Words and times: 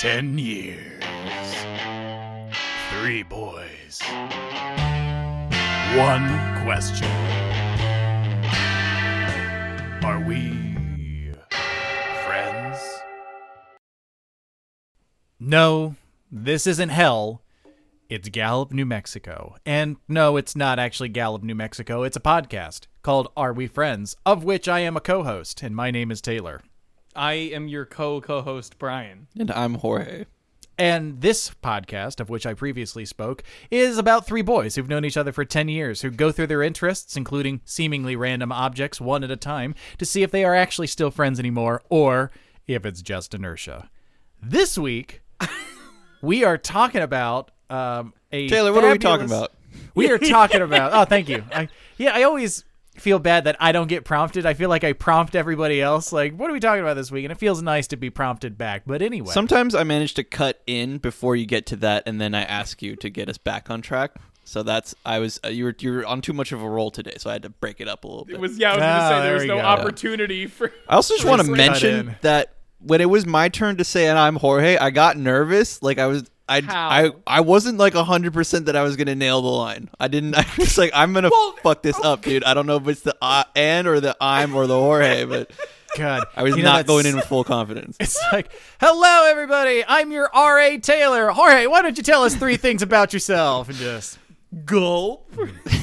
Ten 0.00 0.36
years. 0.36 1.02
Three 2.90 3.22
boys. 3.22 3.98
One 5.96 6.28
question. 6.62 7.08
Are 10.04 10.22
we 10.26 11.32
friends? 12.26 12.78
No, 15.40 15.94
this 16.30 16.66
isn't 16.66 16.90
hell. 16.90 17.40
It's 18.10 18.28
Gallup, 18.28 18.72
New 18.72 18.84
Mexico. 18.84 19.56
And 19.64 19.96
no, 20.08 20.36
it's 20.36 20.54
not 20.54 20.78
actually 20.78 21.08
Gallup, 21.08 21.42
New 21.42 21.54
Mexico. 21.54 22.02
It's 22.02 22.18
a 22.18 22.20
podcast 22.20 22.86
called 23.02 23.32
Are 23.34 23.54
We 23.54 23.66
Friends, 23.66 24.14
of 24.26 24.44
which 24.44 24.68
I 24.68 24.80
am 24.80 24.98
a 24.98 25.00
co 25.00 25.22
host, 25.22 25.62
and 25.62 25.74
my 25.74 25.90
name 25.90 26.10
is 26.10 26.20
Taylor. 26.20 26.60
I 27.16 27.32
am 27.32 27.66
your 27.66 27.86
co 27.86 28.20
co 28.20 28.42
host, 28.42 28.78
Brian. 28.78 29.26
And 29.38 29.50
I'm 29.50 29.74
Jorge. 29.74 30.26
And 30.78 31.22
this 31.22 31.50
podcast, 31.62 32.20
of 32.20 32.28
which 32.28 32.44
I 32.44 32.52
previously 32.52 33.06
spoke, 33.06 33.42
is 33.70 33.96
about 33.96 34.26
three 34.26 34.42
boys 34.42 34.74
who've 34.74 34.88
known 34.88 35.06
each 35.06 35.16
other 35.16 35.32
for 35.32 35.42
10 35.42 35.68
years, 35.68 36.02
who 36.02 36.10
go 36.10 36.30
through 36.30 36.48
their 36.48 36.62
interests, 36.62 37.16
including 37.16 37.62
seemingly 37.64 38.14
random 38.14 38.52
objects 38.52 39.00
one 39.00 39.24
at 39.24 39.30
a 39.30 39.36
time, 39.36 39.74
to 39.96 40.04
see 40.04 40.22
if 40.22 40.30
they 40.30 40.44
are 40.44 40.54
actually 40.54 40.86
still 40.86 41.10
friends 41.10 41.38
anymore 41.38 41.82
or 41.88 42.30
if 42.66 42.84
it's 42.84 43.00
just 43.00 43.32
inertia. 43.32 43.88
This 44.42 44.76
week, 44.76 45.22
we 46.20 46.44
are 46.44 46.58
talking 46.58 47.00
about 47.00 47.52
um, 47.70 48.12
a. 48.30 48.46
Taylor, 48.46 48.74
what 48.74 48.84
are 48.84 48.92
we 48.92 48.98
talking 48.98 49.28
fabulous- 49.28 49.48
about? 49.48 49.52
We 49.94 50.10
are 50.10 50.18
talking 50.18 50.60
about. 50.60 50.92
Oh, 50.92 51.06
thank 51.06 51.30
you. 51.30 51.42
I, 51.54 51.68
yeah, 51.96 52.14
I 52.14 52.24
always 52.24 52.64
feel 53.00 53.18
bad 53.18 53.44
that 53.44 53.56
I 53.60 53.72
don't 53.72 53.86
get 53.88 54.04
prompted. 54.04 54.46
I 54.46 54.54
feel 54.54 54.68
like 54.68 54.84
I 54.84 54.92
prompt 54.92 55.34
everybody 55.36 55.80
else. 55.80 56.12
Like, 56.12 56.34
what 56.36 56.50
are 56.50 56.52
we 56.52 56.60
talking 56.60 56.82
about 56.82 56.94
this 56.94 57.10
week? 57.10 57.24
And 57.24 57.32
it 57.32 57.38
feels 57.38 57.62
nice 57.62 57.86
to 57.88 57.96
be 57.96 58.10
prompted 58.10 58.56
back. 58.58 58.82
But 58.86 59.02
anyway, 59.02 59.30
Sometimes 59.32 59.74
I 59.74 59.84
manage 59.84 60.14
to 60.14 60.24
cut 60.24 60.62
in 60.66 60.98
before 60.98 61.36
you 61.36 61.46
get 61.46 61.66
to 61.66 61.76
that, 61.76 62.02
and 62.06 62.20
then 62.20 62.34
I 62.34 62.42
ask 62.42 62.82
you 62.82 62.96
to 62.96 63.10
get 63.10 63.28
us 63.28 63.38
back 63.38 63.70
on 63.70 63.82
track. 63.82 64.12
So 64.44 64.62
that's 64.62 64.94
I 65.04 65.18
was 65.18 65.40
uh, 65.44 65.48
you 65.48 65.64
were 65.64 65.74
you 65.80 65.90
were 65.92 66.06
on 66.06 66.20
too 66.20 66.32
much 66.32 66.52
of 66.52 66.62
a 66.62 66.68
roll 66.68 66.90
today, 66.92 67.14
so 67.18 67.28
I 67.30 67.32
had 67.32 67.42
to 67.42 67.50
break 67.50 67.80
it 67.80 67.88
up 67.88 68.04
a 68.04 68.06
little 68.06 68.24
bit. 68.24 68.36
It 68.36 68.40
was 68.40 68.56
yeah. 68.56 68.72
I 68.72 68.74
was 68.76 68.82
Ah, 68.84 68.86
gonna 68.86 69.08
say 69.08 69.14
there 69.14 69.24
there 69.24 69.34
was 69.34 69.44
no 69.46 69.56
go. 69.56 69.60
opportunity 69.62 70.46
for. 70.46 70.72
I 70.88 70.94
also 70.94 71.14
just 71.14 71.26
want 71.26 71.42
to 71.42 71.50
mention 71.50 72.14
that 72.22 72.54
when 72.78 73.00
it 73.00 73.10
was 73.10 73.26
my 73.26 73.48
turn 73.48 73.76
to 73.78 73.84
say 73.84 74.06
and 74.06 74.16
I'm 74.16 74.36
Jorge, 74.36 74.76
I 74.76 74.90
got 74.90 75.16
nervous. 75.16 75.82
Like 75.82 75.98
I 75.98 76.06
was 76.06 76.30
I 76.48 76.60
How? 76.60 76.88
I 76.88 77.10
I 77.26 77.40
wasn't 77.40 77.78
like 77.78 77.94
100% 77.94 78.64
that 78.66 78.76
I 78.76 78.82
was 78.82 78.96
going 78.96 79.08
to 79.08 79.14
nail 79.14 79.42
the 79.42 79.48
line. 79.48 79.90
I 79.98 80.08
didn't 80.08 80.34
I 80.36 80.46
was 80.58 80.78
like 80.78 80.90
I'm 80.94 81.12
going 81.12 81.24
to 81.24 81.54
fuck 81.62 81.82
this 81.82 81.98
up, 82.00 82.22
dude. 82.22 82.44
I 82.44 82.54
don't 82.54 82.66
know 82.66 82.76
if 82.76 82.88
it's 82.88 83.00
the 83.02 83.16
uh, 83.20 83.44
and 83.54 83.86
or 83.86 84.00
the 84.00 84.16
I'm 84.20 84.54
or 84.54 84.66
the 84.66 84.78
Jorge, 84.78 85.24
but 85.24 85.50
God, 85.96 86.24
I 86.36 86.42
was 86.42 86.56
you 86.56 86.62
know, 86.62 86.72
not 86.72 86.86
going 86.86 87.06
in 87.06 87.16
with 87.16 87.24
full 87.24 87.44
confidence. 87.44 87.96
It's 88.00 88.18
like, 88.32 88.52
hello, 88.80 89.26
everybody. 89.30 89.82
I'm 89.86 90.12
your 90.12 90.28
R.A. 90.34 90.78
Taylor. 90.78 91.30
Jorge, 91.30 91.66
why 91.66 91.80
don't 91.82 91.96
you 91.96 92.02
tell 92.02 92.22
us 92.22 92.34
three 92.34 92.56
things 92.56 92.82
about 92.82 93.12
yourself? 93.12 93.68
And 93.68 93.78
just 93.78 94.18
gulp. 94.64 95.30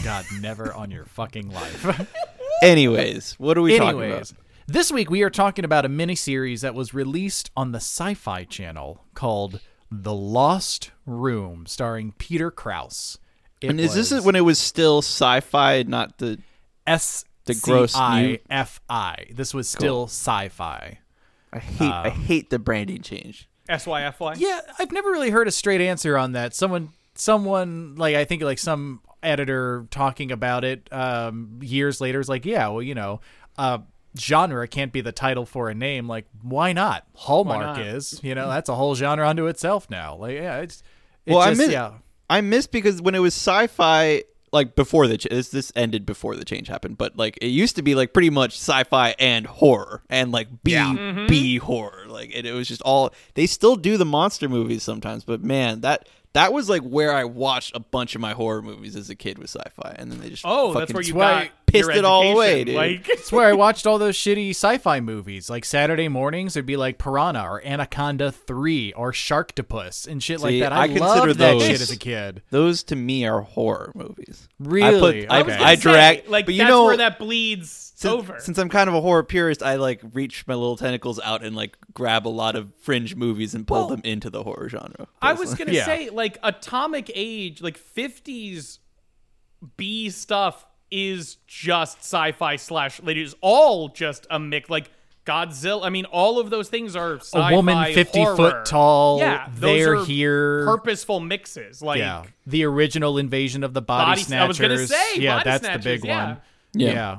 God, 0.03 0.25
never 0.39 0.73
on 0.73 0.92
your 0.92 1.05
fucking 1.05 1.50
life. 1.52 2.08
Anyways, 2.64 3.33
what 3.39 3.58
are 3.58 3.61
we 3.61 3.77
talking 3.77 4.11
about? 4.11 4.31
This 4.67 4.92
week 4.92 5.09
we 5.09 5.23
are 5.23 5.30
talking 5.30 5.66
about 5.66 5.83
a 5.83 5.89
mini 5.89 6.16
series 6.16 6.61
that 6.61 6.73
was 6.73 6.94
released 6.94 7.52
on 7.58 7.72
the 7.72 7.80
Sci 7.80 8.14
Fi 8.14 8.45
Channel 8.45 9.03
called 9.14 9.59
The 10.02 10.13
Lost 10.13 10.91
Room, 11.05 11.66
starring 11.67 12.13
Peter 12.17 12.49
Krause. 12.49 13.19
It 13.61 13.69
And 13.69 13.80
is 13.80 13.94
this 13.94 14.11
was 14.11 14.25
when 14.25 14.36
it 14.36 14.41
was 14.41 14.58
still 14.58 14.99
sci-fi, 14.99 15.83
not 15.83 16.17
the 16.17 16.39
S 16.88 17.25
the 17.45 17.53
gross 17.53 17.95
new- 17.95 18.02
I 18.02 18.39
F 18.49 18.81
I? 18.89 19.27
This 19.31 19.53
was 19.53 19.69
still 19.69 20.05
sci 20.05 20.49
fi. 20.49 20.99
I 21.52 21.59
hate 21.59 21.91
I 21.91 22.09
hate 22.09 22.49
the 22.49 22.58
branding 22.59 23.02
change. 23.02 23.47
SYFY. 23.69 24.36
Yeah, 24.38 24.59
I've 24.80 24.91
never 24.91 25.09
really 25.11 25.30
heard 25.30 25.47
a 25.47 25.52
straight 25.52 25.80
answer 25.80 26.17
on 26.17 26.33
that. 26.33 26.53
Someone, 26.53 26.89
someone 27.16 27.95
like 27.95 28.16
I 28.16 28.25
think 28.25 28.41
like 28.41 28.59
some 28.59 29.02
editor 29.21 29.88
talking 29.89 30.31
about 30.31 30.66
it 30.66 30.89
um, 30.91 31.60
years 31.61 32.02
later 32.02 32.20
is 32.20 32.27
like, 32.27 32.45
yeah, 32.45 32.67
well, 32.67 32.81
you 32.81 32.95
know, 32.95 33.21
uh, 33.58 33.77
genre 34.17 34.67
can't 34.67 34.91
be 34.91 35.01
the 35.01 35.11
title 35.11 35.45
for 35.45 35.69
a 35.69 35.73
name. 35.73 36.07
Like, 36.07 36.25
why 36.41 36.73
not? 36.73 37.05
Hallmark 37.15 37.77
not? 37.77 37.81
is, 37.81 38.19
you 38.23 38.35
know, 38.35 38.49
that's 38.49 38.69
a 38.69 38.75
whole 38.75 38.95
genre 38.95 39.27
unto 39.27 39.47
itself 39.47 39.89
now. 39.89 40.15
Like, 40.15 40.35
yeah, 40.35 40.59
it's, 40.59 40.83
it 41.25 41.31
Well, 41.33 41.41
I 41.41 41.53
miss 41.53 41.71
yeah. 41.71 41.93
I 42.29 42.41
missed 42.41 42.71
because 42.71 43.01
when 43.01 43.15
it 43.15 43.19
was 43.19 43.33
sci-fi, 43.33 44.23
like 44.51 44.75
before 44.75 45.07
the 45.07 45.17
ch- 45.17 45.27
this 45.29 45.49
this 45.49 45.71
ended 45.75 46.05
before 46.05 46.35
the 46.35 46.45
change 46.45 46.67
happened, 46.67 46.97
but 46.97 47.17
like 47.17 47.37
it 47.41 47.47
used 47.47 47.75
to 47.75 47.81
be 47.81 47.95
like 47.95 48.13
pretty 48.13 48.29
much 48.29 48.53
sci-fi 48.53 49.15
and 49.19 49.45
horror 49.45 50.03
and 50.09 50.31
like 50.31 50.47
B 50.63 50.73
mm-hmm. 50.73 51.27
B 51.27 51.57
horror, 51.57 52.05
like 52.07 52.31
and 52.33 52.45
it 52.45 52.53
was 52.53 52.67
just 52.67 52.81
all. 52.83 53.13
They 53.33 53.47
still 53.47 53.75
do 53.75 53.97
the 53.97 54.05
monster 54.05 54.47
movies 54.47 54.83
sometimes, 54.83 55.25
but 55.25 55.43
man, 55.43 55.81
that 55.81 56.07
that 56.33 56.52
was 56.54 56.70
like 56.70 56.82
where 56.82 57.14
I 57.14 57.23
watched 57.26 57.76
a 57.76 57.80
bunch 57.80 58.16
of 58.16 58.21
my 58.21 58.33
horror 58.33 58.61
movies 58.61 58.95
as 58.95 59.10
a 59.10 59.16
kid 59.16 59.38
with 59.38 59.49
sci-fi, 59.49 59.95
and 59.98 60.11
then 60.11 60.20
they 60.20 60.30
just 60.30 60.44
Oh, 60.45 60.73
that's 60.73 60.94
where 60.94 61.04
you 61.04 61.16
why- 61.16 61.44
got 61.45 61.52
pissed 61.67 61.89
it 61.89 62.05
all 62.05 62.21
away, 62.33 62.61
education. 62.61 62.66
dude. 62.67 62.76
Like 62.76 63.08
That's 63.08 63.32
where 63.32 63.48
I 63.48 63.54
watched 63.54 63.88
all 63.88 63.98
those 63.98 64.16
shitty 64.16 64.52
sci-fi 64.52 64.99
movies. 64.99 65.49
Like 65.49 65.66
Saturday 65.66 66.08
mornings, 66.08 66.55
it'd 66.55 66.66
be 66.67 66.77
like 66.77 66.98
Piranha 66.99 67.43
or 67.49 67.66
Anaconda 67.66 68.32
Three 68.32 68.93
or 68.93 69.11
Sharktopus 69.11 70.08
and 70.08 70.22
shit 70.22 70.39
like 70.39 70.60
that. 70.60 70.72
I 70.72 70.83
I, 70.83 70.88
consider 70.88 71.04
loved 71.27 71.39
that 71.39 71.60
shit 71.61 71.82
as 71.82 71.89
a 71.92 71.98
kid. 71.98 72.42
Those 72.52 72.83
to 72.83 72.95
me 72.95 73.26
are 73.26 73.42
horror 73.42 73.92
movies. 73.95 74.48
Really? 74.60 75.27
I, 75.27 75.39
I 75.39 75.43
put, 75.43 75.48
was 75.48 75.55
I, 75.55 75.58
gonna 75.58 75.64
I 75.72 75.76
say, 75.76 75.82
drag 75.82 76.27
like 76.30 76.45
but 76.45 76.54
you 76.54 76.60
that's 76.60 76.70
know 76.70 76.86
where 76.86 76.98
that 76.98 77.17
bleeds 77.20 77.83
since, 77.95 78.11
over. 78.14 78.39
since 78.39 78.58
I'm 78.58 78.70
kind 78.70 78.87
of 78.89 78.95
a 78.95 79.02
horror 79.02 79.23
purist, 79.23 79.61
I 79.64 79.76
like 79.76 80.02
reach 80.14 80.45
my 80.48 80.54
little 80.55 80.77
tentacles 80.77 81.20
out 81.20 81.43
and 81.43 81.55
like 81.55 81.77
grab 81.93 82.27
a 82.27 82.30
lot 82.30 82.55
of 82.55 82.73
fringe 82.81 83.15
movies 83.15 83.54
and 83.54 83.65
pull 83.67 83.77
Well, 83.81 83.87
them 83.89 84.02
into 84.04 84.30
the 84.30 84.43
horror 84.43 84.70
genre. 84.70 85.08
I 85.21 85.33
was 85.33 85.54
gonna 85.55 85.71
Yeah. 85.73 85.86
say 85.86 86.09
like 86.09 86.37
Atomic 86.43 87.11
Age, 87.14 87.61
like 87.61 87.77
fifties 87.77 88.80
B 89.77 90.09
stuff 90.09 90.65
is 90.92 91.37
just 91.48 91.99
sci-fi 91.99 92.55
slash. 92.58 92.99
It 93.05 93.17
is 93.17 93.36
all 93.42 93.89
just 93.89 94.27
a 94.30 94.39
mix. 94.39 94.70
Like 94.70 94.92
Godzilla. 95.25 95.86
I 95.86 95.89
mean, 95.89 96.04
all 96.05 96.37
of 96.39 96.49
those 96.49 96.67
things 96.67 96.95
are 96.98 97.15
sci-fi, 97.15 97.52
a 97.52 97.55
woman 97.55 97.93
50 97.93 98.20
horror. 98.21 98.36
foot 98.36 98.65
tall 98.65 99.20
Yeah, 99.20 99.48
they're 99.55 99.95
are 100.02 100.05
here 100.05 100.65
Purposeful 100.65 101.21
mixes. 101.21 101.81
Like 101.81 101.99
yeah 101.99 102.23
the 102.45 102.65
original 102.65 103.17
invasion 103.17 103.64
of 103.64 103.73
the 103.73 103.81
body, 103.81 104.11
Body- 104.11 104.21
I 104.21 104.23
snatchers 104.25 104.48
was 104.49 104.60
gonna 104.60 104.86
say, 104.87 105.15
yeah 105.21 105.37
Body 105.37 105.43
that's 105.49 105.67
the 105.70 105.80
big 105.89 106.04
yeah. 106.04 106.25
one 106.27 106.42
Yeah. 106.73 106.92
yeah, 106.92 107.17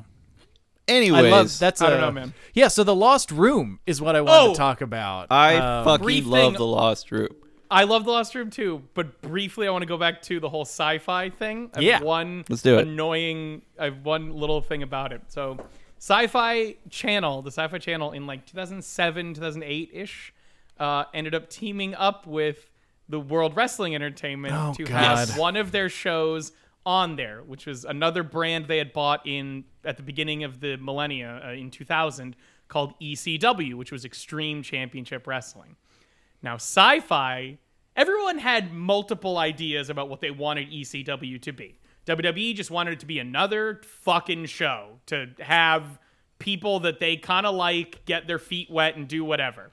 Anyways, 0.87 1.25
i 1.25 1.31
love 1.31 1.59
that's 1.59 1.81
I 1.81 1.89
don't 1.91 1.99
a- 1.99 2.03
know, 2.03 2.13
man. 2.13 2.35
yeah 2.53 2.69
so 2.69 2.85
the 2.85 2.95
lost 2.95 3.31
room 3.31 3.81
is 3.87 4.03
what 4.03 4.17
i 4.17 4.21
wanted 4.21 4.51
Oh! 4.51 4.53
to 4.53 4.59
talk 4.59 4.81
about 4.83 5.29
I 5.31 5.57
Um, 5.57 5.85
fucking 5.85 6.05
brief 6.05 6.27
love 6.27 6.53
thing- 6.53 6.59
the 6.59 6.67
Lost 6.67 7.11
Room. 7.11 7.29
I 7.71 7.85
love 7.85 8.05
the 8.05 8.11
Lost 8.11 8.35
Room 8.35 8.51
too, 8.51 8.83
but 8.93 9.21
briefly 9.23 9.67
I 9.67 9.71
want 9.71 9.83
to 9.83 9.87
go 9.87 9.97
back 9.97 10.21
to 10.23 10.39
the 10.39 10.49
whole 10.51 10.67
sci-fi 10.67 11.31
thing. 11.31 11.71
I 11.75 11.79
have 11.79 11.83
Yeah. 11.85 12.01
one 12.03 12.45
Let's 12.49 12.61
do 12.63 12.79
it. 12.79 12.87
annoying 12.87 13.63
I 13.81 13.85
have 13.87 14.05
one 14.05 14.31
little 14.33 14.61
thing 14.61 14.83
about 14.83 15.13
it. 15.13 15.23
So 15.29 15.57
Sci-Fi 15.99 16.77
Channel, 16.91 17.41
the 17.43 17.51
Sci-Fi 17.51 17.79
Channel 17.79 18.13
in 18.13 18.27
like 18.27 18.45
2007, 18.47 19.35
2008-ish, 19.35 20.35
uh, 20.79 21.05
ended 21.15 21.35
up 21.35 21.49
teaming 21.49 21.95
up 21.95 22.27
with 22.27 22.71
the 23.09 23.19
World 23.19 23.57
Wrestling 23.57 23.95
Entertainment 23.95 24.55
Oh, 24.55 24.75
to 24.75 24.85
God. 24.85 24.97
have 25.29 25.39
one 25.39 25.57
of 25.57 25.73
their 25.73 25.89
shows 25.89 26.53
on 26.87 27.17
there, 27.17 27.43
which 27.43 27.67
was 27.67 27.85
another 27.85 28.23
brand 28.23 28.67
they 28.67 28.79
had 28.79 28.93
bought 28.93 29.27
in 29.27 29.65
at 29.85 29.97
the 29.97 30.03
beginning 30.03 30.45
of 30.45 30.61
the 30.61 30.77
millennia 30.77 31.41
uh, 31.45 31.53
in 31.53 31.71
2000 31.71 32.37
called 32.69 32.99
ECW, 33.01 33.75
which 33.75 33.93
was 33.93 34.05
Extreme 34.05 34.63
Championship 34.63 35.27
Wrestling. 35.27 35.77
Now, 36.43 36.55
sci 36.57 37.01
fi, 37.01 37.59
everyone 37.97 38.39
had 38.39 38.73
multiple 38.73 39.39
ideas 39.39 39.91
about 39.91 40.09
what 40.09 40.21
they 40.21 40.31
wanted 40.31 40.71
ECW 40.71 41.41
to 41.43 41.53
be. 41.53 41.79
WWE 42.07 42.55
just 42.55 42.71
wanted 42.71 42.95
it 42.95 43.01
to 43.01 43.07
be 43.07 43.19
another 43.19 43.81
fucking 43.85 44.47
show 44.47 44.99
to 45.07 45.31
have 45.41 45.99
people 46.39 46.81
that 46.81 47.01
they 47.01 47.17
kind 47.17 47.47
of 47.47 47.55
like 47.55 48.05
get 48.05 48.27
their 48.27 48.39
feet 48.39 48.71
wet 48.71 48.97
and 48.97 49.09
do 49.09 49.25
whatever. 49.25 49.71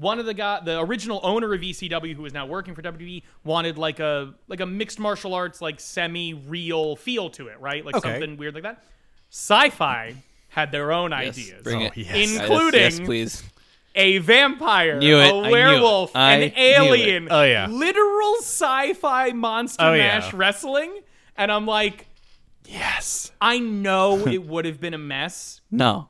One 0.00 0.18
of 0.18 0.24
the 0.26 0.32
guy, 0.34 0.60
the 0.64 0.80
original 0.80 1.20
owner 1.22 1.52
of 1.52 1.60
ECW, 1.60 2.14
who 2.14 2.24
is 2.24 2.32
now 2.32 2.46
working 2.46 2.74
for 2.74 2.80
WWE, 2.82 3.22
wanted 3.44 3.76
like 3.76 4.00
a 4.00 4.32
like 4.48 4.60
a 4.60 4.66
mixed 4.66 4.98
martial 4.98 5.34
arts, 5.34 5.60
like 5.60 5.78
semi 5.78 6.32
real 6.34 6.96
feel 6.96 7.28
to 7.30 7.48
it, 7.48 7.60
right? 7.60 7.84
Like 7.84 7.96
Okay. 7.96 8.12
something 8.12 8.36
weird 8.38 8.54
like 8.54 8.62
that. 8.62 8.82
Sci-fi 9.28 10.14
had 10.48 10.72
their 10.72 10.90
own 10.92 11.10
Yes, 11.12 11.36
ideas 11.38 11.62
bring 11.62 11.82
Oh, 11.82 11.86
it. 11.86 11.96
yes. 11.96 12.06
Yes, 12.16 12.40
Including- 12.40 12.80
yes, 12.80 13.00
please. 13.00 13.42
a 13.94 14.18
vampire, 14.18 14.98
Knew 14.98 15.18
it. 15.18 15.24
I 15.24 15.28
a 15.28 15.42
knew 15.42 15.50
werewolf, 15.50 16.10
it. 16.10 16.18
I 16.18 16.32
an 16.34 16.40
knew 16.40 16.46
it. 16.46 16.52
alien. 16.56 17.28
Oh, 17.30 17.42
yeah. 17.42 17.66
literal 17.68 18.36
sci-fi 18.40 19.30
monster 19.32 19.84
Oh, 19.84 19.92
yeah. 19.92 20.18
mash 20.20 20.32
wrestling, 20.32 20.92
and 21.36 21.52
I'm 21.52 21.66
like, 21.66 22.06
yes 22.66 23.32
I 23.40 23.58
know 23.58 24.18
it 24.26 24.44
would 24.46 24.64
have 24.64 24.80
been 24.80 24.94
a 24.94 24.98
mess, 24.98 25.60
No. 25.70 26.09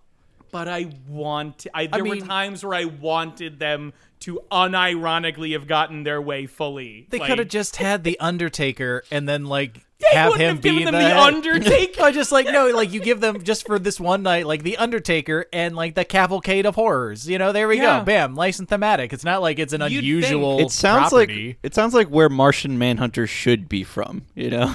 But 0.51 0.69
I 0.69 0.91
want. 1.09 1.67
I, 1.75 1.87
there 1.87 2.05
were 2.05 2.15
mean- 2.17 2.27
times 2.27 2.65
where 2.65 2.75
I 2.75 2.85
wanted 2.87 3.59
them 3.59 3.93
to 4.21 4.41
unironically 4.53 5.53
have 5.53 5.67
gotten 5.67 6.03
their 6.03 6.21
way 6.21 6.47
fully. 6.47 7.07
they 7.11 7.19
Like, 7.19 7.29
could 7.29 7.39
have 7.39 7.49
just 7.49 7.77
had 7.77 8.05
the 8.05 8.19
undertaker 8.21 9.03
and 9.11 9.27
then 9.29 9.47
like 9.47 9.81
have 10.13 10.35
him 10.35 10.57
have 10.57 10.61
given 10.63 10.79
be 10.79 10.85
them 10.85 10.95
the, 10.95 11.01
the 11.01 11.19
Undertaker. 11.21 12.03
I 12.05 12.13
just 12.13 12.31
like 12.33 12.47
no, 12.47 12.69
like 12.69 12.93
you 12.93 13.01
give 13.01 13.21
them 13.21 13.43
just 13.43 13.67
for 13.67 13.79
this 13.79 13.99
one 14.01 14.23
night, 14.23 14.47
like 14.47 14.63
the 14.63 14.77
Undertaker 14.77 15.47
and 15.53 15.75
like 15.77 15.95
the 15.95 16.05
cavalcade 16.05 16.67
of 16.67 16.75
horrors. 16.75 17.29
You 17.29 17.39
know, 17.39 17.53
there 17.53 17.67
we 17.69 17.77
Yeah. 17.77 18.01
go, 18.01 18.05
bam, 18.05 18.35
nice 18.35 18.59
and 18.59 18.69
thematic. 18.69 19.13
It's 19.15 19.25
not 19.25 19.41
like 19.43 19.59
it's 19.59 19.73
an 19.73 19.81
You'd 19.83 19.89
think- 19.91 19.99
unusual. 20.03 20.59
It 20.61 20.71
sounds 20.71 21.11
property. 21.11 21.47
like 21.49 21.59
it 21.63 21.75
sounds 21.75 21.95
like 21.95 22.09
where 22.09 22.29
Martian 22.29 22.79
Manhunter 22.79 23.27
should 23.27 23.69
be 23.69 23.85
from. 23.85 24.27
You 24.35 24.51
know, 24.51 24.75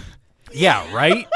yeah, 0.52 0.92
right. 0.94 1.28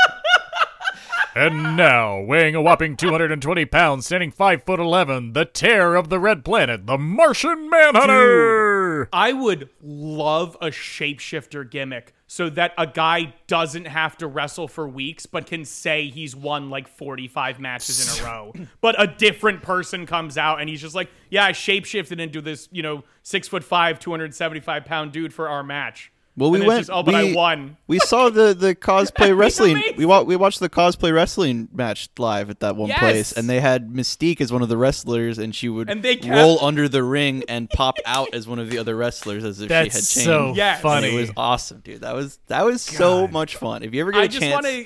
And 1.36 1.78
now, 1.78 2.20
weighing 2.22 2.56
a 2.56 2.62
whopping 2.62 2.98
220 2.98 3.66
pounds, 3.66 4.06
standing 4.06 4.32
five 4.32 4.64
foot 4.64 4.80
eleven, 4.80 5.34
the 5.34 5.46
terror 5.46 5.96
of 5.96 6.10
the 6.10 6.20
red 6.20 6.44
planet, 6.44 6.88
the 6.88 6.98
Martian 6.98 7.70
Manhunter. 7.70 9.10
I 9.14 9.34
would 9.34 9.70
love 9.82 10.58
a 10.62 10.68
shapeshifter 10.68 11.70
gimmick 11.70 12.14
so 12.28 12.50
that 12.52 12.74
a 12.78 12.86
guy 12.86 13.34
doesn't 13.48 13.86
have 13.86 14.16
to 14.18 14.28
wrestle 14.28 14.68
for 14.68 14.88
weeks 14.88 15.26
but 15.26 15.48
can 15.48 15.66
say 15.66 16.10
he's 16.10 16.36
won 16.36 16.70
like 16.70 16.88
45 16.88 17.60
matches 17.60 18.20
in 18.20 18.24
a 18.24 18.28
row. 18.30 18.54
But 18.82 19.02
a 19.02 19.08
different 19.08 19.64
person 19.64 20.06
comes 20.06 20.38
out 20.38 20.60
and 20.62 20.70
he's 20.70 20.82
just 20.82 20.94
like, 20.94 21.10
yeah, 21.30 21.46
I 21.46 21.54
shapeshifted 21.54 22.20
into 22.20 22.42
this, 22.42 22.70
you 22.72 22.84
know, 22.84 23.04
six 23.24 23.48
foot 23.48 23.64
five, 23.64 24.00
275 24.00 24.86
pound 24.86 25.12
dude 25.12 25.34
for 25.34 25.50
our 25.50 25.64
match. 25.64 26.12
Well, 26.40 26.50
we 26.52 26.66
went. 26.66 26.80
just, 26.80 26.90
oh, 26.90 27.04
but 27.04 27.14
we, 27.14 27.32
I 27.32 27.36
won. 27.36 27.78
We 27.88 28.00
saw 28.00 28.30
the 28.30 28.54
the 28.54 28.74
cosplay 28.90 29.38
wrestling. 29.38 29.82
We 29.98 30.06
wa- 30.06 30.24
we 30.24 30.36
watched 30.36 30.60
the 30.60 30.70
cosplay 30.70 31.14
wrestling 31.14 31.68
match 31.74 32.10
live 32.18 32.50
at 32.50 32.62
that 32.62 32.76
one 32.76 32.88
Yes. 32.90 33.00
place, 33.00 33.32
and 33.34 33.50
they 33.50 33.60
had 33.60 33.90
Mystique 33.90 34.42
as 34.42 34.52
one 34.52 34.62
of 34.62 34.70
the 34.70 34.78
wrestlers, 34.78 35.38
and 35.38 35.54
she 35.54 35.70
would 35.70 35.90
And 35.90 36.02
they 36.02 36.16
kept- 36.16 36.34
roll 36.36 36.64
under 36.64 36.88
the 36.90 37.04
ring 37.04 37.44
and 37.48 37.70
pop 37.70 37.98
out 38.06 38.34
as 38.34 38.48
one 38.48 38.58
of 38.60 38.70
the 38.70 38.78
other 38.80 38.96
wrestlers 38.96 39.44
as 39.44 39.62
if 39.62 39.70
That's 39.70 39.90
she 39.90 39.96
had 39.96 40.04
so 40.04 40.44
changed. 40.46 40.58
Yes. 40.58 40.82
funny. 40.82 41.10
It 41.16 41.20
was 41.20 41.32
awesome, 41.38 41.82
dude. 41.82 42.02
That 42.02 42.16
was 42.16 42.40
that 42.48 42.66
was 42.66 42.82
so 42.82 43.28
much 43.28 43.56
fun. 43.58 43.84
If 43.84 43.94
you 43.94 44.02
ever 44.02 44.12
get 44.12 44.22
I 44.22 44.24
a 44.24 44.28
just 44.28 44.40
chance, 44.42 44.54
want 44.54 44.66
to, 44.66 44.86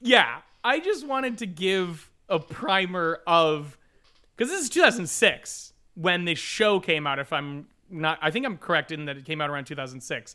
yeah, 0.00 0.38
I 0.64 0.80
just 0.80 1.06
wanted 1.06 1.38
to 1.38 1.46
give 1.46 2.10
a 2.28 2.38
primer 2.38 3.20
of 3.26 3.76
because 4.36 4.50
this 4.50 4.62
is 4.62 4.70
2006 4.70 5.72
when 5.94 6.24
this 6.24 6.38
show 6.38 6.80
came 6.80 7.06
out. 7.06 7.18
If 7.18 7.32
I'm 7.32 7.66
not, 7.90 8.18
I 8.22 8.30
think 8.30 8.46
I'm 8.46 8.56
correct 8.56 8.92
in 8.92 9.06
that 9.06 9.16
it 9.16 9.24
came 9.24 9.40
out 9.40 9.50
around 9.50 9.64
2006. 9.66 10.34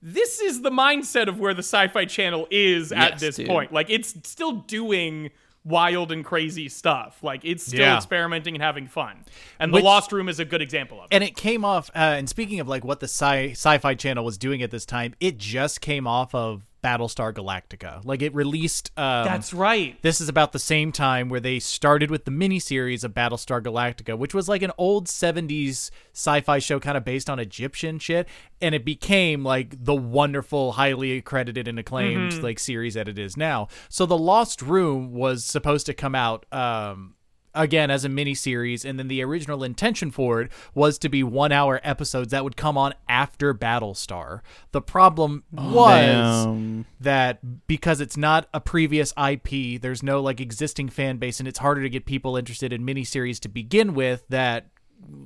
This 0.00 0.40
is 0.40 0.62
the 0.62 0.70
mindset 0.70 1.26
of 1.28 1.40
where 1.40 1.54
the 1.54 1.62
Sci-Fi 1.62 2.04
Channel 2.04 2.46
is 2.50 2.92
at 2.92 3.12
Yes, 3.12 3.20
this 3.20 3.36
dude. 3.36 3.46
point. 3.48 3.72
Like 3.72 3.90
it's 3.90 4.14
still 4.28 4.52
doing 4.52 5.30
wild 5.64 6.12
and 6.12 6.24
crazy 6.24 6.68
stuff. 6.68 7.18
Like 7.22 7.44
it's 7.44 7.66
still 7.66 7.80
Yeah. 7.80 7.96
experimenting 7.96 8.54
and 8.54 8.62
having 8.62 8.86
fun. 8.86 9.24
And 9.58 9.72
Which- 9.72 9.82
the 9.82 9.84
Lost 9.84 10.12
Room 10.12 10.28
is 10.28 10.38
a 10.38 10.44
good 10.44 10.62
example 10.62 10.98
of 11.00 11.06
it. 11.10 11.14
and 11.14 11.24
it 11.24 11.36
came 11.36 11.64
off. 11.64 11.90
Uh, 11.94 11.98
and 12.16 12.28
speaking 12.28 12.60
of 12.60 12.68
like 12.68 12.84
what 12.84 13.00
the 13.00 13.08
sci 13.08 13.50
sci-fi 13.50 13.94
channel 13.94 14.24
was 14.24 14.38
doing 14.38 14.62
at 14.62 14.70
this 14.70 14.86
time, 14.86 15.14
it 15.20 15.36
just 15.36 15.80
came 15.80 16.06
off 16.06 16.34
of 16.34 16.64
Battlestar 16.82 17.32
Galactica. 17.32 18.04
Like 18.04 18.22
it 18.22 18.34
released. 18.34 18.90
Um, 18.96 19.24
That's 19.24 19.52
right. 19.52 20.00
This 20.02 20.20
is 20.20 20.28
about 20.28 20.52
the 20.52 20.58
same 20.58 20.92
time 20.92 21.28
where 21.28 21.40
they 21.40 21.58
started 21.58 22.10
with 22.10 22.24
the 22.24 22.30
miniseries 22.30 23.04
of 23.04 23.12
Battlestar 23.12 23.62
Galactica, 23.62 24.16
which 24.16 24.34
was 24.34 24.48
like 24.48 24.62
an 24.62 24.72
old 24.78 25.06
70s 25.06 25.90
sci 26.12 26.40
fi 26.40 26.58
show 26.58 26.78
kind 26.80 26.96
of 26.96 27.04
based 27.04 27.28
on 27.28 27.38
Egyptian 27.38 27.98
shit. 27.98 28.28
And 28.60 28.74
it 28.74 28.84
became 28.84 29.44
like 29.44 29.84
the 29.84 29.94
wonderful, 29.94 30.72
highly 30.72 31.16
accredited 31.16 31.68
and 31.68 31.78
acclaimed 31.78 32.42
like 32.42 32.58
series 32.58 32.94
that 32.94 33.08
it 33.08 33.18
is 33.18 33.36
now. 33.36 33.68
So 33.88 34.06
The 34.06 34.18
Lost 34.18 34.62
Room 34.62 35.12
was 35.12 35.44
supposed 35.44 35.86
to 35.86 35.94
come 35.94 36.14
out. 36.14 36.46
Um, 36.52 37.14
Again, 37.54 37.90
as 37.90 38.04
a 38.04 38.08
mini 38.08 38.34
series 38.34 38.84
and 38.84 38.98
then 38.98 39.08
the 39.08 39.22
original 39.22 39.64
intention 39.64 40.10
for 40.10 40.42
it 40.42 40.52
was 40.74 40.98
to 40.98 41.08
be 41.08 41.22
one 41.22 41.50
hour 41.50 41.80
episodes 41.82 42.30
that 42.30 42.44
would 42.44 42.56
come 42.56 42.78
on 42.78 42.94
after 43.08 43.52
Battlestar. 43.54 44.40
The 44.72 44.80
problem 44.80 45.44
oh, 45.56 45.72
was 45.72 46.46
Damn. 46.46 46.86
that 47.00 47.66
because 47.66 48.00
it's 48.00 48.16
not 48.16 48.48
a 48.52 48.60
previous 48.60 49.12
IP, 49.16 49.80
there's 49.80 50.02
no 50.02 50.20
like 50.20 50.40
existing 50.40 50.88
fan 50.88 51.16
base, 51.16 51.40
and 51.40 51.48
it's 51.48 51.58
harder 51.58 51.82
to 51.82 51.88
get 51.88 52.04
people 52.04 52.36
interested 52.36 52.72
in 52.72 52.84
mini 52.84 53.04
series 53.04 53.40
to 53.40 53.48
begin 53.48 53.94
with. 53.94 54.24
That 54.28 54.66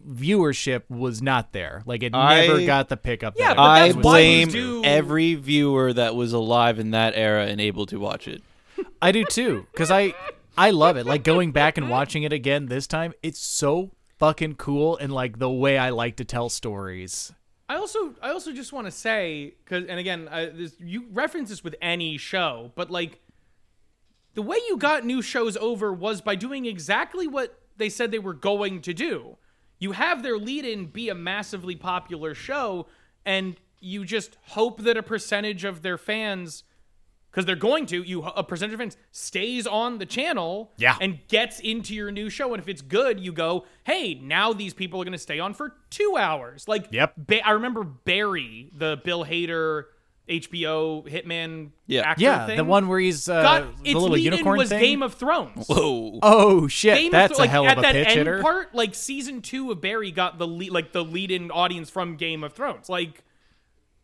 viewership 0.08 0.82
was 0.88 1.22
not 1.22 1.52
there. 1.52 1.82
Like 1.86 2.02
it 2.02 2.14
I- 2.14 2.46
never 2.46 2.64
got 2.66 2.88
the 2.88 2.96
pickup. 2.96 3.34
Yeah, 3.36 3.48
that 3.48 3.56
but 3.56 3.62
I 3.62 3.80
that's 3.86 3.96
was 3.96 4.04
why 4.04 4.18
you 4.20 4.46
blame 4.46 4.48
do- 4.48 4.84
every 4.84 5.34
viewer 5.34 5.92
that 5.92 6.14
was 6.14 6.32
alive 6.32 6.78
in 6.78 6.90
that 6.92 7.14
era 7.16 7.46
and 7.46 7.60
able 7.60 7.86
to 7.86 7.98
watch 7.98 8.28
it. 8.28 8.42
I 9.00 9.12
do 9.12 9.24
too, 9.24 9.66
because 9.72 9.90
I 9.90 10.14
I 10.56 10.70
love 10.70 10.96
it. 10.96 11.06
Like 11.06 11.24
going 11.24 11.52
back 11.52 11.78
and 11.78 11.88
watching 11.88 12.22
it 12.22 12.32
again 12.32 12.66
this 12.66 12.86
time, 12.86 13.14
it's 13.22 13.38
so 13.38 13.92
fucking 14.18 14.56
cool, 14.56 14.96
and 14.96 15.12
like 15.12 15.38
the 15.38 15.50
way 15.50 15.78
I 15.78 15.90
like 15.90 16.16
to 16.16 16.24
tell 16.24 16.48
stories. 16.48 17.32
I 17.68 17.76
also 17.76 18.14
I 18.20 18.30
also 18.30 18.52
just 18.52 18.72
want 18.72 18.86
to 18.86 18.90
say 18.90 19.54
because 19.64 19.86
and 19.86 19.98
again 19.98 20.28
I, 20.30 20.46
this, 20.46 20.74
you 20.78 21.06
reference 21.10 21.48
this 21.48 21.64
with 21.64 21.74
any 21.80 22.18
show, 22.18 22.72
but 22.74 22.90
like 22.90 23.20
the 24.34 24.42
way 24.42 24.58
you 24.68 24.76
got 24.76 25.04
new 25.04 25.22
shows 25.22 25.56
over 25.56 25.92
was 25.92 26.20
by 26.20 26.34
doing 26.34 26.66
exactly 26.66 27.26
what 27.26 27.58
they 27.76 27.88
said 27.88 28.10
they 28.10 28.18
were 28.18 28.34
going 28.34 28.82
to 28.82 28.94
do. 28.94 29.36
You 29.78 29.92
have 29.92 30.22
their 30.22 30.38
lead-in 30.38 30.86
be 30.86 31.08
a 31.08 31.14
massively 31.14 31.74
popular 31.74 32.34
show, 32.34 32.86
and 33.24 33.56
you 33.80 34.04
just 34.04 34.36
hope 34.48 34.82
that 34.82 34.96
a 34.96 35.02
percentage 35.02 35.64
of 35.64 35.82
their 35.82 35.98
fans. 35.98 36.64
Because 37.32 37.46
they're 37.46 37.56
going 37.56 37.86
to, 37.86 38.02
you 38.02 38.22
a 38.24 38.44
percentage 38.44 38.74
of 38.74 38.78
fans 38.78 38.96
stays 39.10 39.66
on 39.66 39.96
the 39.96 40.04
channel, 40.04 40.70
Yeah. 40.76 40.96
and 41.00 41.18
gets 41.28 41.60
into 41.60 41.94
your 41.94 42.12
new 42.12 42.28
show. 42.28 42.52
And 42.52 42.62
if 42.62 42.68
it's 42.68 42.82
good, 42.82 43.18
you 43.18 43.32
go, 43.32 43.64
hey, 43.84 44.12
now 44.14 44.52
these 44.52 44.74
people 44.74 45.00
are 45.00 45.04
going 45.04 45.12
to 45.12 45.18
stay 45.18 45.40
on 45.40 45.54
for 45.54 45.74
two 45.88 46.16
hours. 46.18 46.68
Like, 46.68 46.88
Yep. 46.90 47.14
Ba- 47.16 47.46
I 47.46 47.52
remember 47.52 47.84
Barry, 47.84 48.70
the 48.76 49.00
Bill 49.02 49.24
Hader 49.24 49.84
HBO 50.28 51.02
hitman 51.08 51.70
Yeah. 51.86 52.02
actor 52.02 52.22
Yeah, 52.22 52.46
thing. 52.46 52.56
the 52.56 52.64
one 52.64 52.86
where 52.88 53.00
he's 53.00 53.28
uh, 53.28 53.42
got 53.42 53.76
the 53.82 53.90
its 53.90 53.94
little 53.94 54.10
lead-in 54.10 54.32
unicorn 54.34 54.58
was 54.58 54.68
thing. 54.68 54.80
Game 54.80 55.02
of 55.02 55.14
Thrones. 55.14 55.66
Whoa. 55.66 56.18
oh 56.22 56.68
shit, 56.68 56.96
Game 56.96 57.12
that's 57.12 57.32
of, 57.32 57.38
a 57.38 57.40
like, 57.42 57.50
hell 57.50 57.66
at 57.66 57.72
of 57.72 57.78
a 57.78 57.82
that 57.82 57.92
pitch 57.94 58.08
end 58.08 58.18
hitter. 58.18 58.40
part, 58.42 58.74
like 58.74 58.94
season 58.94 59.42
two 59.42 59.70
of 59.72 59.80
Barry 59.80 60.10
got 60.10 60.38
the 60.38 60.46
lead, 60.46 60.70
like 60.70 60.92
the 60.92 61.04
lead-in 61.04 61.50
audience 61.50 61.90
from 61.90 62.16
Game 62.16 62.44
of 62.44 62.52
Thrones. 62.52 62.88
Like 62.88 63.24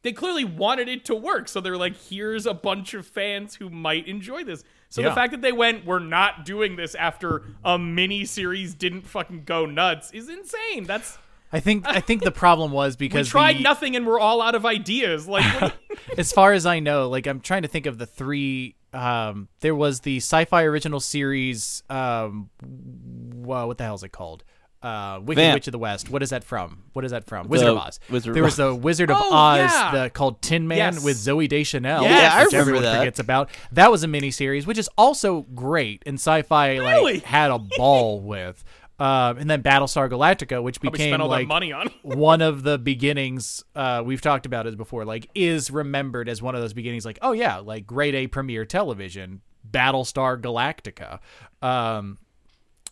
they 0.03 0.13
clearly 0.13 0.45
wanted 0.45 0.89
it 0.89 1.05
to 1.07 1.15
work, 1.15 1.49
so 1.49 1.61
they're 1.61 1.77
like, 1.77 1.97
here's 1.97 2.47
a 2.47 2.55
bunch 2.55 2.95
of 2.95 3.07
fans 3.07 3.57
who 3.57 3.69
might 3.71 4.07
enjoy 4.07 4.45
this. 4.45 4.63
So 4.89 5.01
Yeah. 5.03 5.09
the 5.11 5.15
fact 5.15 5.33
that 5.33 5.43
they 5.43 5.53
went, 5.53 5.85
we're 5.85 5.99
not 5.99 6.45
doing 6.45 6.77
this 6.77 6.95
after 6.95 7.43
a 7.65 7.79
mini 7.79 8.25
series 8.25 8.75
didn't 8.75 9.03
fucking 9.03 9.45
go 9.45 9.67
nuts 9.67 10.11
is 10.13 10.29
insane. 10.29 10.85
That's 10.85 11.19
I 11.53 11.61
think 11.61 11.87
I 11.87 12.01
think 12.01 12.23
the 12.23 12.31
problem 12.31 12.73
was 12.73 12.95
because 13.05 13.27
we 13.29 13.31
tried 13.31 13.57
the- 13.59 13.63
nothing 13.63 13.97
and 13.97 14.07
we're 14.07 14.21
all 14.21 14.41
out 14.43 14.55
of 14.55 14.65
ideas. 14.67 15.27
Like 15.27 15.45
what 15.61 15.75
do 15.89 15.95
you- 15.95 16.15
as 16.19 16.33
far 16.33 16.53
as 16.53 16.65
I 16.67 16.79
know, 16.81 17.09
like 17.09 17.27
I'm 17.27 17.41
trying 17.41 17.63
to 17.63 17.69
think 17.69 17.87
of 17.87 17.99
the 17.99 18.07
three. 18.07 18.77
Um, 18.95 19.49
there 19.61 19.75
was 19.75 20.01
the 20.01 20.17
sci-fi 20.17 20.63
original 20.63 21.01
series. 21.01 21.83
Um, 21.91 22.49
wow, 22.63 23.67
what 23.67 23.77
the 23.79 23.85
hell 23.85 23.95
is 23.97 24.03
it 24.03 24.13
called? 24.13 24.45
Uh, 24.81 25.19
Wicked 25.21 25.41
Vamp. 25.41 25.55
Witch 25.55 25.67
of 25.67 25.73
the 25.73 25.79
West. 25.79 26.09
What 26.09 26.23
is 26.23 26.31
that 26.31 26.45
from? 26.45 26.85
What 26.93 27.05
is 27.05 27.11
that 27.11 27.25
from? 27.25 27.49
Wizard 27.49 27.69
of 27.69 27.77
Oz. 27.79 27.99
Wizard 28.11 28.35
there 28.35 28.45
was 28.45 28.57
the 28.57 28.73
Wizard 28.75 29.11
of 29.11 29.17
Oh, 29.21 29.35
Oz 29.35 29.59
yeah. 29.59 29.91
the, 30.05 30.11
called 30.11 30.41
Tin 30.41 30.69
Man 30.69 30.79
Yes. 30.95 31.03
with 31.05 31.17
Zooey 31.17 31.49
Deschanel. 31.49 32.03
Yes. 32.05 32.23
Yeah, 32.23 32.29
I 32.33 32.39
remember 32.45 32.57
everyone 32.59 32.83
that. 32.85 32.99
forgets 32.99 33.19
about. 33.19 33.51
That 33.73 33.91
was 33.91 34.05
a 34.05 34.07
miniseries, 34.07 34.67
which 34.67 34.79
is 34.79 34.89
also 34.97 35.43
great, 35.55 36.03
and 36.07 36.15
sci-fi 36.15 36.77
Really? 36.77 37.15
like 37.15 37.25
had 37.25 37.51
a 37.51 37.59
ball 37.59 38.21
with. 38.23 38.63
Um, 39.01 39.39
and 39.39 39.49
then 39.49 39.63
Battlestar 39.63 40.11
Galactica, 40.11 40.61
which 40.63 40.81
Probably 40.81 40.97
became 40.97 41.11
spent 41.11 41.23
all 41.23 41.29
like 41.29 41.47
that 41.47 41.49
money 41.55 41.73
on. 41.73 41.89
one 42.03 42.41
of 42.43 42.63
the 42.65 42.79
beginnings 42.79 43.65
uh, 43.77 44.03
we've 44.05 44.21
talked 44.21 44.45
about 44.47 44.67
it 44.67 44.77
before 44.77 45.05
like 45.05 45.29
is 45.37 45.71
remembered 45.71 46.29
as 46.29 46.43
one 46.43 46.57
of 46.57 46.61
those 46.61 46.73
beginnings 46.73 47.05
like 47.05 47.17
oh 47.23 47.31
yeah 47.31 47.59
like 47.59 47.87
grade 47.87 48.17
a 48.17 48.27
premiere 48.27 48.65
television 48.65 49.41
battlestar 49.71 50.41
galactica 50.41 51.21
um 51.63 52.19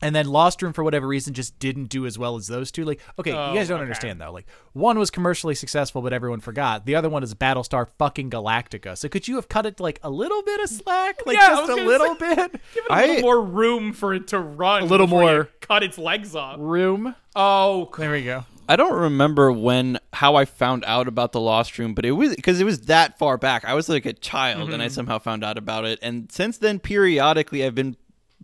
and 0.02 0.14
then 0.14 0.26
Lost 0.26 0.60
Room 0.62 0.72
for 0.72 0.84
whatever 0.84 1.06
reason 1.06 1.32
just 1.34 1.58
didn't 1.58 1.86
do 1.86 2.04
as 2.06 2.18
well 2.18 2.36
as 2.36 2.46
those 2.46 2.70
two. 2.70 2.84
Like, 2.84 3.00
okay, 3.18 3.32
Oh, 3.32 3.52
you 3.52 3.58
guys 3.58 3.68
don't 3.68 3.76
okay. 3.76 3.82
understand 3.82 4.20
though. 4.20 4.30
Like, 4.32 4.46
one 4.74 4.98
was 4.98 5.10
commercially 5.10 5.54
successful, 5.54 6.02
but 6.02 6.12
everyone 6.12 6.40
forgot. 6.40 6.84
The 6.86 6.94
other 6.94 7.08
one 7.08 7.22
is 7.22 7.34
Battlestar 7.34 7.88
fucking 7.98 8.30
Galactica. 8.30 8.96
So 8.98 9.08
could 9.08 9.26
you 9.26 9.36
have 9.36 9.48
cut 9.48 9.64
it 9.66 9.80
like 9.80 9.98
a 10.02 10.10
little 10.10 10.42
bit 10.42 10.60
of 10.60 10.68
slack, 10.68 11.24
like 11.26 11.36
Yeah, 11.36 11.46
just 11.48 11.70
a 11.70 11.74
little 11.76 12.14
say- 12.16 12.34
bit? 12.34 12.52
Give 12.74 12.84
it 12.84 12.90
a 12.90 12.92
I- 12.92 13.06
little 13.06 13.22
more 13.22 13.42
room 13.42 13.92
for 13.92 14.12
it 14.14 14.28
to 14.28 14.38
run. 14.38 14.82
A 14.82 14.86
little 14.86 15.06
more. 15.06 15.48
cut 15.60 15.82
its 15.82 15.96
legs 15.98 16.34
off. 16.36 16.56
Room. 16.60 17.14
Oh, 17.34 17.90
There 17.96 18.10
we 18.12 18.22
go. 18.22 18.44
I 18.68 18.74
don't 18.74 18.94
remember 18.98 19.52
when 19.52 19.98
how 20.12 20.34
I 20.34 20.44
found 20.44 20.84
out 20.86 21.06
about 21.06 21.30
the 21.30 21.40
Lost 21.40 21.78
Room, 21.78 21.94
but 21.94 22.04
it 22.04 22.10
was 22.10 22.34
because 22.34 22.60
it 22.60 22.64
was 22.64 22.80
that 22.82 23.16
far 23.16 23.38
back. 23.38 23.64
I 23.64 23.74
was 23.74 23.88
like 23.88 24.06
a 24.06 24.12
child, 24.12 24.62
Mm-hmm. 24.64 24.72
and 24.74 24.82
I 24.82 24.88
somehow 24.88 25.20
found 25.20 25.44
out 25.44 25.56
about 25.56 25.84
it. 25.84 26.00
And 26.02 26.30
since 26.32 26.58
then, 26.58 26.80
periodically, 26.80 27.64
I've 27.64 27.76
been 27.76 27.96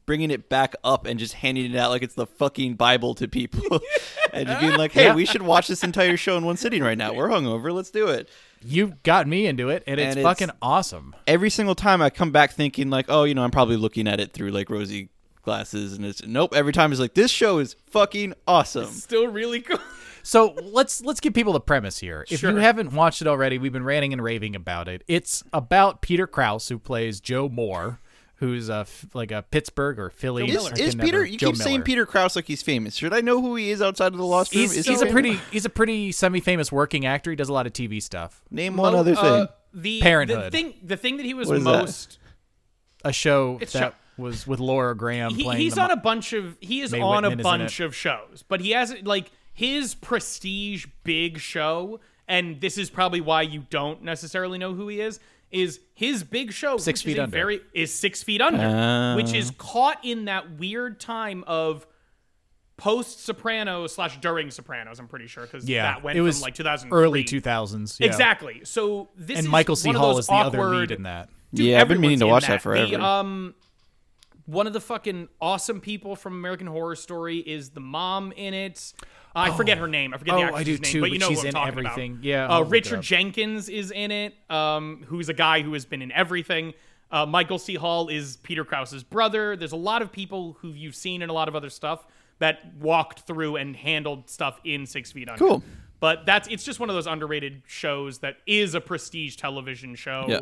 bringing 0.06 0.30
it 0.30 0.48
back 0.48 0.74
up 0.84 1.06
and 1.06 1.18
just 1.18 1.34
handing 1.34 1.72
it 1.72 1.76
out 1.76 1.90
like 1.90 2.02
it's 2.02 2.14
the 2.14 2.26
fucking 2.26 2.74
Bible 2.74 3.14
to 3.14 3.28
people, 3.28 3.80
and 4.32 4.46
just 4.48 4.60
being 4.60 4.76
like, 4.76 4.92
"Hey, 4.92 5.12
we 5.12 5.24
should 5.24 5.42
watch 5.42 5.68
this 5.68 5.84
entire 5.84 6.16
show 6.16 6.36
in 6.36 6.44
one 6.44 6.56
sitting 6.56 6.82
right 6.82 6.98
now. 6.98 7.12
We're 7.12 7.28
hungover. 7.28 7.72
Let's 7.72 7.90
do 7.90 8.08
it." 8.08 8.28
You 8.64 8.94
got 9.02 9.26
me 9.26 9.46
into 9.46 9.70
it, 9.70 9.82
and 9.86 9.98
it's 9.98 10.10
And 10.10 10.18
it's- 10.20 10.24
fucking 10.24 10.54
awesome. 10.62 11.16
Every 11.26 11.50
single 11.50 11.74
time 11.74 12.00
I 12.00 12.10
come 12.10 12.30
back 12.30 12.52
thinking 12.52 12.90
like, 12.90 13.06
"Oh, 13.08 13.24
you 13.24 13.34
know, 13.34 13.42
I'm 13.42 13.50
probably 13.50 13.76
looking 13.76 14.06
at 14.06 14.20
it 14.20 14.32
through 14.32 14.50
like 14.50 14.70
rosy 14.70 15.08
glasses," 15.42 15.94
and 15.94 16.04
it's 16.04 16.24
nope. 16.26 16.54
Every 16.54 16.72
time 16.72 16.92
it's 16.92 17.00
like, 17.00 17.14
"This 17.14 17.30
show 17.30 17.58
is 17.58 17.74
fucking 17.90 18.34
awesome." 18.46 18.86
still 18.86 19.28
really 19.28 19.60
cool. 19.60 19.78
So 20.24 20.54
let's 20.62 21.00
let's 21.00 21.18
give 21.18 21.34
people 21.34 21.52
the 21.52 21.60
premise 21.60 21.98
here. 21.98 22.24
If 22.30 22.44
you 22.44 22.54
haven't 22.54 22.92
watched 22.92 23.22
it 23.22 23.26
already, 23.26 23.58
we've 23.58 23.72
been 23.72 23.82
ranting 23.82 24.12
and 24.12 24.22
raving 24.22 24.54
about 24.54 24.86
it. 24.86 25.02
It's 25.08 25.42
about 25.52 26.00
Peter 26.00 26.28
Krause, 26.28 26.68
who 26.68 26.78
plays 26.78 27.18
Joe 27.20 27.48
Moore, 27.48 27.98
who's 28.42 28.68
a 28.68 28.78
f- 28.80 29.06
like 29.14 29.30
a 29.30 29.42
Pittsburgh 29.42 29.98
or 29.98 30.10
Philly. 30.10 30.50
Is, 30.50 30.66
is 30.72 30.94
Peter? 30.96 31.18
never- 31.18 31.24
You 31.24 31.38
Joe 31.38 31.46
keep 31.52 31.56
saying 31.56 31.82
Peter 31.82 32.04
Krause 32.04 32.34
like 32.36 32.46
he's 32.46 32.60
famous. 32.62 32.94
Should 32.96 33.14
I 33.14 33.20
know 33.20 33.40
who 33.40 33.54
he 33.56 33.70
is 33.70 33.80
outside 33.80 34.12
of 34.12 34.18
the 34.18 34.24
Lost 34.26 34.52
Room? 34.54 34.62
He's, 34.62 34.76
Is 34.76 34.86
he's 34.86 35.00
he 35.00 35.08
a 35.08 35.12
pretty 35.12 35.40
he's 35.50 35.64
a 35.64 35.70
pretty 35.70 36.10
semi-famous 36.12 36.72
working 36.72 37.06
actor. 37.06 37.30
He 37.30 37.36
does 37.36 37.48
a 37.48 37.52
lot 37.52 37.66
of 37.66 37.72
TV 37.72 38.02
stuff. 38.02 38.42
Name 38.50 38.76
one 38.76 38.92
Mo- 38.92 38.98
other 38.98 39.14
thing. 39.14 39.24
uh, 39.24 39.46
the 39.72 40.00
Parenthood. 40.00 40.46
The 40.46 40.50
thing, 40.50 40.74
the 40.82 40.96
thing 40.96 41.16
that 41.18 41.26
he 41.26 41.34
was 41.34 41.48
What 41.48 41.56
is 41.58 41.64
that? 41.64 41.70
most. 41.70 42.18
A 43.04 43.12
show 43.12 43.58
It's 43.60 43.72
that 43.72 43.94
was 44.18 44.46
with 44.46 44.60
Lauren 44.60 44.96
Graham 44.96 45.34
He, 45.34 45.42
playing. 45.44 45.60
he's 45.60 45.74
the 45.76 45.80
on 45.82 45.90
a 45.90 45.96
bunch 45.96 46.32
of. 46.32 46.56
He 46.60 46.80
is 46.82 46.92
Mae 46.92 47.00
on 47.00 47.22
Whitman 47.22 47.40
a 47.40 47.42
bunch 47.42 47.80
of 47.80 47.94
shows, 47.96 48.44
but 48.46 48.60
he 48.60 48.72
has 48.72 48.94
like 49.02 49.30
his 49.54 49.94
prestige 49.94 50.86
big 51.04 51.38
show, 51.38 52.00
and 52.28 52.60
this 52.60 52.76
is 52.78 52.90
probably 52.90 53.20
why 53.20 53.42
you 53.42 53.66
don't 53.70 54.02
necessarily 54.02 54.58
know 54.58 54.74
who 54.74 54.88
he 54.88 55.00
is. 55.00 55.18
Is 55.52 55.80
his 55.94 56.24
big 56.24 56.52
show 56.52 56.78
Six 56.78 57.02
Feet 57.02 57.12
is 57.12 57.18
Under. 57.20 57.30
Very 57.36 57.60
is 57.74 57.94
six 57.94 58.22
feet 58.22 58.40
under, 58.40 58.58
Ah. 58.64 59.14
which 59.16 59.34
is 59.34 59.52
caught 59.58 59.98
in 60.02 60.24
that 60.24 60.52
weird 60.58 60.98
time 60.98 61.44
of 61.46 61.86
post 62.78 63.24
Sopranos 63.24 63.94
slash 63.94 64.18
during 64.20 64.50
Sopranos. 64.50 64.98
I'm 64.98 65.08
pretty 65.08 65.26
sure 65.26 65.44
because 65.44 65.68
yeah, 65.68 65.82
that 65.94 66.02
went 66.02 66.16
it 66.18 66.22
was 66.22 66.38
from 66.38 66.44
like 66.44 66.54
2000 66.54 66.90
early 66.92 67.22
2000s. 67.22 68.00
Yeah. 68.00 68.06
Exactly. 68.06 68.62
So 68.64 69.10
this 69.16 69.38
And 69.38 69.46
is 69.46 69.50
Michael 69.52 69.76
C. 69.76 69.88
one 69.90 69.96
Hall 69.96 70.18
is 70.18 70.26
the 70.26 70.32
other 70.32 70.58
awkward- 70.58 70.76
lead 70.76 70.90
in 70.90 71.02
that. 71.04 71.28
Dude, 71.54 71.66
Yeah, 71.66 71.80
I've 71.82 71.88
been 71.88 72.00
meaning 72.00 72.18
to 72.20 72.26
watch 72.26 72.44
in 72.44 72.50
that 72.52 72.62
forever. 72.62 72.86
The, 72.96 73.02
um, 73.04 73.54
one 74.46 74.66
of 74.66 74.72
the 74.72 74.80
fucking 74.80 75.28
awesome 75.40 75.80
people 75.80 76.16
from 76.16 76.34
American 76.34 76.66
Horror 76.66 76.96
Story 76.96 77.38
is 77.38 77.70
the 77.70 77.80
mom 77.80 78.32
in 78.32 78.54
it. 78.54 78.92
I 79.34 79.50
forget 79.56 79.78
her 79.78 79.88
name. 79.88 80.12
I 80.12 80.18
forget 80.18 80.34
the 80.34 80.40
Oh, 80.40 80.44
I 80.44 80.48
actress's 80.60 80.80
do 80.80 80.82
name, 80.82 80.92
too, 80.92 81.00
but 81.00 81.10
you 81.12 81.18
know 81.18 81.28
she's 81.28 81.38
who 81.38 81.42
I'm 81.42 81.46
in 81.48 81.52
talking 81.54 81.68
everything. 81.68 82.12
About. 82.12 82.24
Yeah, 82.24 82.48
Uh, 82.48 82.62
Richard. 82.64 83.00
Jenkins 83.02 83.68
is 83.68 83.90
in 83.90 84.10
it. 84.10 84.34
Um, 84.50 85.04
who's 85.08 85.28
a 85.28 85.34
guy 85.34 85.62
who 85.62 85.72
has 85.72 85.84
been 85.86 86.02
in 86.02 86.12
everything. 86.12 86.74
Uh, 87.10 87.24
Michael 87.26 87.58
C. 87.58 87.74
Hall 87.76 88.08
is 88.08 88.36
Peter 88.38 88.64
Krause's 88.64 89.02
brother. 89.04 89.56
There's 89.56 89.72
a 89.72 89.76
lot 89.76 90.02
of 90.02 90.10
people 90.12 90.56
who 90.60 90.68
you've 90.72 90.94
seen 90.96 91.22
in 91.22 91.30
a 91.30 91.32
lot 91.32 91.48
of 91.48 91.54
other 91.56 91.70
stuff 91.70 92.06
that 92.40 92.74
walked 92.80 93.20
through 93.20 93.56
and 93.56 93.76
handled 93.76 94.28
stuff 94.28 94.60
in 94.64 94.84
Six 94.86 95.12
Feet 95.12 95.28
Under. 95.28 95.38
Cool. 95.38 95.62
But 96.00 96.26
that's 96.26 96.48
it's 96.48 96.64
just 96.64 96.80
one 96.80 96.88
of 96.90 96.94
those 96.96 97.06
underrated 97.06 97.62
shows 97.66 98.18
that 98.18 98.36
is 98.46 98.74
a 98.74 98.80
prestige 98.80 99.36
television 99.36 99.94
show 99.94 100.24
Yeah. 100.28 100.40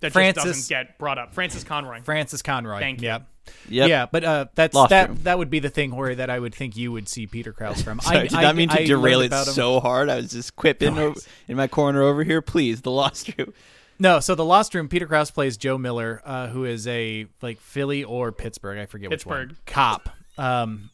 That 0.00 0.12
Frances- 0.12 0.44
just 0.44 0.68
doesn't 0.70 0.86
get 0.86 0.98
brought 0.98 1.18
up. 1.18 1.34
Frances 1.34 1.64
Conroy. 1.64 2.00
Frances 2.02 2.42
Conroy. 2.42 2.78
Thank 2.80 3.02
you. 3.02 3.08
Yep. 3.08 3.26
Yep. 3.68 3.88
Yeah, 3.88 4.06
but 4.10 4.24
uh, 4.24 4.46
that's 4.54 4.74
Lost 4.74 4.90
that. 4.90 5.08
Room. 5.08 5.18
That 5.22 5.38
would 5.38 5.50
be 5.50 5.58
the 5.58 5.70
thing 5.70 5.94
where 5.94 6.14
that 6.14 6.30
I 6.30 6.38
would 6.38 6.54
think 6.54 6.76
you 6.76 6.92
would 6.92 7.08
see 7.08 7.26
Peter 7.26 7.52
Krause 7.52 7.82
from. 7.82 8.00
Sorry, 8.00 8.18
I 8.18 8.22
did 8.22 8.32
not 8.32 8.56
mean 8.56 8.68
to 8.68 8.80
I 8.80 8.84
derail 8.84 9.20
it 9.20 9.32
so 9.32 9.80
hard. 9.80 10.08
I 10.08 10.16
was 10.16 10.30
just 10.30 10.56
quipping 10.56 10.94
No 10.94 11.06
over, 11.08 11.20
in 11.48 11.56
my 11.56 11.66
corner 11.66 12.02
over 12.02 12.22
here. 12.22 12.42
Please, 12.42 12.82
the 12.82 12.90
Lost 12.90 13.36
Room. 13.36 13.52
No, 13.98 14.20
so 14.20 14.34
the 14.34 14.44
Lost 14.44 14.74
Room. 14.74 14.88
Peter 14.88 15.06
Krause 15.06 15.30
plays 15.30 15.56
Joe 15.56 15.76
Miller, 15.76 16.22
uh, 16.24 16.48
who 16.48 16.64
is 16.64 16.86
a 16.86 17.26
like 17.42 17.60
Philly 17.60 18.04
or 18.04 18.32
Pittsburgh, 18.32 18.78
I 18.78 18.86
forget 18.86 19.10
which 19.10 19.26
one. 19.26 19.48
Pittsburgh. 19.48 19.66
Cop. 19.66 20.08
Um, 20.38 20.90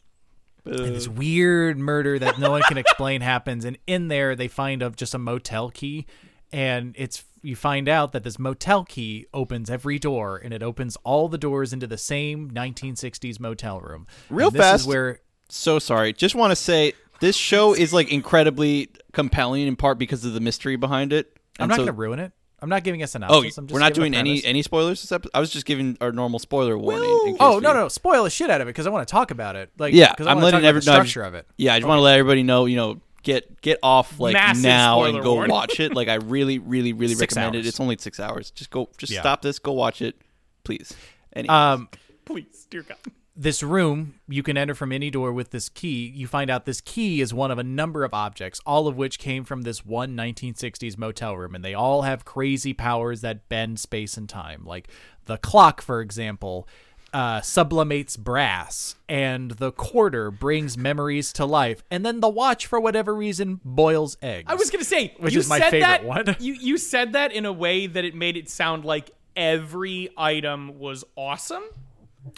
and 0.65 0.95
this 0.95 1.07
weird 1.07 1.77
murder 1.77 2.19
that 2.19 2.39
no 2.39 2.51
one 2.51 2.61
can 2.63 2.77
explain 2.77 3.21
happens, 3.21 3.65
and 3.65 3.77
in 3.87 4.09
there 4.09 4.35
they 4.35 4.47
find 4.47 4.81
of 4.81 4.95
just 4.95 5.13
a 5.13 5.17
motel 5.17 5.69
key, 5.69 6.05
and 6.51 6.95
it's 6.97 7.23
you 7.41 7.55
find 7.55 7.87
out 7.89 8.11
that 8.13 8.23
this 8.23 8.37
motel 8.39 8.83
key 8.83 9.25
opens 9.33 9.69
every 9.69 9.99
door, 9.99 10.37
and 10.43 10.53
it 10.53 10.61
opens 10.63 10.97
all 11.03 11.27
the 11.29 11.37
doors 11.37 11.73
into 11.73 11.87
the 11.87 11.97
same 11.97 12.49
1960s 12.51 13.39
motel 13.39 13.79
room. 13.79 14.07
Real 14.29 14.47
And 14.47 14.55
this 14.55 14.61
fast. 14.61 14.81
is 14.81 14.87
where 14.87 15.19
So 15.49 15.79
sorry. 15.79 16.13
Just 16.13 16.35
want 16.35 16.51
to 16.51 16.55
say 16.55 16.93
this 17.19 17.35
show 17.35 17.73
is 17.73 17.93
like 17.93 18.11
incredibly 18.11 18.89
compelling 19.13 19.65
in 19.67 19.75
part 19.75 19.97
because 19.97 20.25
of 20.25 20.33
the 20.33 20.39
mystery 20.41 20.75
behind 20.75 21.13
it. 21.13 21.37
I'm 21.59 21.69
not 21.69 21.75
so- 21.75 21.83
going 21.83 21.87
to 21.87 21.93
ruin 21.93 22.19
it. 22.19 22.31
I'm 22.59 22.69
not 22.69 22.83
giving 22.83 23.03
a 23.03 23.05
Oh. 23.29 23.37
I'm 23.37 23.43
just 23.51 23.59
we're 23.71 23.77
not 23.79 23.93
doing 23.93 24.15
any 24.15 24.43
any 24.43 24.63
spoilers 24.63 25.01
this 25.01 25.11
episode. 25.11 25.29
I 25.35 25.39
was 25.39 25.51
just 25.51 25.67
giving 25.67 25.95
our 26.01 26.11
normal 26.11 26.39
spoiler 26.39 26.75
warning. 26.75 27.03
in 27.27 27.33
case 27.33 27.37
Oh 27.39 27.57
we- 27.57 27.61
no 27.61 27.71
no! 27.71 27.87
Spoil 27.87 28.23
the 28.23 28.31
shit 28.31 28.49
out 28.49 28.61
of 28.61 28.67
it 28.67 28.71
because 28.71 28.87
I 28.87 28.89
want 28.89 29.07
to 29.07 29.11
talk 29.11 29.29
about 29.29 29.55
it. 29.55 29.69
Like 29.77 29.93
Yeah, 29.93 30.15
'cause 30.15 30.25
I 30.25 30.31
I'm 30.31 30.37
wanna 30.37 30.45
letting 30.45 30.57
talk 30.57 30.61
about 30.63 30.67
every- 30.69 30.79
the 30.81 30.91
structure 30.91 31.21
of 31.21 31.35
it. 31.35 31.45
Yeah, 31.55 31.75
I 31.75 31.77
just 31.77 31.87
want 31.87 31.99
to 31.99 32.01
let 32.01 32.17
everybody 32.17 32.41
know. 32.41 32.65
You 32.65 32.75
know, 32.77 33.01
get 33.27 33.61
get 33.61 33.77
off 33.83 34.19
like 34.19 34.33
Massive 34.33 34.63
now 34.63 35.03
and 35.03 35.21
go 35.21 35.33
warning. 35.35 35.51
watch 35.53 35.79
it. 35.81 35.93
Like 35.93 36.07
I 36.07 36.15
really, 36.15 36.57
really, 36.59 36.93
really 36.93 37.13
Six 37.15 37.35
recommend 37.35 37.57
hours. 37.57 37.65
it. 37.65 37.69
It's 37.69 37.79
only 37.79 37.97
six 37.99 38.19
hours. 38.19 38.49
Just 38.51 38.69
go. 38.71 38.89
Just 38.97 39.11
Yeah. 39.11 39.19
stop 39.19 39.41
this. 39.41 39.59
Go 39.59 39.73
watch 39.73 40.01
it, 40.01 40.15
please. 40.63 40.93
Anyway, 41.33 41.53
Um, 41.53 41.89
Please, 42.25 42.65
dear 42.69 42.81
God. 42.83 42.97
this 43.35 43.61
room 43.61 44.15
you 44.27 44.41
can 44.43 44.57
enter 44.57 44.73
from 44.73 44.91
any 44.91 45.09
door 45.11 45.31
with 45.33 45.51
this 45.51 45.69
key. 45.69 46.07
You 46.15 46.25
find 46.27 46.49
out 46.49 46.65
this 46.65 46.81
key 46.81 47.21
is 47.21 47.33
one 47.33 47.51
of 47.51 47.57
a 47.57 47.63
number 47.63 48.03
of 48.03 48.13
objects, 48.13 48.59
all 48.65 48.87
of 48.87 48.95
which 48.97 49.19
came 49.19 49.43
from 49.43 49.61
this 49.63 49.85
one 49.85 50.15
1960s 50.15 50.97
motel 50.97 51.35
room, 51.37 51.53
and 51.53 51.63
they 51.63 51.73
all 51.73 52.01
have 52.03 52.25
crazy 52.25 52.73
powers 52.73 53.21
that 53.21 53.47
bend 53.49 53.79
space 53.79 54.17
and 54.17 54.27
time. 54.27 54.63
Like 54.65 54.87
the 55.25 55.37
clock, 55.37 55.81
for 55.81 56.01
example. 56.01 56.67
Uh, 57.13 57.39
sublimates 57.39 58.17
brass, 58.17 58.95
and 59.07 59.51
the 59.51 59.71
quarter 59.71 60.29
brings 60.29 60.77
memories 60.77 61.31
to 61.31 61.45
life, 61.45 61.81
and 61.89 62.05
then 62.05 62.19
the 62.19 62.27
watch, 62.27 62.65
for 62.65 62.81
whatever 62.81 63.15
reason, 63.15 63.61
boils 63.63 64.17
eggs. 64.21 64.43
I 64.51 64.55
was 64.55 64.69
gonna 64.69 64.83
say, 64.83 65.15
Which 65.17 65.33
you 65.33 65.39
is 65.39 65.47
my 65.47 65.57
said 65.57 65.71
favorite 65.71 65.87
that, 65.87 66.03
one. 66.03 66.35
You 66.39 66.53
you 66.53 66.77
said 66.77 67.13
that 67.13 67.31
in 67.31 67.45
a 67.45 67.53
way 67.53 67.87
that 67.87 68.03
it 68.03 68.13
made 68.13 68.35
it 68.35 68.49
sound 68.49 68.83
like 68.83 69.11
every 69.37 70.09
item 70.17 70.79
was 70.79 71.05
awesome. 71.15 71.63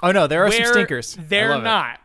Oh 0.04 0.12
no, 0.12 0.28
there 0.28 0.46
are 0.46 0.52
some 0.52 0.66
stinkers. 0.66 1.18
They're 1.20 1.54
it. 1.54 1.62
not. 1.64 2.00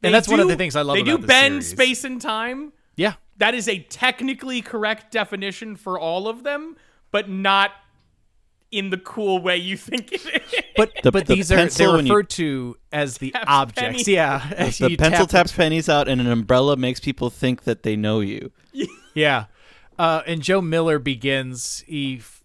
They 0.00 0.12
that's 0.12 0.28
one 0.28 0.38
of 0.38 0.46
the 0.46 0.56
things 0.56 0.76
I 0.76 0.82
love 0.82 0.94
They 0.94 1.00
about 1.02 1.22
do 1.22 1.26
bend 1.26 1.64
series. 1.64 1.70
space 1.70 2.04
and 2.04 2.20
time. 2.20 2.72
Yeah, 2.94 3.14
That 3.38 3.54
is 3.56 3.66
a 3.66 3.80
technically 3.80 4.62
correct 4.62 5.10
definition 5.10 5.74
for 5.74 5.98
all 5.98 6.28
of 6.28 6.44
them, 6.44 6.76
but 7.10 7.28
not 7.28 7.72
in 8.76 8.90
the 8.90 8.98
cool 8.98 9.40
way 9.40 9.56
you 9.56 9.76
think 9.76 10.12
it 10.12 10.24
is. 10.24 10.62
but 10.76 10.92
The- 11.02 11.12
but 11.12 11.26
the 11.26 11.34
these 11.36 11.52
are 11.52 11.66
they're 11.66 11.92
when 11.92 12.06
you- 12.06 12.12
referred 12.12 12.30
to 12.30 12.76
as 12.92 13.18
the 13.18 13.34
objects. 13.46 13.80
pennies. 13.80 14.08
Yeah, 14.08 14.38
the 14.78 14.90
You 14.90 14.96
pencil 14.96 15.26
tap 15.26 15.46
taps 15.46 15.52
pennies 15.52 15.88
out, 15.88 16.08
and 16.08 16.20
an 16.20 16.26
umbrella 16.26 16.76
makes 16.76 17.00
people 17.00 17.30
think 17.30 17.64
that 17.64 17.82
they 17.82 17.96
know 17.96 18.20
you. 18.20 18.50
Yeah, 19.14 19.44
uh, 19.96 20.22
and 20.26 20.42
Joe 20.42 20.60
Miller 20.60 20.98
begins. 20.98 21.84
He 21.86 22.16
f- 22.16 22.42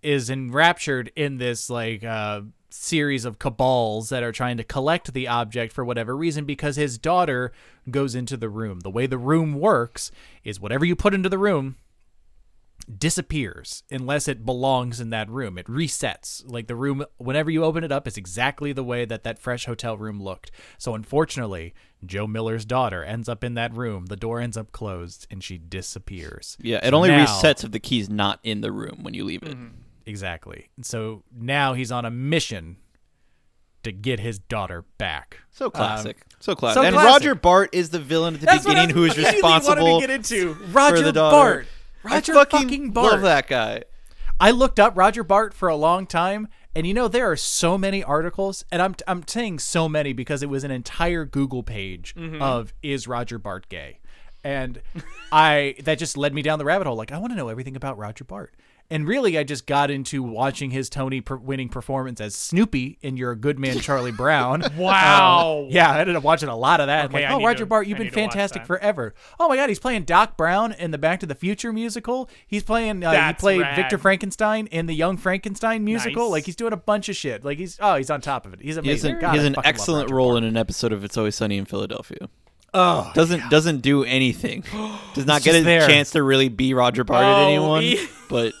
is 0.00 0.30
enraptured 0.30 1.10
in 1.16 1.38
this 1.38 1.68
like 1.68 2.04
uh, 2.04 2.42
series 2.70 3.24
of 3.24 3.40
cabals 3.40 4.10
that 4.10 4.22
are 4.22 4.30
trying 4.30 4.58
to 4.58 4.62
collect 4.64 5.12
the 5.12 5.26
object 5.26 5.72
for 5.72 5.84
whatever 5.84 6.16
reason 6.16 6.44
because 6.44 6.76
his 6.76 6.96
daughter 6.98 7.50
goes 7.90 8.14
into 8.14 8.36
the 8.36 8.48
room. 8.48 8.78
The 8.80 8.90
way 8.90 9.06
the 9.06 9.18
room 9.18 9.54
works 9.54 10.12
is 10.44 10.60
whatever 10.60 10.84
you 10.84 10.94
put 10.94 11.14
into 11.14 11.28
the 11.28 11.36
room 11.38 11.74
disappears 12.96 13.82
unless 13.90 14.28
it 14.28 14.46
belongs 14.46 15.00
in 15.00 15.10
that 15.10 15.28
room. 15.28 15.58
It 15.58 15.66
resets. 15.66 16.42
Like 16.46 16.66
the 16.68 16.74
room, 16.76 17.04
whenever 17.18 17.50
you 17.50 17.64
open 17.64 17.84
it 17.84 17.92
up, 17.92 18.06
it's 18.06 18.16
exactly 18.16 18.72
the 18.72 18.84
way 18.84 19.04
that 19.04 19.24
that 19.24 19.38
fresh 19.38 19.66
hotel 19.66 19.96
room 19.98 20.22
looked. 20.22 20.50
So 20.78 20.94
unfortunately, 20.94 21.74
Joe 22.04 22.26
Miller's 22.26 22.64
daughter 22.64 23.02
ends 23.04 23.28
up 23.28 23.44
in 23.44 23.54
that 23.54 23.74
room. 23.76 24.06
The 24.06 24.16
door 24.16 24.40
ends 24.40 24.56
up 24.56 24.72
closed 24.72 25.26
and 25.30 25.42
she 25.42 25.58
disappears. 25.58 26.56
Yeah, 26.60 26.78
it 26.82 26.90
So 26.90 26.96
only 26.96 27.08
now- 27.10 27.26
resets 27.26 27.64
if 27.64 27.72
the 27.72 27.80
key's 27.80 28.08
not 28.08 28.40
in 28.42 28.60
the 28.60 28.72
room 28.72 29.00
when 29.02 29.14
you 29.14 29.24
leave 29.24 29.42
it. 29.42 29.56
Exactly. 30.06 30.70
So 30.82 31.24
now 31.36 31.74
he's 31.74 31.92
on 31.92 32.04
a 32.04 32.10
mission 32.10 32.76
to 33.82 33.92
get 33.92 34.20
his 34.20 34.38
daughter 34.38 34.84
back. 34.96 35.38
So 35.50 35.70
classic. 35.70 36.16
Um, 36.16 36.28
so 36.40 36.54
classic. 36.54 36.80
so 36.80 36.86
and 36.86 36.94
classic. 36.94 37.12
Roger 37.12 37.34
Bart 37.34 37.70
is 37.72 37.90
the 37.90 37.98
villain 38.00 38.34
at 38.34 38.40
the 38.40 38.46
That's 38.46 38.64
beginning 38.64 38.90
who 38.90 39.04
is 39.04 39.12
immediately 39.16 39.42
wanted 39.42 39.58
responsible 39.58 40.00
to 40.00 40.06
get 40.06 40.14
into. 40.14 40.54
Roger 40.72 40.96
for 40.96 41.02
the 41.02 41.12
daughter. 41.12 41.34
Bart. 41.36 41.66
Roger 42.10 42.32
I 42.32 42.36
fucking, 42.36 42.60
fucking 42.60 42.90
Bart. 42.90 43.12
love 43.12 43.22
that 43.22 43.46
guy. 43.46 43.84
I 44.40 44.50
looked 44.50 44.78
up 44.78 44.96
Roger 44.96 45.24
Bart 45.24 45.52
for 45.52 45.68
a 45.68 45.76
long 45.76 46.06
time, 46.06 46.48
and 46.74 46.86
you 46.86 46.94
know 46.94 47.08
there 47.08 47.30
are 47.30 47.36
so 47.36 47.76
many 47.76 48.04
articles, 48.04 48.64
and 48.70 48.80
I'm 48.80 48.94
I'm 49.06 49.26
saying 49.26 49.58
so 49.58 49.88
many 49.88 50.12
because 50.12 50.42
it 50.42 50.48
was 50.48 50.64
an 50.64 50.70
entire 50.70 51.24
Google 51.24 51.62
page 51.62 52.14
mm-hmm. 52.14 52.40
of 52.40 52.72
is 52.82 53.08
Roger 53.08 53.38
Bart 53.38 53.68
gay, 53.68 53.98
and 54.44 54.80
I 55.32 55.74
that 55.82 55.98
just 55.98 56.16
led 56.16 56.34
me 56.34 56.42
down 56.42 56.58
the 56.58 56.64
rabbit 56.64 56.86
hole. 56.86 56.96
Like 56.96 57.12
I 57.12 57.18
want 57.18 57.32
to 57.32 57.36
know 57.36 57.48
everything 57.48 57.76
about 57.76 57.98
Roger 57.98 58.24
Bart. 58.24 58.54
And 58.90 59.06
really, 59.06 59.36
I 59.36 59.44
just 59.44 59.66
got 59.66 59.90
into 59.90 60.22
watching 60.22 60.70
his 60.70 60.88
Tony 60.88 61.20
per- 61.20 61.36
winning 61.36 61.68
performance 61.68 62.22
as 62.22 62.34
Snoopy 62.34 62.98
in 63.02 63.18
You're 63.18 63.32
a 63.32 63.36
Good 63.36 63.58
Man, 63.58 63.78
Charlie 63.80 64.12
Brown. 64.12 64.62
Wow. 64.78 65.64
Um, 65.64 65.70
yeah, 65.70 65.90
I 65.90 66.00
ended 66.00 66.16
up 66.16 66.22
watching 66.22 66.48
a 66.48 66.56
lot 66.56 66.80
of 66.80 66.86
that. 66.86 67.06
Okay, 67.06 67.26
like, 67.26 67.30
oh, 67.30 67.44
Roger 67.44 67.58
to- 67.60 67.66
Bart, 67.66 67.86
you've 67.86 67.96
I 67.96 67.98
been 67.98 68.06
need 68.06 68.14
to 68.14 68.20
watch 68.22 68.32
fantastic 68.32 68.64
forever. 68.66 69.14
Oh 69.38 69.46
my 69.48 69.56
God, 69.56 69.68
he's 69.68 69.78
playing 69.78 70.04
Doc 70.04 70.38
Brown 70.38 70.72
in 70.72 70.90
the 70.90 70.96
Back 70.96 71.20
to 71.20 71.26
the 71.26 71.34
Future 71.34 71.70
musical. 71.70 72.30
He's 72.46 72.62
playing. 72.62 73.04
Uh, 73.04 73.26
he 73.28 73.32
played 73.34 73.60
rad. 73.60 73.76
Victor 73.76 73.98
Frankenstein 73.98 74.68
in 74.68 74.86
the 74.86 74.94
Young 74.94 75.18
Frankenstein 75.18 75.84
musical. 75.84 76.24
Nice. 76.24 76.30
Like 76.32 76.44
he's 76.46 76.56
doing 76.56 76.72
a 76.72 76.76
bunch 76.78 77.10
of 77.10 77.16
shit. 77.16 77.44
Like 77.44 77.58
he's 77.58 77.76
oh, 77.80 77.96
he's 77.96 78.08
on 78.10 78.22
top 78.22 78.46
of 78.46 78.54
it. 78.54 78.60
He's 78.62 78.76
He 78.76 78.88
has 78.88 79.04
amazing. 79.04 79.14
an, 79.16 79.20
God, 79.20 79.30
he 79.32 79.36
has 79.36 79.46
an 79.46 79.56
excellent 79.64 80.10
role 80.10 80.30
Bart. 80.30 80.44
in 80.44 80.48
an 80.48 80.56
episode 80.56 80.94
of 80.94 81.04
It's 81.04 81.18
Always 81.18 81.34
Sunny 81.34 81.58
in 81.58 81.66
Philadelphia. 81.66 82.30
Oh, 82.74 83.10
Doesn't 83.14 83.48
doesn't 83.50 83.80
do 83.80 84.04
anything. 84.04 84.62
Does 85.14 85.26
not 85.26 85.42
get 85.42 85.54
a 85.54 85.62
there. 85.62 85.86
chance 85.86 86.10
to 86.12 86.22
really 86.22 86.48
be 86.48 86.74
Roger 86.74 87.02
Bart 87.04 87.24
at 87.24 87.34
Oh, 87.44 87.46
anyone, 87.48 87.82
he- 87.82 88.06
but 88.28 88.52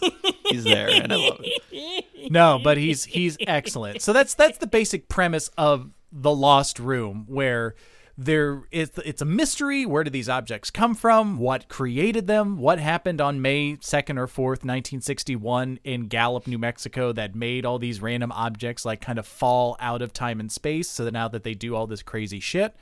he's 0.46 0.64
there, 0.64 0.88
and 0.88 1.12
I 1.12 1.16
love 1.16 1.40
it. 1.42 2.04
no, 2.30 2.58
but 2.62 2.78
he's 2.78 3.04
he's 3.04 3.36
excellent. 3.40 4.00
So 4.02 4.12
that's 4.14 4.32
that's 4.34 4.58
the 4.58 4.66
basic 4.66 5.08
premise 5.08 5.50
of 5.58 5.90
the 6.10 6.34
Lost 6.34 6.78
Room, 6.78 7.26
where 7.28 7.74
there 8.16 8.62
it's 8.72 8.98
it's 9.04 9.20
a 9.20 9.26
mystery. 9.26 9.84
Where 9.84 10.02
did 10.04 10.14
these 10.14 10.28
objects 10.28 10.70
come 10.70 10.94
from? 10.94 11.36
What 11.38 11.68
created 11.68 12.26
them? 12.26 12.56
What 12.58 12.78
happened 12.78 13.20
on 13.20 13.42
May 13.42 13.76
2nd 13.76 14.18
or 14.18 14.26
4th, 14.26 14.64
1961 14.64 15.80
in 15.84 16.06
Gallup, 16.08 16.46
New 16.46 16.58
Mexico 16.58 17.12
that 17.12 17.34
made 17.34 17.64
all 17.66 17.78
these 17.78 18.00
random 18.00 18.32
objects 18.32 18.84
like 18.84 19.00
kind 19.02 19.18
of 19.18 19.26
fall 19.26 19.76
out 19.80 20.00
of 20.02 20.12
time 20.14 20.40
and 20.40 20.50
space 20.50 20.88
so 20.88 21.04
that 21.04 21.12
now 21.12 21.28
that 21.28 21.44
they 21.44 21.54
do 21.54 21.76
all 21.76 21.86
this 21.86 22.02
crazy 22.02 22.40
shit. 22.40 22.74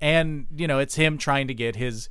And, 0.00 0.46
you 0.54 0.66
know, 0.66 0.78
it's 0.78 0.94
him 0.94 1.18
trying 1.18 1.48
to 1.48 1.54
get 1.54 1.76
his 1.76 2.08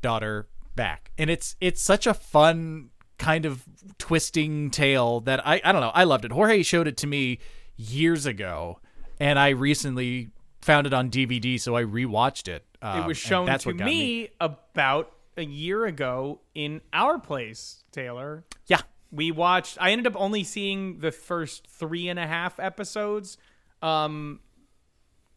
daughter 0.00 0.48
back. 0.74 1.10
And 1.18 1.28
it's 1.30 1.56
it's 1.60 1.82
such 1.82 2.06
a 2.06 2.14
fun 2.14 2.90
kind 3.18 3.44
of 3.44 3.64
twisting 3.98 4.70
tale 4.70 5.20
that 5.20 5.46
I 5.46 5.60
I 5.64 5.72
don't 5.72 5.80
know, 5.80 5.92
I 5.94 6.04
loved 6.04 6.24
it. 6.24 6.32
Jorge 6.32 6.62
showed 6.62 6.88
it 6.88 6.96
to 6.98 7.06
me 7.06 7.38
years 7.76 8.26
ago 8.26 8.80
and 9.20 9.38
I 9.38 9.50
recently 9.50 10.30
found 10.60 10.86
it 10.86 10.92
on 10.94 11.10
DVD, 11.10 11.60
so 11.60 11.76
I 11.76 11.82
rewatched 11.84 12.48
it. 12.48 12.64
Um, 12.80 13.00
It 13.02 13.06
was 13.06 13.16
shown 13.18 13.46
that's 13.46 13.64
to 13.64 13.72
got 13.72 13.84
me, 13.84 14.28
about 14.40 15.12
a 15.36 15.44
year 15.44 15.86
ago 15.86 16.40
in 16.54 16.80
our 16.92 17.18
place, 17.18 17.84
Taylor. 17.92 18.44
Yeah, 18.66 18.80
We 19.10 19.30
watched. 19.30 19.76
I 19.80 19.90
ended 19.90 20.06
up 20.06 20.14
only 20.20 20.42
seeing 20.44 21.00
the 21.00 21.10
first 21.12 21.66
three 21.68 22.08
and 22.08 22.18
a 22.18 22.26
half 22.26 22.58
episodes, 22.58 23.38
um, 23.82 24.40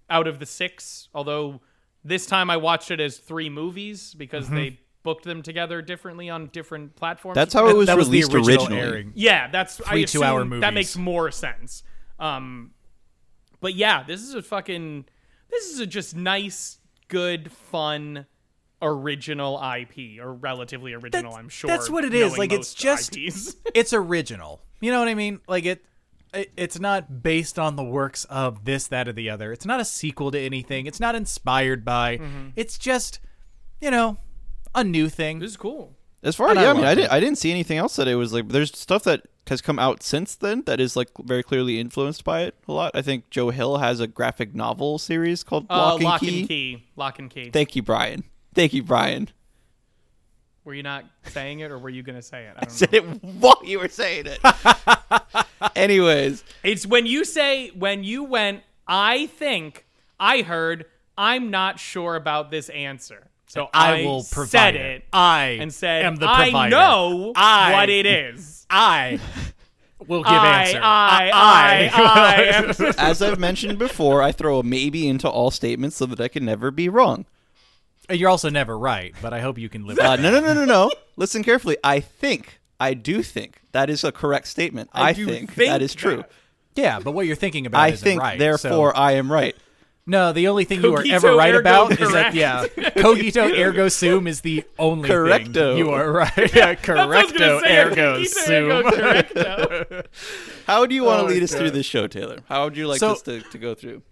out 0.09 0.27
of 0.27 0.39
the 0.39 0.45
six. 0.45 1.09
Although 1.13 1.61
this 2.05 2.25
time 2.25 2.49
I 2.49 2.55
watched 2.57 2.91
it 2.91 2.99
as 3.01 3.17
three 3.17 3.49
movies 3.49 4.13
because 4.13 4.45
Mm-hmm. 4.45 4.55
they 4.55 4.79
booked 5.03 5.23
them 5.25 5.41
together 5.43 5.81
differently 5.81 6.29
on 6.29 6.47
different 6.47 6.95
platforms. 6.95 7.35
That's 7.35 7.53
how 7.53 7.67
it 7.67 7.75
was 7.75 7.87
that 7.87 7.97
was 7.97 8.07
the 8.09 8.23
released 8.23 8.33
original 8.33 8.53
originally. 8.67 8.81
airing. 8.81 9.11
Yeah, 9.15 9.49
that's 9.51 9.81
I 9.81 9.89
Three 9.91 10.03
assume 10.05 10.21
two-hour 10.21 10.59
That 10.61 10.73
makes 10.73 10.95
more 10.95 11.29
sense. 11.31 11.83
Um, 12.19 12.71
but 13.59 13.73
yeah, 13.75 14.03
this 14.03 14.21
is 14.21 14.33
a 14.33 14.41
fucking. 14.41 15.05
This 15.51 15.65
is 15.71 15.79
a 15.79 15.85
just 15.85 16.15
nice, 16.15 16.79
good, 17.07 17.51
fun, 17.51 18.25
original 18.81 19.61
IP 19.61 20.19
or 20.19 20.33
relatively 20.33 20.93
original. 20.93 21.11
That's- 21.31 21.37
I'm 21.39 21.49
sure. 21.49 21.67
that's 21.67 21.89
what 21.89 22.03
it 22.05 22.13
is. 22.13 22.37
Like, 22.37 22.51
it's 22.51 22.73
just- 22.73 23.15
IPs. 23.15 23.55
it's 23.73 23.93
original. 23.93 24.61
You 24.81 24.91
know 24.91 24.99
what 24.99 25.07
I 25.07 25.13
mean? 25.15 25.39
Like 25.47 25.65
it, 25.65 25.79
it, 25.79 25.85
it's 26.33 26.79
not 26.79 27.21
based 27.23 27.57
on 27.57 27.75
the 27.75 27.83
works 27.83 28.25
of 28.25 28.65
this, 28.65 28.87
that, 28.87 29.07
or 29.07 29.13
the 29.13 29.29
other. 29.29 29.51
It's 29.51 29.65
not 29.65 29.79
a 29.79 29.85
sequel 29.85 30.31
to 30.31 30.39
anything. 30.39 30.85
It's 30.85 30.99
not 30.99 31.15
inspired 31.15 31.85
by. 31.85 32.17
Mm-hmm. 32.17 32.49
It's 32.55 32.77
just, 32.77 33.19
you 33.79 33.91
know, 33.91 34.17
a 34.73 34.83
new 34.83 35.07
thing. 35.09 35.39
this 35.39 35.51
is 35.51 35.57
cool. 35.57 35.95
As 36.23 36.35
far 36.35 36.47
as 36.47 36.51
And 36.51 36.59
I 36.59 36.63
yeah, 36.63 36.69
I 36.71 36.73
mean, 36.73 36.83
I 36.85 36.95
didn't 36.95 37.11
I 37.11 37.19
didn't 37.19 37.37
see 37.37 37.51
anything 37.51 37.77
else 37.77 37.95
that 37.97 38.07
it 38.07 38.15
was 38.15 38.33
like. 38.33 38.49
There's 38.49 38.77
stuff 38.77 39.03
that 39.03 39.21
has 39.47 39.61
come 39.61 39.77
out 39.77 40.01
since 40.01 40.33
then 40.35 40.63
that 40.65 40.79
is 40.79 40.95
like 40.95 41.09
very 41.23 41.43
clearly 41.43 41.79
influenced 41.79 42.23
by 42.23 42.41
it 42.41 42.55
a 42.67 42.71
lot. 42.73 42.91
I 42.95 43.03
think 43.03 43.29
Joe 43.29 43.51
Hill 43.51 43.77
has 43.77 43.99
a 43.99 44.07
graphic 44.07 44.55
novel 44.55 44.97
series 44.97 45.43
called 45.43 45.67
Uh, 45.69 45.93
Lock, 45.93 46.01
lock 46.01 46.21
Key. 46.21 46.39
and 46.39 46.47
key. 46.47 46.83
Lock 46.95 47.19
and 47.19 47.29
key. 47.29 47.51
Thank 47.51 47.75
you, 47.75 47.83
Brian. 47.83 48.23
Thank 48.55 48.73
you, 48.73 48.81
Brian. 48.81 49.29
Were 50.65 50.73
you 50.73 50.83
not 50.83 51.05
saying 51.27 51.59
it, 51.59 51.69
or 51.71 51.77
were 51.77 51.89
you 51.89 52.01
gonna 52.03 52.21
say 52.23 52.45
it? 52.45 52.55
I 52.57 52.61
don't 52.61 52.69
know. 52.69 52.75
Said 52.75 52.93
it 52.95 53.23
while 53.23 53.61
you 53.63 53.79
were 53.79 53.87
saying 53.87 54.25
it. 54.25 54.39
Anyways, 55.75 56.43
It's 56.63 56.85
when 56.85 57.05
you 57.05 57.23
say 57.23 57.69
when 57.69 58.03
you 58.03 58.23
went. 58.23 58.63
I 58.87 59.27
think 59.27 59.85
I 60.19 60.41
heard. 60.41 60.85
I'm 61.17 61.49
not 61.49 61.79
sure 61.79 62.15
about 62.15 62.51
this 62.51 62.69
answer. 62.69 63.27
So 63.47 63.69
I 63.73 64.03
will 64.03 64.23
provide 64.29 64.49
said 64.49 64.75
it. 64.75 64.81
it. 64.81 65.03
I 65.13 65.57
and 65.61 65.73
said, 65.73 66.03
am 66.03 66.15
the 66.17 66.27
I 66.29 66.49
provider. 66.49 66.75
know 66.75 67.31
I- 67.35 67.71
what 67.73 67.89
it 67.89 68.05
is. 68.05 68.65
I 68.69 69.19
will 70.07 70.23
give 70.23 70.31
I, 70.33 70.63
answer. 70.63 70.79
I, 70.83 71.31
I, 71.33 71.91
I, 71.93 72.41
am- 72.55 72.73
as 72.97 73.21
I've 73.21 73.39
mentioned 73.39 73.77
before, 73.79 74.21
I 74.21 74.31
throw 74.31 74.59
a 74.59 74.63
maybe 74.63 75.07
into 75.07 75.29
all 75.29 75.51
statements 75.51 75.95
so 75.95 76.05
that 76.07 76.19
I 76.19 76.27
can 76.27 76.43
never 76.45 76.69
be 76.71 76.89
wrong. 76.89 77.25
You're 78.09 78.29
also 78.29 78.49
never 78.49 78.77
right, 78.77 79.13
but 79.21 79.33
I 79.33 79.39
hope 79.41 79.57
you 79.57 79.69
can 79.69 79.85
live. 79.85 79.97
Uh, 79.99 80.15
no, 80.17 80.31
no, 80.31 80.39
no, 80.39 80.53
no, 80.53 80.65
no. 80.65 80.91
Listen 81.17 81.43
carefully. 81.43 81.77
I 81.83 81.99
think, 81.99 82.59
I 82.79 82.93
do 82.93 83.23
think 83.23 83.61
that 83.71 83.89
is 83.89 84.03
a 84.03 84.11
correct 84.11 84.47
statement. 84.47 84.89
I, 84.93 85.13
do 85.13 85.25
think, 85.25 85.53
think 85.53 85.69
that 85.69 85.81
is 85.81 85.95
true. 85.95 86.17
that. 86.17 86.31
yeah, 86.75 86.99
but 86.99 87.11
what 87.13 87.25
you're 87.25 87.35
thinking 87.35 87.65
about 87.65 87.81
I 87.81 87.87
isn't 87.89 88.03
think, 88.03 88.21
right. 88.21 88.37
therefore, 88.37 88.93
so- 88.93 88.99
I 89.01 89.13
am 89.13 89.31
right. 89.31 89.55
no, 90.05 90.33
the 90.33 90.49
only 90.49 90.65
thing 90.65 90.83
you 90.83 90.93
are 90.95 91.03
ever 91.07 91.35
right 91.35 91.55
ergo 91.55 91.59
about 91.61 91.91
is 91.93 91.97
that 92.11 92.33
correct. 92.33 92.35
yeah, 92.35 92.65
cogito 92.95 93.49
ergo 93.57 93.89
sum 93.89 94.27
is 94.27 94.41
the 94.41 94.63
only 94.77 95.09
Correcto. 95.09 95.53
thing 95.53 95.77
you 95.79 95.89
are 95.89 96.11
right. 96.11 96.37
Yeah, 96.55 96.75
That's 96.75 96.87
what 96.87 96.97
I 96.99 97.05
was 97.23 97.31
gonna 97.31 97.61
correcto 97.61 97.91
ergo 97.91 98.23
sum. 99.83 100.03
How 100.67 100.85
do 100.85 100.93
you 100.93 101.03
want 101.03 101.21
Oh 101.21 101.27
to 101.27 101.33
lead 101.33 101.39
my 101.39 101.43
us 101.45 101.53
through 101.55 101.69
God. 101.69 101.73
this 101.75 101.85
show, 101.85 102.07
Taylor? 102.07 102.39
How 102.47 102.65
would 102.65 102.77
you 102.77 102.87
like 102.87 102.99
So- 102.99 103.13
us 103.13 103.21
to, 103.23 103.41
to 103.41 103.57
go 103.57 103.73
through? 103.73 104.03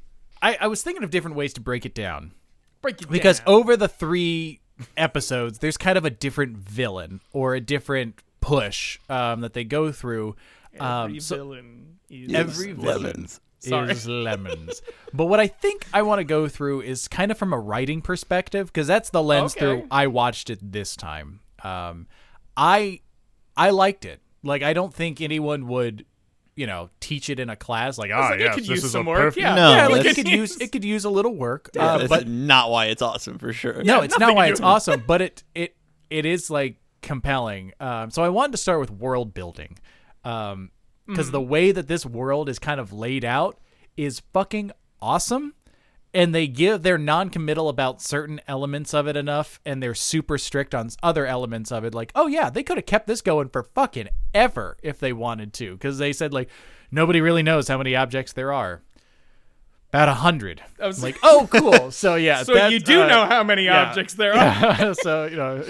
I, 0.42 0.58
I 0.62 0.68
was 0.68 0.82
thinking 0.84 1.04
of 1.04 1.10
different 1.10 1.38
ways 1.38 1.54
to 1.54 1.62
break 1.62 1.86
it 1.86 1.96
down. 1.96 2.32
Break 2.84 3.02
it 3.02 3.10
because 3.10 3.40
down. 3.40 3.48
over 3.48 3.76
the 3.76 3.88
three 3.88 4.60
episodes 4.98 5.60
there's 5.60 5.78
kind 5.78 5.98
of 5.98 6.06
a 6.06 6.10
different 6.12 6.58
villain 6.58 7.22
or 7.32 7.56
a 7.56 7.62
different 7.62 8.22
push 8.42 9.00
um, 9.10 9.42
that 9.42 9.54
they 9.54 9.64
go 9.64 9.92
through 9.92 10.36
um, 10.80 11.06
every 11.10 11.20
so 11.20 11.36
villain 11.38 11.98
is 12.10 12.34
every 12.34 12.74
villain 12.74 13.02
lemons. 13.04 13.40
Sorry. 13.60 13.92
is 13.92 14.06
lemons 14.08 14.82
but 15.14 15.26
what 15.28 15.40
i 15.40 15.48
think 15.48 15.86
i 15.94 16.02
want 16.02 16.20
to 16.20 16.26
go 16.26 16.50
through 16.50 16.82
is 16.82 17.08
kind 17.08 17.32
of 17.32 17.38
from 17.38 17.54
a 17.54 17.58
writing 17.60 18.02
perspective 18.02 18.68
because 18.68 18.88
that's 18.88 19.10
the 19.12 19.24
lens 19.24 19.56
Okay. 19.56 19.60
through 19.62 19.88
i 19.90 20.08
watched 20.08 20.50
it 20.50 20.60
this 20.62 20.98
time 20.98 21.40
um, 21.64 22.08
i 22.58 23.00
i 23.56 23.70
liked 23.70 24.04
it 24.04 24.20
like 24.44 24.64
i 24.64 24.74
don't 24.74 24.94
think 24.94 25.22
anyone 25.22 25.68
would 25.68 26.06
you 26.56 26.68
know 26.68 26.90
teach 27.00 27.30
it 27.30 27.40
in 27.40 27.50
a 27.50 27.56
class 27.56 27.98
like 27.98 28.12
oh 28.14 28.20
like, 28.20 28.40
it 28.40 28.40
yes, 28.42 28.56
could 28.56 28.64
this 28.64 28.70
use 28.70 28.84
is 28.84 28.92
some 28.92 29.08
a 29.08 29.10
work, 29.10 29.20
perfect 29.20 29.42
yeah. 29.42 29.56
No, 29.56 29.76
yeah, 29.76 29.88
like 29.88 30.06
it 30.06 30.16
could 30.16 30.28
use 30.28 30.60
it 30.62 30.72
could 30.72 30.86
use 30.86 31.04
a 31.06 31.10
little 31.10 31.36
work 31.36 31.70
uh, 31.80 32.08
but 32.08 32.28
not 32.28 32.70
why 32.70 32.86
it's 32.86 33.02
awesome 33.02 33.38
for 33.40 33.52
sure. 33.54 33.84
no, 33.84 33.98
Yeah, 34.00 34.04
it's 34.04 34.20
not 34.20 34.36
why 34.36 34.46
to 34.48 34.52
it's 34.52 34.62
awesome, 34.62 35.04
but 35.08 35.22
it 35.22 35.44
it 35.56 35.76
it 36.10 36.26
is 36.26 36.50
like 36.52 36.78
compelling. 37.02 37.74
Um, 37.80 38.12
so 38.12 38.24
I 38.24 38.30
wanted 38.30 38.52
to 38.52 38.58
start 38.60 38.80
with 38.80 38.92
world 38.92 39.34
building, 39.34 39.78
because 40.22 40.70
Mm. 41.10 41.32
the 41.32 41.42
way 41.42 41.72
that 41.72 41.88
this 41.88 42.06
world 42.06 42.48
is 42.50 42.60
kind 42.60 42.80
of 42.80 42.94
laid 42.94 43.26
out 43.26 43.60
is 43.98 44.22
fucking 44.32 44.72
awesome, 45.02 45.54
and 46.14 46.34
they 46.34 46.48
give 46.48 46.84
they're 46.84 46.98
non-committal 46.98 47.70
about 47.70 48.02
certain 48.02 48.40
elements 48.48 48.94
of 48.94 49.08
it 49.08 49.18
enough, 49.18 49.60
and 49.66 49.82
they're 49.82 49.96
super 49.96 50.38
strict 50.38 50.76
on 50.76 50.90
other 51.02 51.26
elements 51.26 51.72
of 51.72 51.84
it. 51.84 51.96
Like, 51.96 52.12
oh 52.16 52.28
yeah, 52.28 52.50
they 52.50 52.64
could 52.64 52.78
have 52.78 52.86
kept 52.86 53.08
this 53.08 53.22
going 53.22 53.50
for 53.50 53.64
fucking 53.64 54.10
ever 54.34 54.78
if 54.84 55.00
they 55.00 55.14
wanted 55.14 55.54
to, 55.54 55.74
because 55.74 55.98
they 55.98 56.14
said 56.14 56.34
like 56.34 56.50
nobody 56.92 57.22
really 57.22 57.44
knows 57.44 57.68
how 57.68 57.78
many 57.78 57.96
objects 57.96 58.34
there 58.34 58.54
are. 58.54 58.82
About 59.94 60.10
a 60.10 60.16
hundred. 60.16 60.60
I 60.82 60.88
was 60.88 61.04
Like, 61.04 61.20
oh, 61.24 61.48
cool. 61.52 61.92
So 61.92 62.16
yeah, 62.16 62.42
so 62.44 62.56
that's, 62.56 62.74
you 62.74 62.80
do 62.80 63.04
uh, 63.04 63.08
know 63.08 63.26
how 63.26 63.44
many 63.44 63.66
yeah. 63.66 63.84
objects 63.84 64.16
there 64.16 64.34
are. 64.36 64.96
so 64.96 65.26
you 65.26 65.38
know, 65.38 65.64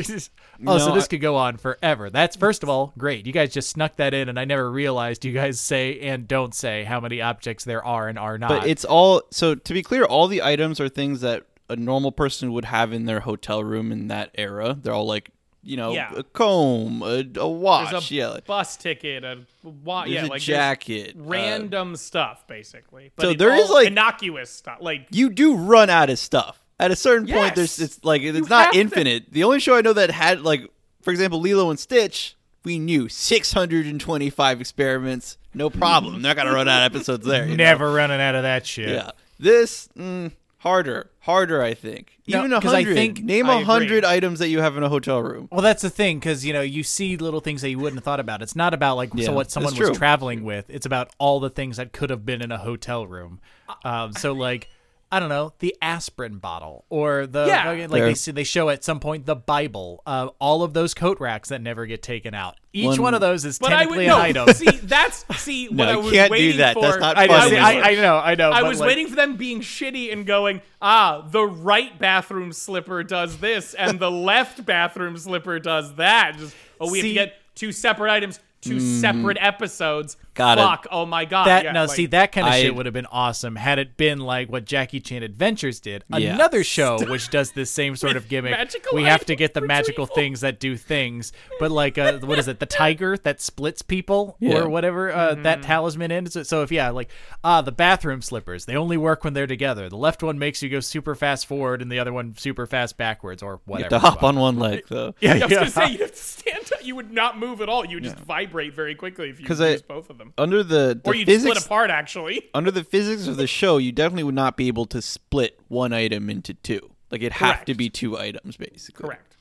oh, 0.65 0.77
so 0.77 0.93
this 0.93 1.03
I- 1.03 1.07
could 1.07 1.19
go 1.19 1.36
on 1.36 1.57
forever. 1.57 2.09
That's 2.09 2.38
first 2.38 2.63
of 2.63 2.69
all 2.69 2.93
great. 2.97 3.27
You 3.27 3.33
guys 3.33 3.51
just 3.51 3.69
snuck 3.69 3.97
that 3.97 4.13
in, 4.13 4.29
and 4.29 4.39
I 4.39 4.45
never 4.45 4.71
realized 4.71 5.25
you 5.25 5.33
guys 5.33 5.59
say 5.59 5.99
and 5.99 6.25
don't 6.25 6.55
say 6.55 6.86
how 6.86 7.01
many 7.01 7.21
objects 7.21 7.65
there 7.65 7.83
are 7.83 8.07
and 8.07 8.17
are 8.17 8.38
not. 8.38 8.47
But 8.47 8.67
it's 8.67 8.86
all 8.86 9.23
so 9.29 9.55
to 9.55 9.73
be 9.73 9.83
clear, 9.83 10.05
all 10.05 10.29
the 10.29 10.41
items 10.41 10.79
are 10.79 10.88
things 10.88 11.19
that 11.19 11.43
a 11.69 11.75
normal 11.75 12.13
person 12.13 12.53
would 12.53 12.65
have 12.65 12.93
in 12.93 13.03
their 13.03 13.21
hotel 13.21 13.62
room 13.62 13.91
in 13.91 14.07
that 14.07 14.31
era. 14.36 14.77
They're 14.79 14.93
all 14.93 15.07
like, 15.07 15.31
you 15.63 15.78
know, 15.78 15.93
Yeah. 15.93 16.13
a 16.15 16.23
comb, 16.23 17.02
a, 17.04 17.23
a 17.38 17.47
watch, 17.47 18.12
a 18.12 18.13
yeah, 18.13 18.38
bus 18.45 18.76
ticket, 18.78 19.23
a 19.23 19.39
wa- 19.63 20.04
there's 20.06 20.13
yeah, 20.15 20.26
like 20.26 20.41
jacket. 20.41 21.15
uh, 21.17 21.23
random 21.23 21.95
stuff 21.95 22.45
basically. 22.47 23.12
But 23.15 23.23
So 23.23 23.34
there 23.34 23.54
is, 23.56 23.69
like- 23.69 23.88
innocuous 23.88 24.49
stuff. 24.49 24.80
Like 24.82 25.08
you 25.12 25.30
do 25.30 25.56
run 25.56 25.89
out 25.89 26.10
of 26.10 26.19
stuff 26.19 26.60
at 26.80 26.91
a 26.91 26.95
certain 26.95 27.28
point. 27.28 27.56
There's 27.56 27.80
it's 27.80 28.04
like 28.04 28.21
it's 28.21 28.49
not 28.49 28.65
have 28.65 28.73
to- 28.73 28.80
infinite. 28.80 29.32
The 29.32 29.43
only 29.43 29.60
show 29.60 29.76
I 29.76 29.82
know 29.82 29.93
that 29.93 30.12
had 30.12 30.41
like, 30.41 30.69
for 31.02 31.12
example, 31.12 31.39
Lilo 31.41 31.69
and 31.69 31.80
Stitch. 31.80 32.36
We 32.65 32.80
knew 32.80 33.10
625 33.10 34.62
experiments, 34.62 35.38
no 35.54 35.69
problem. 35.69 36.21
They're 36.21 36.34
not 36.34 36.38
gonna 36.43 36.56
run 36.56 36.67
out 36.69 36.86
of 36.86 36.95
episodes 36.95 37.26
there. 37.26 37.43
you 37.45 37.58
know? 37.58 37.63
never 37.63 37.91
running 37.91 38.21
out 38.21 38.36
of 38.36 38.43
that 38.43 38.65
shit. 38.65 38.89
Yeah. 38.89 39.12
This 39.39 39.89
mm, 39.97 40.32
harder, 40.60 41.10
harder. 41.23 41.62
I 41.62 41.73
think. 41.73 42.19
No, 42.27 42.39
Even 42.39 42.53
a 42.53 42.62
'cause 42.62 42.71
I 42.73 42.83
hundred. 42.83 42.95
think- 42.95 43.21
Name 43.23 43.47
I 43.49 43.53
a 43.53 43.55
agree. 43.57 43.65
hundred 43.65 44.05
items 44.05 44.39
that 44.39 44.47
you 44.47 44.62
have 44.62 44.77
in 44.77 44.83
a 44.83 44.88
hotel 44.89 45.21
room. 45.21 45.49
Well, 45.51 45.59
that's 45.62 45.81
the 45.81 45.89
thing, 45.89 46.19
because 46.19 46.45
you 46.45 46.53
know 46.53 46.62
you 46.62 46.83
see 46.83 47.17
little 47.17 47.39
things 47.41 47.62
that 47.62 47.69
you 47.69 47.79
wouldn't 47.79 47.97
have 47.97 48.03
thought 48.05 48.19
about. 48.21 48.41
It's 48.41 48.55
not 48.55 48.73
about 48.73 48.95
like 48.95 49.09
Yeah, 49.13 49.25
so 49.25 49.33
what 49.33 49.51
someone 49.51 49.73
that's 49.73 49.79
was 49.81 49.89
true. 49.89 49.97
traveling 49.97 50.43
with. 50.45 50.69
It's 50.69 50.86
about 50.86 51.09
all 51.17 51.39
the 51.41 51.49
things 51.49 51.77
that 51.77 51.91
could 51.91 52.09
have 52.09 52.25
been 52.25 52.41
in 52.41 52.51
a 52.51 52.57
hotel 52.59 53.05
room. 53.05 53.39
Um, 53.83 54.13
so 54.13 54.31
like. 54.33 54.69
I 55.13 55.19
don't 55.19 55.30
know 55.30 55.54
the 55.60 55.76
aspirin 55.82 56.39
bottle 56.39 56.86
or 56.89 57.28
the 57.28 57.45
Yeah. 57.45 57.69
like 57.71 57.89
Fair. 57.91 58.06
they 58.06 58.13
see, 58.15 58.32
they 58.32 58.43
show 58.43 58.69
at 58.69 58.84
some 58.84 58.99
point 58.99 59.26
the 59.28 59.36
Bible, 59.36 60.02
uh, 60.08 60.30
all 60.39 60.63
of 60.63 60.73
those 60.73 60.93
coat 60.93 61.19
racks 61.19 61.49
that 61.49 61.62
never 61.62 61.86
get 61.86 62.02
taken 62.02 62.34
out. 62.34 62.58
Each 62.73 62.88
one, 62.88 63.02
One- 63.04 63.13
of 63.13 63.21
those 63.21 63.45
is 63.45 63.60
but 63.60 63.71
I 63.71 63.86
would 63.86 63.97
technically 63.99 64.08
no. 64.08 64.15
an 64.15 64.21
item. 64.47 64.54
See, 64.56 64.78
that's 64.82 65.26
see 65.39 65.67
what 65.69 65.76
No, 65.76 65.84
I 65.88 65.91
you 65.93 65.99
was 65.99 66.12
can't 66.13 66.34
do 66.34 66.54
that. 66.54 66.73
for. 66.73 66.82
That's 66.82 66.99
not 66.99 67.17
I 67.19 67.26
know, 67.28 67.34
funny. 67.38 67.49
see, 67.52 67.58
I, 67.58 67.82
I 67.91 67.95
know, 67.95 68.15
I 68.17 68.34
know. 68.36 68.49
I 68.49 68.63
was 68.63 68.80
like, 68.80 68.88
waiting 68.88 69.08
for 69.08 69.15
them 69.15 69.36
being 69.38 69.62
shitty 69.62 70.12
and 70.12 70.26
going, 70.26 70.62
ah, 70.82 71.21
the 71.30 71.43
right 71.45 71.97
bathroom 71.99 72.52
slipper 72.52 73.04
does 73.04 73.38
this 73.38 73.76
and 73.76 73.99
the 73.99 74.10
left 74.30 74.65
bathroom 74.65 75.15
slipper 75.17 75.60
does 75.60 75.93
that. 75.95 76.38
Just, 76.39 76.56
oh, 76.82 76.89
we 76.89 76.97
have 76.99 77.08
to 77.08 77.13
get 77.13 77.34
two 77.54 77.71
separate 77.71 78.12
items, 78.12 78.39
two 78.62 78.80
separate 78.80 79.38
episodes. 79.39 80.17
Got 80.34 80.58
it. 80.58 80.62
Fuck. 80.62 80.88
Oh 80.91 81.06
my 81.06 81.26
god. 81.26 81.46
That 81.48 81.63
yeah, 81.65 81.72
now, 81.74 81.82
like- 81.86 81.96
see 81.96 82.06
that 82.08 82.32
kind 82.32 82.48
of 82.48 82.54
I- 82.54 82.62
shit 82.62 82.76
would 82.76 82.86
have 82.86 82.93
been 82.93 83.06
awesome 83.08 83.56
had 83.56 83.78
it 83.80 83.98
been 83.98 84.19
like 84.19 84.52
what 84.52 84.65
Jackie 84.65 85.00
Chan 85.00 85.22
Adventures 85.24 85.80
did. 85.80 86.04
Yeah. 86.17 86.34
Another 86.36 86.63
show 86.63 86.98
which 87.10 87.30
does 87.30 87.52
this 87.52 87.69
same 87.69 87.96
sort 87.96 88.15
of 88.17 88.28
gimmick. 88.28 88.52
magical 88.52 88.96
We 88.96 89.04
have 89.04 89.26
to 89.26 89.36
get 89.36 89.54
the 89.54 89.62
magical 89.62 90.06
retrieval. 90.06 90.15
things 90.15 90.41
that 90.41 90.60
do 90.60 90.76
things, 90.78 91.34
but 91.60 91.72
like 91.72 91.98
uh, 91.98 92.19
what 92.19 92.39
is 92.39 92.48
it? 92.48 92.60
The 92.60 92.65
tiger 92.65 93.17
that 93.17 93.41
splits 93.41 93.82
people 93.82 94.38
Yeah. 94.39 94.60
or 94.62 94.69
whatever 94.69 95.12
uh, 95.12 95.36
that 95.36 95.60
Mm-hmm. 95.60 95.67
talisman 95.67 96.12
ends. 96.12 96.36
So 96.48 96.62
if 96.63 96.72
yeah, 96.72 96.89
like 96.89 97.10
ah, 97.43 97.62
the 97.62 97.72
bathroom 97.72 98.22
slippers, 98.22 98.65
they 98.65 98.76
only 98.76 98.98
work 98.98 99.24
when 99.24 99.34
they're 99.34 99.48
together. 99.48 99.89
The 99.89 99.98
left 99.98 100.24
one 100.24 100.39
makes 100.39 100.63
you 100.63 100.69
go 100.69 100.80
super 100.80 101.13
fast 101.15 101.46
forward, 101.46 101.82
and 101.82 101.91
the 101.91 102.00
other 102.00 102.12
one 102.13 102.36
super 102.38 102.65
fast 102.65 102.98
backwards, 102.98 103.43
or 103.43 103.54
You 103.54 103.60
whatever. 103.65 103.96
have 103.96 104.02
to 104.02 104.10
hop 104.10 104.24
on 104.24 104.38
one 104.39 104.58
leg 104.58 104.84
though. 104.89 105.13
Yeah, 105.22 105.36
yeah 105.36 105.43
I 105.43 105.48
was 105.48 105.58
gonna 105.58 105.69
say 105.69 105.91
you 105.91 105.98
have 106.00 106.12
to 106.12 106.17
stand 106.17 106.72
up. 106.74 106.84
You 106.86 106.96
would 106.96 107.12
not 107.12 107.38
move 107.38 107.62
at 107.62 107.69
all. 107.69 107.86
You 107.86 107.98
would 107.98 108.04
just 108.04 108.17
vibrate 108.19 108.74
very 108.74 108.96
quickly 108.96 109.30
if 109.30 109.39
you 109.39 109.46
use 109.48 109.82
both 109.84 110.10
of 110.10 110.17
them. 110.17 110.22
Under 110.38 110.63
the, 110.63 110.99
the 111.03 111.09
Or 111.09 111.15
you'd 111.15 111.25
physics, 111.25 111.51
split 111.51 111.65
apart. 111.65 111.89
Actually, 111.89 112.49
under 112.53 112.71
the 112.71 112.83
physics 112.83 113.27
of 113.27 113.38
the 113.38 113.47
show, 113.47 113.77
you 113.77 113.91
definitely 113.91 114.23
would 114.23 114.36
not 114.36 114.57
be 114.57 114.67
able 114.67 114.86
to 114.88 115.01
split 115.01 115.59
one 115.67 115.93
item 115.93 116.29
into 116.29 116.53
two. 116.53 116.91
Like 117.12 117.21
it'd 117.21 117.33
have 117.33 117.65
to 117.65 117.75
be 117.75 117.89
two 117.89 118.17
items, 118.17 118.57
basically. 118.57 119.07
correct. 119.07 119.38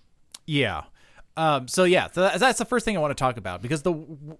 Yeah. 0.46 0.84
Um, 1.36 1.68
so 1.68 1.84
yeah, 1.84 2.08
so 2.10 2.28
that's 2.36 2.58
the 2.58 2.64
first 2.64 2.84
thing 2.84 2.96
I 2.96 3.00
want 3.00 3.16
to 3.16 3.20
talk 3.20 3.38
about 3.38 3.62
because 3.62 3.82
the 3.82 3.94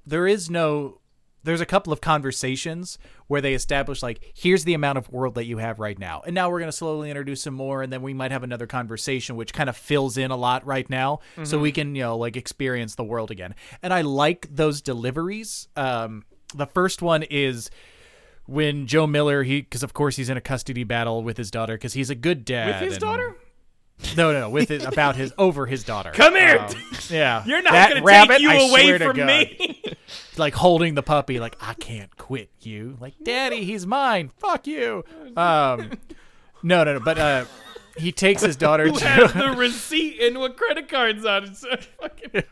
there 0.07 0.27
is 0.27 0.51
no 0.51 0.99
there's 1.45 1.61
a 1.61 1.67
couple 1.67 1.93
of 1.93 2.01
conversations 2.01 2.99
where 3.27 3.41
they 3.41 3.55
establish 3.55 4.03
like 4.03 4.33
here's 4.35 4.65
the 4.65 4.75
amount 4.75 4.99
of 4.99 5.09
world 5.11 5.35
that 5.35 5.45
you 5.45 5.59
have 5.59 5.79
right 5.81 5.99
now 5.99 6.23
and 6.25 6.35
now 6.35 6.51
we're 6.51 6.59
going 6.59 6.71
to 6.71 6.77
slowly 6.77 7.11
introduce 7.11 7.43
some 7.43 7.55
more 7.55 7.83
and 7.83 7.93
then 7.93 8.03
we 8.03 8.15
might 8.15 8.31
have 8.31 8.43
another 8.43 8.67
conversation 8.67 9.37
which 9.37 9.53
kind 9.53 9.69
of 9.69 9.77
fills 9.77 10.17
in 10.17 10.31
a 10.31 10.37
lot 10.37 10.65
right 10.67 10.89
now 10.89 11.19
so 11.43 11.59
we 11.59 11.73
can 11.73 11.95
you 11.95 12.03
know 12.03 12.17
like 12.17 12.37
experience 12.37 12.95
the 12.95 13.05
world 13.05 13.31
again 13.31 13.55
and 13.83 13.93
i 13.93 14.03
like 14.03 14.47
those 14.51 14.81
deliveries 14.81 15.69
um 15.77 16.25
the 16.55 16.67
first 16.67 17.03
one 17.03 17.23
is 17.25 17.71
when 18.47 18.87
joe 18.87 19.07
miller 19.07 19.43
he 19.45 19.61
because 19.61 19.83
of 19.83 19.93
course 19.93 20.17
he's 20.17 20.29
in 20.29 20.37
a 20.37 20.41
custody 20.41 20.85
battle 20.85 21.23
with 21.23 21.37
his 21.37 21.51
daughter 21.51 21.75
because 21.75 21.93
he's 21.93 22.11
a 22.11 22.15
good 22.15 22.45
dad 22.45 22.67
With 22.81 22.81
his 22.89 22.95
and- 22.95 23.01
daughter, 23.01 23.37
no, 24.17 24.33
no, 24.33 24.41
no, 24.41 24.51
with 24.51 24.69
his, 24.69 24.85
about 24.85 25.15
his 25.15 25.33
over 25.39 25.65
his 25.67 25.85
daughter. 25.85 26.11
Come 26.11 26.35
here. 26.35 26.59
Um, 26.59 26.75
yeah, 27.09 27.45
you're 27.47 27.63
not 27.63 27.91
gonna 27.91 28.03
rabbit, 28.03 28.33
take 28.39 28.41
you 28.43 28.51
I 28.51 28.69
away 28.69 28.99
to 28.99 29.05
from 29.05 29.17
me. 29.27 29.81
Like 30.37 30.55
holding 30.55 30.95
the 30.95 31.03
puppy, 31.03 31.39
like 31.39 31.57
I 31.61 31.75
can't 31.75 32.15
quit 32.17 32.51
you. 32.61 32.97
Like, 33.01 33.15
Daddy, 33.23 33.65
he's 33.65 33.87
mine. 33.87 34.31
Fuck 34.39 34.67
you. 34.67 35.05
Um, 35.37 35.91
no, 36.63 36.83
no, 36.85 36.95
no. 36.95 37.01
But 37.01 37.19
uh, 37.19 37.45
he 37.99 38.13
takes 38.13 38.43
his 38.43 38.57
daughter 38.57 38.85
Who 38.89 38.93
to 38.99 39.31
the 39.35 39.55
receipt 39.59 40.21
and 40.21 40.39
what 40.39 40.57
credit 40.57 40.89
cards 40.89 41.25
on 41.27 41.45
it? 41.45 41.57
So 41.57 41.69
fucking- 42.01 42.43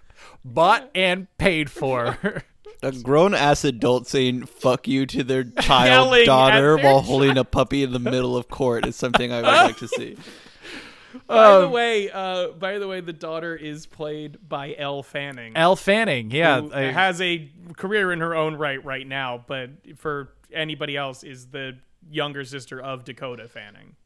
bought 0.45 0.91
and 0.95 1.27
paid 1.39 1.71
for. 1.71 2.45
A 2.83 2.93
grown 2.93 3.35
ass 3.35 3.64
adult 3.64 4.07
saying 4.07 4.47
"fuck 4.47 4.88
you" 4.88 5.05
to 5.07 5.23
their 5.23 5.45
child 5.61 5.87
Yelling 6.12 6.27
daughter 6.27 6.77
their 6.77 6.85
while 6.85 7.01
holding 7.01 7.37
a 7.37 7.45
puppy 7.45 7.83
in 7.83 7.93
the 7.93 7.99
middle 7.99 8.37
of 8.37 8.49
court 8.49 8.87
is 8.87 8.97
something 8.97 9.31
I 9.33 9.37
would 9.37 9.45
like 9.47 9.77
to 9.79 9.88
see. 9.88 10.16
By 11.27 11.55
Um, 11.57 11.62
the 11.62 11.69
way, 11.69 12.09
uh, 12.11 12.49
by 12.53 12.79
the 12.79 12.87
way, 12.87 13.01
the 13.01 13.12
daughter 13.12 13.57
is 13.57 13.85
played 13.85 14.38
by 14.49 14.77
Elle 14.79 15.03
Fanning. 15.03 15.57
Elle 15.57 15.75
Fanning, 15.75 16.31
yeah, 16.31 16.61
who 16.61 16.73
I- 16.73 16.83
has 16.93 17.21
a 17.21 17.51
career 17.77 18.12
in 18.12 18.21
her 18.21 18.35
own 18.35 18.55
right 18.55 18.83
right 18.85 19.07
now, 19.07 19.45
but 19.47 19.71
for 19.97 20.31
anybody 20.53 20.97
else, 20.97 21.25
is 21.25 21.49
the 21.49 21.79
younger 22.09 22.45
sister 22.45 22.81
of 22.81 23.05
Dakota 23.05 23.49
Fanning. 23.49 23.97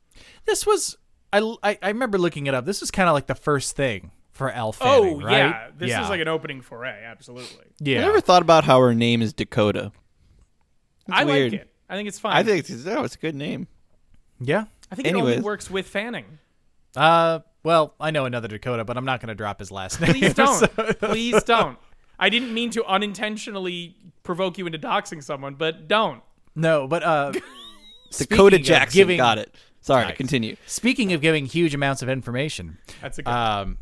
this 0.46 0.66
was. 0.66 0.96
I, 1.32 1.40
I, 1.62 1.78
I 1.82 1.88
remember 1.88 2.16
looking 2.16 2.46
it 2.46 2.54
up. 2.54 2.64
This 2.64 2.80
was 2.80 2.90
kind 2.90 3.08
of 3.08 3.12
like 3.14 3.26
the 3.26 3.34
first 3.34 3.76
thing 3.76 4.10
for 4.34 4.50
Elle 4.50 4.68
Oh 4.68 5.02
Fanning, 5.02 5.18
right? 5.22 5.32
yeah, 5.38 5.68
this 5.76 5.90
is 5.90 6.08
like 6.10 6.20
an 6.20 6.28
opening 6.28 6.60
foray. 6.60 7.02
Absolutely, 7.04 7.64
yeah. 7.80 8.00
I 8.00 8.02
never 8.02 8.20
thought 8.20 8.42
about 8.42 8.64
how 8.64 8.78
her 8.80 8.94
name 8.94 9.22
is 9.22 9.32
Dakota. 9.32 9.90
I 11.10 11.24
weird. 11.24 11.52
like 11.52 11.62
it. 11.62 11.70
I 11.88 11.96
think 11.96 12.08
it's 12.08 12.18
fine. 12.18 12.36
I 12.36 12.42
think 12.42 12.68
it's, 12.68 12.86
oh, 12.86 13.04
it's 13.04 13.14
a 13.14 13.18
good 13.18 13.34
name. 13.34 13.66
yeah. 14.40 14.64
I 14.92 14.94
think 14.96 15.08
it 15.08 15.14
only 15.14 15.40
works 15.40 15.70
with 15.70 15.86
Fanning. 15.86 16.24
Uh, 16.94 17.40
well, 17.62 17.94
I 17.98 18.10
know 18.10 18.26
another 18.26 18.46
Dakota, 18.48 18.84
but 18.84 18.96
I'm 18.96 19.04
not 19.04 19.20
going 19.20 19.28
to 19.28 19.34
drop 19.34 19.58
his 19.58 19.70
last 19.72 20.00
name. 20.00 20.12
Please 20.12 20.34
don't. 20.34 20.58
so- 20.58 20.92
Please 20.94 21.42
don't. 21.44 21.78
I 22.18 22.28
didn't 22.28 22.54
mean 22.54 22.70
to 22.70 22.84
unintentionally 22.84 23.96
provoke 24.22 24.56
you 24.58 24.66
into 24.66 24.78
doxing 24.78 25.22
someone, 25.22 25.54
but 25.56 25.88
don't. 25.88 26.22
no, 26.54 26.86
but 26.86 27.02
uh, 27.02 27.32
Dakota 28.12 28.56
speaking 28.56 28.64
Jackson 28.64 28.96
giving- 28.98 29.16
got 29.16 29.38
it. 29.38 29.54
Sorry, 29.80 30.04
Nice. 30.06 30.16
continue. 30.16 30.56
Speaking 30.66 31.12
of 31.12 31.20
giving 31.20 31.44
huge 31.44 31.74
amounts 31.74 32.00
of 32.00 32.08
information, 32.08 32.78
That's 33.02 33.18
a 33.18 33.22
good. 33.22 33.30
um, 33.30 33.76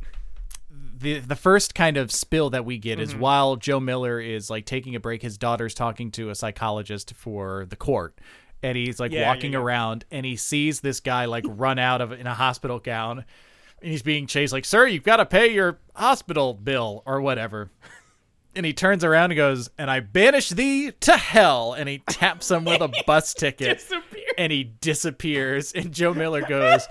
the 1.02 1.18
the 1.18 1.36
first 1.36 1.74
kind 1.74 1.96
of 1.96 2.10
spill 2.10 2.50
that 2.50 2.64
we 2.64 2.78
get 2.78 2.98
is 2.98 3.10
mm-hmm. 3.10 3.20
while 3.20 3.56
Joe 3.56 3.80
Miller 3.80 4.20
is 4.20 4.48
like 4.48 4.64
taking 4.64 4.94
a 4.94 5.00
break, 5.00 5.22
his 5.22 5.36
daughter's 5.36 5.74
talking 5.74 6.10
to 6.12 6.30
a 6.30 6.34
psychologist 6.34 7.12
for 7.14 7.66
the 7.68 7.76
court, 7.76 8.18
and 8.62 8.76
he's 8.76 8.98
like 8.98 9.12
Yeah, 9.12 9.20
yeah, 9.20 9.28
walking 9.28 9.52
yeah. 9.52 9.58
around, 9.58 10.04
and 10.10 10.24
he 10.24 10.36
sees 10.36 10.80
this 10.80 11.00
guy 11.00 11.26
like 11.26 11.44
run 11.48 11.78
out 11.78 12.00
of 12.00 12.12
in 12.12 12.26
a 12.26 12.34
hospital 12.34 12.78
gown, 12.78 13.24
and 13.82 13.90
he's 13.90 14.02
being 14.02 14.26
chased 14.26 14.52
like, 14.52 14.64
"Sir, 14.64 14.86
you've 14.86 15.02
got 15.02 15.16
to 15.16 15.26
pay 15.26 15.52
your 15.52 15.78
hospital 15.94 16.54
bill 16.54 17.02
or 17.04 17.20
whatever." 17.20 17.70
And 18.54 18.66
he 18.66 18.74
turns 18.74 19.02
around 19.02 19.30
and 19.30 19.36
goes, 19.38 19.70
"And 19.78 19.90
I 19.90 20.00
banish 20.00 20.50
thee 20.50 20.92
to 21.00 21.16
hell." 21.16 21.72
And 21.72 21.88
he 21.88 22.00
taps 22.00 22.50
him 22.50 22.66
with 22.66 22.82
a 22.82 22.92
bus 23.06 23.32
ticket, 23.38 23.82
and 24.36 24.52
he 24.52 24.64
disappears. 24.64 25.72
And 25.72 25.90
Joe 25.90 26.12
Miller 26.12 26.42
goes, 26.42 26.86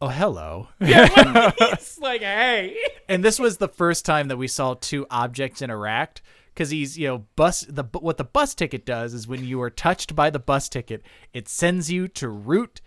"Oh, 0.00 0.08
hello." 0.08 0.68
It's 0.80 1.98
like, 2.00 2.20
hey. 2.22 2.76
and 3.08 3.24
this 3.24 3.38
was 3.38 3.56
the 3.58 3.68
first 3.68 4.04
time 4.04 4.28
that 4.28 4.36
we 4.36 4.48
saw 4.48 4.74
two 4.74 5.06
objects 5.10 5.62
interact 5.62 6.22
because 6.54 6.70
he's 6.70 6.98
you 6.98 7.08
know 7.08 7.26
bus 7.36 7.64
the 7.68 7.84
what 8.00 8.16
the 8.16 8.24
bus 8.24 8.54
ticket 8.54 8.84
does 8.84 9.14
is 9.14 9.26
when 9.26 9.44
you 9.44 9.60
are 9.62 9.70
touched 9.70 10.14
by 10.14 10.30
the 10.30 10.38
bus 10.38 10.68
ticket 10.68 11.02
it 11.32 11.48
sends 11.48 11.90
you 11.90 12.08
to 12.08 12.28
route 12.28 12.80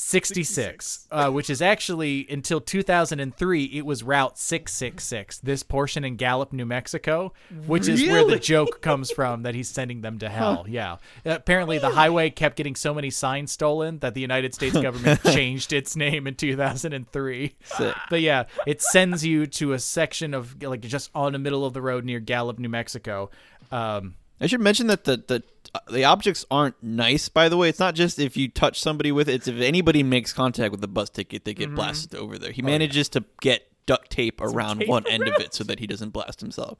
66 0.00 1.06
uh, 1.10 1.30
which 1.30 1.50
is 1.50 1.60
actually 1.60 2.26
until 2.30 2.60
2003 2.60 3.64
it 3.64 3.84
was 3.84 4.02
route 4.02 4.38
666 4.38 5.38
this 5.38 5.62
portion 5.62 6.04
in 6.04 6.16
gallup 6.16 6.52
new 6.52 6.64
mexico 6.64 7.32
which 7.66 7.86
is 7.86 8.02
where 8.06 8.26
the 8.26 8.38
joke 8.38 8.80
comes 8.80 9.10
from 9.10 9.42
that 9.42 9.54
he's 9.54 9.68
sending 9.68 10.00
them 10.00 10.18
to 10.18 10.28
hell. 10.28 10.64
Yeah. 10.68 10.96
Apparently 11.24 11.78
the 11.78 11.90
highway 11.90 12.30
kept 12.30 12.56
getting 12.56 12.74
so 12.76 12.94
many 12.94 13.10
signs 13.10 13.52
stolen 13.52 13.98
that 13.98 14.14
the 14.14 14.20
united 14.20 14.54
states 14.54 14.80
government 14.80 15.22
changed 15.24 15.72
its 15.72 15.96
name 15.96 16.26
in 16.26 16.34
2003 16.34 17.54
Sick. 17.62 17.94
but 18.08 18.20
yeah, 18.20 18.44
it 18.66 18.80
sends 18.82 19.24
you 19.24 19.46
to 19.46 19.72
a 19.72 19.78
section 19.78 20.34
of 20.34 20.62
like 20.62 20.80
just 20.80 21.10
on 21.14 21.32
the 21.32 21.38
middle 21.38 21.64
of 21.64 21.72
the 21.74 21.82
road 21.82 22.04
near 22.04 22.20
Gallup, 22.20 22.58
New 22.58 22.68
Mexico. 22.68 23.30
Um, 23.70 24.14
I 24.40 24.46
should 24.46 24.60
mention 24.60 24.86
that 24.86 25.04
the 25.04 25.22
the 25.26 25.42
the 25.90 26.04
objects 26.04 26.44
aren't 26.50 26.80
nice. 26.82 27.28
By 27.28 27.48
the 27.48 27.56
way, 27.56 27.68
it's 27.68 27.78
not 27.78 27.94
just 27.94 28.18
if 28.18 28.36
you 28.36 28.48
touch 28.48 28.80
somebody 28.80 29.12
with 29.12 29.28
it. 29.28 29.34
It's 29.34 29.48
if 29.48 29.60
anybody 29.60 30.02
makes 30.02 30.32
contact 30.32 30.70
with 30.72 30.80
the 30.80 30.88
bus 30.88 31.10
ticket, 31.10 31.44
they 31.44 31.54
get 31.54 31.66
mm-hmm. 31.66 31.76
blasted 31.76 32.18
over 32.18 32.38
there. 32.38 32.52
He 32.52 32.62
oh, 32.62 32.66
manages 32.66 33.08
to 33.10 33.24
get 33.40 33.68
duct 33.86 34.10
tape 34.10 34.40
around 34.40 34.80
tape 34.80 34.88
one 34.88 35.06
end 35.10 35.28
of 35.28 35.34
it 35.40 35.54
so 35.54 35.64
that 35.64 35.78
he 35.78 35.86
doesn't 35.86 36.10
blast 36.10 36.40
himself. 36.40 36.78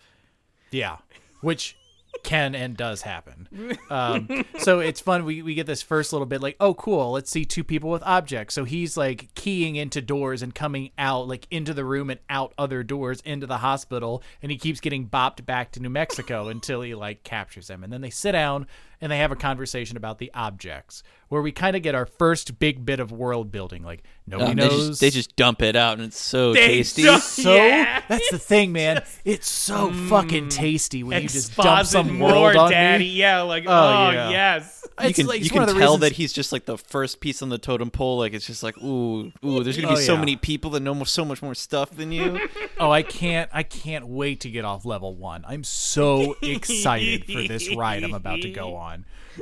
yeah, 0.71 0.99
which 1.41 1.77
can 2.23 2.55
and 2.55 2.77
does 2.77 3.03
happen. 3.03 3.49
Um, 3.91 4.45
so 4.59 4.79
it's 4.79 5.01
fun. 5.01 5.25
We, 5.25 5.43
we 5.43 5.55
get 5.55 5.67
this 5.67 5.83
first 5.83 6.13
little 6.13 6.27
bit 6.27 6.41
like, 6.41 6.55
oh, 6.61 6.75
cool. 6.75 7.11
Let's 7.11 7.29
see 7.29 7.45
two 7.45 7.65
people 7.65 7.91
with 7.91 8.05
objects. 8.05 8.55
So 8.55 8.63
he's 8.63 8.97
like 8.97 9.35
keying 9.35 9.75
into 9.75 10.01
doors 10.01 10.43
and 10.43 10.55
coming 10.55 10.93
out, 10.97 11.27
like 11.27 11.49
into 11.51 11.75
the 11.75 11.85
room 11.85 12.09
and 12.09 12.21
out 12.31 12.55
other 12.57 12.85
doors 12.85 13.21
into 13.23 13.49
the 13.49 13.59
hospital. 13.59 14.23
And 14.43 14.53
he 14.53 14.59
keeps 14.59 14.79
getting 14.79 15.09
bopped 15.09 15.45
back 15.45 15.73
to 15.73 15.81
New 15.81 15.91
Mexico 15.91 16.47
until 16.49 16.83
he 16.83 16.95
like 16.95 17.25
captures 17.25 17.67
them. 17.67 17.83
And 17.83 17.93
then 17.93 18.01
they 18.01 18.11
sit 18.11 18.33
down 18.33 18.69
and 19.01 19.11
they 19.11 19.19
have 19.19 19.33
a 19.33 19.37
conversation 19.37 19.97
about 19.97 20.19
the 20.19 20.31
objects, 20.35 21.03
where 21.29 21.41
we 21.43 21.53
kind 21.53 21.77
of 21.77 21.83
get 21.83 21.95
our 21.95 22.07
first 22.07 22.59
big 22.59 22.85
bit 22.85 23.01
of 23.01 23.13
world 23.13 23.51
building. 23.53 23.83
Like 23.83 24.03
nobody 24.27 24.51
Um, 24.51 24.57
they, 24.57 24.69
knows. 24.69 24.89
just, 24.89 25.01
they 25.01 25.11
just 25.11 25.37
dump 25.37 25.63
it 25.63 25.77
out, 25.77 25.95
and 25.99 26.07
it's 26.09 26.21
so 26.21 26.53
They 26.53 26.67
tasty. 26.69 27.03
just- 27.03 27.33
so 27.43 27.55
Yeah. 27.55 28.03
that's 28.09 28.31
the 28.31 28.39
thing, 28.39 28.73
man. 28.81 29.03
It's 29.25 29.49
so 29.49 29.93
fucking 30.09 30.49
tasty 30.51 31.03
when 31.03 31.23
you 31.23 31.29
just 31.29 31.57
dump 31.57 31.67
Exposit 31.81 31.93
some 31.93 32.19
more, 32.19 32.31
world 32.33 32.57
on 32.57 32.71
daddy. 32.71 33.05
me. 33.05 33.11
Yeah, 33.11 33.43
like, 33.43 33.65
Oh, 33.67 33.71
oh, 33.73 34.11
yeah. 34.11 34.31
yes. 34.31 34.85
you 35.01 35.07
It's 35.09 35.17
can 35.17 35.27
like- 35.29 35.43
you 35.43 35.49
can 35.51 35.67
tell 35.67 35.75
reasons- 35.77 36.01
that 36.01 36.13
he's 36.13 36.33
just 36.33 36.53
like 36.53 36.67
the 36.67 36.77
first 36.77 37.21
piece 37.21 37.41
on 37.43 37.49
the 37.49 37.59
totem 37.59 37.91
pole. 37.91 38.19
Like 38.19 38.35
it's 38.35 38.47
just 38.47 38.63
like 38.63 38.77
ooh 38.83 39.33
ooh. 39.45 39.63
There's 39.65 39.77
gonna 39.77 39.89
be 39.95 39.95
Oh, 40.01 40.05
so 40.05 40.13
yeah. 40.15 40.19
many 40.21 40.37
people 40.37 40.71
that 40.73 40.81
know 40.81 40.95
mo- 40.95 41.05
so 41.05 41.25
much 41.25 41.41
more 41.43 41.55
stuff 41.55 41.91
than 41.91 42.13
you. 42.13 42.39
Oh, 42.79 42.91
I 42.91 43.03
can't 43.03 43.51
I 43.53 43.63
can't 43.63 44.07
wait 44.07 44.41
to 44.41 44.51
get 44.51 44.65
off 44.65 44.85
level 44.87 45.15
one. 45.15 45.45
I'm 45.47 45.65
so 45.65 46.35
excited 46.43 47.27
for 47.27 47.43
this 47.47 47.75
ride 47.77 48.03
I'm 48.05 48.15
about 48.15 48.41
to 48.43 48.51
go 48.51 48.75
on. 48.75 48.90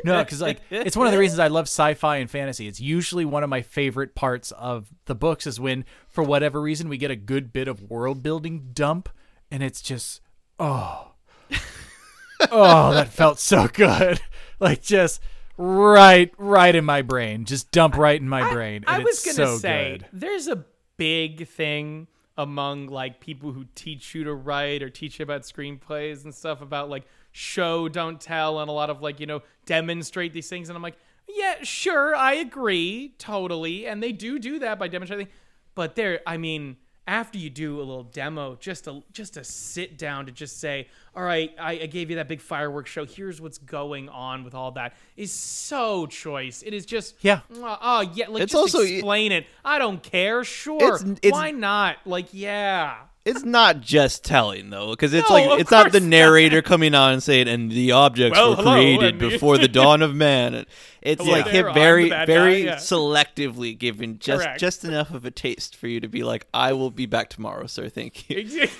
No, 0.04 0.22
because 0.22 0.40
like 0.40 0.61
it's 0.70 0.96
one 0.96 1.06
of 1.06 1.12
the 1.12 1.18
reasons 1.18 1.38
I 1.38 1.48
love 1.48 1.64
sci-fi 1.64 2.16
and 2.16 2.30
fantasy. 2.30 2.68
It's 2.68 2.80
usually 2.80 3.24
one 3.24 3.42
of 3.42 3.50
my 3.50 3.62
favorite 3.62 4.14
parts 4.14 4.52
of 4.52 4.88
the 5.06 5.14
books 5.14 5.46
is 5.46 5.58
when, 5.58 5.84
for 6.08 6.22
whatever 6.22 6.61
reason, 6.61 6.88
we 6.88 6.98
get 6.98 7.11
a 7.11 7.16
good 7.16 7.52
bit 7.52 7.68
of 7.68 7.82
world 7.82 8.22
building 8.22 8.70
dump, 8.72 9.08
and 9.50 9.62
it's 9.62 9.80
just 9.80 10.20
oh, 10.58 11.12
oh, 12.50 12.92
that 12.92 13.08
felt 13.08 13.38
so 13.38 13.68
good. 13.68 14.20
Like 14.61 14.82
just 14.82 15.22
right, 15.56 16.32
right 16.37 16.74
in 16.74 16.84
my 16.84 17.02
brain, 17.02 17.44
just 17.44 17.70
dump 17.70 17.96
right 17.96 18.20
in 18.20 18.28
my 18.28 18.52
brain. 18.52 18.82
I 18.88 18.96
and 18.96 19.04
was 19.04 19.24
it's 19.24 19.37
gonna 19.37 19.50
so 19.50 19.58
say 19.58 19.98
good. 19.98 20.06
there's 20.12 20.48
a 20.48 20.64
big 20.96 21.46
thing 21.46 22.08
among 22.37 22.87
like 22.87 23.20
people 23.20 23.52
who 23.52 23.66
teach 23.74 24.14
you 24.14 24.24
to 24.24 24.34
write 24.34 24.82
or 24.82 24.90
teach 24.90 25.18
you 25.18 25.22
about 25.22 25.42
screenplays 25.42 26.24
and 26.24 26.34
stuff 26.34 26.61
about 26.61 26.88
like 26.88 27.04
show 27.38 27.88
don't 27.88 28.20
tell 28.20 28.59
and 28.59 28.68
a 28.68 28.72
lot 28.72 28.90
of 28.90 29.01
like 29.01 29.20
you 29.20 29.27
know 29.27 29.40
demonstrate 29.64 30.33
these 30.33 30.48
things 30.48 30.68
and 30.68 30.74
i'm 30.77 30.83
like 30.83 30.96
yeah 31.29 31.55
sure 31.62 32.16
i 32.16 32.35
agree 32.35 33.14
totally 33.18 33.87
and 33.87 34.03
they 34.03 34.11
do 34.11 34.40
do 34.40 34.59
that 34.59 34.77
by 34.77 34.88
demonstrating 34.88 35.29
but 35.77 35.94
there 35.94 36.20
i 36.27 36.37
mean 36.37 36.77
after 37.07 37.38
you 37.38 37.48
do 37.48 37.77
a 37.79 37.85
little 37.85 38.03
demo 38.03 38.57
just 38.57 38.85
to 38.85 39.05
just 39.12 39.35
to 39.35 39.44
sit 39.44 39.96
down 39.96 40.27
to 40.27 40.33
just 40.33 40.59
say 40.59 40.88
all 41.14 41.22
right 41.22 41.55
I, 41.61 41.72
I 41.83 41.87
gave 41.87 42.11
you 42.11 42.16
that 42.16 42.27
big 42.27 42.40
fireworks 42.40 42.90
show 42.90 43.07
here's 43.07 43.40
what's 43.40 43.59
going 43.59 44.09
on 44.09 44.42
with 44.42 44.55
all 44.57 44.72
that 44.72 44.96
is 45.16 45.31
so 45.31 46.07
choice 46.07 46.62
it 46.66 46.74
is 46.74 46.85
just 46.87 47.14
Yeah. 47.20 47.40
oh, 47.55 47.79
oh, 47.81 48.01
yeah 48.14 48.27
like 48.29 48.42
It's 48.42 48.53
just 48.53 48.74
also- 48.74 48.81
explain 48.85 49.31
it 49.31 49.46
i 49.64 49.79
don't 49.79 50.03
care 50.03 50.42
sure 50.42 50.77
It's- 50.96 51.03
it's- 51.22 51.33
why 51.33 51.53
not 51.53 51.98
like 52.05 52.27
yeah 52.33 52.96
It's 53.28 53.44
not 53.44 53.80
just 53.80 54.24
telling 54.24 54.70
though, 54.70 54.90
because 54.90 55.12
it's 55.14 55.28
No, 55.30 55.36
of 55.36 55.46
like 55.50 55.60
it's 55.60 55.70
not 55.70 55.86
the 55.86 55.90
course 55.98 56.02
not. 56.02 56.08
narrator 56.08 56.62
coming 56.62 56.94
on 56.94 57.12
and 57.14 57.22
saying, 57.22 57.46
"And 57.48 57.70
the 57.70 57.92
objects 57.92 58.38
Well, 58.38 58.50
were 58.50 58.56
hello, 58.56 58.72
created 58.74 59.10
and 59.10 59.18
before 59.18 59.58
the 59.58 59.68
dawn 59.80 60.02
of 60.02 60.14
man." 60.14 60.54
And 60.54 60.66
It's 61.02 61.22
Hello 61.22 61.36
like 61.36 61.44
there, 61.46 61.54
him 61.62 61.66
I'm 61.68 61.74
very, 61.74 62.08
bad 62.10 62.26
guy, 62.28 62.34
very 62.34 62.64
yeah. 62.64 62.76
selectively 62.76 63.76
giving 63.78 64.18
just 64.18 64.44
Correct. 64.44 64.60
just 64.60 64.84
enough 64.84 65.12
of 65.12 65.24
a 65.24 65.30
taste 65.30 65.76
for 65.76 65.86
you 65.88 66.00
to 66.00 66.08
be 66.08 66.22
like, 66.24 66.46
"I 66.52 66.72
will 66.72 66.90
be 66.90 67.06
back 67.06 67.30
tomorrow, 67.30 67.66
sir. 67.66 67.88
Thank 67.88 68.28
you." 68.28 68.68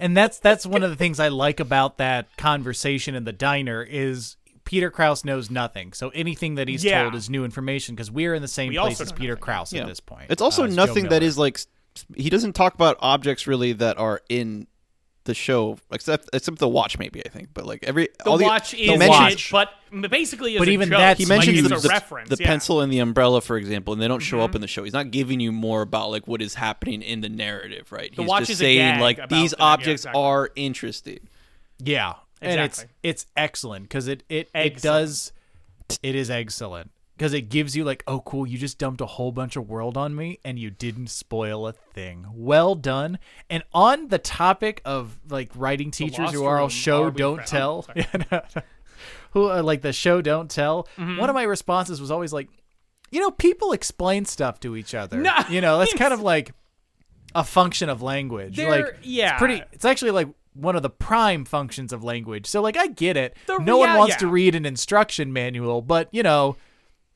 And 0.00 0.16
that's 0.16 0.38
that's 0.38 0.64
one 0.64 0.84
of 0.84 0.90
the 0.90 0.96
things 0.96 1.18
I 1.18 1.26
like 1.26 1.58
about 1.58 1.98
that 1.98 2.36
conversation 2.36 3.16
in 3.16 3.24
the 3.24 3.32
diner 3.32 3.82
is 3.82 4.36
Peter 4.64 4.90
Krause 4.92 5.24
knows 5.24 5.50
nothing. 5.50 5.92
So 5.92 6.10
anything 6.10 6.54
that 6.54 6.68
he's 6.68 6.84
Yeah. 6.84 7.02
told 7.02 7.16
is 7.16 7.28
new 7.28 7.44
information 7.44 7.96
because 7.96 8.08
we're 8.08 8.32
in 8.34 8.40
the 8.40 8.46
same 8.46 8.68
We 8.68 8.76
place 8.76 8.92
also 9.00 9.02
as 9.02 9.10
know 9.10 9.16
Peter 9.16 9.32
nothing. 9.32 9.42
Krause 9.42 9.72
Yeah. 9.72 9.80
at 9.82 9.88
this 9.88 9.98
point. 9.98 10.26
It's 10.30 10.40
also 10.40 10.62
uh, 10.62 10.66
as 10.66 10.76
Joe 10.76 10.86
nothing 10.86 11.04
that 11.08 11.10
Miller. 11.22 11.24
is 11.26 11.36
like 11.36 11.54
s- 11.56 11.66
he 12.16 12.30
doesn't 12.30 12.54
talk 12.54 12.74
about 12.74 12.96
objects 13.00 13.46
really 13.46 13.72
that 13.74 13.98
are 13.98 14.20
in 14.28 14.66
the 15.24 15.34
show, 15.34 15.76
except 15.92 16.30
except 16.32 16.58
the 16.58 16.66
watch 16.68 16.98
maybe 16.98 17.20
I 17.24 17.28
think, 17.28 17.48
but 17.52 17.66
like 17.66 17.84
every 17.84 18.08
The 18.24 18.30
all 18.30 18.38
watch 18.38 18.70
he 18.72 18.90
is 18.90 18.98
mentions- 18.98 19.34
it, 19.44 19.50
but 19.52 20.10
basically, 20.10 20.56
But 20.58 20.68
even 20.68 20.88
joke. 20.88 20.98
that's 20.98 21.18
he 21.20 21.26
Like, 21.26 21.38
mentions 21.46 21.58
it's 21.58 21.68
the, 21.82 21.88
the- 21.88 21.92
reference. 21.92 22.30
the 22.30 22.36
yeah. 22.38 22.44
Mm-hmm. 22.44 22.50
pencil 22.52 22.80
and 22.80 22.90
the 22.92 23.00
umbrella, 23.00 23.42
for 23.42 23.58
example, 23.58 23.92
and 23.92 24.00
they 24.00 24.08
don't 24.08 24.20
show 24.20 24.40
up 24.40 24.54
in 24.54 24.62
the 24.62 24.66
show. 24.66 24.84
He's 24.84 24.94
not 24.94 25.10
giving 25.10 25.38
you 25.40 25.52
more 25.52 25.82
about 25.82 26.10
like 26.10 26.26
what 26.26 26.40
is 26.40 26.54
happening 26.54 27.02
in 27.02 27.20
the 27.20 27.28
narrative, 27.28 27.92
right? 27.92 28.14
The 28.16 28.22
He's 28.22 28.28
watch 28.28 28.40
just 28.42 28.52
is 28.52 28.58
saying 28.58 29.00
like 29.00 29.18
about 29.18 29.28
these 29.28 29.50
the- 29.50 29.56
yeah, 29.58 29.64
objects 29.66 30.02
exactly. 30.04 30.22
are 30.22 30.50
interesting. 30.56 31.20
Yeah, 31.78 32.14
and 32.40 32.60
it's 32.62 32.78
Exactly. 32.78 32.94
it's 33.02 33.26
excellent 33.36 33.82
because 33.84 34.08
it 34.08 34.22
it 34.30 34.46
it 34.46 34.50
Excellent. 34.54 34.82
does 34.82 35.32
it 36.02 36.14
is 36.14 36.30
excellent 36.30 36.90
because 37.18 37.34
it 37.34 37.48
gives 37.48 37.76
you 37.76 37.84
like 37.84 38.04
oh 38.06 38.20
cool 38.20 38.46
you 38.46 38.56
just 38.56 38.78
dumped 38.78 39.00
a 39.00 39.06
whole 39.06 39.32
bunch 39.32 39.56
of 39.56 39.68
world 39.68 39.96
on 39.96 40.14
me 40.14 40.38
and 40.44 40.56
you 40.56 40.70
didn't 40.70 41.08
spoil 41.08 41.66
a 41.66 41.72
thing. 41.72 42.24
Well 42.32 42.76
done. 42.76 43.18
And 43.50 43.64
on 43.74 44.08
the 44.08 44.18
topic 44.18 44.80
of 44.84 45.18
like 45.28 45.50
writing 45.56 45.90
teachers 45.90 46.30
who 46.30 46.44
are 46.44 46.60
all 46.60 46.68
show 46.68 47.10
don't 47.10 47.44
tell. 47.44 47.82
Sorry. 47.82 47.98
Yeah, 48.12 48.22
no, 48.30 48.42
no. 48.54 48.62
who 49.32 49.48
are 49.48 49.62
like 49.62 49.82
the 49.82 49.92
show 49.92 50.22
don't 50.22 50.48
tell. 50.48 50.88
Mm-hmm. 50.96 51.16
One 51.16 51.28
of 51.28 51.34
my 51.34 51.42
responses 51.42 52.00
was 52.00 52.10
always 52.10 52.32
like, 52.32 52.48
you 53.10 53.20
know, 53.20 53.32
people 53.32 53.72
explain 53.72 54.24
stuff 54.24 54.60
to 54.60 54.76
each 54.76 54.94
other. 54.94 55.18
No, 55.18 55.34
you 55.50 55.60
know, 55.60 55.78
that's 55.78 55.94
kind 55.94 56.14
of 56.14 56.20
like 56.20 56.52
a 57.34 57.42
function 57.42 57.88
of 57.88 58.00
language. 58.00 58.56
They're- 58.56 58.70
like 58.70 58.98
yeah. 59.02 59.32
it's 59.32 59.38
pretty 59.38 59.62
it's 59.72 59.84
actually 59.84 60.12
like 60.12 60.28
one 60.54 60.76
of 60.76 60.82
the 60.82 60.90
prime 60.90 61.44
functions 61.44 61.92
of 61.92 62.04
language. 62.04 62.46
So 62.46 62.62
like 62.62 62.76
I 62.76 62.86
get 62.86 63.16
it. 63.16 63.36
The 63.46 63.58
no 63.58 63.78
one 63.78 63.96
wants 63.96 64.14
yeah. 64.14 64.18
to 64.18 64.28
read 64.28 64.54
an 64.54 64.64
instruction 64.64 65.32
manual, 65.32 65.82
but 65.82 66.08
you 66.12 66.22
know, 66.22 66.56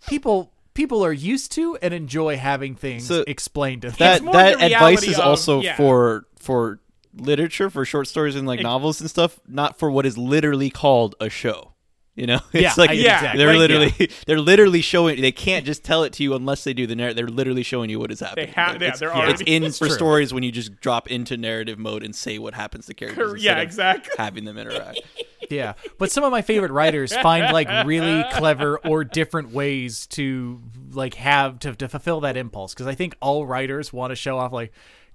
people 0.07 0.53
people 0.75 1.05
are 1.05 1.13
used 1.13 1.53
to 1.53 1.77
and 1.83 1.93
enjoy 1.93 2.37
having 2.37 2.75
things 2.75 3.07
So 3.07 3.25
explained 3.27 3.83
to 3.83 3.91
them. 3.91 4.25
That 4.25 4.33
that 4.33 4.59
the 4.59 4.75
advice 4.75 5.03
is 5.03 5.19
of- 5.19 5.25
also 5.25 5.61
yeah. 5.61 5.77
for 5.77 6.27
for 6.39 6.81
literature, 7.15 7.71
for 7.71 7.85
short 7.85 8.09
stories 8.09 8.37
and 8.37 8.47
like 8.47 8.61
novels 8.61 9.01
and 9.01 9.09
stuff, 9.09 9.39
not 9.47 9.79
for 9.79 9.91
what 9.91 10.07
is 10.07 10.17
literally 10.17 10.71
called 10.71 11.15
a 11.21 11.29
show. 11.29 11.72
You 12.15 12.27
know, 12.27 12.41
it's 12.53 12.63
Yeah, 12.63 12.75
like 12.77 12.91
I- 12.91 12.95
Yeah, 12.95 13.35
they're 13.37 13.49
like, 13.49 13.59
literally 13.59 14.11
they're 14.27 14.41
literally 14.41 14.83
showing. 14.83 15.21
They 15.23 15.33
can't 15.33 15.65
just 15.65 15.83
tell 15.83 16.03
it 16.05 16.13
to 16.15 16.23
you 16.23 16.35
unless 16.35 16.63
they 16.65 16.75
do 16.75 16.87
the 16.87 16.95
narrative. 16.95 17.17
They're 17.17 17.35
literally 17.35 17.63
showing 17.63 17.89
you 17.89 17.99
what 17.99 18.11
is 18.13 18.21
happening. 18.21 18.47
They 18.47 18.53
have- 18.53 18.73
Like, 18.75 18.81
yeah, 18.83 18.89
it's, 18.89 19.01
they're 19.01 19.31
it's 19.31 19.43
in 19.47 19.65
It's 19.65 19.79
for 19.79 19.87
true. 19.87 19.95
stories 19.95 20.35
when 20.35 20.43
you 20.43 20.53
just 20.53 20.77
drop 20.81 21.11
into 21.11 21.37
narrative 21.39 21.79
mode 21.79 22.03
and 22.03 22.15
say 22.15 22.39
what 22.39 22.53
happens 22.55 22.87
to 22.87 22.95
characters. 22.95 23.43
Yeah, 23.43 23.61
exactly. 23.61 24.13
Having 24.19 24.45
them 24.45 24.59
interact. 24.59 25.01
Yeah, 25.51 25.75
but 25.99 26.11
some 26.11 26.25
of 26.25 26.31
my 26.31 26.41
favorite 26.41 26.71
writers 26.71 27.15
find 27.15 27.53
like 27.53 27.69
really 27.87 28.25
clever 28.33 28.79
or 28.79 29.05
different 29.05 29.51
ways 29.53 30.07
to 30.07 30.63
like 30.93 31.15
have 31.15 31.59
to, 31.59 31.75
to 31.75 31.89
fulfill 31.89 32.21
that 32.21 32.37
impulse 32.39 32.73
because 32.73 32.87
I 32.87 32.95
think 32.95 33.17
all 33.21 33.45
writers 33.45 33.93
want 33.93 34.13
to 34.13 34.15
show 34.17 34.39
off 34.39 34.53
like, 34.53 34.73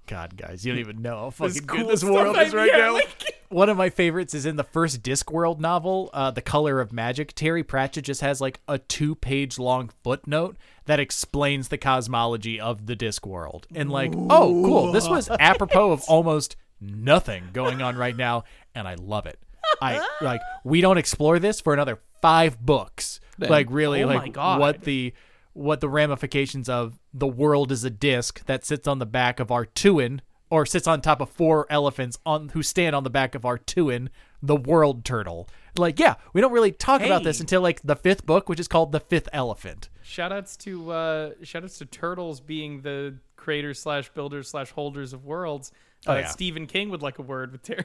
God, 0.08 0.36
guys, 0.36 0.64
you 0.64 0.72
don't 0.72 0.80
even 0.80 1.02
know 1.02 1.16
how 1.18 1.30
fucking 1.30 1.66
cool 1.66 1.80
good 1.80 1.88
this 1.88 2.02
world 2.02 2.36
is 2.38 2.54
right 2.54 2.70
yeah, 2.72 2.78
now. 2.78 2.94
like- 2.94 3.34
One 3.50 3.68
of 3.70 3.76
my 3.78 3.88
favorites 3.88 4.34
is 4.34 4.44
in 4.44 4.56
the 4.56 4.64
first 4.64 5.02
Discworld 5.02 5.58
novel, 5.58 6.10
uh, 6.12 6.30
The 6.30 6.42
Color 6.42 6.80
of 6.80 6.92
Magic. 6.92 7.32
Terry 7.34 7.62
Pratchett 7.62 8.04
just 8.04 8.20
has 8.20 8.40
like 8.42 8.60
a 8.68 8.78
two-page 8.78 9.58
long 9.58 9.90
footnote 10.02 10.56
that 10.84 11.00
explains 11.00 11.68
the 11.68 11.78
cosmology 11.78 12.60
of 12.60 12.84
the 12.86 12.94
Discworld, 12.96 13.64
and 13.74 13.90
like, 13.90 14.12
oh, 14.14 14.62
cool, 14.64 14.92
this 14.92 15.08
was 15.08 15.30
apropos 15.40 15.92
of 15.92 16.02
almost 16.08 16.56
nothing 16.80 17.44
going 17.54 17.80
on 17.80 17.96
right 17.96 18.16
now, 18.16 18.44
and 18.74 18.86
I 18.86 18.94
love 18.96 19.24
it. 19.26 19.38
I 19.80 20.06
like 20.20 20.40
we 20.64 20.80
don't 20.80 20.98
explore 20.98 21.38
this 21.38 21.60
for 21.60 21.72
another 21.72 21.98
five 22.20 22.60
books. 22.60 23.20
Like 23.38 23.68
really, 23.70 24.02
Oh 24.02 24.08
my 24.08 24.16
like 24.16 24.32
God. 24.32 24.60
what 24.60 24.80
the 24.82 25.14
what 25.58 25.80
the 25.80 25.88
ramifications 25.88 26.68
of 26.68 26.98
the 27.12 27.26
world 27.26 27.72
is 27.72 27.84
a 27.84 27.90
disc 27.90 28.44
that 28.46 28.64
sits 28.64 28.86
on 28.86 28.98
the 28.98 29.06
back 29.06 29.40
of 29.40 29.48
A'Tuin, 29.48 30.20
or 30.50 30.64
sits 30.64 30.86
on 30.86 31.00
top 31.00 31.20
of 31.20 31.28
four 31.28 31.66
elephants 31.68 32.18
on 32.24 32.50
who 32.50 32.62
stand 32.62 32.94
on 32.96 33.04
the 33.04 33.10
back 33.10 33.34
of 33.34 33.42
A'Tuin, 33.42 34.08
the 34.42 34.56
world 34.56 35.04
turtle. 35.04 35.48
Like, 35.76 35.98
yeah, 35.98 36.14
we 36.32 36.40
don't 36.40 36.52
really 36.52 36.72
talk 36.72 37.02
about 37.02 37.22
this 37.24 37.40
until 37.40 37.60
like 37.60 37.82
the 37.82 37.96
fifth 37.96 38.24
book, 38.24 38.48
which 38.48 38.58
is 38.60 38.68
called 38.68 38.92
the 38.92 39.00
Fifth 39.00 39.28
Elephant. 39.32 39.88
Shoutouts 40.04 40.56
to 40.58 40.90
uh, 40.90 41.30
shoutouts 41.42 41.78
to 41.78 41.84
Turtles 41.86 42.40
being 42.40 42.80
the 42.80 43.16
creators 43.36 43.78
slash 43.78 44.08
builders 44.10 44.48
slash 44.48 44.70
holders 44.70 45.12
of 45.12 45.24
worlds. 45.24 45.70
Uh, 46.06 46.12
Oh, 46.12 46.16
yeah. 46.18 46.26
Stephen 46.28 46.66
King 46.68 46.90
would 46.90 47.02
like 47.02 47.18
a 47.18 47.22
word 47.22 47.50
with 47.52 47.62
Terry. 47.62 47.84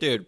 Dude, 0.00 0.26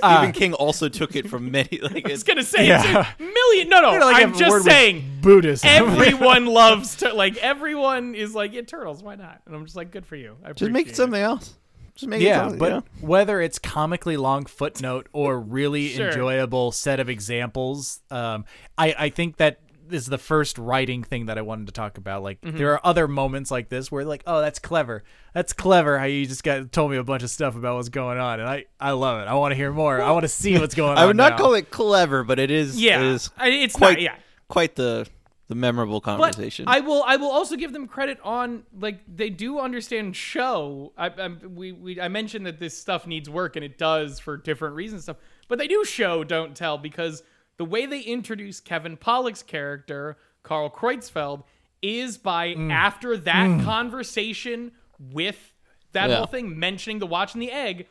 Uh, 0.00 0.18
Stephen 0.18 0.32
King 0.32 0.54
also 0.54 0.88
took 0.88 1.16
it 1.16 1.28
from 1.28 1.50
many. 1.50 1.80
Like, 1.82 1.96
I 2.06 2.10
was 2.10 2.12
it's, 2.12 2.22
gonna 2.22 2.44
say 2.44 2.68
Yeah. 2.68 2.78
it's 3.00 3.20
a 3.20 3.22
million. 3.22 3.68
No, 3.68 3.80
no, 3.80 3.92
You 3.92 3.98
know, 3.98 4.06
like, 4.06 4.22
I'm 4.24 4.34
just 4.36 4.64
saying. 4.64 5.18
Buddhism. 5.20 5.68
Everyone 5.68 6.46
loves 6.62 6.96
to 6.96 7.12
like 7.12 7.36
everyone 7.38 8.14
is 8.14 8.34
like 8.34 8.52
yeah 8.52 8.62
turtles 8.62 9.02
why 9.02 9.16
not 9.16 9.40
and 9.46 9.54
I'm 9.56 9.64
just 9.64 9.76
like 9.76 9.90
good 9.90 10.06
for 10.06 10.14
you 10.16 10.36
I 10.44 10.52
just 10.52 10.70
make 10.70 10.88
it 10.88 10.96
something 10.96 11.20
else. 11.20 11.56
Just 11.96 12.08
make 12.08 12.20
it 12.20 12.26
yeah, 12.26 12.42
something, 12.42 12.58
but 12.60 12.68
you 12.68 12.74
know? 12.76 12.84
whether 13.00 13.40
it's 13.40 13.58
comically 13.58 14.16
long 14.16 14.46
footnote 14.46 15.08
or 15.12 15.40
really 15.40 15.88
Sure. 15.88 16.06
enjoyable 16.08 16.70
set 16.70 17.00
of 17.00 17.08
examples, 17.08 18.00
um, 18.12 18.44
I 18.78 18.94
I 18.96 19.08
think 19.10 19.38
that 19.38 19.58
is 19.90 20.06
the 20.06 20.18
first 20.18 20.58
writing 20.58 21.02
thing 21.02 21.26
that 21.26 21.38
I 21.38 21.42
wanted 21.42 21.66
to 21.66 21.72
talk 21.72 21.98
about. 21.98 22.22
Like 22.22 22.40
Mm-hmm. 22.40 22.56
there 22.56 22.72
are 22.72 22.80
other 22.84 23.08
moments 23.08 23.50
like 23.50 23.68
this 23.68 23.90
where 23.90 24.04
like, 24.04 24.22
oh, 24.26 24.40
that's 24.40 24.58
clever. 24.58 25.04
That's 25.34 25.52
clever 25.52 25.98
how 25.98 26.04
you 26.04 26.26
just 26.26 26.42
got 26.44 26.72
told 26.72 26.90
me 26.90 26.96
a 26.96 27.04
bunch 27.04 27.22
of 27.22 27.30
stuff 27.30 27.56
about 27.56 27.76
what's 27.76 27.88
going 27.88 28.18
on, 28.18 28.40
and 28.40 28.48
I 28.48 28.64
I 28.80 28.92
love 28.92 29.20
it. 29.20 29.28
I 29.28 29.34
want 29.34 29.52
to 29.52 29.56
hear 29.56 29.72
more. 29.72 30.00
I 30.00 30.10
want 30.10 30.22
to 30.24 30.28
see 30.28 30.58
what's 30.58 30.74
going 30.74 30.92
on. 30.92 30.98
I 31.02 31.06
would 31.06 31.16
not 31.16 31.32
now. 31.32 31.38
call 31.38 31.54
it 31.54 31.70
clever, 31.70 32.24
but 32.24 32.38
it 32.38 32.50
is. 32.50 32.80
yeah 32.80 33.00
it 33.00 33.06
is 33.06 33.30
I- 33.36 33.48
it's 33.48 33.74
quite 33.76 33.92
not 33.94 34.02
yeah 34.02 34.16
quite 34.48 34.74
the 34.76 35.06
the 35.48 35.54
memorable 35.54 36.00
but 36.00 36.16
conversation. 36.18 36.66
I 36.68 36.80
will 36.80 37.02
I 37.06 37.16
will 37.16 37.30
also 37.30 37.56
give 37.56 37.72
them 37.72 37.86
credit 37.88 38.18
on 38.22 38.64
like 38.78 39.00
they 39.08 39.30
do 39.30 39.58
understand 39.58 40.14
show 40.14 40.92
I, 40.96 41.06
I 41.08 41.28
we, 41.28 41.72
we 41.72 41.98
I 41.98 42.08
mentioned 42.08 42.44
that 42.44 42.58
this 42.58 42.76
stuff 42.76 43.06
needs 43.06 43.30
work 43.30 43.56
and 43.56 43.64
it 43.64 43.78
does 43.78 44.18
for 44.18 44.36
different 44.36 44.74
reasons 44.74 45.04
stuff 45.04 45.16
but 45.48 45.58
they 45.58 45.66
do 45.66 45.82
show 45.86 46.22
don't 46.22 46.54
tell 46.54 46.76
because 46.76 47.22
the 47.58 47.64
way 47.64 47.84
they 47.86 48.00
introduce 48.00 48.60
Kevin 48.60 48.96
Pollak's 48.96 49.42
character 49.42 50.16
Karl 50.42 50.70
Kreutzfeld 50.70 51.42
is 51.82 52.16
by 52.18 52.54
Mm. 52.54 52.72
after 52.72 53.16
that 53.18 53.62
conversation 53.64 54.72
with 54.98 55.52
that 55.92 56.08
Yeah. 56.10 56.16
whole 56.18 56.26
thing 56.26 56.58
mentioning 56.58 56.98
the 56.98 57.06
watch 57.06 57.34
and 57.34 57.42
the 57.42 57.50
egg 57.52 57.86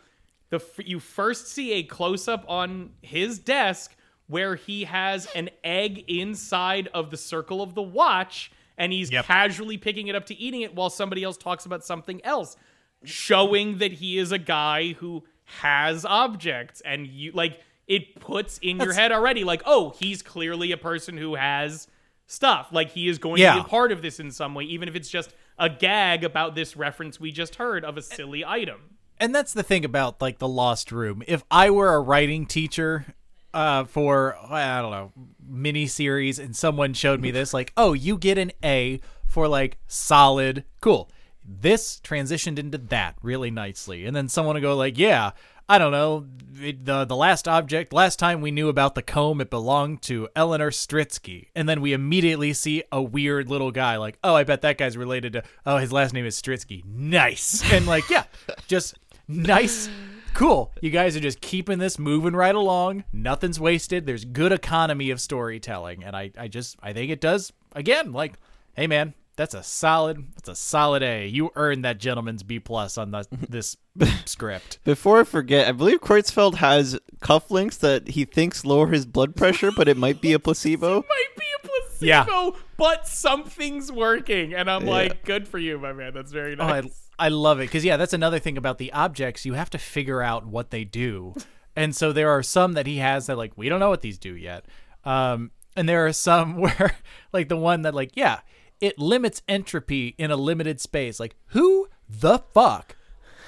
the 0.49 0.61
you 0.85 0.99
first 0.99 1.47
see 1.47 1.73
a 1.73 1.83
close 1.83 2.27
up 2.27 2.45
on 2.47 2.91
his 3.01 3.37
desk 3.39 3.95
where 4.27 4.55
he 4.55 4.85
has 4.85 5.25
an 5.35 5.49
egg 5.63 6.03
inside 6.07 6.87
of 6.93 7.11
the 7.11 7.17
circle 7.17 7.61
of 7.61 7.75
the 7.75 7.81
watch 7.81 8.49
and 8.77 8.91
he's 8.93 9.11
Yep. 9.11 9.25
casually 9.25 9.77
picking 9.77 10.07
it 10.07 10.15
up 10.15 10.25
to 10.27 10.35
eating 10.35 10.61
it 10.61 10.73
while 10.75 10.89
somebody 10.89 11.23
else 11.23 11.37
talks 11.37 11.65
about 11.65 11.83
something 11.83 12.23
else 12.25 12.55
showing 13.03 13.77
that 13.79 13.93
he 13.93 14.17
is 14.17 14.31
a 14.31 14.37
guy 14.37 14.93
who 14.93 15.23
has 15.61 16.03
objects 16.05 16.81
and 16.81 17.07
you 17.07 17.31
like 17.33 17.61
it 17.87 18.19
puts 18.19 18.57
in 18.59 18.77
your 18.77 18.93
head 18.93 19.11
already 19.11 19.43
like 19.43 19.61
oh 19.65 19.91
he's 19.99 20.21
clearly 20.21 20.71
a 20.71 20.77
person 20.77 21.17
who 21.17 21.35
has 21.35 21.87
stuff. 22.25 22.67
Like 22.71 22.91
he 22.91 23.07
is 23.07 23.17
going 23.17 23.37
to 23.37 23.53
be 23.53 23.59
a 23.59 23.63
part 23.63 23.91
of 23.91 24.01
this 24.01 24.19
in 24.19 24.31
some 24.31 24.53
way 24.53 24.65
even 24.65 24.87
if 24.87 24.95
it's 24.95 25.09
just 25.09 25.33
a 25.57 25.69
gag 25.69 26.23
about 26.23 26.55
this 26.55 26.75
reference 26.77 27.19
we 27.19 27.31
just 27.31 27.55
heard 27.55 27.83
of 27.83 27.97
a 27.97 28.01
silly 28.01 28.45
item. 28.45 28.97
And 29.19 29.33
that's 29.33 29.53
the 29.53 29.63
thing 29.63 29.83
about 29.83 30.21
like 30.21 30.37
the 30.37 30.47
lost 30.47 30.91
room. 30.91 31.23
If 31.27 31.43
i 31.49 31.69
were 31.69 31.93
a 31.93 31.99
writing 31.99 32.45
teacher 32.45 33.05
uh 33.53 33.85
for 33.85 34.35
i 34.49 34.81
don't 34.81 34.91
know 34.91 35.11
mini 35.47 35.87
series 35.87 36.37
and 36.37 36.53
someone 36.53 36.93
showed 36.93 37.21
me 37.21 37.31
this 37.31 37.53
like 37.53 37.71
oh 37.77 37.93
you 37.93 38.17
get 38.17 38.37
an 38.37 38.51
a 38.63 38.99
for 39.25 39.47
like 39.47 39.77
solid 39.87 40.63
cool. 40.81 41.09
This 41.49 42.01
transitioned 42.03 42.59
into 42.59 42.77
that 42.77 43.15
really 43.21 43.51
nicely. 43.51 44.05
And 44.05 44.13
then 44.13 44.27
someone 44.27 44.55
will 44.55 44.61
go 44.61 44.75
like, 44.75 44.97
"Yeah, 44.97 45.31
I 45.69 45.77
don't 45.77 45.91
know, 45.91 46.25
it, 46.61 46.85
the 46.85 47.05
the 47.05 47.15
last 47.15 47.47
object, 47.47 47.93
last 47.93 48.19
time 48.19 48.41
we 48.41 48.51
knew 48.51 48.69
about 48.69 48.95
the 48.95 49.01
comb, 49.01 49.41
it 49.41 49.49
belonged 49.49 50.01
to 50.03 50.27
Eleanor 50.35 50.71
Stritsky." 50.71 51.47
And 51.55 51.67
then 51.67 51.81
we 51.81 51.93
immediately 51.93 52.53
see 52.53 52.83
a 52.91 53.01
weird 53.01 53.49
little 53.49 53.71
guy 53.71 53.97
like, 53.97 54.17
"Oh, 54.23 54.35
I 54.35 54.43
bet 54.43 54.61
that 54.61 54.77
guy's 54.77 54.97
related 54.97 55.33
to 55.33 55.43
oh, 55.65 55.77
his 55.77 55.91
last 55.91 56.13
name 56.13 56.25
is 56.25 56.41
Stritsky." 56.41 56.83
Nice. 56.85 57.63
And 57.71 57.85
like, 57.85 58.09
yeah, 58.09 58.23
just 58.67 58.97
nice 59.27 59.89
cool. 60.37 60.71
You 60.81 60.91
guys 60.91 61.17
are 61.17 61.19
just 61.19 61.41
keeping 61.41 61.79
this 61.79 61.97
moving 61.97 62.33
right 62.33 62.53
along. 62.53 63.03
Nothing's 63.11 63.59
wasted. 63.59 64.05
There's 64.05 64.23
good 64.23 64.51
economy 64.51 65.09
of 65.09 65.19
storytelling, 65.19 66.03
and 66.03 66.15
I, 66.15 66.31
I 66.37 66.47
just, 66.47 66.77
I 66.81 66.93
think 66.93 67.09
it 67.11 67.19
does. 67.19 67.51
Again, 67.73 68.13
like, 68.13 68.35
hey 68.75 68.85
man, 68.85 69.15
that's 69.37 69.53
a 69.53 69.63
solid, 69.63 70.25
that's 70.35 70.49
a 70.49 70.55
solid 70.55 71.01
A. 71.03 71.25
You 71.27 71.51
earned 71.55 71.85
that 71.85 71.99
gentleman's 71.99 72.43
B 72.43 72.59
plus 72.59 72.97
on 72.97 73.11
the, 73.11 73.25
this 73.49 73.77
script. 74.25 74.79
Before 74.83 75.21
I 75.21 75.23
forget, 75.23 75.67
I 75.67 75.71
believe 75.71 76.01
Kreutzfeld 76.01 76.55
has 76.55 76.99
cufflinks 77.21 77.79
that 77.79 78.09
he 78.09 78.25
thinks 78.25 78.65
lower 78.65 78.87
his 78.87 79.05
blood 79.05 79.35
pressure, 79.35 79.71
but 79.71 79.87
it 79.87 79.95
might 79.95 80.19
be 80.21 80.33
a 80.33 80.39
placebo. 80.47 80.99
It 80.99 81.05
might 81.07 81.35
be 81.37 81.45
a 81.63 81.67
placebo, 81.67 82.05
Yeah. 82.05 82.49
but 82.77 83.07
something's 83.07 83.91
working, 83.91 84.53
and 84.53 84.69
I'm 84.69 84.85
like, 84.85 85.23
good 85.23 85.47
for 85.47 85.57
you, 85.57 85.79
my 85.79 85.93
man. 85.93 86.13
That's 86.13 86.31
very 86.31 86.57
Oh, 86.59 86.63
I, 86.65 86.81
nice. 86.81 87.09
I 87.19 87.29
love 87.29 87.59
it 87.59 87.63
because 87.63 87.83
yeah, 87.85 87.97
that's 87.97 88.13
another 88.13 88.39
thing 88.39 88.57
about 88.57 88.77
the 88.77 88.91
objects. 88.93 89.45
You 89.45 89.53
have 89.53 89.69
to 89.71 89.77
figure 89.77 90.21
out 90.21 90.45
what 90.45 90.69
they 90.71 90.83
do, 90.83 91.33
and 91.75 91.95
so 91.95 92.11
there 92.11 92.29
are 92.29 92.43
some 92.43 92.73
that 92.73 92.85
he 92.87 92.97
has 92.97 93.25
that 93.27 93.37
like 93.37 93.53
we 93.55 93.69
don't 93.69 93.79
know 93.79 93.89
what 93.89 94.01
these 94.01 94.17
do 94.19 94.35
yet. 94.35 94.65
Um, 95.05 95.51
and 95.75 95.87
there 95.87 96.05
are 96.05 96.13
some 96.13 96.57
where 96.57 96.95
like 97.33 97.49
the 97.49 97.57
one 97.57 97.83
that 97.83 97.95
like 97.95 98.11
yeah, 98.15 98.39
it 98.81 98.99
limits 98.99 99.41
entropy 99.47 100.15
in 100.17 100.31
a 100.31 100.35
limited 100.35 100.79
space. 100.81 101.19
Like 101.19 101.35
who 101.47 101.87
the 102.09 102.39
fuck 102.53 102.95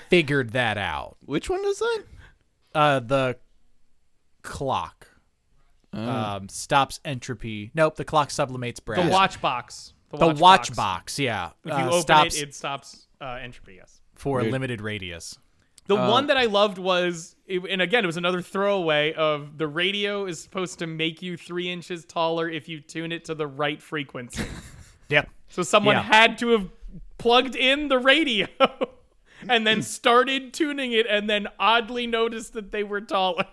figured 0.10 0.52
that 0.52 0.78
out? 0.78 1.18
Which 1.26 1.50
one 1.50 1.64
is 1.66 1.80
that? 1.80 2.04
Uh, 2.74 3.00
the 3.00 3.38
clock. 4.42 5.08
Um, 5.92 6.50
stops 6.50 7.00
entropy. 7.04 7.72
Nope, 7.74 7.96
the 7.96 8.06
clock 8.06 8.30
sublimates 8.30 8.80
brass. 8.80 9.04
the 9.04 9.12
watch 9.12 9.42
box. 9.42 9.94
the 10.12 10.28
watch, 10.36 10.76
box. 10.76 11.18
yeah. 11.18 11.50
If 11.66 11.72
you 11.72 11.74
uh, 11.74 11.88
open 11.88 12.02
stops 12.02 12.38
it, 12.38 12.50
it 12.50 12.56
stops 12.56 13.08
uh, 13.20 13.40
entropy. 13.42 13.76
Yes. 13.78 14.00
for 14.16 14.40
a 14.40 14.44
limited 14.44 14.82
radius. 14.82 15.38
The 15.88 15.96
Uh, 15.98 16.12
one 16.12 16.28
that 16.28 16.38
I 16.38 16.46
loved 16.46 16.78
was, 16.78 17.36
and 17.50 17.82
again, 17.82 18.04
it 18.04 18.06
was 18.08 18.18
another 18.18 18.44
throwaway 18.44 19.14
of 19.14 19.58
the 19.58 19.68
radio 19.68 20.28
is 20.28 20.40
supposed 20.40 20.78
to 20.80 20.86
make 20.88 21.24
you 21.24 21.36
three 21.36 21.68
inches 21.68 22.06
taller 22.06 22.48
if 22.48 22.70
you 22.70 22.80
tune 22.82 23.12
it 23.12 23.26
to 23.26 23.34
the 23.34 23.48
right 23.48 23.82
frequency. 23.82 24.44
Yep. 25.10 25.30
So 25.50 25.64
someone 25.64 25.96
Yeah. 25.96 26.04
had 26.04 26.38
to 26.40 26.50
have 26.50 26.70
plugged 27.18 27.56
in 27.56 27.88
the 27.88 27.98
radio 28.00 28.48
and 29.50 29.66
then 29.66 29.82
started 29.82 30.54
tuning 30.54 30.92
it 30.94 31.06
and 31.10 31.30
then 31.30 31.48
oddly 31.60 32.08
noticed 32.08 32.54
that 32.54 32.72
they 32.72 32.84
were 32.84 33.02
taller. 33.02 33.46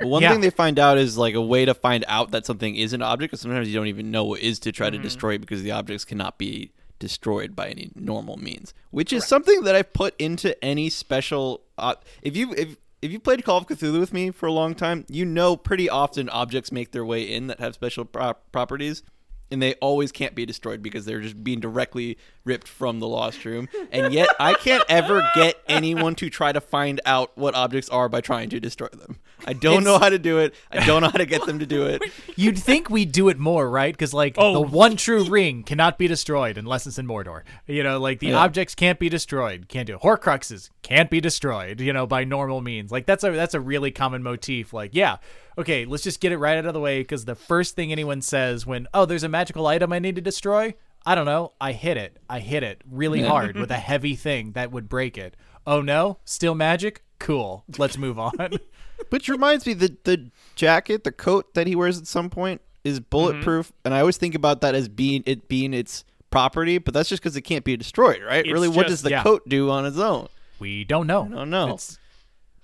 Well, 0.00 0.08
one 0.10 0.22
Yeah. 0.22 0.32
thing 0.32 0.40
they 0.40 0.50
find 0.50 0.78
out 0.78 0.98
is 0.98 1.16
like 1.18 1.34
a 1.34 1.40
way 1.42 1.64
to 1.64 1.74
find 1.74 2.04
out 2.08 2.30
that 2.32 2.46
something 2.46 2.74
is 2.76 2.92
an 2.92 3.02
object, 3.02 3.30
because 3.32 3.40
sometimes 3.42 3.68
you 3.68 3.74
don't 3.74 3.86
even 3.88 4.10
know 4.10 4.24
what 4.24 4.40
is 4.40 4.58
to 4.60 4.72
try 4.72 4.90
to 4.90 4.98
destroy 4.98 5.34
it 5.34 5.38
because 5.40 5.62
the 5.62 5.70
objects 5.72 6.04
cannot 6.04 6.38
be 6.38 6.72
destroyed 6.98 7.54
by 7.54 7.68
any 7.68 7.90
normal 7.94 8.36
means. 8.38 8.72
Which 8.90 9.12
is 9.12 9.26
something 9.26 9.62
that 9.64 9.74
I've 9.74 9.92
put 9.92 10.14
into 10.18 10.62
any 10.64 10.88
special. 10.88 11.62
Uh, 11.76 11.94
if 12.22 12.36
you 12.36 12.54
if 12.54 12.76
if 13.02 13.12
you 13.12 13.20
played 13.20 13.44
Call 13.44 13.58
of 13.58 13.66
Cthulhu 13.66 14.00
with 14.00 14.12
me 14.14 14.30
for 14.30 14.46
a 14.46 14.52
long 14.52 14.74
time, 14.74 15.04
you 15.10 15.24
know 15.26 15.56
pretty 15.56 15.88
often 15.90 16.28
objects 16.30 16.72
make 16.72 16.92
their 16.92 17.04
way 17.04 17.22
in 17.22 17.46
that 17.48 17.60
have 17.60 17.74
special 17.74 18.04
pro- 18.06 18.32
properties. 18.52 19.02
And 19.50 19.62
they 19.62 19.74
always 19.74 20.10
can't 20.12 20.34
be 20.34 20.44
destroyed 20.44 20.82
because 20.82 21.04
they're 21.04 21.20
just 21.20 21.42
being 21.42 21.60
directly 21.60 22.18
ripped 22.46 22.68
from 22.68 23.00
the 23.00 23.08
lost 23.08 23.44
room. 23.44 23.68
And 23.92 24.12
yet, 24.14 24.28
I 24.40 24.54
can't 24.54 24.84
ever 24.88 25.28
get 25.34 25.56
anyone 25.68 26.14
to 26.16 26.30
try 26.30 26.52
to 26.52 26.60
find 26.60 27.00
out 27.04 27.36
what 27.36 27.54
objects 27.54 27.90
are 27.90 28.08
by 28.08 28.20
trying 28.22 28.48
to 28.50 28.60
destroy 28.60 28.88
them. 28.88 29.18
I 29.46 29.52
don't 29.52 29.84
know 29.84 29.98
how 29.98 30.08
to 30.08 30.18
do 30.18 30.38
it. 30.38 30.54
I 30.70 30.84
don't 30.86 31.02
know 31.02 31.08
how 31.08 31.18
to 31.18 31.26
get 31.26 31.44
them 31.44 31.58
to 31.58 31.66
do 31.66 31.84
it. 31.84 32.02
You'd 32.36 32.58
think 32.58 32.88
we'd 32.88 33.12
do 33.12 33.28
it 33.28 33.38
more, 33.38 33.68
right? 33.68 33.92
Because 33.92 34.14
like 34.14 34.36
Oh. 34.38 34.54
the 34.54 34.60
one 34.62 34.96
true 34.96 35.24
ring 35.24 35.62
cannot 35.62 35.98
be 35.98 36.08
destroyed 36.08 36.56
unless 36.56 36.86
it's 36.86 36.98
in 36.98 37.06
Mordor. 37.06 37.42
You 37.66 37.82
know, 37.82 38.00
like 38.00 38.20
the 38.20 38.28
Yeah. 38.28 38.38
objects 38.38 38.74
can't 38.74 38.98
be 38.98 39.08
destroyed. 39.10 39.66
Can't 39.68 39.86
do 39.86 39.96
it. 39.96 40.00
Horcruxes 40.00 40.70
can't 40.82 41.10
be 41.10 41.20
destroyed. 41.20 41.80
You 41.80 41.92
know, 41.92 42.06
by 42.06 42.24
normal 42.24 42.62
means. 42.62 42.90
Like 42.90 43.04
that's 43.04 43.24
a 43.24 43.30
that's 43.32 43.54
a 43.54 43.60
really 43.60 43.90
common 43.90 44.22
motif. 44.22 44.72
Like 44.72 44.94
yeah, 44.94 45.18
okay, 45.58 45.84
let's 45.84 46.02
just 46.02 46.20
get 46.20 46.32
it 46.32 46.38
right 46.38 46.56
out 46.56 46.64
of 46.66 46.72
the 46.74 46.80
way. 46.80 47.00
Because 47.00 47.26
the 47.26 47.34
first 47.34 47.76
thing 47.76 47.92
anyone 47.92 48.22
says 48.22 48.64
when 48.66 48.86
oh 48.94 49.04
there's 49.04 49.22
a 49.24 49.28
magical 49.28 49.66
item 49.66 49.92
I 49.92 49.98
need 49.98 50.14
to 50.16 50.22
destroy, 50.22 50.74
I 51.06 51.14
don't 51.14 51.24
know, 51.24 51.52
I 51.60 51.70
hit 51.72 51.96
it. 51.96 52.18
I 52.28 52.40
hit 52.40 52.64
it 52.64 52.82
really 52.90 53.22
hard 53.22 53.56
with 53.56 53.70
a 53.70 53.76
heavy 53.76 54.16
thing 54.16 54.52
that 54.52 54.72
would 54.72 54.88
break 54.88 55.16
it. 55.16 55.36
Oh 55.64 55.80
no, 55.80 56.18
still 56.24 56.56
magic. 56.56 57.04
Cool. 57.20 57.64
Let's 57.78 57.96
move 57.96 58.18
on. 58.18 58.34
Which 59.10 59.28
reminds 59.28 59.66
me, 59.66 59.74
the 59.74 59.96
the 60.04 60.30
jacket, 60.56 61.04
the 61.04 61.12
coat 61.12 61.54
that 61.54 61.66
he 61.66 61.76
wears 61.76 61.98
at 61.98 62.06
some 62.08 62.28
point 62.28 62.60
is 62.82 62.98
bulletproof, 62.98 63.68
mm-hmm. 63.68 63.86
and 63.86 63.94
I 63.94 64.00
always 64.00 64.16
think 64.16 64.34
about 64.34 64.60
that 64.62 64.74
as 64.74 64.88
being 64.88 65.22
it 65.26 65.48
being 65.48 65.72
its 65.72 66.04
property, 66.30 66.78
but 66.78 66.92
that's 66.92 67.08
just 67.08 67.22
because 67.22 67.36
it 67.36 67.42
can't 67.42 67.64
be 67.64 67.76
destroyed, 67.76 68.22
right? 68.22 68.44
It's 68.44 68.52
really, 68.52 68.68
what 68.68 68.88
does 68.88 69.02
the 69.02 69.10
yeah. 69.10 69.22
coat 69.22 69.48
do 69.48 69.70
on 69.70 69.86
its 69.86 69.98
own? 69.98 70.28
We 70.58 70.84
don't 70.84 71.06
know. 71.06 71.28
don't 71.28 71.50
know. 71.50 71.74
It's, 71.74 71.98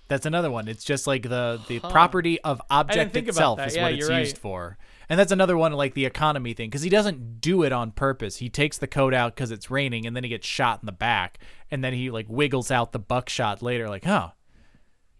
that's 0.09 0.27
another 0.27 0.51
one. 0.51 0.69
It's 0.69 0.85
just 0.85 1.07
like 1.07 1.23
the 1.23 1.61
the 1.69 1.81
property 1.81 2.41
of 2.41 2.61
object 2.71 3.17
itself 3.17 3.59
that. 3.59 3.69
is 3.69 3.77
Yeah, 3.77 3.85
what 3.85 3.93
it's 3.93 4.09
you're 4.09 4.19
used 4.19 4.39
for. 4.39 4.79
And 5.13 5.19
that's 5.19 5.31
another 5.31 5.59
one 5.59 5.75
like 5.75 5.93
the 5.93 6.07
economy 6.07 6.55
thing 6.55 6.71
because 6.71 6.81
he 6.81 6.89
doesn't 6.89 7.43
do 7.43 7.65
it 7.65 7.71
on 7.71 7.91
purpose. 7.91 8.39
He 8.39 8.49
takes 8.49 8.79
the 8.79 8.87
coat 8.87 9.13
out 9.13 9.35
because 9.35 9.51
it's 9.51 9.71
raining, 9.71 10.07
and 10.07 10.17
then 10.17 10.25
he 10.25 10.31
gets 10.31 10.47
shot 10.47 10.81
in 10.81 10.87
the 10.87 10.91
back, 10.93 11.39
and 11.71 11.85
then 11.85 11.93
he 11.93 12.11
like 12.11 12.25
wiggles 12.31 12.71
out 12.71 12.93
the 12.93 12.99
buckshot 12.99 13.61
later, 13.61 13.91
like, 13.91 14.07
oh, 14.07 14.31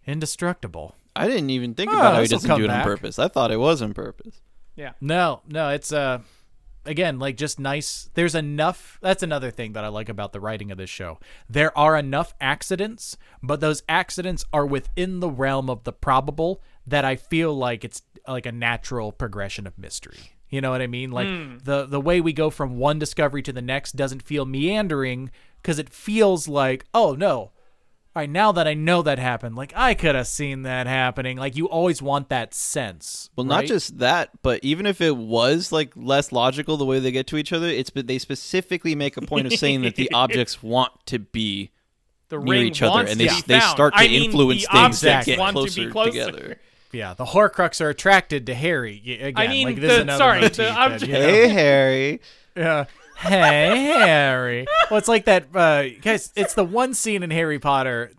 indestructible. 0.07 0.95
I 1.15 1.27
didn't 1.27 1.51
even 1.51 1.75
think 1.75 1.91
Oh, 1.91 1.93
about 1.93 2.15
how 2.15 2.21
he 2.21 2.27
doesn't 2.27 2.57
do 2.57 2.63
it 2.63 2.71
on 2.71 2.83
purpose. 2.83 3.19
I 3.19 3.27
thought 3.27 3.51
it 3.51 3.57
was 3.59 3.83
on 3.83 3.93
purpose. 3.93 4.41
Yeah. 4.75 4.93
No, 4.99 5.41
no, 5.47 5.69
it's 5.69 5.93
uh 5.93 6.21
again 6.85 7.19
like 7.19 7.37
just 7.37 7.59
nice. 7.59 8.09
There's 8.15 8.33
enough. 8.33 8.97
That's 8.99 9.21
another 9.21 9.51
thing 9.51 9.73
that 9.73 9.83
I 9.83 9.89
like 9.89 10.09
about 10.09 10.33
the 10.33 10.39
writing 10.39 10.71
of 10.71 10.79
this 10.79 10.89
show. 10.89 11.19
There 11.47 11.77
are 11.77 11.95
enough 11.95 12.33
accidents, 12.41 13.15
but 13.43 13.59
those 13.59 13.83
accidents 13.87 14.43
are 14.51 14.65
within 14.65 15.19
the 15.19 15.29
realm 15.29 15.69
of 15.69 15.83
the 15.83 15.93
probable 15.93 16.63
that 16.87 17.05
I 17.05 17.15
feel 17.15 17.53
like 17.53 17.83
it's 17.83 18.01
like 18.27 18.45
a 18.45 18.51
natural 18.51 19.11
progression 19.11 19.67
of 19.67 19.77
mystery. 19.77 20.19
You 20.49 20.61
know 20.61 20.71
what 20.71 20.81
I 20.81 20.87
mean? 20.87 21.11
Like 21.11 21.27
hmm. 21.27 21.57
the 21.63 21.85
the 21.85 22.01
way 22.01 22.21
we 22.21 22.33
go 22.33 22.49
from 22.49 22.77
one 22.77 22.99
discovery 22.99 23.41
to 23.43 23.53
the 23.53 23.61
next 23.61 23.93
doesn't 23.95 24.21
feel 24.21 24.45
meandering 24.45 25.31
because 25.61 25.79
it 25.79 25.89
feels 25.89 26.47
like, 26.47 26.85
oh 26.93 27.15
no, 27.15 27.51
all 28.15 28.21
right, 28.21 28.29
now 28.29 28.51
that 28.51 28.67
I 28.67 28.75
know 28.75 29.01
that 29.01 29.17
happened, 29.17 29.55
like 29.55 29.73
I 29.75 29.95
could 29.95 30.13
have 30.13 30.27
seen 30.27 30.61
that 30.63 30.85
happening. 30.85 31.37
Like 31.37 31.57
you 31.57 31.67
always 31.67 31.99
want 31.99 32.29
that 32.29 32.53
sense. 32.53 33.31
Well, 33.35 33.47
not 33.47 33.65
just 33.65 33.97
that, 33.97 34.29
but 34.43 34.59
even 34.61 34.85
if 34.85 35.01
it 35.01 35.17
was 35.17 35.71
like 35.71 35.91
less 35.95 36.31
logical 36.31 36.77
the 36.77 36.85
way 36.85 36.99
they 36.99 37.11
get 37.11 37.25
to 37.27 37.37
each 37.37 37.51
other, 37.51 37.65
it's 37.65 37.89
but 37.89 38.05
they 38.05 38.19
specifically 38.19 38.93
make 38.93 39.17
a 39.17 39.21
point 39.21 39.47
of 39.47 39.53
saying 39.53 39.81
that 39.81 39.95
the 39.95 40.11
objects 40.13 40.61
want 40.61 40.91
to 41.07 41.17
be 41.17 41.71
The 42.29 42.37
near 42.37 42.63
each 42.63 42.83
other, 42.83 43.07
and 43.09 43.19
they 43.19 43.29
they 43.47 43.59
found. 43.59 43.71
start 43.71 43.93
to 43.95 44.01
I 44.01 44.07
mean, 44.07 44.25
influence 44.25 44.67
the 44.67 44.71
things 44.71 45.01
that 45.01 45.25
get 45.25 45.39
want 45.39 45.55
closer, 45.55 45.81
to 45.81 45.87
be 45.87 45.91
closer. 45.91 46.11
together. 46.11 46.59
Yeah, 46.93 47.13
the 47.15 47.25
Horcrux 47.25 47.81
are 47.81 47.89
attracted 47.89 48.45
to 48.45 48.53
Harry. 48.53 49.19
Again, 49.21 49.33
I 49.35 49.47
mean, 49.47 49.67
like, 49.67 49.75
this 49.81 49.91
is 49.91 49.97
the- 49.97 50.01
another 50.03 50.17
sorry, 50.17 50.39
the 50.39 50.43
motif 50.45 50.57
that, 50.57 50.77
object- 50.77 51.03
you 51.07 51.13
know, 51.13 51.19
Hey, 51.19 51.47
Harry. 51.49 52.21
yeah. 52.55 52.85
Hey, 53.17 53.85
Harry. 53.85 54.67
Well, 54.89 54.97
it's 54.97 55.07
like 55.07 55.25
that, 55.25 55.45
uh, 55.55 55.83
guys. 56.01 56.31
It's 56.35 56.53
the 56.55 56.63
one 56.63 56.93
scene 56.93 57.23
in 57.23 57.31
Harry 57.31 57.59
Potter 57.59 58.11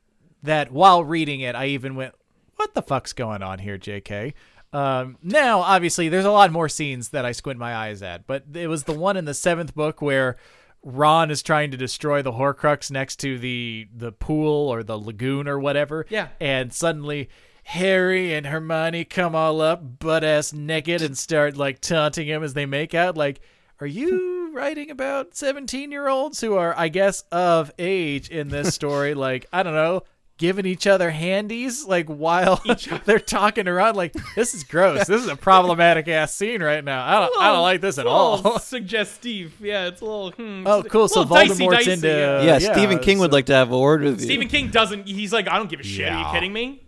that, 0.43 0.71
while 0.73 1.05
reading 1.05 1.41
it, 1.41 1.55
I 1.55 1.67
even 1.67 1.95
went, 1.95 2.15
"What 2.57 2.75
the 2.75 2.83
fuck's 2.83 3.13
going 3.13 3.43
on 3.43 3.59
here, 3.59 3.77
J.K." 3.77 4.35
Um, 4.73 5.19
now, 5.23 5.61
obviously, 5.61 6.09
there's 6.09 6.25
a 6.25 6.31
lot 6.33 6.51
more 6.51 6.69
scenes 6.69 7.11
that 7.11 7.25
I 7.25 7.33
squint 7.33 7.59
my 7.61 7.75
eyes 7.77 8.03
at, 8.03 8.27
but 8.27 8.45
it 8.55 8.67
was 8.69 8.85
the 8.85 8.93
one 8.93 9.17
in 9.17 9.25
the 9.25 9.35
seventh 9.35 9.75
book 9.75 10.01
where 10.03 10.37
Ron 10.83 11.31
is 11.31 11.43
trying 11.43 11.71
to 11.71 11.77
destroy 11.77 12.23
the 12.23 12.33
Horcrux 12.33 12.91
next 12.91 13.17
to 13.21 13.39
the 13.39 13.87
the 13.95 14.11
pool 14.13 14.69
or 14.69 14.83
the 14.83 14.99
lagoon 14.99 15.47
or 15.49 15.59
whatever. 15.59 16.07
Yeah. 16.09 16.29
and 16.41 16.73
suddenly. 16.73 17.29
Harry 17.65 18.35
and 18.35 18.47
Hermione 18.47 19.05
come 19.05 19.35
all 19.35 19.61
up, 19.61 19.99
butt 19.99 20.23
ass 20.25 20.53
naked, 20.53 21.03
and 21.03 21.17
start 21.17 21.57
like 21.57 21.81
taunting 21.81 22.27
him 22.29 22.43
as 22.43 22.55
they 22.55 22.67
make 22.67 22.95
out. 22.95 23.17
Like, 23.17 23.41
are 23.81 23.87
you 23.87 24.53
writing 24.55 24.91
about 24.91 25.35
17 25.35 25.91
year 25.91 26.09
olds 26.09 26.41
who 26.41 26.55
are, 26.57 26.75
I 26.79 26.89
guess, 26.89 27.23
of 27.33 27.73
age 27.79 28.29
in 28.29 28.49
this 28.49 28.75
story? 28.75 29.15
like, 29.15 29.47
I 29.53 29.63
don't 29.63 29.73
know, 29.75 30.03
giving 30.37 30.67
each 30.67 30.87
other 30.87 31.11
handies, 31.11 31.87
like, 31.87 32.07
while 32.07 32.63
they're 33.07 33.19
talking 33.19 33.67
around. 33.67 33.97
Like, 33.97 34.13
this 34.37 34.53
is 34.55 34.63
gross. 34.63 35.07
This 35.07 35.23
is 35.23 35.29
a 35.29 35.37
problematic 35.37 36.07
ass 36.07 36.35
scene 36.35 36.63
right 36.63 36.85
now. 36.85 37.05
I 37.05 37.19
don't, 37.21 37.43
I 37.43 37.49
don't 37.53 37.63
like 37.63 37.81
this 37.81 37.97
at 37.99 38.03
It's 38.07 38.11
a 38.11 38.13
little 38.13 38.53
all. 38.53 38.59
Suggestive. 38.59 39.55
Yeah, 39.61 39.87
it's 39.87 40.03
a 40.03 40.05
little. 40.05 40.31
Hmm, 40.33 40.67
Oh, 40.67 40.83
cool. 40.83 41.09
So 41.09 41.21
little 41.23 41.35
dicey, 41.37 41.65
Voldemort's 41.65 41.77
dicey, 41.79 41.93
into- 41.93 42.09
yeah. 42.09 42.43
yeah, 42.43 42.55
Uh, 42.57 42.59
yeah, 42.61 42.73
Stephen 42.75 42.99
King 42.99 43.21
would 43.21 43.33
like 43.33 43.47
to 43.47 43.55
have 43.55 43.73
a 43.73 43.79
word 43.79 44.03
with 44.03 44.21
you. 44.21 44.27
Stephen 44.27 44.49
King 44.49 44.69
doesn't. 44.69 45.09
He's 45.09 45.33
like, 45.33 45.49
I 45.49 45.57
don't 45.57 45.71
give 45.71 45.81
a 45.81 45.85
shit. 45.85 46.13
Are 46.13 46.19
you 46.29 46.33
kidding 46.33 46.53
me? 46.53 46.83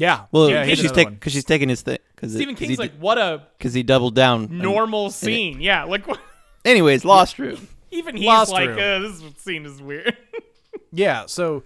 Yeah. 0.00 0.24
Well, 0.32 0.48
yeah, 0.48 0.64
because 0.64 0.78
she's, 0.78 0.86
another 0.86 0.94
take, 0.94 1.06
one. 1.06 1.16
'cause 1.18 1.32
she's 1.34 1.44
taking 1.44 1.68
his 1.68 1.82
thing. 1.82 1.98
Because 2.16 2.32
Stephen 2.32 2.54
King's 2.54 2.78
like, 2.78 2.94
what 2.98 3.18
a 3.18 3.42
because 3.58 3.74
he 3.74 3.82
doubled 3.82 4.14
down. 4.14 4.44
on- 4.44 4.58
normal 4.58 5.10
scene. 5.10 5.60
Yeah, 5.60 5.84
like 5.84 6.08
what? 6.08 6.18
Anyways, 6.64 7.04
Lost 7.04 7.38
Room. 7.38 7.68
Even 7.90 8.16
he's 8.16 8.26
Lost 8.26 8.50
like, 8.50 8.70
uh, 8.70 8.98
this 9.00 9.22
scene 9.38 9.66
is 9.66 9.80
weird. 9.82 10.16
Yeah, 10.92 11.26
so 11.26 11.62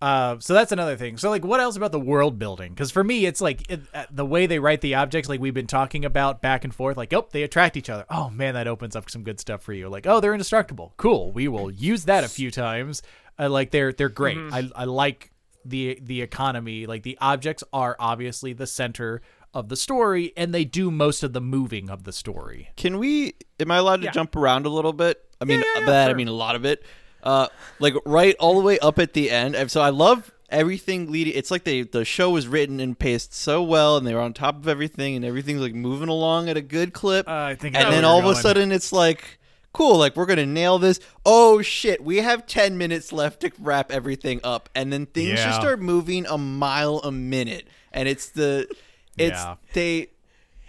uh, 0.00 0.36
so 0.38 0.54
that's 0.54 0.70
another 0.72 0.96
thing. 0.96 1.16
So 1.18 1.28
like, 1.30 1.44
what 1.44 1.60
else 1.60 1.76
about 1.76 1.92
the 1.92 2.00
world 2.00 2.38
building? 2.38 2.72
Because 2.72 2.90
for 2.90 3.02
me, 3.02 3.26
it's 3.26 3.40
like 3.40 3.70
it, 3.70 3.80
uh, 3.92 4.04
the 4.10 4.24
way 4.24 4.46
they 4.46 4.58
write 4.58 4.80
the 4.80 4.94
objects, 4.94 5.28
like 5.28 5.40
we've 5.40 5.52
been 5.52 5.66
talking 5.66 6.04
about 6.04 6.40
back 6.40 6.64
and 6.64 6.74
forth. 6.74 6.96
Like, 6.96 7.12
oh, 7.12 7.26
they 7.32 7.42
attract 7.42 7.76
each 7.76 7.90
other. 7.90 8.04
Oh 8.08 8.30
man, 8.30 8.54
that 8.54 8.66
opens 8.68 8.96
up 8.96 9.10
some 9.10 9.22
good 9.22 9.40
stuff 9.40 9.62
for 9.62 9.72
you. 9.72 9.88
Like, 9.88 10.06
oh, 10.06 10.20
they're 10.20 10.32
indestructible. 10.32 10.94
Cool. 10.96 11.32
We 11.32 11.48
will 11.48 11.70
use 11.70 12.04
that 12.04 12.24
a 12.24 12.28
few 12.28 12.50
times. 12.50 13.02
Uh, 13.38 13.48
like 13.50 13.70
they're 13.70 13.92
they're 13.92 14.08
great. 14.08 14.38
I 14.38 14.70
I 14.76 14.84
like 14.84 15.30
the 15.64 15.98
the 16.02 16.22
economy. 16.22 16.86
Like 16.86 17.02
the 17.02 17.18
objects 17.20 17.64
are 17.72 17.96
obviously 17.98 18.52
the 18.52 18.66
center 18.66 19.22
of 19.52 19.68
the 19.68 19.76
story, 19.76 20.32
and 20.36 20.52
they 20.52 20.64
do 20.64 20.90
most 20.90 21.22
of 21.22 21.32
the 21.32 21.40
moving 21.40 21.88
of 21.90 22.04
the 22.04 22.12
story. 22.12 22.70
Can 22.76 22.98
we? 22.98 23.34
Am 23.60 23.70
I 23.70 23.76
allowed 23.76 23.98
to 24.02 24.04
Yeah. 24.06 24.10
jump 24.12 24.34
around 24.36 24.66
a 24.66 24.68
little 24.68 24.92
bit? 24.92 25.22
I 25.40 25.44
mean, 25.44 25.60
Yeah, 25.60 25.64
yeah, 25.74 25.80
yeah, 25.80 25.86
by 25.86 25.92
that 25.92 26.10
I 26.10 26.14
mean 26.14 26.28
a 26.28 26.32
lot 26.32 26.56
of 26.56 26.64
it. 26.64 26.82
Uh, 27.22 27.46
like 27.78 27.94
right 28.04 28.36
all 28.38 28.54
the 28.54 28.60
way 28.64 28.78
up 28.80 28.98
at 28.98 29.12
the 29.14 29.30
end. 29.30 29.54
And 29.56 29.70
So 29.70 29.80
I 29.80 29.90
love 29.90 30.30
everything 30.50 31.10
leading. 31.10 31.32
It's 31.34 31.50
like 31.50 31.64
they 31.64 31.82
the 31.82 32.04
show 32.04 32.30
was 32.30 32.46
written 32.48 32.80
and 32.80 32.98
paced 32.98 33.32
so 33.32 33.62
well, 33.62 33.96
and 33.96 34.06
they 34.06 34.12
were 34.14 34.20
on 34.20 34.32
top 34.34 34.56
of 34.56 34.68
everything, 34.68 35.16
and 35.16 35.24
everything's 35.24 35.60
like 35.60 35.74
moving 35.74 36.08
along 36.08 36.48
at 36.48 36.56
a 36.56 36.60
good 36.60 36.92
clip. 36.92 37.28
Uh, 37.28 37.32
I 37.32 37.54
think 37.54 37.76
and 37.76 37.92
then 37.92 38.04
all 38.04 38.20
you're 38.22 38.32
of 38.32 38.36
a 38.38 38.40
sudden, 38.40 38.72
it's 38.72 38.92
like. 38.92 39.38
Cool, 39.74 39.98
like 39.98 40.16
we're 40.16 40.24
gonna 40.26 40.46
nail 40.46 40.78
this. 40.78 41.00
Oh 41.26 41.60
shit, 41.60 42.02
we 42.02 42.18
have 42.18 42.46
ten 42.46 42.78
minutes 42.78 43.12
left 43.12 43.40
to 43.40 43.50
wrap 43.58 43.90
everything 43.92 44.40
up, 44.42 44.70
and 44.74 44.90
then 44.92 45.04
things 45.06 45.40
Yeah. 45.40 45.46
just 45.46 45.60
start 45.60 45.82
moving 45.82 46.24
a 46.26 46.38
mile 46.38 47.00
a 47.04 47.12
minute, 47.12 47.66
and 47.92 48.08
it's 48.08 48.28
the, 48.30 48.68
it's 49.18 49.32
Yeah. 49.36 49.56
they. 49.74 50.08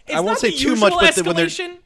It's 0.07 0.15
I 0.15 0.19
won't 0.19 0.25
not 0.31 0.39
say 0.39 0.49
the 0.51 0.57
too 0.57 0.75
much, 0.75 0.91
but 0.99 1.15
the- 1.15 1.23
when 1.23 1.35
they're 1.35 1.45
escalation 1.45 1.77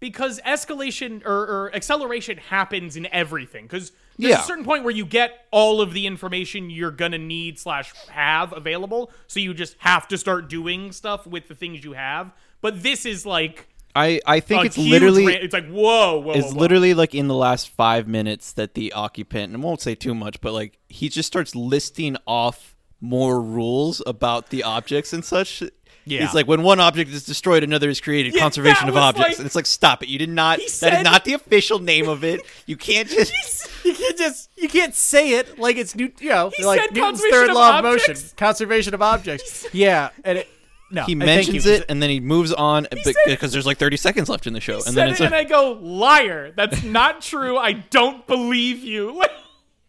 because 0.00 0.38
escalation 0.40 1.24
or, 1.24 1.32
or 1.32 1.70
acceleration 1.74 2.36
happens 2.36 2.94
in 2.96 3.06
everything. 3.10 3.64
Because 3.64 3.90
there's 4.18 4.32
Yeah. 4.32 4.40
a 4.42 4.44
certain 4.44 4.64
point 4.64 4.84
where 4.84 4.94
you 4.94 5.06
get 5.06 5.46
all 5.50 5.80
of 5.80 5.92
the 5.94 6.06
information 6.06 6.70
you're 6.70 6.90
gonna 6.90 7.18
need 7.18 7.58
slash 7.58 7.92
have 8.10 8.52
available, 8.52 9.10
so 9.28 9.38
you 9.40 9.54
just 9.54 9.76
have 9.78 10.06
to 10.08 10.18
start 10.18 10.48
doing 10.48 10.92
stuff 10.92 11.26
with 11.26 11.48
the 11.48 11.54
things 11.54 11.84
you 11.84 11.92
have. 11.94 12.32
But 12.60 12.82
this 12.82 13.06
is 13.06 13.24
like 13.24 13.66
I 13.96 14.20
I 14.26 14.40
think 14.40 14.62
a 14.62 14.66
it's 14.66 14.76
huge 14.76 14.90
literally 14.90 15.26
ra- 15.26 15.32
it's 15.34 15.52
like 15.54 15.68
whoa, 15.68 16.18
whoa, 16.20 16.32
it's 16.32 16.46
whoa, 16.46 16.52
whoa. 16.54 16.60
literally 16.60 16.94
like 16.94 17.14
in 17.14 17.28
the 17.28 17.34
last 17.34 17.68
five 17.70 18.08
minutes 18.08 18.52
that 18.54 18.74
the 18.74 18.92
occupant 18.92 19.52
and 19.54 19.62
I 19.62 19.64
won't 19.66 19.80
say 19.80 19.94
too 19.94 20.14
much, 20.14 20.40
but 20.40 20.52
like 20.52 20.78
he 20.88 21.08
just 21.08 21.26
starts 21.26 21.54
listing 21.54 22.16
off 22.26 22.74
more 23.00 23.40
rules 23.40 24.02
about 24.06 24.50
the 24.50 24.62
objects 24.64 25.12
and 25.12 25.24
such. 25.24 25.62
Yeah. 26.06 26.24
It's 26.24 26.34
like 26.34 26.46
when 26.46 26.62
one 26.62 26.80
object 26.80 27.10
is 27.12 27.24
destroyed, 27.24 27.62
another 27.62 27.88
is 27.88 27.98
created. 27.98 28.34
Yeah, 28.34 28.40
conservation 28.40 28.90
of 28.90 28.96
objects, 28.96 29.30
like- 29.30 29.38
and 29.38 29.46
it's 29.46 29.54
like, 29.54 29.64
stop 29.64 30.02
it! 30.02 30.10
You 30.10 30.18
did 30.18 30.28
not. 30.28 30.58
He 30.58 30.66
that 30.66 30.70
said- 30.70 30.92
is 30.98 31.04
not 31.04 31.24
the 31.24 31.32
official 31.32 31.78
name 31.78 32.08
of 32.10 32.22
it. 32.24 32.40
You 32.66 32.76
can't 32.76 33.08
just. 33.08 33.70
You 33.84 33.92
can't 33.92 34.16
just 34.16 34.48
you 34.56 34.66
can't 34.70 34.94
say 34.94 35.32
it 35.32 35.58
like 35.58 35.76
it's 35.76 35.94
new. 35.94 36.10
You 36.18 36.30
know, 36.30 36.50
He 36.56 36.64
like 36.64 36.80
said 36.80 36.92
Newton's 36.94 37.20
conservation 37.20 37.30
third 37.32 37.50
of 37.50 37.54
law 37.54 37.78
of 37.78 37.84
objects. 37.84 38.08
motion, 38.22 38.36
conservation 38.38 38.94
of 38.94 39.02
objects. 39.12 39.66
yeah, 39.74 40.08
and 40.24 40.38
it, 40.38 40.48
no, 40.94 41.04
He 41.04 41.14
mentions 41.14 41.66
it, 41.66 41.84
and 41.88 42.02
then 42.02 42.08
he 42.10 42.20
moves 42.20 42.52
on 42.52 42.86
said- 43.02 43.14
because 43.26 43.52
there's 43.52 43.66
like 43.66 43.78
30 43.78 43.96
seconds 43.96 44.28
left 44.28 44.46
in 44.46 44.52
the 44.52 44.60
show, 44.60 44.76
and 44.76 44.82
Said 44.84 44.94
then 44.94 45.08
it 45.08 45.12
it's 45.12 45.20
and 45.20 45.34
I 45.34 45.44
go 45.44 45.72
liar. 45.80 46.52
That's 46.56 46.82
not 47.00 47.20
true. 47.20 47.58
I 47.58 47.72
don't 47.72 48.26
believe 48.26 48.78
you. 48.82 49.22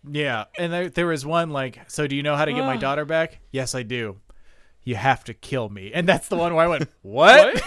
Yeah, 0.07 0.43
and 0.59 0.71
there, 0.71 0.89
there 0.89 1.07
was 1.07 1.25
one 1.25 1.49
like, 1.49 1.79
so 1.89 2.05
do 2.05 2.15
you 2.15 2.21
know 2.21 2.35
how 2.35 2.45
to 2.45 2.53
get 2.53 2.63
my 2.63 2.77
daughter 2.77 3.05
back? 3.05 3.39
Yes, 3.49 3.73
I 3.73 3.81
do. 3.81 4.17
You 4.83 4.93
have 4.93 5.23
to 5.23 5.33
kill 5.33 5.67
me, 5.67 5.91
and 5.95 6.07
that's 6.07 6.27
the 6.27 6.35
one 6.35 6.53
where 6.53 6.65
I 6.65 6.67
went, 6.67 6.87
what? 7.01 7.59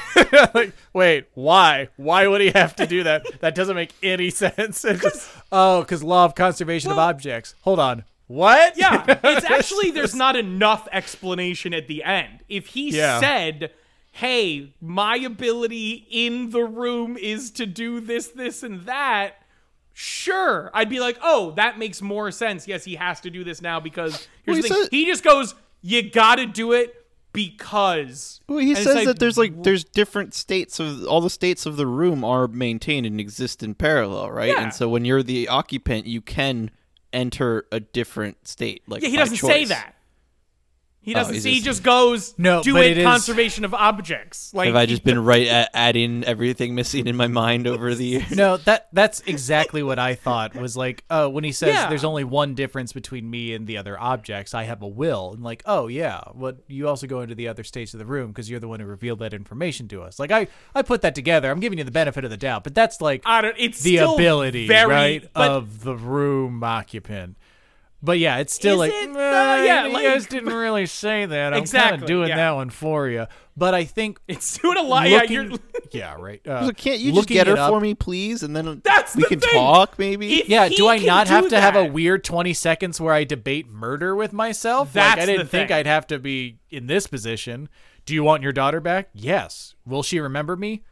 like, 0.54 0.72
wait, 0.92 1.26
why? 1.34 1.88
Why 1.96 2.28
would 2.28 2.40
he 2.40 2.50
have 2.50 2.76
to 2.76 2.86
do 2.86 3.02
that? 3.02 3.26
That 3.40 3.56
doesn't 3.56 3.74
make 3.74 3.92
any 4.04 4.30
sense. 4.30 4.84
It's 4.84 5.02
just, 5.02 5.28
oh, 5.50 5.80
because 5.80 6.04
law 6.04 6.26
of 6.26 6.36
conservation 6.36 6.92
of 6.92 6.98
objects. 6.98 7.56
Hold 7.62 7.80
on, 7.80 8.04
what? 8.28 8.78
Yeah, 8.78 9.04
it's 9.24 9.44
actually 9.44 9.90
there's 9.90 10.14
not 10.14 10.36
enough 10.36 10.86
explanation 10.92 11.74
at 11.74 11.88
the 11.88 12.04
end. 12.04 12.40
If 12.48 12.68
he 12.68 12.90
Yeah. 12.90 13.18
said, 13.20 13.72
"Hey, 14.12 14.72
my 14.80 15.16
ability 15.16 16.06
in 16.10 16.50
the 16.50 16.62
room 16.62 17.16
is 17.16 17.50
to 17.52 17.66
do 17.66 17.98
this, 18.00 18.28
this, 18.28 18.62
and 18.62 18.82
that," 18.82 19.34
sure, 19.92 20.70
I'd 20.74 20.88
be 20.88 21.00
like, 21.00 21.18
"Oh, 21.22 21.50
that 21.56 21.78
makes 21.78 22.00
more 22.00 22.30
sense." 22.30 22.68
Yes, 22.68 22.84
he 22.84 22.94
has 22.96 23.20
to 23.22 23.30
do 23.30 23.42
this 23.44 23.60
now 23.60 23.80
because 23.80 24.28
here's 24.44 24.54
Well, 24.54 24.56
the 24.56 24.62
he 24.62 24.68
thing. 24.68 24.82
said- 24.84 24.88
he 24.92 25.06
just 25.06 25.24
goes, 25.24 25.54
"You 25.82 26.08
got 26.10 26.36
to 26.36 26.46
do 26.46 26.72
it 26.72 26.94
because." 27.32 28.40
Well, 28.48 28.58
he 28.58 28.70
And 28.70 28.78
says 28.78 28.94
like, 28.94 29.06
that 29.06 29.18
there's 29.18 29.38
like 29.38 29.62
there's 29.62 29.84
different 29.84 30.34
states 30.34 30.78
of 30.80 31.06
all 31.06 31.20
the 31.20 31.30
states 31.30 31.66
of 31.66 31.76
the 31.76 31.86
room 31.86 32.24
are 32.24 32.48
maintained 32.48 33.06
and 33.06 33.20
exist 33.20 33.62
in 33.62 33.74
parallel, 33.74 34.30
right? 34.30 34.48
Yeah. 34.50 34.62
And 34.62 34.74
so 34.74 34.88
when 34.88 35.04
you're 35.04 35.22
the 35.22 35.48
occupant, 35.48 36.06
you 36.06 36.20
can 36.20 36.70
enter 37.12 37.66
a 37.72 37.80
different 37.80 38.46
state. 38.46 38.82
Like 38.86 39.02
Yeah, 39.02 39.08
he 39.08 39.16
doesn't 39.16 39.36
say 39.36 39.64
that. 39.66 39.94
He 41.08 41.14
oh, 41.14 41.18
doesn't. 41.18 41.34
he's 41.34 41.42
say, 41.42 41.50
he 41.50 41.56
just- 41.56 41.66
just 41.66 41.82
goes, 41.82 42.34
No, 42.38 42.62
do 42.62 42.74
but 42.74 42.84
it, 42.84 42.92
it 42.92 42.98
is- 42.98 43.04
conservation 43.04 43.64
of 43.64 43.72
objects." 43.74 44.52
Like 44.52 44.66
Have 44.66 44.76
I 44.76 44.86
just 44.86 45.04
been 45.04 45.24
right 45.24 45.46
at 45.46 45.70
adding 45.72 46.22
everything 46.24 46.74
missing 46.74 47.06
in 47.06 47.16
my 47.16 47.26
mind 47.26 47.66
over 47.66 47.94
the 47.94 48.04
years? 48.04 48.30
No, 48.30 48.58
that 48.58 48.88
that's 48.92 49.20
exactly 49.26 49.82
what 49.82 49.98
I 49.98 50.14
thought 50.14 50.54
was 50.54 50.76
like, 50.76 51.04
oh, 51.10 51.28
when 51.28 51.44
he 51.44 51.52
says 51.52 51.74
Yeah. 51.74 51.88
there's 51.88 52.04
only 52.04 52.24
one 52.24 52.54
difference 52.54 52.92
between 52.92 53.28
me 53.28 53.54
and 53.54 53.66
the 53.66 53.78
other 53.78 53.98
objects, 53.98 54.54
I 54.54 54.64
have 54.64 54.82
a 54.82 54.86
will. 54.88 55.32
And 55.32 55.42
like, 55.42 55.62
oh 55.66 55.86
yeah, 55.88 56.20
but 56.34 56.58
you 56.68 56.88
also 56.88 57.06
go 57.06 57.20
into 57.20 57.34
the 57.34 57.48
other 57.48 57.64
states 57.64 57.94
of 57.94 57.98
the 57.98 58.06
room 58.06 58.28
because 58.28 58.50
you're 58.50 58.60
the 58.60 58.68
one 58.68 58.80
who 58.80 58.86
revealed 58.86 59.18
that 59.20 59.32
information 59.32 59.88
to 59.88 60.02
us. 60.02 60.18
Like 60.18 60.30
I, 60.30 60.48
I 60.74 60.82
put 60.82 61.02
that 61.02 61.14
together. 61.14 61.50
I'm 61.50 61.60
giving 61.60 61.78
you 61.78 61.84
the 61.84 61.90
benefit 61.90 62.24
of 62.24 62.30
the 62.30 62.36
doubt, 62.36 62.64
but 62.64 62.74
that's 62.74 63.00
like 63.00 63.22
I 63.24 63.40
don't. 63.40 63.56
It's 63.58 63.80
the 63.82 63.96
ability, 63.98 64.66
very, 64.68 64.90
right, 64.90 65.30
but 65.32 65.50
of 65.50 65.84
the 65.84 65.96
room 65.96 66.62
occupant. 66.62 67.36
But 68.00 68.20
yeah, 68.20 68.36
it's 68.38 68.54
still 68.54 68.74
Is 68.82 68.90
like, 68.90 68.92
it, 68.92 69.10
"Uh, 69.10 69.14
though? 69.14 69.62
Yeah, 69.64 69.86
you 69.86 69.92
like- 69.92 70.04
guys 70.06 70.26
didn't 70.28 70.52
really 70.54 70.86
say 70.86 71.26
that. 71.26 71.46
I'm 71.48 71.52
kind 71.52 71.62
Exactly, 71.62 72.02
of 72.02 72.06
doing 72.06 72.28
yeah. 72.28 72.36
that 72.36 72.50
one 72.52 72.70
for 72.70 73.08
you. 73.08 73.26
But 73.56 73.74
I 73.74 73.84
think 73.84 74.20
it's 74.28 74.56
doing 74.58 74.76
a 74.78 74.82
lot. 74.82 75.08
Yeah, 75.08 75.18
looking- 75.18 75.32
you're. 75.32 75.58
yeah, 75.90 76.14
right. 76.16 76.40
Uh, 76.46 76.66
So 76.66 76.72
can't 76.72 77.00
you 77.00 77.06
just 77.10 77.16
looking 77.16 77.34
get 77.34 77.48
her 77.48 77.54
it 77.54 77.58
up- 77.58 77.70
for 77.70 77.80
me, 77.80 77.94
please? 77.94 78.44
And 78.44 78.54
then 78.54 78.80
That's 78.84 79.16
we 79.16 79.22
the 79.24 79.28
can 79.30 79.40
thing. 79.40 79.50
talk, 79.50 79.98
maybe. 79.98 80.40
If 80.42 80.48
Yeah, 80.48 80.68
he 80.68 80.76
do 80.76 80.86
I 80.86 80.98
can 80.98 81.06
not 81.08 81.26
do 81.26 81.32
have 81.32 81.48
to 81.48 81.60
have 81.60 81.74
a 81.74 81.82
that- 81.82 81.92
weird 81.92 82.22
20 82.22 82.54
seconds 82.54 83.00
where 83.00 83.12
I 83.12 83.24
debate 83.24 83.68
murder 83.68 84.14
with 84.14 84.32
myself? 84.32 84.92
That's 84.92 85.16
like, 85.16 85.22
I 85.22 85.26
the 85.26 85.32
didn't 85.32 85.48
think 85.48 85.68
thing. 85.70 85.78
I'd 85.78 85.86
have 85.86 86.06
to 86.06 86.20
be 86.20 86.58
in 86.70 86.86
this 86.86 87.08
position. 87.08 87.68
Do 88.06 88.14
you 88.14 88.22
want 88.22 88.44
your 88.44 88.52
daughter 88.52 88.80
back? 88.80 89.08
Yes. 89.12 89.74
Will 89.84 90.04
she 90.04 90.20
remember 90.20 90.54
me? 90.54 90.84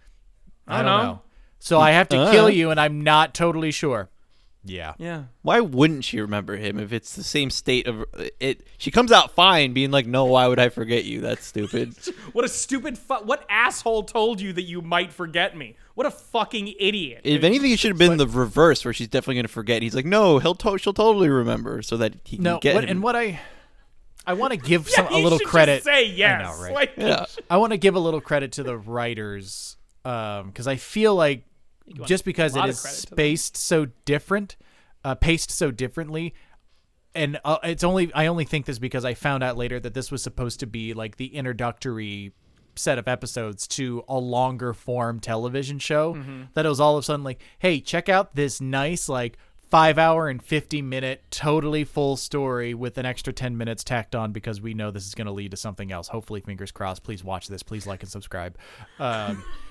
I, 0.67 0.79
don't 0.83 0.87
don't 0.87 0.99
know. 0.99 1.13
know. 1.13 1.21
So 1.61 1.81
I 1.81 1.93
have 1.93 2.09
to 2.09 2.19
Uh. 2.19 2.33
kill 2.33 2.51
you, 2.51 2.71
and 2.71 2.81
I'm 2.81 3.03
not 3.03 3.33
totally 3.33 3.71
sure. 3.71 4.11
Yeah. 4.69 4.95
Yeah. 4.99 5.25
Why 5.43 5.61
wouldn't 5.61 6.05
she 6.05 6.21
remember 6.21 6.57
him 6.57 6.79
if 6.79 6.93
it's 6.93 7.15
the 7.17 7.23
same 7.23 7.51
state 7.51 7.87
of 7.87 8.05
it? 8.41 8.67
She 8.79 8.91
comes 8.91 9.13
out 9.13 9.31
fine, 9.33 9.73
being 9.73 9.91
like, 9.91 10.07
"No, 10.07 10.25
why 10.25 10.47
would 10.49 10.59
I 10.59 10.69
forget 10.69 11.05
you? 11.05 11.21
That's 11.21 11.45
stupid." 11.47 11.95
What 12.33 12.45
a 12.45 12.49
stupid. 12.49 12.99
Fu- 12.99 13.25
what 13.25 13.47
asshole 13.49 14.03
told 14.03 14.41
you 14.41 14.53
that 14.53 14.63
you 14.63 14.83
might 14.83 15.13
forget 15.13 15.57
me? 15.57 15.77
What 15.95 16.07
a 16.07 16.11
fucking 16.11 16.75
idiot. 16.79 17.23
if 17.25 17.43
anything, 17.45 17.71
it 17.73 17.79
should 17.79 17.93
have 17.93 17.99
been 17.99 18.19
the 18.19 18.27
reverse, 18.27 18.85
where 18.85 18.93
she's 18.93 19.09
definitely 19.09 19.37
gonna 19.37 19.49
forget. 19.49 19.81
He's 19.83 19.95
like, 19.95 20.05
"No, 20.05 20.39
he'll 20.39 20.55
to- 20.57 20.77
she'll 20.79 20.93
totally 20.93 21.29
remember," 21.31 21.81
so 21.83 21.97
that 21.97 22.15
he 22.25 22.37
can 22.37 22.59
get 22.61 22.75
what, 22.75 22.85
him. 22.85 22.91
and 22.91 23.03
what 23.03 23.17
I 23.17 23.41
I 24.27 24.35
want 24.35 24.53
to 24.53 24.57
give 24.69 24.89
yeah, 24.91 24.97
some 24.97 25.07
a 25.07 25.17
little 25.17 25.39
should 25.39 25.45
just 25.45 25.51
credit. 25.51 25.85
say 25.85 26.07
yes. 26.07 26.41
I 26.41 26.43
know, 26.53 26.63
right? 26.63 26.75
Like, 26.75 26.93
Yeah. 26.97 27.25
I 27.49 27.57
want 27.59 27.73
to 27.73 27.79
give 27.79 27.95
a 27.95 28.01
little 28.01 28.21
credit 28.21 28.53
to 28.53 28.63
the 28.65 28.77
writers 28.77 29.77
um, 30.05 30.49
because 30.49 30.67
I 30.67 30.77
feel 30.77 31.15
like 31.15 31.45
just 32.05 32.25
because 32.25 32.57
it 32.57 32.65
is 32.67 32.81
credit 32.81 33.01
to 33.01 33.07
them. 33.07 33.17
spaced 33.17 33.57
so 33.57 33.87
different, 34.05 34.57
uh, 35.05 35.15
paced 35.15 35.51
so 35.51 35.71
differently, 35.71 36.35
and 37.15 37.39
uh, 37.45 37.59
it's 37.63 37.85
only 37.85 38.13
I 38.15 38.27
only 38.27 38.45
think 38.45 38.67
this 38.67 38.79
because 38.79 39.05
I 39.05 39.15
found 39.15 39.43
out 39.43 39.57
later 39.57 39.79
that 39.81 39.95
this 39.95 40.11
was 40.11 40.23
supposed 40.23 40.61
to 40.61 40.67
be 40.67 40.95
like 40.95 41.17
the 41.17 41.35
introductory 41.35 42.33
set 42.75 42.99
of 42.99 43.09
episodes 43.09 43.67
to 43.67 44.05
a 44.07 44.19
longer 44.19 44.75
form 44.75 45.19
television 45.19 45.79
show 45.79 46.13
Mm-hmm. 46.15 46.43
that 46.55 46.67
it 46.67 46.69
was 46.69 46.79
all 46.79 46.97
of 46.97 47.03
a 47.03 47.07
sudden 47.07 47.25
like 47.25 47.41
hey 47.59 47.81
check 47.81 48.11
out 48.11 48.35
this 48.35 48.61
nice 48.61 49.09
like 49.09 49.39
five 49.71 49.97
hour 49.97 50.29
and 50.29 50.43
50 50.43 50.83
minute 50.83 51.25
totally 51.31 51.85
full 51.85 52.17
story 52.19 52.75
with 52.75 52.99
an 52.99 53.07
extra 53.07 53.33
10 53.33 53.57
minutes 53.57 53.83
tacked 53.83 54.15
on 54.15 54.31
because 54.31 54.61
we 54.61 54.75
know 54.75 54.91
this 54.91 55.07
is 55.07 55.15
going 55.15 55.27
to 55.27 55.33
lead 55.33 55.53
to 55.53 55.57
something 55.57 55.91
else 55.91 56.09
hopefully 56.09 56.43
fingers 56.43 56.71
crossed 56.71 57.03
please 57.03 57.25
watch 57.25 57.49
this 57.49 57.63
please 57.63 57.87
like 57.87 58.03
and 58.03 58.13
subscribe 58.13 58.59
um, 58.99 59.43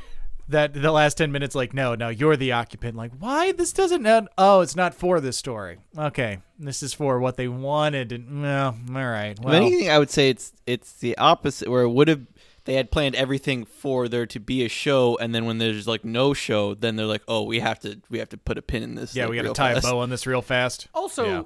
that 0.48 0.74
the 0.74 0.92
last 0.92 1.18
10 1.18 1.32
minutes 1.32 1.56
like 1.56 1.74
no 1.74 1.96
no 1.96 2.10
you're 2.10 2.36
the 2.38 2.52
occupant 2.52 2.96
like 2.96 3.12
why 3.18 3.52
this 3.52 3.74
doesn't 3.74 4.06
end 4.06 4.28
oh 4.38 4.62
it's 4.62 4.76
not 4.76 4.94
for 4.94 5.20
this 5.20 5.36
story 5.38 5.80
okay 5.98 6.40
this 6.60 6.84
is 6.84 6.94
for 6.94 7.20
what 7.20 7.36
they 7.36 7.48
wanted 7.48 8.12
and 8.12 8.42
well 8.44 8.78
all 8.90 8.94
right 8.94 9.38
If 9.40 9.44
well 9.44 9.56
anything, 9.56 9.90
I 9.90 9.98
would 9.98 10.12
say 10.12 10.30
it's 10.30 10.54
it's 10.66 10.94
the 10.94 11.18
opposite, 11.18 11.68
where 11.70 11.82
it 11.82 11.90
would 11.90 12.08
have 12.08 12.22
they 12.66 12.74
had 12.76 12.90
planned 12.92 13.16
everything 13.16 13.64
for 13.66 14.08
there 14.08 14.26
to 14.26 14.40
be 14.40 14.66
a 14.66 14.70
show, 14.70 15.18
and 15.20 15.36
then 15.36 15.46
when 15.46 15.60
there's 15.60 15.88
like 15.88 16.04
no 16.04 16.34
show, 16.34 16.74
then 16.74 16.96
they're 16.96 17.06
like, 17.06 17.22
"Oh, 17.28 17.44
we 17.44 17.60
have 17.60 17.80
to 17.82 18.02
we 18.10 18.18
have 18.18 18.30
to 18.30 18.38
put 18.38 18.58
a 18.58 18.62
pin 18.64 18.82
in 18.82 18.96
this." 18.96 19.16
yeah 19.16 19.26
like, 19.26 19.32
we 19.32 19.36
got 19.38 19.44
to 19.44 19.54
tie 19.54 19.74
fast. 19.76 19.86
a 19.86 19.92
bow 19.92 20.00
on 20.00 20.10
this 20.10 20.26
real 20.26 20.42
fast 20.42 20.88
Also, 20.94 21.26
Yeah. 21.26 21.44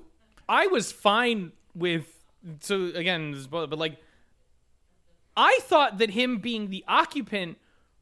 I 0.48 0.68
was 0.68 0.92
fine 0.94 1.52
with. 1.76 2.06
So 2.62 2.86
again, 2.96 3.36
but 3.52 3.70
like, 3.78 3.98
I 5.36 5.60
thought 5.64 5.98
that 5.98 6.12
him 6.12 6.38
being 6.38 6.70
the 6.70 6.86
occupant 6.88 7.58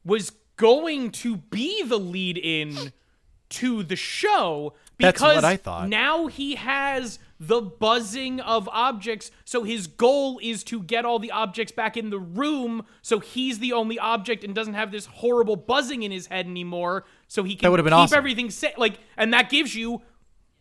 was 0.06 0.32
going 0.58 1.12
to 1.12 1.38
be 1.38 1.84
the 1.84 1.98
lead 1.98 2.38
in 2.38 2.92
to 3.50 3.82
the 3.84 3.96
show 3.96 4.74
That's 5.00 5.14
because 5.20 5.36
what 5.36 5.46
I 5.46 5.56
thought. 5.56 5.88
now 5.88 6.28
he 6.28 6.56
has 6.56 7.18
the 7.40 7.62
buzzing 7.62 8.40
of 8.42 8.68
objects. 8.74 9.32
So 9.46 9.64
his 9.64 9.88
goal 9.88 10.40
is 10.44 10.64
to 10.66 10.82
get 10.82 11.06
all 11.06 11.20
the 11.20 11.32
objects 11.32 11.72
back 11.72 11.96
in 11.96 12.10
the 12.10 12.20
room 12.20 12.84
so 13.04 13.20
he's 13.20 13.60
the 13.60 13.72
only 13.74 13.98
object 14.00 14.44
and 14.44 14.54
doesn't 14.54 14.74
have 14.74 14.92
this 14.92 15.06
horrible 15.06 15.56
buzzing 15.56 16.04
in 16.04 16.12
his 16.12 16.28
head 16.28 16.46
anymore. 16.48 17.06
So 17.30 17.44
he 17.44 17.56
can 17.56 17.70
would've 17.72 17.84
been 17.86 17.92
keep 17.94 17.98
awesome. 18.00 18.18
everything 18.18 18.50
set. 18.50 18.78
Like, 18.78 19.00
and 19.16 19.34
that 19.34 19.50
gives 19.50 19.76
you 19.76 20.02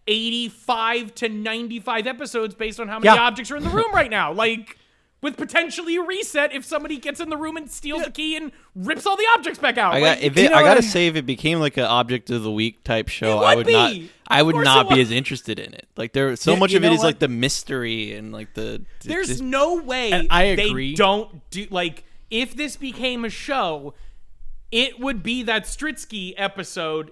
85 0.07 1.14
to 1.16 1.28
95 1.28 2.07
episodes 2.07 2.55
based 2.55 2.78
on 2.78 2.88
how 2.88 2.99
many 2.99 3.16
Yeah. 3.16 3.22
objects 3.22 3.51
are 3.51 3.57
in 3.57 3.64
the 3.64 3.70
room 3.70 3.92
right 3.92 4.11
now. 4.11 4.32
Like, 4.32 4.78
with 5.27 5.37
potentially 5.37 5.97
a 5.97 6.03
reset 6.03 6.53
if 6.55 6.64
somebody 6.64 6.97
gets 6.99 7.18
in 7.18 7.29
the 7.31 7.37
room 7.37 7.57
and 7.57 7.68
steals 7.68 8.05
the 8.05 8.11
key 8.12 8.37
and 8.37 8.53
rips 8.77 9.05
all 9.07 9.16
the 9.16 9.27
objects 9.37 9.59
back 9.59 9.77
out. 9.77 9.93
I 9.93 9.99
Like, 9.99 10.20
got 10.20 10.24
if 10.24 10.37
you 10.39 10.45
it, 10.45 10.51
know 10.51 10.57
I 10.59 10.62
what 10.62 10.68
gotta 10.68 10.79
I- 10.79 10.89
say 10.89 11.07
if 11.09 11.16
it 11.16 11.27
became 11.27 11.59
like 11.59 11.77
an 11.77 11.85
object 11.85 12.31
of 12.31 12.45
the 12.45 12.51
week 12.53 12.85
type 12.85 13.09
show, 13.09 13.43
It 13.43 13.45
I 13.45 13.55
would 13.57 13.66
would 13.66 13.72
not 13.72 13.91
be. 13.91 14.11
I 14.29 14.43
would 14.43 14.55
not 14.57 14.89
be 14.89 15.01
as 15.01 15.11
interested 15.11 15.59
in 15.59 15.74
it. 15.74 15.89
Like 15.97 16.12
there 16.12 16.35
so 16.37 16.53
Yeah, 16.53 16.59
much 16.61 16.74
of 16.74 16.85
it 16.85 16.87
is 16.87 16.91
know 16.91 16.95
is 16.99 17.03
like 17.05 17.18
the 17.18 17.29
mystery 17.29 18.12
and 18.14 18.33
like 18.33 18.55
the 18.55 18.85
There's 19.05 19.27
just- 19.29 19.43
no 19.43 19.74
way 19.83 20.27
I 20.31 20.43
agree. 20.45 20.93
they 20.93 20.95
don't 20.97 21.51
do 21.51 21.66
like 21.70 22.05
if 22.31 22.55
this 22.55 22.77
became 22.77 23.24
a 23.24 23.31
show, 23.31 23.95
it 24.70 25.01
would 25.01 25.22
be 25.24 25.43
that 25.45 25.64
Stritsky 25.64 26.35
episode 26.37 27.11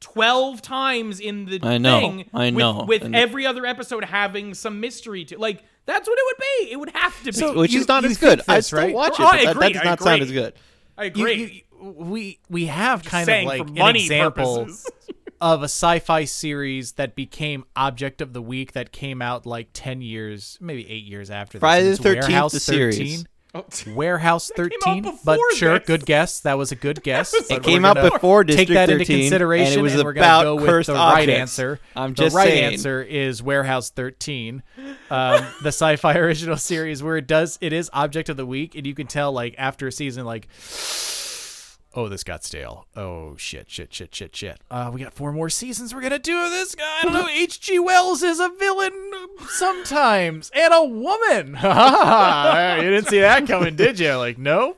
12 0.00 0.60
times 0.60 1.18
in 1.20 1.46
the 1.46 1.60
I 1.62 1.78
know, 1.78 2.00
thing 2.00 2.30
I 2.34 2.50
know. 2.50 2.84
with, 2.86 3.02
And- 3.02 3.16
every 3.16 3.46
other 3.46 3.64
episode 3.64 4.04
having 4.04 4.52
some 4.54 4.78
mystery 4.80 5.24
to 5.26 5.38
like 5.38 5.62
that's 5.86 6.08
what 6.08 6.18
it 6.18 6.24
would 6.26 6.44
be 6.66 6.72
it 6.72 6.76
would 6.76 6.90
have 6.94 7.18
to 7.20 7.24
be 7.26 7.32
So- 7.32 7.54
which 7.58 7.72
you- 7.72 7.80
is 7.80 7.88
not 7.88 8.04
as 8.04 8.16
good. 8.18 8.38
think 8.44 8.48
I 8.48 8.60
still 8.60 8.78
right? 8.80 8.94
watch 8.94 9.12
it. 9.18 9.22
Oh, 9.22 9.26
I 9.26 9.44
but 9.44 9.54
that, 9.54 9.60
that 9.60 9.72
does 9.74 9.84
not 9.84 10.00
sound 10.02 10.22
as 10.22 10.32
good. 10.32 10.54
i 10.98 11.04
agree 11.04 11.64
you- 11.80 11.92
we 11.92 12.38
we 12.48 12.66
have 12.66 13.04
kind 13.04 13.28
of 13.28 13.44
like 13.44 13.66
for 13.68 13.82
an 13.88 13.96
example 13.96 14.68
of 15.40 15.60
a 15.62 15.64
sci-fi 15.64 16.24
series 16.24 16.92
that 16.92 17.14
became 17.14 17.64
object 17.76 18.22
of 18.22 18.32
the 18.32 18.40
week 18.40 18.72
that 18.72 18.92
came 18.92 19.20
out 19.20 19.44
like 19.44 19.68
10 19.74 20.00
years 20.00 20.56
maybe 20.60 20.88
8 20.88 21.04
years 21.04 21.30
after 21.30 21.58
this. 21.58 21.60
Friday 21.60 21.88
and 21.88 21.96
the 21.98 22.02
13th, 22.08 22.52
the 22.52 22.60
series. 22.60 22.96
13. 22.98 23.26
Warehouse 23.86 24.50
came 24.54 24.66
out 24.66 25.04
13 25.04 25.18
but 25.24 25.38
sure 25.54 25.78
this. 25.78 25.86
good 25.86 26.06
guess. 26.06 26.40
That 26.40 26.58
was 26.58 26.72
a 26.72 26.76
good 26.76 27.02
guess. 27.04 27.32
It 27.34 27.48
but 27.48 27.62
came 27.62 27.84
out 27.84 27.96
before 27.96 28.44
District 28.44 28.68
take 28.68 28.74
that 28.74 28.90
into 28.90 29.04
consideration 29.04 29.78
and 29.78 29.80
it 29.80 29.82
was 29.82 29.94
we're 30.02 30.12
gonna 30.12 30.26
about 30.26 30.42
go 30.42 30.56
with 30.56 30.66
cursed 30.66 30.86
the 30.88 30.94
right 30.94 31.28
answer. 31.28 31.78
I'm 31.94 32.14
just 32.14 32.34
the 32.34 32.38
right 32.38 32.48
saying. 32.48 32.74
answer 32.74 33.02
is 33.02 33.42
Warehouse 33.42 33.90
13 33.90 34.62
um, 35.10 35.46
the 35.62 35.68
sci-fi 35.68 36.16
original 36.16 36.56
series 36.56 37.02
where 37.02 37.16
it 37.16 37.26
does 37.26 37.58
it 37.60 37.72
is 37.72 37.90
object 37.92 38.28
of 38.28 38.36
the 38.36 38.46
week 38.46 38.74
and 38.74 38.86
you 38.86 38.94
can 38.94 39.06
tell 39.06 39.32
like 39.32 39.54
after 39.58 39.86
a 39.86 39.92
season 39.92 40.24
like 40.24 40.48
oh 41.94 42.08
this 42.08 42.24
got 42.24 42.42
stale. 42.44 42.86
Oh 42.96 43.36
shit 43.36 43.70
shit 43.70 43.92
shit 43.94 44.14
shit 44.14 44.34
shit. 44.34 44.60
Uh 44.70 44.90
we 44.92 45.00
got 45.00 45.12
four 45.14 45.32
more 45.32 45.48
seasons 45.48 45.94
we're 45.94 46.00
gonna 46.00 46.18
do 46.18 46.50
this 46.50 46.74
guy. 46.74 46.98
I 47.00 47.02
don't 47.04 47.12
know. 47.12 47.28
H.G. 47.28 47.78
Wells 47.78 48.22
is 48.22 48.40
a 48.40 48.48
villain 48.48 49.03
sometimes 49.48 50.50
and 50.54 50.72
a 50.72 50.84
woman 50.84 51.48
you 52.84 52.90
didn't 52.90 53.08
see 53.08 53.20
that 53.20 53.46
coming 53.46 53.76
did 53.76 53.98
you 53.98 54.14
like 54.16 54.38
no 54.38 54.76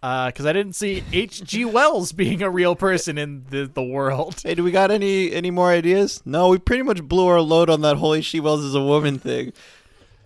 because 0.00 0.46
I 0.46 0.52
didn't 0.52 0.74
see 0.74 1.02
H.G. 1.12 1.64
Wells 1.64 2.12
being 2.12 2.40
a 2.40 2.48
real 2.48 2.76
person 2.76 3.18
in 3.18 3.44
the, 3.50 3.66
the 3.66 3.82
world. 3.82 4.40
Hey, 4.44 4.54
do 4.54 4.62
we 4.62 4.70
got 4.70 4.92
any 4.92 5.32
any 5.32 5.50
more 5.50 5.70
ideas? 5.70 6.22
No, 6.24 6.50
we 6.50 6.58
pretty 6.58 6.84
much 6.84 7.02
blew 7.02 7.26
our 7.26 7.40
load 7.40 7.68
on 7.68 7.80
that 7.80 7.96
whole 7.96 8.20
she 8.20 8.38
Wells 8.38 8.62
is 8.62 8.76
a 8.76 8.80
woman 8.80 9.18
thing. 9.18 9.52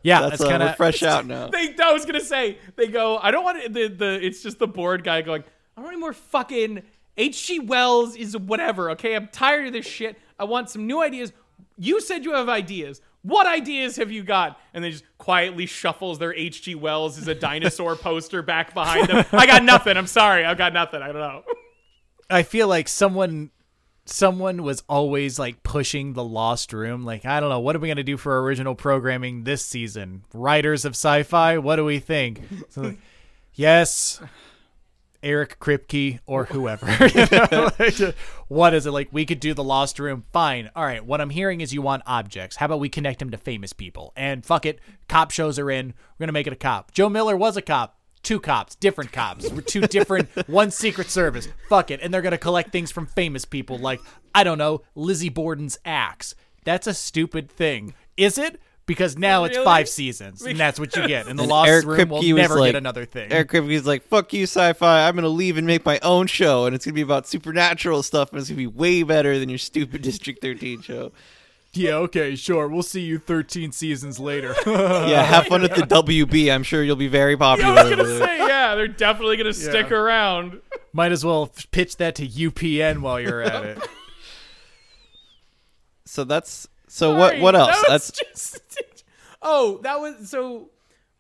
Yeah, 0.03 0.21
That's, 0.21 0.33
that's, 0.33 0.43
uh, 0.43 0.49
kind 0.51 0.63
we're 0.63 0.71
of 0.71 0.77
fresh 0.77 1.03
out 1.03 1.27
now. 1.27 1.47
they 1.49 1.75
I 1.83 1.93
was 1.93 2.05
gonna 2.05 2.21
say 2.21 2.59
they 2.77 2.89
go. 2.89 3.19
I 3.19 3.31
don't 3.31 3.45
want 3.45 3.59
it- 3.59 3.73
the 3.73 3.89
the. 3.89 4.25
It's 4.25 4.43
just 4.43 4.59
the 4.59 4.67
bored 4.67 5.05
guy 5.05 5.23
going. 5.23 5.43
I 5.43 5.81
don't 5.81 5.85
want 5.85 5.95
any 5.95 6.01
more 6.01 6.13
fucking 6.13 6.83
H.G. 7.17 7.61
Wells 7.61 8.17
is 8.17 8.37
whatever. 8.37 8.91
Okay, 8.91 9.15
I'm 9.15 9.29
tired 9.29 9.69
of 9.69 9.73
this 9.73 9.87
shit. 9.87 10.19
I 10.39 10.45
want 10.45 10.71
some 10.71 10.87
new 10.87 11.03
ideas. 11.03 11.33
You 11.79 12.01
said 12.01 12.25
you 12.25 12.33
have 12.35 12.49
ideas. 12.49 13.01
What 13.23 13.47
ideas 13.47 13.97
have 13.97 14.11
you 14.11 14.25
got? 14.25 14.59
And 14.75 14.83
they 14.83 14.91
just 14.91 15.05
quietly 15.19 15.67
shuffles 15.67 16.19
their 16.19 16.35
H.G. 16.35 16.75
Wells 16.75 17.19
as 17.19 17.29
a 17.29 17.35
dinosaur 17.35 17.97
poster 17.97 18.43
back 18.43 18.75
behind 18.75 19.09
them. 19.09 19.25
I 19.33 19.47
got 19.47 19.65
nothing. 19.65 19.97
I'm 19.97 20.09
sorry. 20.09 20.45
I've 20.45 20.59
got 20.59 20.73
nothing. 20.73 21.03
I 21.03 21.07
don't 21.07 21.17
know. 21.17 21.43
I 22.29 22.43
feel 22.43 22.67
like 22.67 22.89
someone 22.89 23.51
someone 24.05 24.65
was 24.65 24.83
always 24.89 25.39
like 25.39 25.63
pushing 25.63 26.15
the 26.15 26.25
lost 26.25 26.73
room 26.73 27.05
like 27.05 27.25
I 27.25 27.39
don't 27.39 27.51
know 27.51 27.61
what 27.61 27.77
are 27.77 27.79
we 27.79 27.87
going 27.87 27.99
to 27.99 28.03
do 28.03 28.17
for 28.17 28.43
original 28.43 28.75
programming 28.75 29.45
this 29.45 29.65
season 29.65 30.25
writers 30.35 30.85
of 30.85 30.93
sci-fi 30.93 31.59
what 31.59 31.77
do 31.77 31.85
we 31.85 32.01
think 32.01 32.41
so, 32.69 32.81
like, 32.81 32.99
yes 33.55 34.21
Eric 35.23 35.59
Kripke 35.61 36.21
or 36.27 36.47
whoever 36.47 36.87
you 37.15 37.27
know? 37.51 38.13
what 38.49 38.75
is 38.75 38.87
it 38.87 38.91
like 38.91 39.09
we 39.13 39.25
could 39.25 39.41
do 39.41 39.55
the 39.55 39.65
lost 39.65 39.99
room 39.99 40.25
fine 40.33 40.71
all 40.75 40.85
right 40.85 41.05
what 41.05 41.21
I'm 41.21 41.31
hearing 41.31 41.61
is 41.61 41.73
you 41.73 41.83
want 41.83 42.03
objects 42.07 42.57
how 42.57 42.67
about 42.67 42.81
we 42.81 42.89
connect 42.89 43.19
them 43.19 43.31
to 43.31 43.39
famous 43.39 43.73
people 43.73 44.13
and 44.17 44.45
fuck 44.45 44.67
it 44.67 44.81
cop 45.09 45.31
shows 45.31 45.59
are 45.59 45.71
in 45.71 45.95
we're 46.19 46.27
to 46.27 46.33
make 46.33 46.47
it 46.47 46.53
a 46.53 46.57
cop 46.57 46.93
Joe 46.93 47.09
Miller 47.09 47.37
was 47.37 47.57
a 47.57 47.63
cop 47.63 47.99
two 48.23 48.41
cops, 48.41 48.75
different 48.77 49.13
cops. 49.13 49.51
We're 49.51 49.61
two 49.61 49.83
different, 49.83 50.29
one 50.49 50.71
Secret 50.71 51.11
Service. 51.11 51.49
Fuck 51.69 51.91
it. 51.91 52.01
And 52.03 52.13
they're 52.13 52.23
to 52.23 52.39
collect 52.39 52.71
things 52.71 52.91
from 52.91 53.07
famous 53.07 53.45
people 53.45 53.79
like, 53.79 54.01
I 54.35 54.45
don't 54.45 54.59
know, 54.59 54.83
Lizzie 54.95 55.29
Borden's 55.29 55.79
axe. 55.85 56.35
That's 56.65 56.87
a 56.87 56.95
stupid 56.95 57.51
thing. 57.51 57.95
Is 58.17 58.39
it? 58.39 58.61
Because 58.85 59.17
now 59.17 59.45
it's 59.45 59.57
five 59.59 59.89
seasons, 59.89 60.43
and 60.43 60.59
that's 60.59 60.79
what 60.81 60.95
you 60.97 61.07
get. 61.07 61.29
And 61.29 61.39
the 61.39 61.45
And 61.45 61.51
Lost 61.51 61.69
Eric 61.69 61.87
Room 61.87 62.09
will 62.09 62.21
Kripke 62.21 62.33
was 62.33 62.41
never 62.43 62.59
like- 62.61 62.69
get 62.73 62.77
another 62.79 63.05
thing. 63.05 63.31
Eric 63.33 63.51
Kripke's 63.51 63.87
like, 63.87 64.03
"Fuck 64.09 64.33
you, 64.33 64.43
sci-fi. 64.43 65.07
I'm 65.07 65.15
gonna 65.15 65.29
leave 65.29 65.57
and 65.57 65.67
make 65.67 65.85
my 65.87 66.01
own 66.03 66.27
show, 66.27 66.67
and 66.67 66.75
it's 66.75 66.85
gonna 66.85 66.95
be 66.95 67.01
about 67.01 67.29
supernatural 67.29 68.03
stuff, 68.03 68.33
and 68.33 68.41
it's 68.41 68.49
gonna 68.49 68.57
be 68.57 68.67
way 68.67 69.05
better 69.05 69.39
than 69.39 69.49
your 69.49 69.59
stupid 69.59 70.03
District 70.11 70.41
13 70.43 70.83
show." 70.83 71.13
yeah, 71.75 71.95
okay, 71.95 72.35
sure. 72.37 72.69
We'll 72.69 72.83
see 72.83 73.01
you 73.01 73.19
13 73.19 73.73
seasons 73.73 74.19
later. 74.19 74.55
Yeah, 74.67 75.23
have 75.23 75.47
fun 75.47 75.63
at 75.65 75.75
the 75.75 75.83
WB. 75.87 76.53
I'm 76.53 76.65
sure 76.65 76.83
you'll 76.83 76.97
be 76.97 77.09
very 77.09 77.37
popular. 77.37 77.71
I 77.71 77.85
was 77.85 77.91
gonna 77.97 78.19
say 78.19 78.39
yeah. 78.39 78.75
They're 78.75 78.89
definitely 78.89 79.37
gonna 79.37 79.55
stick 79.55 79.91
around. 79.93 80.61
Might 80.93 81.13
as 81.13 81.25
well 81.25 81.51
pitch 81.71 81.97
that 81.99 82.17
to 82.17 82.27
UPN 82.27 82.99
while 83.01 83.21
you're 83.21 83.41
at 83.43 83.65
it. 83.65 83.79
So 86.05 86.25
that's 86.25 86.69
so 86.93 87.15
what? 87.15 87.31
Sorry, 87.31 87.41
What 87.41 87.57
else? 87.57 87.71
that 87.71 87.87
That's 87.89 88.11
just. 88.33 89.05
Oh, 89.41 89.79
that 89.83 89.99
was 89.99 90.29
so. 90.29 90.69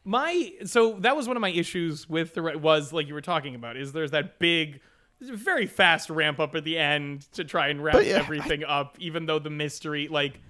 My 0.05 0.53
so 0.64 0.99
that 1.01 1.16
was 1.16 1.27
one 1.27 1.37
of 1.37 1.41
my 1.41 1.49
issues 1.49 2.11
with 2.11 2.35
the 2.35 2.59
was 2.59 2.93
like 2.93 3.09
you 3.09 3.14
were 3.14 3.23
talking 3.23 3.55
about 3.55 3.79
is 3.79 3.93
there's 3.93 4.11
that 4.11 4.39
big, 4.39 4.81
very 5.20 5.66
fast 5.66 6.11
ramp 6.11 6.41
up 6.41 6.55
at 6.55 6.64
the 6.64 6.77
end 6.77 7.23
to 7.33 7.45
try 7.45 7.68
and 7.68 7.83
wrap 7.83 8.05
yeah, 8.05 8.16
everything 8.16 8.64
up, 8.64 8.97
even 8.99 9.25
though 9.25 9.39
the 9.39 9.49
mystery 9.49 10.09
like 10.09 10.41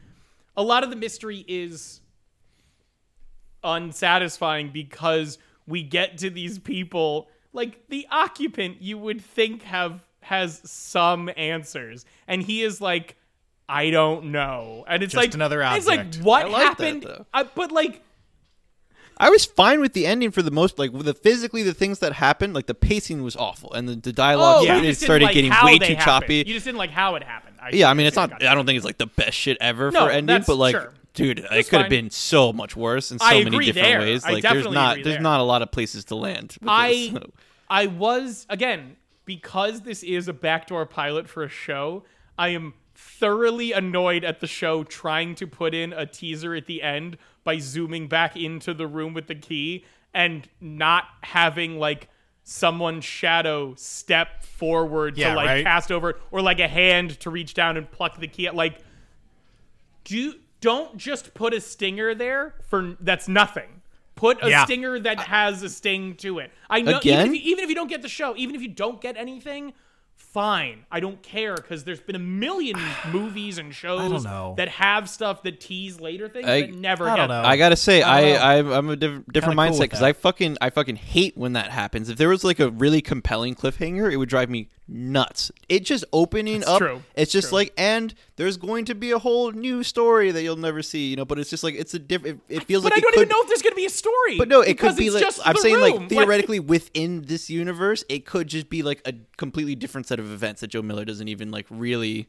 a 0.57 0.63
lot 0.63 0.83
of 0.83 0.91
the 0.91 0.97
mystery 0.97 1.45
is 1.47 2.01
unsatisfying 3.63 4.71
because 4.71 5.39
we 5.69 5.85
get 5.85 6.19
to 6.19 6.31
these 6.31 6.59
people 6.59 7.29
like 7.53 7.87
the 7.91 8.09
occupant 8.11 8.83
you 8.83 8.99
would 8.99 9.21
think 9.21 9.63
have 9.63 10.05
has 10.21 10.61
some 10.65 11.31
answers 11.37 12.05
and 12.27 12.43
he 12.43 12.63
is 12.63 12.81
like 12.81 13.17
I 13.69 13.91
don't 13.91 14.27
know 14.33 14.85
and 14.89 15.03
it's 15.03 15.13
Just 15.13 15.23
like 15.25 15.35
another 15.35 15.63
it's 15.63 15.87
like 15.87 16.15
what 16.17 16.47
I 16.47 16.49
like 16.49 16.61
that, 16.79 16.85
happened 16.85 17.03
though. 17.05 17.27
I, 17.33 17.45
but 17.45 17.73
like 17.73 18.03
I 19.19 19.31
was 19.31 19.45
fine 19.45 19.81
with 19.81 19.93
the 19.93 20.07
ending 20.07 20.31
for 20.31 20.43
the 20.43 20.51
most 20.51 20.79
like 20.79 20.93
the 20.93 21.15
physically 21.15 21.63
the 21.63 21.75
things 21.75 22.01
that 22.01 22.13
happened 22.15 22.55
like 22.55 22.67
the 22.67 22.75
pacing 22.75 23.23
was 23.23 23.37
awful 23.37 23.73
and 23.73 23.89
the, 23.89 23.95
the 23.97 24.13
dialogue 24.13 24.57
oh, 24.61 24.65
yeah, 24.65 24.81
you 24.81 24.89
it 24.89 24.97
started 24.97 25.27
like 25.27 25.35
getting 25.35 25.53
way 25.63 25.79
too 25.79 25.95
happened. 25.95 26.01
choppy. 26.01 26.37
you 26.39 26.55
just 26.55 26.65
didn't 26.65 26.79
like 26.79 26.91
how 26.91 27.15
it 27.15 27.23
happened 27.23 27.57
I 27.61 27.71
yeah, 27.73 27.89
I 27.89 27.95
mean 27.95 28.07
it's 28.07 28.17
not 28.17 28.43
I 28.45 28.55
don't 28.55 28.67
think 28.67 28.77
it's 28.77 28.85
like 28.87 28.99
the 28.99 29.07
best 29.07 29.37
shit 29.37 29.57
ever 29.61 29.91
No, 29.91 30.07
for 30.07 30.11
ending, 30.11 30.43
but 30.47 30.57
like 30.57 30.75
sure. 30.75 30.93
dude, 31.15 31.39
it 31.39 31.47
That's 31.49 31.71
could 31.71 31.81
have 31.83 31.91
been 31.91 32.11
so 32.11 32.53
much 32.53 32.75
worse 32.75 33.13
in 33.13 33.21
so 33.21 33.25
I 33.25 33.45
many 33.45 33.67
different 33.67 33.87
there. 33.87 34.01
ways. 34.01 34.25
I 34.25 34.33
Like 34.33 34.43
there's 34.43 34.69
not 34.69 34.93
agree 34.95 35.05
there's 35.05 35.15
there. 35.17 35.23
not 35.23 35.39
a 35.41 35.45
lot 35.45 35.63
of 35.63 35.71
places 35.71 36.05
to 36.07 36.17
land. 36.17 36.57
I 36.67 36.89
this, 36.89 37.11
so. 37.23 37.31
I 37.71 37.87
was 37.87 38.47
again 38.51 38.97
because 39.25 39.83
this 39.83 40.03
is 40.03 40.27
a 40.27 40.33
backdoor 40.33 40.85
pilot 40.87 41.29
for 41.29 41.45
a 41.45 41.49
show. 41.49 42.03
I 42.37 42.49
am 42.49 42.75
thoroughly 42.95 43.73
annoyed 43.73 44.25
at 44.25 44.41
the 44.41 44.47
show 44.47 44.85
trying 44.85 45.35
to 45.37 45.47
put 45.47 45.75
in 45.75 45.93
a 45.93 46.07
teaser 46.07 46.55
at 46.55 46.67
the 46.67 46.83
end 46.83 47.17
by 47.45 47.59
zooming 47.59 48.07
back 48.09 48.37
into 48.37 48.75
the 48.75 48.87
room 48.87 49.15
with 49.15 49.27
the 49.27 49.35
key 49.35 49.85
and 50.15 50.49
not 50.61 51.05
having 51.23 51.79
like 51.79 52.09
someone's 52.45 53.05
shadow 53.05 53.75
step 53.77 54.43
forward 54.43 55.17
Yeah, 55.17 55.31
to 55.31 55.37
like 55.37 55.47
right. 55.47 55.65
cast 55.65 55.91
over 55.93 56.19
or 56.31 56.43
like 56.43 56.59
a 56.61 56.69
hand 56.69 57.19
to 57.21 57.31
reach 57.31 57.55
down 57.55 57.77
and 57.77 57.91
pluck 57.91 58.19
the 58.19 58.29
key. 58.29 58.51
Like 58.51 58.79
do 60.05 60.35
don't 60.61 60.97
just 60.97 61.35
put 61.35 61.55
a 61.55 61.61
stinger 61.61 62.15
there 62.15 62.55
for 62.69 62.97
that's 63.01 63.29
nothing. 63.29 63.81
Put 64.15 64.43
a 64.45 64.51
Yeah. 64.51 64.65
stinger 64.65 64.99
that 65.01 65.19
has 65.21 65.63
a 65.63 65.69
sting 65.71 66.15
to 66.17 66.39
it. 66.39 66.53
I 66.69 66.83
know 66.83 66.99
Again? 66.99 67.21
even 67.27 67.35
if, 67.35 67.43
you, 67.45 67.53
even 67.53 67.65
if 67.65 67.71
you 67.71 67.75
don't 67.75 67.89
get 67.89 68.03
the 68.03 68.09
show, 68.09 68.35
even 68.37 68.55
if 68.55 68.63
you 68.63 68.69
don't 68.69 69.01
get 69.01 69.17
anything, 69.17 69.73
fine. 70.33 70.85
I 70.91 71.01
don't 71.01 71.23
care 71.23 71.55
because 71.55 71.85
there's 71.85 72.01
been 72.01 72.17
a 72.17 72.21
million 72.21 72.79
movies 73.13 73.59
and 73.59 73.75
shows 73.75 74.25
know. 74.25 74.55
that 74.57 74.69
have 74.69 75.09
stuff 75.09 75.43
that 75.43 75.61
tease 75.61 76.01
later 76.01 76.29
things 76.29 76.49
I- 76.49 76.63
that 76.63 76.75
never 76.75 77.09
I 77.09 77.17
get 77.17 77.17
don't 77.17 77.29
know. 77.29 77.43
I 77.49 77.57
gotta 77.57 77.77
say, 77.77 78.03
I 78.03 78.33
I, 78.33 78.57
I 78.57 78.79
am 78.79 78.89
a 78.89 78.97
diff- 78.97 79.23
different 79.33 79.33
Kinda 79.33 79.47
cool 79.51 79.55
mindset 79.57 79.71
with 79.71 79.81
because 79.81 80.01
that. 80.01 80.07
I 80.07 80.13
fucking 80.15 80.57
I 80.61 80.71
fucking 80.71 80.97
hate 80.97 81.37
when 81.37 81.53
that 81.53 81.71
happens. 81.71 82.09
If 82.09 82.19
there 82.19 82.29
was 82.29 82.45
like 82.45 82.61
a 82.61 82.71
really 82.71 83.01
compelling 83.03 83.55
cliffhanger, 83.55 84.11
it 84.13 84.17
would 84.17 84.29
drive 84.29 84.49
me 84.51 84.69
nuts. 84.89 85.51
It 85.69 85.85
just 85.85 86.05
opening 86.13 86.65
up. 86.65 86.79
true. 86.79 87.03
It's 87.15 87.33
just 87.33 87.49
True. 87.49 87.59
like, 87.59 87.73
and 87.77 88.15
there's 88.37 88.57
going 88.57 88.85
to 88.87 88.95
be 88.95 89.11
a 89.11 89.19
whole 89.19 89.51
new 89.53 89.83
story 89.83 90.31
that 90.31 90.43
you'll 90.43 90.57
never 90.57 90.83
see, 90.83 91.09
you 91.09 91.17
know. 91.17 91.25
But 91.25 91.39
it's 91.39 91.51
just 91.51 91.65
like 91.65 91.75
it's 91.75 91.95
a 91.95 91.99
different. 91.99 92.43
It, 92.49 92.57
it 92.57 92.65
feels 92.65 92.83
But 92.83 92.93
like 92.93 92.95
But 92.95 92.99
I 92.99 93.01
don't 93.01 93.13
could, 93.15 93.21
even 93.23 93.29
know 93.29 93.43
if 93.43 93.49
there's 93.49 93.63
going 93.63 93.73
to 93.73 93.77
be 93.77 93.87
a 93.87 93.91
story. 93.91 94.39
But 94.39 94.49
no, 94.49 94.61
it 94.61 94.79
could 94.79 94.97
be 94.97 95.11
like 95.11 95.25
I'm 95.45 95.57
saying, 95.57 95.75
room. 95.77 95.83
like 95.83 96.09
theoretically 96.09 96.61
within 96.61 97.23
this 97.23 97.49
universe, 97.51 98.05
it 98.09 98.27
could 98.27 98.49
just 98.49 98.69
be 98.69 98.83
like 98.83 99.01
a 99.07 99.15
completely 99.37 99.75
different 99.75 100.07
set 100.07 100.19
of 100.19 100.31
events 100.31 100.61
that 100.61 100.69
Joe 100.69 100.83
Miller 100.83 101.05
doesn't 101.05 101.29
even 101.29 101.51
like 101.51 101.67
really 101.71 102.29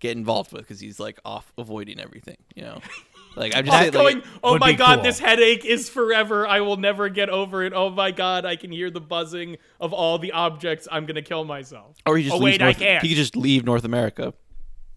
get 0.00 0.16
involved 0.16 0.52
with 0.52 0.62
because 0.62 0.80
he's 0.80 0.98
like 0.98 1.18
off 1.24 1.52
avoiding 1.56 2.00
everything, 2.00 2.36
you 2.54 2.62
know. 2.62 2.80
Like 3.36 3.56
I'm 3.56 3.64
just 3.64 3.78
saying, 3.78 3.92
going, 3.92 4.16
like, 4.18 4.26
oh 4.42 4.58
my 4.58 4.72
god, 4.72 4.96
cool. 4.96 5.04
this 5.04 5.18
headache 5.18 5.64
is 5.64 5.88
forever. 5.88 6.46
I 6.46 6.60
will 6.60 6.76
never 6.76 7.08
get 7.08 7.28
over 7.28 7.62
it. 7.62 7.72
Oh 7.74 7.90
my 7.90 8.10
god, 8.10 8.44
I 8.44 8.56
can 8.56 8.70
hear 8.72 8.90
the 8.90 9.00
buzzing 9.00 9.56
of 9.80 9.92
all 9.92 10.18
the 10.18 10.32
objects. 10.32 10.86
I'm 10.90 11.06
gonna 11.06 11.22
kill 11.22 11.44
myself. 11.44 11.96
or 12.06 12.16
he 12.16 12.24
just 12.24 12.34
oh 12.34 12.38
leaves 12.38 12.58
wait, 12.58 12.62
I 12.62 12.72
can't. 12.74 13.02
he 13.02 13.08
could 13.08 13.16
just 13.16 13.36
leave 13.36 13.64
North 13.64 13.84
America, 13.84 14.34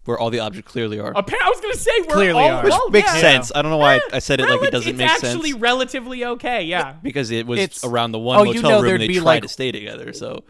where 0.04 0.18
all 0.18 0.30
the 0.30 0.40
objects 0.40 0.70
clearly 0.70 0.98
are. 1.00 1.16
Appa- 1.16 1.36
I 1.42 1.48
was 1.48 1.60
gonna 1.60 1.74
say 1.74 1.90
we're 2.00 2.14
Clearly 2.14 2.42
all 2.42 2.50
are. 2.50 2.64
Which 2.64 2.70
well, 2.70 2.90
makes 2.90 3.14
yeah. 3.14 3.20
sense. 3.20 3.52
I 3.54 3.62
don't 3.62 3.70
know 3.70 3.78
why 3.78 4.00
I 4.12 4.18
said 4.18 4.40
it 4.40 4.48
like 4.48 4.62
it 4.62 4.70
doesn't 4.70 4.90
it's 4.90 4.98
make 4.98 5.10
actually 5.10 5.52
sense 5.52 5.62
relatively 5.62 6.24
okay. 6.24 6.64
Yeah. 6.64 6.92
because 7.02 7.30
it 7.30 7.46
was 7.46 7.60
It's- 7.60 7.84
around 7.84 8.12
the 8.12 8.18
one 8.18 8.38
oh, 8.38 8.42
you 8.44 8.60
motel 8.60 8.82
know 8.82 8.82
room 8.82 8.98
they 8.98 9.08
be, 9.08 9.14
tried 9.14 9.24
like- 9.24 9.42
to 9.42 9.48
stay 9.48 9.72
together. 9.72 10.12
So 10.12 10.44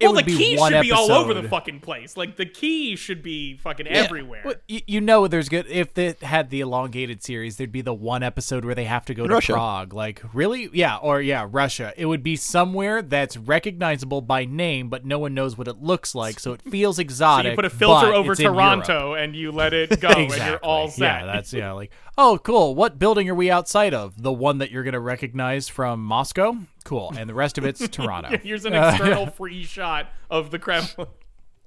It 0.00 0.06
well, 0.06 0.14
the 0.14 0.16
would 0.16 0.26
be 0.26 0.36
key 0.36 0.56
one 0.56 0.72
should 0.72 0.80
be 0.80 0.92
all 0.92 1.12
over 1.12 1.34
the 1.34 1.46
fucking 1.46 1.80
place. 1.80 2.16
Like 2.16 2.36
the 2.36 2.46
key 2.46 2.96
should 2.96 3.22
be 3.22 3.58
fucking 3.58 3.86
everywhere. 3.86 4.42
Well, 4.44 4.54
you, 4.66 4.80
you 4.86 5.00
know, 5.02 5.28
there's 5.28 5.50
good. 5.50 5.66
If 5.68 5.98
it 5.98 6.22
had 6.22 6.48
the 6.48 6.60
elongated 6.60 7.22
series, 7.22 7.58
there'd 7.58 7.70
be 7.70 7.82
the 7.82 7.92
one 7.92 8.22
episode 8.22 8.64
where 8.64 8.74
they 8.74 8.84
have 8.84 9.04
to 9.06 9.14
go 9.14 9.26
to 9.26 9.34
Russia. 9.34 9.52
Prague. 9.52 9.92
Like, 9.92 10.22
really? 10.32 10.70
Yeah, 10.72 10.96
or 10.96 11.20
yeah, 11.20 11.46
Russia. 11.50 11.92
It 11.98 12.06
would 12.06 12.22
be 12.22 12.36
somewhere 12.36 13.02
that's 13.02 13.36
recognizable 13.36 14.22
by 14.22 14.46
name, 14.46 14.88
but 14.88 15.04
no 15.04 15.18
one 15.18 15.34
knows 15.34 15.58
what 15.58 15.68
it 15.68 15.82
looks 15.82 16.14
like, 16.14 16.40
so 16.40 16.54
it 16.54 16.62
feels 16.62 16.96
So 17.00 17.02
exotic. 17.02 17.50
you 17.50 17.56
put 17.56 17.64
a 17.66 17.70
filter 17.70 18.06
over 18.14 18.32
it's 18.32 18.40
in 18.40 18.44
Europe. 18.44 18.56
Toronto 18.58 19.14
and 19.14 19.36
you 19.36 19.52
let 19.52 19.74
it 19.74 20.00
go, 20.00 20.08
and 20.08 20.34
you're 20.34 20.56
all 20.58 20.88
set. 20.88 21.20
Yeah, 21.20 21.26
that's 21.26 21.52
yeah. 21.52 21.72
Like, 21.72 21.92
oh, 22.16 22.38
cool. 22.42 22.74
What 22.74 22.98
building 22.98 23.28
are 23.28 23.34
we 23.34 23.50
outside 23.50 23.92
of? 23.92 24.22
The 24.22 24.32
one 24.32 24.58
that 24.58 24.70
you're 24.70 24.82
gonna 24.82 24.98
recognize 25.00 25.68
from 25.68 26.02
Moscow. 26.02 26.56
Cool, 26.84 27.12
and 27.16 27.28
the 27.28 27.34
rest 27.34 27.58
of 27.58 27.64
it's 27.64 27.86
Toronto. 27.88 28.36
Here's 28.38 28.64
an 28.64 28.74
uh, 28.74 28.90
external 28.94 29.26
free 29.38 29.64
shot 29.64 30.06
of 30.30 30.50
the 30.50 30.58
Kremlin. 30.58 31.06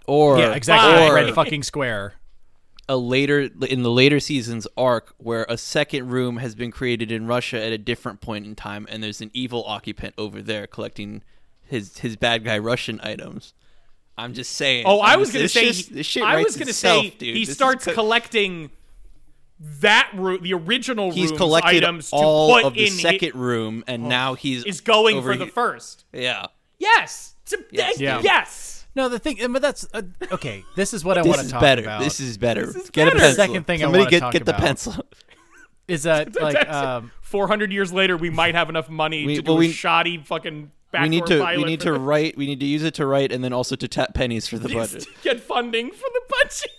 or 0.08 0.40
yeah, 0.40 0.54
exactly. 0.54 1.08
or 1.08 1.16
Red 1.16 1.34
fucking 1.36 1.64
square. 1.64 2.14
a 2.90 2.98
later 2.98 3.50
in 3.70 3.84
the 3.84 3.92
later 3.92 4.20
seasons 4.20 4.68
arc 4.76 5.14
where 5.18 5.46
a 5.48 5.58
second 5.58 6.10
room 6.10 6.38
has 6.38 6.56
been 6.56 6.72
created 6.72 7.12
in 7.12 7.28
Russia 7.28 7.64
at 7.64 7.72
a 7.72 7.78
different 7.78 8.22
point 8.22 8.46
in 8.46 8.56
time, 8.56 8.86
and 8.90 9.04
there's 9.04 9.22
an 9.22 9.32
evil 9.34 9.64
occupant 9.68 10.14
over 10.18 10.42
there 10.42 10.68
collecting 10.68 11.22
his 11.66 12.00
his 12.00 12.16
bad 12.16 12.44
guy 12.44 12.58
Russian 12.58 13.00
items. 13.04 13.54
I'm 14.18 14.34
just 14.34 14.52
saying. 14.52 14.86
Oh, 14.86 15.00
I 15.00 15.16
was 15.16 15.32
gonna 15.32 15.48
say. 15.48 15.72
shit- 15.72 15.94
this 15.94 16.06
shit 16.06 16.24
I 16.24 16.42
was 16.44 16.56
gonna 16.58 16.74
say 16.74 17.10
dude. 17.12 17.36
he 17.36 17.46
This 17.46 17.56
starts 17.56 17.86
co- 17.86 17.94
collecting 17.94 18.70
that 19.60 20.10
room, 20.14 20.42
the 20.44 20.54
original 20.54 21.12
He's 21.12 21.30
room's 21.30 21.38
collected 21.38 21.84
items 21.84 22.10
all 22.12 22.48
to 22.50 22.54
put 22.56 22.66
of 22.66 22.74
the 22.74 22.86
in 22.88 22.92
second 22.94 23.36
room, 23.36 23.84
and 23.88 24.10
now 24.10 24.34
he's 24.34 24.64
is 24.66 24.82
going 24.82 25.18
over 25.18 25.34
for 25.34 25.38
the 25.40 25.48
first. 25.48 26.06
Yeah, 26.14 26.48
Yes. 26.80 27.36
It's 27.44 27.54
a- 27.54 27.58
Yes, 27.72 28.00
Yeah. 28.00 28.22
Yes. 28.24 28.86
No, 28.96 29.10
the 29.10 29.18
thing, 29.20 29.38
but 29.52 29.62
that's 29.62 29.88
uh, 29.94 30.04
okay. 30.32 30.64
This 30.76 30.94
is 30.94 31.04
what 31.04 31.18
I 31.18 31.24
want 31.24 31.42
to 31.42 31.50
talk 31.50 31.62
better. 31.62 31.82
about. 31.82 32.02
This 32.04 32.20
is 32.20 32.38
better. 32.38 32.68
This 32.68 32.76
is 32.76 32.90
get 32.92 33.06
better. 33.06 33.18
a 33.18 33.20
pencil. 33.20 33.36
Second 33.36 33.66
thing 33.68 33.80
I 33.82 33.86
Somebody 33.86 34.00
wanna 34.02 34.10
get 34.12 34.20
talk 34.20 34.34
get 34.34 34.46
the 34.46 34.52
about. 34.52 34.62
pencil. 34.66 34.96
is 35.88 36.04
that 36.04 36.36
like 36.42 36.70
um, 36.70 37.12
Four 37.22 37.48
hundred 37.48 37.72
years 37.72 37.92
later, 37.92 38.16
we 38.18 38.30
might 38.30 38.54
have 38.56 38.70
enough 38.70 38.90
money 38.90 39.26
We- 39.26 39.36
to 39.38 39.42
do 39.42 39.52
well, 39.52 39.58
a 39.58 39.60
we- 39.60 39.72
shoddy 39.72 40.18
fucking. 40.24 40.72
we 41.02 41.10
need 41.10 41.26
to 41.26 41.44
we 41.58 41.64
need 41.64 41.80
to 41.82 41.92
the- 41.94 42.00
write. 42.00 42.38
We 42.38 42.46
need 42.46 42.60
to 42.60 42.66
use 42.68 42.84
it 42.84 42.94
to 42.96 43.06
write, 43.08 43.32
and 43.32 43.44
then 43.44 43.52
also 43.52 43.76
to 43.76 43.88
tap 43.88 44.14
pennies 44.14 44.48
for 44.48 44.60
the 44.60 44.70
budget. 44.70 45.08
get 45.24 45.40
funding 45.40 45.90
for 45.90 46.08
the 46.14 46.22
budget. 46.30 46.72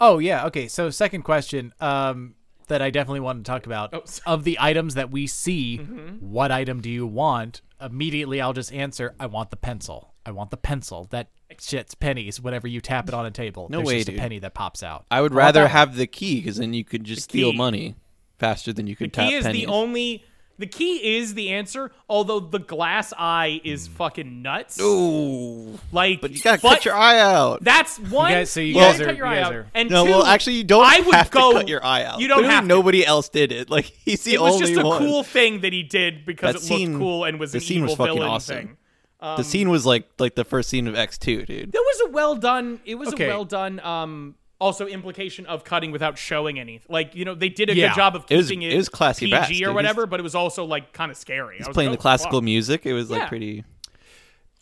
Oh 0.00 0.18
yeah, 0.18 0.46
okay. 0.46 0.68
So 0.68 0.90
second 0.90 1.22
question 1.22 1.72
um 1.80 2.34
that 2.68 2.82
I 2.82 2.90
definitely 2.90 3.20
want 3.20 3.44
to 3.44 3.50
talk 3.50 3.64
about 3.66 3.94
Oh, 3.94 4.02
of 4.26 4.42
the 4.44 4.58
items 4.60 4.94
that 4.94 5.10
we 5.10 5.26
see, 5.28 5.78
Mm-hmm. 5.78 6.16
what 6.30 6.50
item 6.50 6.80
do 6.80 6.90
you 6.90 7.06
want? 7.06 7.62
Immediately 7.80 8.40
I'll 8.40 8.52
just 8.52 8.72
answer, 8.72 9.14
I 9.20 9.26
want 9.26 9.50
the 9.50 9.56
pencil. 9.56 10.14
I 10.24 10.32
want 10.32 10.50
the 10.50 10.56
pencil. 10.56 11.06
That 11.10 11.28
shit's 11.60 11.94
pennies 11.94 12.40
whenever 12.40 12.66
you 12.66 12.80
tap 12.80 13.06
it 13.08 13.14
on 13.14 13.24
a 13.24 13.30
table. 13.30 13.68
No 13.70 13.78
There's 13.78 13.86
way, 13.86 13.94
just 13.98 14.06
dude. 14.08 14.16
a 14.18 14.20
penny 14.20 14.38
that 14.40 14.54
pops 14.54 14.82
out. 14.82 15.06
I 15.10 15.20
would 15.20 15.32
want 15.32 15.38
rather 15.44 15.68
have 15.68 15.94
the 15.94 16.08
key 16.08 16.40
because 16.40 16.56
then 16.56 16.74
you 16.74 16.84
could 16.84 17.04
just 17.04 17.22
steal 17.22 17.52
money 17.52 17.94
faster 18.38 18.72
than 18.72 18.88
you 18.88 18.96
could 18.96 19.12
The 19.12 19.16
tap 19.16 19.28
key 19.28 19.34
is 19.36 19.44
pennies. 19.44 19.66
the 19.66 19.72
only. 19.72 20.24
The 20.58 20.66
key 20.66 21.16
is 21.18 21.34
the 21.34 21.50
answer. 21.50 21.90
Although 22.08 22.40
the 22.40 22.58
glass 22.58 23.12
eye 23.18 23.60
Hmm. 23.62 23.68
is 23.68 23.86
fucking 23.88 24.40
nuts. 24.42 24.80
Ooh, 24.80 25.78
Like, 25.92 26.20
but 26.20 26.30
you 26.30 26.40
gotta 26.40 26.60
but 26.62 26.68
cut 26.76 26.84
your 26.84 26.94
eye 26.94 27.18
out. 27.20 27.62
That's 27.62 27.98
one. 27.98 28.32
guys- 28.32 28.50
so 28.50 28.60
you 28.60 28.74
gotta 28.74 28.92
guys 28.92 29.00
are- 29.00 29.04
cut 29.06 29.16
your 29.16 29.26
you 29.26 29.32
eye 29.32 29.36
guys 29.36 29.46
out. 29.46 29.52
are- 29.54 29.66
And 29.74 29.90
no, 29.90 30.04
two, 30.04 30.10
well, 30.12 30.24
actually, 30.24 30.54
you 30.56 30.64
don't 30.64 30.84
I 30.86 31.00
would 31.00 31.14
have 31.14 31.30
go, 31.30 31.52
to 31.52 31.58
cut 31.58 31.68
your 31.68 31.84
eye 31.84 32.04
out. 32.04 32.20
You 32.20 32.28
don't 32.28 32.38
Clearly 32.38 32.54
have 32.54 32.64
to. 32.64 32.68
Nobody 32.68 33.04
else 33.06 33.28
did 33.28 33.52
it. 33.52 33.68
Like 33.76 33.84
he's 34.04 34.24
the 34.24 34.34
It 34.34 34.40
was 34.40 34.54
only 34.54 34.66
just 34.68 34.80
a 34.80 34.86
one. 34.86 34.98
cool 34.98 35.22
thing 35.22 35.60
that 35.60 35.72
he 35.72 35.82
did 35.82 36.24
because 36.24 36.54
That 36.54 36.62
it 36.62 36.64
scene- 36.64 36.92
looked 36.92 37.02
cool 37.02 37.24
and 37.24 37.38
was 37.38 37.52
the 37.52 37.58
an 37.58 37.64
scene 37.64 37.82
was 37.82 37.92
evil 37.92 38.06
fucking 38.06 38.18
villain 38.18 38.30
awesome. 38.32 38.56
thing. 38.56 38.76
the 39.20 39.42
scene 39.42 39.68
was 39.70 39.84
like 39.84 40.08
like 40.18 40.36
the 40.36 40.44
first 40.44 40.68
scene 40.70 40.86
of 40.86 40.94
X 40.94 41.18
two, 41.18 41.44
dude. 41.44 41.72
That 41.72 41.82
was 41.84 42.08
a 42.08 42.10
well 42.12 42.34
done. 42.36 42.80
It 42.86 42.94
was 42.94 43.08
Okay. 43.08 43.24
a 43.26 43.28
well 43.28 43.44
done. 43.44 43.80
Um, 43.80 44.36
also 44.60 44.86
implication 44.86 45.44
of 45.46 45.64
cutting 45.64 45.90
without 45.90 46.16
showing 46.18 46.58
anything. 46.58 46.86
Like 46.88 47.14
you 47.14 47.24
know, 47.24 47.34
they 47.34 47.48
did 47.48 47.68
a 47.70 47.74
Yeah. 47.74 47.88
good 47.88 47.96
job 47.96 48.16
of 48.16 48.24
It 48.30 48.36
was- 48.36 48.50
it, 48.50 48.58
it 48.62 48.76
was 48.76 48.88
classy 48.88 49.26
PG 49.26 49.30
brass, 49.30 49.50
or 49.50 49.54
dude. 49.54 49.74
whatever, 49.74 50.06
but 50.06 50.18
it 50.20 50.22
was 50.22 50.34
also 50.34 50.64
like 50.64 50.92
kind 50.92 51.10
of 51.10 51.16
scary. 51.16 51.58
He's 51.58 51.68
playing 51.68 51.90
the 51.90 51.96
classical 51.96 52.40
music. 52.42 52.86
It 52.86 52.92
was 52.92 53.10
like 53.10 53.22
Yeah. 53.22 53.28
pretty. 53.28 53.64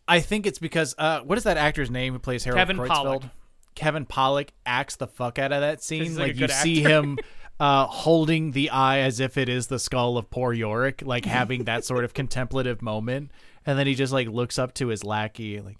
I 0.07 0.21
think 0.21 0.47
it's 0.47 0.59
because 0.59 0.95
uh 0.99 1.21
what 1.21 1.39
is 1.39 1.45
that 1.45 1.57
actor's 1.57 1.91
name 1.91 2.13
who 2.13 2.19
plays 2.19 2.45
Harold 2.45 2.59
Kevin 2.59 2.77
Kreutzfeld? 2.77 2.89
Pollak. 3.23 3.31
Kevin 3.75 4.07
Pollak 4.07 4.51
acts 4.67 4.97
the 4.97 5.07
fuck 5.07 5.39
out 5.39 5.53
of 5.53 5.61
that 5.61 5.83
scene. 5.83 6.15
like, 6.15 6.19
Like, 6.19 6.35
you 6.35 6.41
good 6.47 6.51
see 6.51 6.81
him 6.81 7.19
uh, 7.61 7.87
holding 7.87 8.51
the 8.53 8.71
eye 8.71 8.99
as 8.99 9.19
if 9.21 9.37
it 9.39 9.49
is 9.49 9.67
the 9.69 9.79
skull 9.79 10.17
of 10.19 10.29
poor 10.31 10.53
Yorick, 10.53 11.03
like 11.05 11.25
having 11.25 11.65
that 11.65 11.85
sort 11.85 12.05
of 12.05 12.15
contemplative 12.15 12.83
moment, 12.83 13.31
and 13.65 13.79
then 13.79 13.87
he 13.87 13.95
just 13.95 14.13
like 14.13 14.29
looks 14.29 14.59
up 14.59 14.75
to 14.75 14.89
his 14.89 15.03
lackey, 15.05 15.61
like 15.61 15.79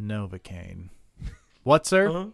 Novocaine. 0.00 0.90
What, 1.62 1.86
sir? 1.86 2.08
Uh-huh. 2.08 2.26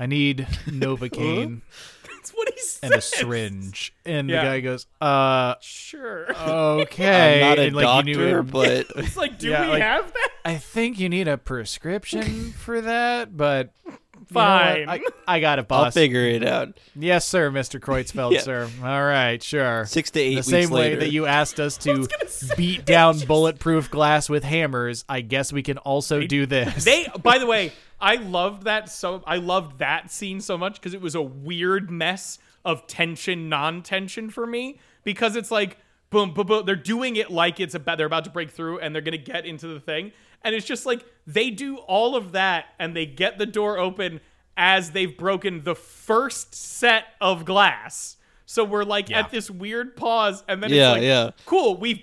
I 0.00 0.06
need 0.06 0.38
Novocaine 0.66 1.60
That's 2.08 2.30
what 2.30 2.52
he 2.54 2.60
said. 2.60 2.90
and 2.90 2.98
a 2.98 3.00
syringe. 3.00 3.92
And 4.04 4.28
Yeah. 4.30 4.38
the 4.44 4.48
guy 4.48 4.60
goes, 4.60 4.86
"Uh, 5.00 5.54
Sure. 5.60 6.26
okay." 6.34 7.42
I'm 7.42 7.48
not 7.50 7.58
a 7.58 7.62
and, 7.66 7.76
like, 7.76 8.06
you 8.06 8.14
knew 8.16 8.24
doctor, 8.34 8.38
it- 8.40 8.52
but 8.52 8.86
it's 9.04 9.16
like, 9.16 9.38
do 9.38 9.48
Yeah, 9.50 9.62
we 9.66 9.68
like- 9.72 9.82
have 9.82 10.12
that? 10.12 10.28
I 10.44 10.56
think 10.56 10.98
you 10.98 11.08
need 11.08 11.28
a 11.28 11.36
prescription 11.38 12.52
for 12.52 12.80
that, 12.80 13.36
but 13.36 13.72
you 13.84 13.90
know 13.92 13.92
what? 13.92 14.00
Fine. 14.32 14.88
I, 14.88 15.00
I 15.26 15.40
got 15.40 15.58
it, 15.58 15.68
boss. 15.68 15.86
I'll 15.86 15.90
figure 15.92 16.24
it 16.24 16.44
out. 16.46 16.78
Yes, 16.94 17.26
sir, 17.26 17.50
Mr. 17.50 17.80
Kreutzfeld, 17.80 18.32
Yeah. 18.34 18.40
sir. 18.40 18.70
All 18.82 19.02
right, 19.04 19.42
sure. 19.42 19.84
Six 19.86 20.10
to 20.12 20.20
eight 20.20 20.30
the 20.30 20.36
weeks 20.36 20.48
same 20.48 20.70
way 20.70 20.94
that 20.94 21.10
you 21.12 21.26
asked 21.26 21.58
us 21.60 21.76
to 21.78 22.08
beat 22.56 22.84
down 22.84 23.18
bulletproof 23.26 23.90
glass 23.90 24.28
with 24.28 24.44
hammers, 24.44 25.04
I 25.08 25.20
guess 25.20 25.52
we 25.52 25.62
can 25.62 25.78
also 25.78 26.20
do 26.26 26.46
this. 26.46 26.84
They, 26.84 27.06
by 27.22 27.38
the 27.38 27.46
way, 27.46 27.72
I 28.00 28.16
loved 28.16 28.64
that 28.64 28.88
so. 28.88 29.22
I 29.26 29.36
loved 29.36 29.78
that 29.80 30.10
scene 30.10 30.40
so 30.40 30.56
much 30.56 30.74
because 30.74 30.94
it 30.94 31.00
was 31.00 31.14
a 31.14 31.22
weird 31.22 31.90
mess 31.90 32.38
of 32.64 32.86
tension, 32.86 33.48
non-tension 33.48 34.30
for 34.30 34.46
me. 34.46 34.78
Because 35.02 35.34
it's 35.36 35.50
like 35.50 35.78
boom, 36.10 36.34
boom, 36.34 36.46
boom. 36.46 36.66
They're 36.66 36.76
doing 36.76 37.16
it 37.16 37.30
like 37.30 37.60
it's 37.60 37.74
about 37.74 37.98
they're 37.98 38.06
about 38.06 38.24
to 38.24 38.30
break 38.30 38.50
through 38.50 38.78
and 38.80 38.94
they're 38.94 39.02
gonna 39.02 39.16
get 39.16 39.46
into 39.46 39.66
the 39.68 39.80
thing, 39.80 40.12
and 40.42 40.54
it's 40.54 40.66
just 40.66 40.86
like 40.86 41.04
they 41.26 41.50
do 41.50 41.76
all 41.78 42.16
of 42.16 42.32
that 42.32 42.66
and 42.78 42.96
they 42.96 43.06
get 43.06 43.38
the 43.38 43.46
door 43.46 43.78
open 43.78 44.20
as 44.56 44.90
they've 44.90 45.16
broken 45.16 45.62
the 45.64 45.74
first 45.74 46.54
set 46.54 47.04
of 47.20 47.44
glass. 47.44 48.16
So 48.46 48.64
we're 48.64 48.84
like 48.84 49.08
Yeah. 49.08 49.20
at 49.20 49.30
this 49.30 49.50
weird 49.50 49.96
pause, 49.96 50.42
and 50.48 50.62
then 50.62 50.70
Yeah, 50.70 50.88
it's 50.90 50.94
like, 50.96 51.02
yeah. 51.02 51.30
cool. 51.46 51.76
We've 51.76 52.00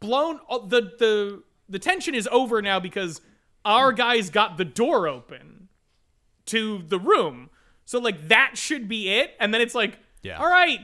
blown 0.00 0.38
the 0.68 0.82
the 0.98 1.42
the 1.68 1.78
tension 1.78 2.14
is 2.14 2.28
over 2.30 2.62
now 2.62 2.78
because 2.80 3.20
our 3.64 3.92
guys 3.92 4.30
got 4.30 4.56
the 4.56 4.64
door 4.64 5.06
open 5.08 5.68
to 6.46 6.82
the 6.86 6.98
room. 6.98 7.50
So 7.84 7.98
like 7.98 8.28
that 8.28 8.52
should 8.56 8.88
be 8.88 9.10
it. 9.10 9.32
And 9.40 9.52
then 9.52 9.60
it's 9.60 9.74
like, 9.74 9.98
Yeah. 10.22 10.38
all 10.38 10.48
right, 10.48 10.80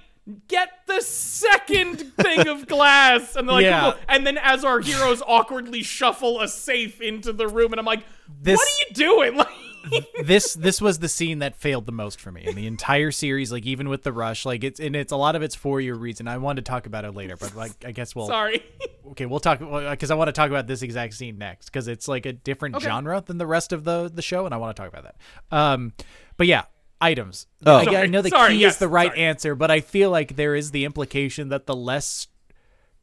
get 0.48 0.70
the 0.86 1.00
second 1.02 1.96
thing 2.16 2.48
of 2.48 2.66
glass. 2.66 3.36
And 3.36 3.48
they're 3.48 3.54
like, 3.54 3.64
Yeah. 3.64 3.92
cool. 3.92 4.00
and 4.08 4.26
then 4.26 4.38
as 4.38 4.64
our 4.64 4.80
heroes 4.80 5.22
awkwardly 5.26 5.82
shuffle 5.82 6.40
a 6.40 6.48
safe 6.48 7.00
into 7.00 7.32
the 7.32 7.46
room, 7.48 7.72
and 7.72 7.78
I'm 7.80 7.86
like, 7.86 8.04
This- 8.40 8.56
what 8.58 8.66
are 8.68 8.88
you 8.88 8.94
doing? 8.94 9.40
Like, 9.92 10.06
this 10.24 10.54
this 10.54 10.80
was 10.80 11.00
the 11.00 11.10
scene 11.10 11.40
that 11.40 11.56
failed 11.56 11.84
the 11.84 11.92
most 11.92 12.18
for 12.18 12.32
me 12.32 12.42
in 12.46 12.54
the 12.56 12.66
entire 12.66 13.10
series. 13.10 13.52
Like 13.52 13.66
even 13.66 13.90
with 13.90 14.02
the 14.02 14.14
rush, 14.14 14.46
like 14.46 14.64
it's 14.64 14.80
and 14.80 14.96
it's 14.96 15.12
a 15.12 15.16
lot 15.16 15.36
of 15.36 15.42
it's 15.42 15.54
for 15.54 15.78
your 15.78 15.94
reason. 15.96 16.26
I 16.26 16.38
wanted 16.38 16.64
to 16.64 16.70
talk 16.70 16.86
about 16.86 17.04
it 17.04 17.10
later, 17.14 17.36
but 17.36 17.54
like 17.54 17.72
I 17.84 17.92
guess 17.92 18.14
we'll 18.16 18.26
sorry. 18.26 18.64
okay 19.10 19.26
we'll 19.26 19.40
talk 19.40 19.58
because 19.58 20.10
I 20.10 20.14
want 20.14 20.28
to 20.28 20.32
talk 20.32 20.48
about 20.48 20.66
this 20.66 20.80
exact 20.80 21.12
scene 21.12 21.36
next 21.36 21.66
because 21.66 21.86
it's 21.86 22.08
like 22.08 22.24
a 22.24 22.32
different 22.32 22.76
Okay. 22.76 22.86
genre 22.86 23.22
than 23.26 23.36
the 23.36 23.46
rest 23.46 23.74
of 23.74 23.84
the 23.84 24.10
the 24.10 24.22
show, 24.22 24.46
and 24.46 24.54
I 24.54 24.56
want 24.56 24.74
to 24.74 24.82
talk 24.82 24.90
about 24.90 25.02
that. 25.04 25.16
Um, 25.54 25.92
but 26.38 26.46
yeah, 26.46 26.62
items. 27.04 27.46
Oh. 27.66 27.76
I, 27.76 28.02
I 28.02 28.06
know 28.06 28.22
the 28.22 28.30
Sorry, 28.30 28.54
key 28.54 28.60
yes, 28.60 28.74
is 28.74 28.78
the 28.78 28.88
right 28.88 29.08
sorry. 29.10 29.20
answer, 29.20 29.54
but 29.54 29.70
I 29.70 29.80
feel 29.80 30.10
like 30.10 30.36
there 30.36 30.54
is 30.54 30.70
the 30.70 30.84
implication 30.84 31.48
that 31.50 31.66
the 31.66 31.74
less 31.76 32.28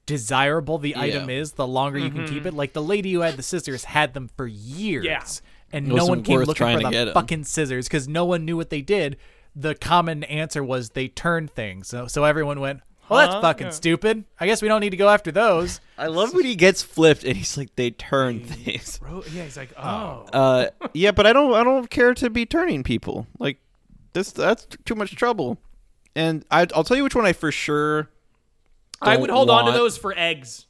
desirable 0.06 0.78
the 0.78 0.95
item 0.97 1.30
is, 1.30 1.54
the 1.54 1.68
longer 1.68 1.99
you 1.99 2.10
can 2.10 2.28
keep 2.28 2.45
it. 2.45 2.54
Like 2.54 2.74
the 2.74 2.82
lady 2.82 3.14
who 3.14 3.22
had 3.22 3.38
the 3.38 3.43
scissors 3.43 3.84
had 3.86 4.14
them 4.14 4.30
for 4.36 4.47
years. 4.47 5.06
Yeah. 5.06 5.24
and 5.72 5.88
no 5.88 6.06
one 6.06 6.24
came 6.24 6.39
looking 6.39 6.54
for 6.56 6.78
to 6.80 6.84
the 6.84 6.89
get 6.89 7.08
'em. 7.10 7.14
fucking 7.14 7.43
scissors 7.45 7.88
because 7.88 8.08
no 8.08 8.26
one 8.26 8.43
knew 8.45 8.58
what 8.58 8.70
they 8.70 8.82
did. 8.82 9.18
The 9.56 9.76
common 9.76 10.24
answer 10.26 10.64
was 10.64 10.89
they 10.91 11.08
turned 11.08 11.52
things. 11.52 11.88
So, 11.88 12.08
so 12.08 12.24
everyone 12.26 12.60
went, 12.60 12.82
well, 13.10 13.20
that's 13.20 13.34
Huh? 13.36 13.41
fucking 13.41 13.68
Yeah. 13.68 13.72
stupid. 13.72 14.24
I 14.39 14.45
guess 14.47 14.62
we 14.62 14.68
don't 14.68 14.82
need 14.82 14.89
to 14.91 14.97
go 14.97 15.08
after 15.10 15.32
those. 15.32 15.80
I 15.97 16.08
love 16.08 16.34
when 16.34 16.45
he 16.45 16.56
gets 16.56 16.82
flipped 16.82 17.24
and 17.24 17.36
he's 17.38 17.58
like, 17.58 17.76
they 17.76 17.91
turn 17.91 18.43
things. 18.43 18.99
Yeah, 19.34 19.43
he's 19.43 19.56
like, 19.58 19.72
oh. 19.78 20.26
Uh, 20.34 20.68
yeah, 20.93 21.12
but 21.12 21.26
I 21.28 21.34
don't. 21.34 21.54
I 21.54 21.64
don't 21.64 21.89
care 21.89 22.14
to 22.16 22.30
be 22.30 22.45
turning 22.45 22.84
people. 22.84 23.28
Like 23.39 23.60
this. 24.14 24.32
That's 24.32 24.66
too 24.86 24.95
much 24.95 25.16
trouble. 25.16 25.57
And 26.16 26.43
I, 26.51 26.68
I'll 26.76 26.84
tell 26.84 26.97
you 26.97 27.03
which 27.03 27.16
one 27.16 27.26
I 27.26 27.34
for 27.34 27.51
sure. 27.51 28.09
I 29.01 29.18
would 29.18 29.30
hold 29.30 29.49
on 29.49 29.66
to 29.66 29.72
those 29.72 29.97
for 29.97 30.14
eggs. 30.18 30.68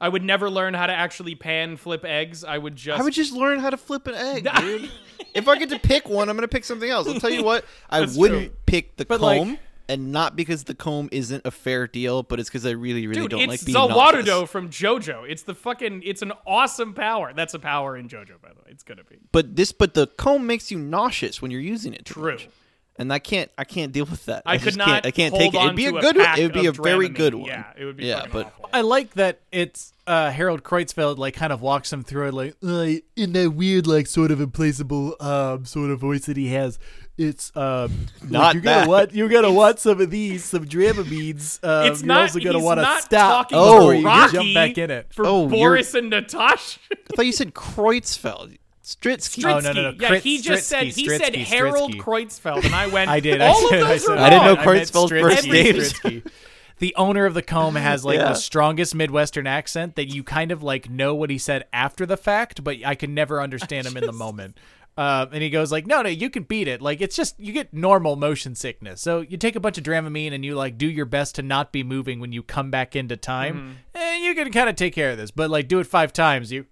I 0.00 0.08
would 0.08 0.22
never 0.22 0.48
learn 0.48 0.72
how 0.72 0.86
to 0.86 0.92
actually 0.94 1.34
pan 1.34 1.76
flip 1.76 2.04
eggs. 2.06 2.42
I 2.42 2.56
would 2.56 2.74
just. 2.74 2.98
I 2.98 3.04
would 3.04 3.12
just 3.12 3.32
learn 3.34 3.58
how 3.58 3.68
to 3.68 3.76
flip 3.76 4.06
an 4.06 4.14
egg, 4.14 4.48
dude. 4.56 4.90
if 5.34 5.46
I 5.46 5.58
get 5.58 5.68
to 5.70 5.78
pick 5.78 6.08
one, 6.08 6.30
I'm 6.30 6.36
gonna 6.36 6.48
pick 6.48 6.64
something 6.64 6.88
else. 6.88 7.06
I'll 7.06 7.20
tell 7.20 7.28
you 7.30 7.44
what. 7.44 7.66
I 7.90 8.00
That's 8.00 8.16
wouldn't 8.16 8.46
true. 8.46 8.56
pick 8.64 8.96
the 8.96 9.04
But, 9.04 9.20
like- 9.20 9.42
comb, 9.42 9.58
and 9.90 10.12
not 10.12 10.36
because 10.36 10.64
the 10.64 10.74
comb 10.74 11.08
isn't 11.12 11.44
a 11.44 11.50
fair 11.50 11.86
deal, 11.86 12.22
but 12.22 12.40
it's 12.40 12.48
because 12.48 12.64
I 12.64 12.70
really, 12.70 13.06
really 13.06 13.22
Dude, 13.22 13.30
don't 13.32 13.48
like 13.48 13.64
being 13.64 13.76
Zawarudo 13.76 14.24
nauseous. 14.26 14.50
from 14.50 14.70
JoJo. 14.70 15.28
It's 15.28 15.42
the 15.42 15.54
fucking. 15.54 16.02
It's 16.04 16.22
an 16.22 16.32
awesome 16.46 16.94
power. 16.94 17.32
That's 17.34 17.54
a 17.54 17.58
power 17.58 17.96
in 17.96 18.08
JoJo, 18.08 18.40
by 18.40 18.48
the 18.50 18.60
way. 18.60 18.68
It's 18.68 18.82
gonna 18.84 19.04
be 19.04 19.16
But 19.32 19.56
this, 19.56 19.72
but 19.72 19.94
the 19.94 20.06
comb 20.06 20.46
makes 20.46 20.70
you 20.70 20.78
nauseous 20.78 21.42
when 21.42 21.50
you're 21.50 21.60
using 21.60 21.92
it. 21.92 22.04
true. 22.06 22.32
much. 22.32 22.48
and 22.96 23.12
I 23.12 23.18
can't. 23.18 23.50
I 23.58 23.64
can't 23.64 23.92
deal 23.92 24.04
with 24.04 24.26
that. 24.26 24.42
I, 24.46 24.56
just 24.56 24.64
could 24.66 24.76
not. 24.78 24.86
Can't, 24.88 25.06
I 25.06 25.10
can't 25.10 25.30
hold 25.32 25.42
take 25.52 25.54
it. 25.54 25.64
It'd 25.64 25.76
be 25.76 25.86
a 25.86 25.92
good. 25.92 26.16
pack 26.16 26.36
one. 26.36 26.38
It'd 26.38 26.52
be 26.52 26.66
a 26.66 26.70
of 26.70 26.76
very 26.76 27.08
Dramamine. 27.08 27.14
good 27.14 27.34
one. 27.34 27.46
Yeah, 27.46 27.64
it 27.78 27.84
would 27.84 27.96
be. 27.96 28.06
Yeah, 28.06 28.26
but 28.30 28.46
awful. 28.46 28.68
I 28.72 28.82
like 28.82 29.14
that 29.14 29.40
it's 29.50 29.92
uh, 30.06 30.30
Harold 30.30 30.62
Kreutzfeld 30.62 31.18
like 31.18 31.34
kind 31.34 31.52
of 31.52 31.60
walks 31.62 31.92
him 31.92 32.02
through 32.04 32.28
it 32.28 32.34
like 32.34 32.56
uh, 32.62 33.00
in 33.16 33.32
that 33.32 33.52
weird 33.54 33.86
like 33.86 34.06
sort 34.06 34.30
of 34.30 34.40
implaceable 34.40 35.14
um 35.20 35.64
sort 35.64 35.90
of 35.90 35.98
voice 35.98 36.26
that 36.26 36.36
he 36.36 36.48
has. 36.48 36.78
It's 37.22 37.52
like, 37.54 37.90
Not 38.30 38.54
you're 38.54 38.62
gonna 38.62 38.76
that. 38.80 38.88
want 38.88 39.12
you're 39.14 39.28
gonna 39.28 39.52
want 39.52 39.78
some 39.78 40.00
of 40.00 40.10
these 40.10 40.44
some 40.44 40.64
Dramamines. 40.64 41.62
Um, 41.62 41.86
It's 41.92 42.00
you're 42.00 42.06
not- 42.08 42.22
also 42.22 42.40
gonna 42.40 42.58
want 42.58 42.78
to 42.78 42.82
not 42.82 43.02
stop 43.02 43.50
talking 43.50 43.58
before 43.58 43.92
to 43.92 43.98
you 43.98 44.32
jump 44.32 44.54
back 44.54 44.78
in 44.78 44.90
it. 44.90 45.12
for 45.12 45.26
Oh, 45.26 45.42
you're- 45.48 45.56
Boris 45.58 45.94
and 45.94 46.08
Natasha. 46.10 46.78
I 46.92 46.96
thought 47.14 47.26
you 47.26 47.32
said 47.32 47.52
Kreutzfeld. 47.54 48.56
Stritsky. 48.84 49.44
Oh, 49.44 49.60
no, 49.60 49.72
no, 49.72 49.90
no. 49.90 49.96
Yeah, 50.00 50.08
Krit- 50.10 50.20
he 50.22 50.40
just 50.40 50.66
said 50.66 50.86
Stritsky, 50.88 50.94
he 50.94 51.08
said 51.10 51.32
Stritsky, 51.34 51.44
Harold 51.44 51.92
Stritsky. 51.94 52.00
Kreutzfeld, 52.00 52.64
and 52.64 52.74
I 52.74 52.86
went. 52.88 53.08
I 53.16 53.20
did. 53.20 53.40
All 53.40 53.66
I 53.66 53.68
said, 53.70 53.80
of 53.82 53.86
I 53.88 53.96
said 53.98 54.18
are 54.18 54.18
I 54.18 54.30
didn't 54.30 54.44
know 54.46 54.54
wrong. 54.56 54.64
meant 54.66 54.90
Kreutzfeld's 54.90 55.10
first 55.10 56.04
name. 56.04 56.22
The 56.78 56.94
owner 56.96 57.26
of 57.26 57.34
the 57.34 57.42
comb 57.42 57.74
has 57.74 58.06
like 58.06 58.18
Yeah. 58.20 58.28
the 58.30 58.34
strongest 58.34 58.94
Midwestern 58.94 59.46
accent 59.46 59.96
that 59.96 60.06
you 60.06 60.24
kind 60.24 60.50
of 60.50 60.62
like 60.62 60.88
know 60.88 61.14
what 61.14 61.28
he 61.28 61.36
said 61.36 61.66
after 61.74 62.06
the 62.06 62.16
fact, 62.16 62.64
but 62.64 62.78
I 62.86 62.94
can 62.94 63.12
never 63.12 63.42
understand 63.42 63.86
him 63.86 63.98
in 63.98 64.06
the 64.06 64.12
moment. 64.14 64.56
Uh, 65.00 65.26
and 65.32 65.42
he 65.42 65.48
goes 65.48 65.72
like, 65.72 65.86
"No, 65.86 66.02
no, 66.02 66.10
you 66.10 66.28
can 66.28 66.42
beat 66.42 66.68
it. 66.68 66.82
Like 66.82 67.00
it's 67.00 67.16
just 67.16 67.40
you 67.40 67.54
get 67.54 67.72
normal 67.72 68.16
motion 68.16 68.54
sickness. 68.54 69.00
So 69.00 69.20
you 69.22 69.38
take 69.38 69.56
a 69.56 69.60
bunch 69.60 69.78
of 69.78 69.84
Dramamine 69.84 70.34
and 70.34 70.44
you 70.44 70.54
like 70.54 70.76
do 70.76 70.86
your 70.86 71.06
best 71.06 71.36
to 71.36 71.42
not 71.42 71.72
be 71.72 71.82
moving 71.82 72.20
when 72.20 72.32
you 72.32 72.42
come 72.42 72.70
back 72.70 72.94
into 72.94 73.16
time, 73.16 73.54
Mm-hmm. 73.94 73.96
and 73.96 74.24
you 74.24 74.34
can 74.34 74.52
kind 74.52 74.68
of 74.68 74.76
take 74.76 74.92
care 74.94 75.10
of 75.10 75.16
this. 75.16 75.30
But 75.30 75.48
like 75.48 75.68
do 75.68 75.78
it 75.78 75.86
five 75.86 76.12
times, 76.12 76.52
you 76.52 76.66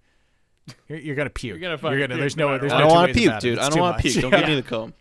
you're, 0.87 0.99
you're 0.99 1.15
gonna 1.15 1.31
puke. 1.31 1.53
You're 1.53 1.59
gonna 1.59 1.77
fucking 1.79 1.97
puke 1.97 2.09
There's 2.19 2.37
no 2.37 2.49
no. 2.51 2.57
There's 2.59 2.71
what. 2.71 2.81
I 2.81 2.83
no 2.83 2.87
don't 2.89 2.95
want 2.97 3.13
to 3.13 3.19
puke, 3.19 3.27
about 3.31 3.43
it. 3.43 3.49
dude. 3.49 3.59
I 3.59 3.69
don't 3.69 3.79
want 3.79 3.97
to 3.97 4.01
puke. 4.03 4.21
Don't 4.21 4.31
Yeah. 4.31 4.39
give 4.41 4.49
me 4.49 4.55
the 4.55 4.61
comb. 4.69 4.93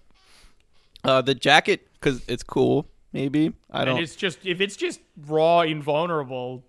Uh, 1.05 1.21
the 1.21 1.35
jacket 1.35 1.87
because 2.01 2.23
it's 2.29 2.43
cool. 2.43 2.87
Maybe 3.13 3.53
I 3.71 3.85
don't. 3.85 4.03
it's 4.03 4.17
just 4.17 4.39
if 4.47 4.61
it's 4.63 4.77
just 4.77 5.01
raw, 5.27 5.61
invulnerable, 5.63 6.65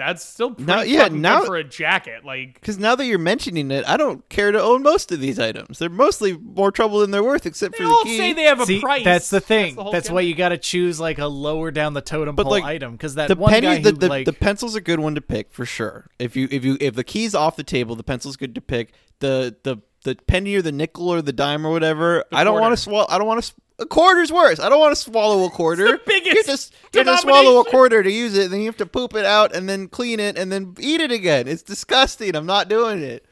that's 0.00 0.24
still 0.24 0.50
pretty 0.52 0.64
Now- 0.64 0.80
yeah, 0.80 1.08
now- 1.08 1.40
good 1.40 1.46
for 1.46 1.56
a 1.56 1.64
jacket. 1.64 2.24
Like 2.24 2.54
Because 2.54 2.78
now 2.78 2.94
that 2.96 3.04
you're 3.06 3.18
mentioning 3.18 3.70
it, 3.70 3.84
I 3.86 3.96
don't 3.96 4.26
care 4.28 4.50
to 4.50 4.60
own 4.60 4.82
most 4.82 5.12
of 5.12 5.20
these 5.20 5.38
items. 5.38 5.78
They're 5.78 5.88
mostly 5.90 6.36
more 6.36 6.72
trouble 6.72 7.00
than 7.00 7.10
they're 7.10 7.22
worth, 7.22 7.44
except 7.46 7.72
they 7.78 7.84
for 7.84 7.90
all 7.90 8.02
the 8.04 8.10
key. 8.10 8.16
say 8.16 8.32
they 8.32 8.44
have 8.44 8.60
a 8.60 8.66
See, 8.66 8.80
price. 8.80 9.04
that's 9.04 9.30
the 9.30 9.40
thing. 9.40 9.76
the 9.76 9.90
That's, 9.90 10.10
why 10.10 10.22
you 10.22 10.34
got 10.34 10.48
to 10.48 10.58
choose 10.58 10.98
like 10.98 11.18
a 11.18 11.26
lower 11.26 11.70
down 11.70 11.92
the 11.94 12.00
totem 12.00 12.34
But, 12.34 12.44
pole 12.44 12.52
like, 12.52 12.64
item 12.64 12.92
because 12.92 13.14
that 13.16 13.28
the 13.28 13.36
one 13.36 13.50
penny, 13.52 13.66
guy 13.66 13.78
the, 13.80 13.90
who 13.90 13.96
the, 13.96 14.08
like 14.08 14.26
the 14.26 14.32
pencil's 14.32 14.74
a 14.74 14.80
good 14.80 14.98
one 15.00 15.14
to 15.14 15.20
pick 15.20 15.52
for 15.52 15.64
sure. 15.66 16.08
If 16.18 16.34
you 16.36 16.48
if 16.50 16.64
you 16.64 16.76
if 16.80 16.94
the 16.94 17.04
key's 17.04 17.34
off 17.34 17.56
the 17.56 17.62
table, 17.64 17.94
the 17.94 18.02
pencil's 18.02 18.36
good 18.36 18.54
to 18.54 18.60
pick. 18.60 18.92
The 19.20 19.54
the 19.64 19.76
the 20.04 20.14
penny 20.14 20.54
or 20.54 20.62
the 20.62 20.72
nickel 20.72 21.10
or 21.10 21.20
the 21.20 21.32
dime 21.32 21.66
or 21.66 21.70
whatever. 21.70 22.24
I 22.32 22.42
don't 22.42 22.58
want 22.58 22.72
to 22.72 22.76
swallow. 22.78 23.06
I 23.10 23.18
don't 23.18 23.26
want 23.26 23.44
to. 23.44 23.52
A 23.80 23.86
quarter's 23.86 24.30
worse. 24.30 24.60
I 24.60 24.68
don't 24.68 24.78
want 24.78 24.94
to 24.94 25.00
swallow 25.00 25.44
a 25.46 25.50
quarter. 25.50 25.84
the 25.92 26.00
biggest 26.06 26.26
you 26.26 26.36
have 26.36 26.44
to, 26.46 26.52
s- 26.52 26.70
you 26.92 26.98
have 27.02 27.06
to 27.06 27.16
swallow 27.22 27.38
a 27.40 27.44
denomination. 27.44 27.70
quarter 27.70 28.02
to 28.02 28.10
use 28.12 28.36
it, 28.36 28.50
then 28.50 28.60
you 28.60 28.66
have 28.66 28.76
to 28.76 28.86
poop 28.86 29.14
it 29.14 29.24
out 29.24 29.54
and 29.56 29.68
then 29.68 29.88
clean 29.88 30.20
it 30.20 30.36
and 30.36 30.52
then 30.52 30.74
eat 30.78 31.00
it 31.00 31.10
again. 31.10 31.48
It's 31.48 31.62
disgusting. 31.62 32.36
I'm 32.36 32.46
not 32.46 32.68
doing 32.68 33.02
it. 33.02 33.24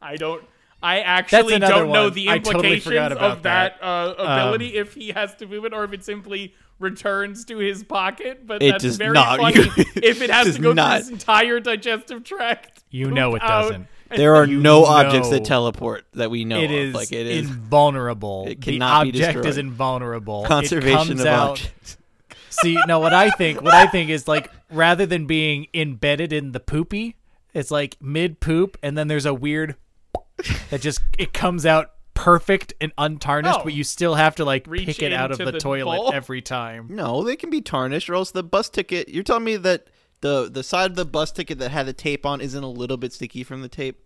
I 0.00 0.16
don't. 0.16 0.44
I 0.84 1.00
actually 1.00 1.54
another 1.54 1.74
don't 1.74 1.92
know 1.92 2.04
one. 2.04 2.12
the 2.14 2.28
I 2.28 2.38
totally 2.38 2.54
implications 2.74 2.84
forgot 2.84 3.12
about 3.12 3.30
of 3.38 3.42
that, 3.44 3.80
that. 3.80 3.86
Um, 3.86 4.14
uh, 4.18 4.22
ability 4.44 4.76
if 4.76 4.94
he 4.94 5.08
has 5.10 5.34
to 5.36 5.46
move 5.46 5.64
it 5.64 5.72
or 5.72 5.84
if 5.84 5.92
it 5.92 6.04
simply 6.04 6.54
returns 6.80 7.44
to 7.46 7.58
his 7.58 7.84
pocket. 7.84 8.46
But 8.46 8.62
It 8.62 8.72
that's 8.72 8.82
does 8.84 8.96
very 8.96 9.12
not. 9.12 9.38
funny 9.38 9.60
You- 9.60 9.70
if 10.02 10.20
it 10.22 10.30
has 10.30 10.46
does 10.46 10.56
to 10.56 10.62
go 10.62 10.72
not. 10.72 11.02
through 11.02 11.10
his 11.10 11.10
entire 11.10 11.60
digestive 11.60 12.24
tract. 12.24 12.82
You 12.90 13.06
poop 13.06 13.14
know 13.14 13.34
it 13.36 13.42
out, 13.42 13.62
doesn't. 13.62 13.86
And 14.12 14.18
There 14.20 14.34
are 14.36 14.46
You 14.46 14.60
no 14.60 14.84
objects 14.84 15.30
that 15.30 15.44
teleport 15.44 16.04
that 16.14 16.30
we 16.30 16.44
know 16.44 16.58
it 16.60 16.64
of. 16.66 16.70
is 16.70 16.94
Like 16.94 17.12
it 17.12 17.26
is 17.26 17.48
invulnerable. 17.50 18.44
It 18.48 18.60
the 18.60 18.72
cannot 18.72 19.04
be 19.04 19.08
object 19.10 19.38
is 19.38 19.42
destroyed. 19.44 19.58
invulnerable. 19.58 20.44
Conservation 20.44 20.96
comes 21.08 21.20
of 21.20 21.26
out, 21.26 21.50
objects. 21.50 21.96
See, 22.50 22.76
no, 22.86 22.98
what 23.00 23.14
I 23.14 23.30
think, 23.30 23.62
what 23.62 23.74
I 23.74 23.86
think 23.86 24.10
is 24.10 24.28
like 24.28 24.50
rather 24.70 25.06
than 25.06 25.26
being 25.26 25.66
embedded 25.74 26.32
in 26.32 26.52
the 26.52 26.60
poopy, 26.60 27.16
it's 27.54 27.70
like 27.70 27.96
mid 28.00 28.40
poop, 28.40 28.76
and 28.82 28.96
then 28.96 29.08
there's 29.08 29.26
a 29.26 29.34
weird 29.34 29.76
that 30.70 30.80
just 30.80 31.00
it 31.18 31.32
comes 31.32 31.64
out 31.66 31.90
perfect 32.14 32.74
and 32.80 32.92
untarnished, 32.98 33.58
Oh. 33.60 33.64
but 33.64 33.72
you 33.72 33.82
still 33.84 34.14
have 34.14 34.36
to 34.36 34.44
like 34.44 34.66
Reach 34.66 34.86
pick 34.86 35.02
it 35.02 35.12
out 35.12 35.32
of 35.32 35.38
the, 35.38 35.50
the 35.50 35.58
toilet 35.58 35.96
bowl? 35.96 36.12
every 36.12 36.42
time. 36.42 36.86
No, 36.90 37.24
they 37.24 37.36
can 37.36 37.48
be 37.50 37.60
tarnished, 37.62 38.08
or 38.10 38.14
else 38.14 38.30
the 38.30 38.42
bus 38.42 38.68
ticket. 38.68 39.08
You're 39.08 39.22
telling 39.24 39.44
me 39.44 39.56
that 39.56 39.86
the 40.22 40.48
the 40.50 40.62
side 40.62 40.90
of 40.90 40.96
the 40.96 41.04
bus 41.04 41.30
ticket 41.30 41.58
that 41.58 41.70
had 41.70 41.86
the 41.86 41.92
tape 41.92 42.24
on 42.24 42.40
isn't 42.40 42.64
a 42.64 42.68
little 42.68 42.96
bit 42.96 43.12
sticky 43.12 43.44
from 43.44 43.60
the 43.62 43.68
tape? 43.68 44.00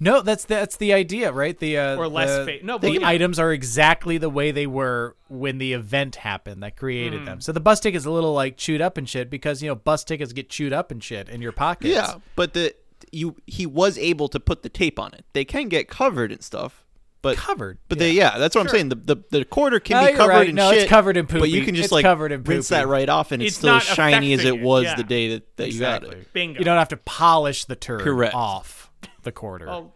No, 0.00 0.20
that's 0.20 0.44
that's 0.44 0.76
the 0.76 0.92
idea, 0.92 1.32
right? 1.32 1.58
The 1.58 1.76
uh, 1.78 1.96
Or 1.96 2.06
less 2.08 2.30
the, 2.30 2.58
fa- 2.58 2.64
no, 2.66 2.78
the 2.78 3.04
items 3.04 3.38
are 3.38 3.52
exactly 3.52 4.16
the 4.16 4.30
way 4.30 4.52
they 4.52 4.66
were 4.66 5.16
when 5.28 5.58
the 5.58 5.72
event 5.72 6.16
happened 6.16 6.62
that 6.62 6.76
created 6.76 7.26
them. 7.26 7.40
So 7.40 7.50
the 7.52 7.60
bus 7.60 7.80
ticket's 7.80 8.04
a 8.04 8.10
little 8.10 8.32
like 8.32 8.56
chewed 8.56 8.80
up 8.80 8.96
and 8.96 9.08
shit 9.08 9.28
because 9.28 9.62
you 9.62 9.68
know 9.68 9.74
bus 9.74 10.04
tickets 10.04 10.32
get 10.32 10.48
chewed 10.50 10.72
up 10.72 10.90
and 10.92 11.02
shit 11.02 11.28
in 11.28 11.42
your 11.42 11.52
pockets. 11.52 11.92
Yeah, 11.94 12.14
but 12.36 12.54
the 12.54 12.74
you 13.10 13.36
he 13.46 13.66
was 13.66 13.98
able 13.98 14.28
to 14.28 14.38
put 14.38 14.62
the 14.62 14.68
tape 14.68 15.00
on 15.00 15.14
it. 15.14 15.24
They 15.32 15.44
can 15.44 15.68
get 15.68 15.88
covered 15.88 16.30
and 16.30 16.42
stuff, 16.42 16.84
but 17.28 17.36
covered. 17.36 17.78
But 17.88 17.98
they 17.98 18.12
yeah, 18.12 18.38
that's 18.38 18.54
what 18.54 18.62
I'm 18.62 18.68
saying. 18.68 18.88
The, 18.90 18.94
the 18.96 19.16
the 19.30 19.44
quarter 19.44 19.80
can 19.80 20.02
No, 20.02 20.10
be 20.10 20.16
covered 20.16 20.30
right. 20.32 20.48
in 20.48 20.54
No, 20.54 20.70
shit. 20.70 20.82
it's 20.82 20.88
covered 20.90 21.16
in 21.16 21.26
But 21.26 21.50
you 21.50 21.64
can 21.64 21.74
just 21.74 21.86
It's 21.86 21.92
like 21.92 22.04
covered 22.04 22.32
in 22.32 22.42
rinse 22.44 22.68
that 22.68 22.88
right 22.88 23.08
off, 23.08 23.32
and 23.32 23.42
it's, 23.42 23.50
It's 23.50 23.58
still 23.58 23.74
as 23.76 23.82
shiny 23.84 24.32
as 24.32 24.44
it 24.44 24.60
was 24.60 24.84
yeah. 24.84 24.96
the 24.96 25.04
day 25.04 25.28
that, 25.34 25.56
that 25.56 25.72
you 25.72 25.80
got 25.80 26.04
it. 26.04 26.32
Bingo. 26.32 26.58
You 26.58 26.64
don't 26.64 26.78
have 26.78 26.88
to 26.88 26.96
polish 26.96 27.64
the 27.66 27.76
turd 27.76 28.02
Correct. 28.02 28.34
off 28.34 28.90
the 29.22 29.32
quarter. 29.32 29.68
Oh, 29.68 29.92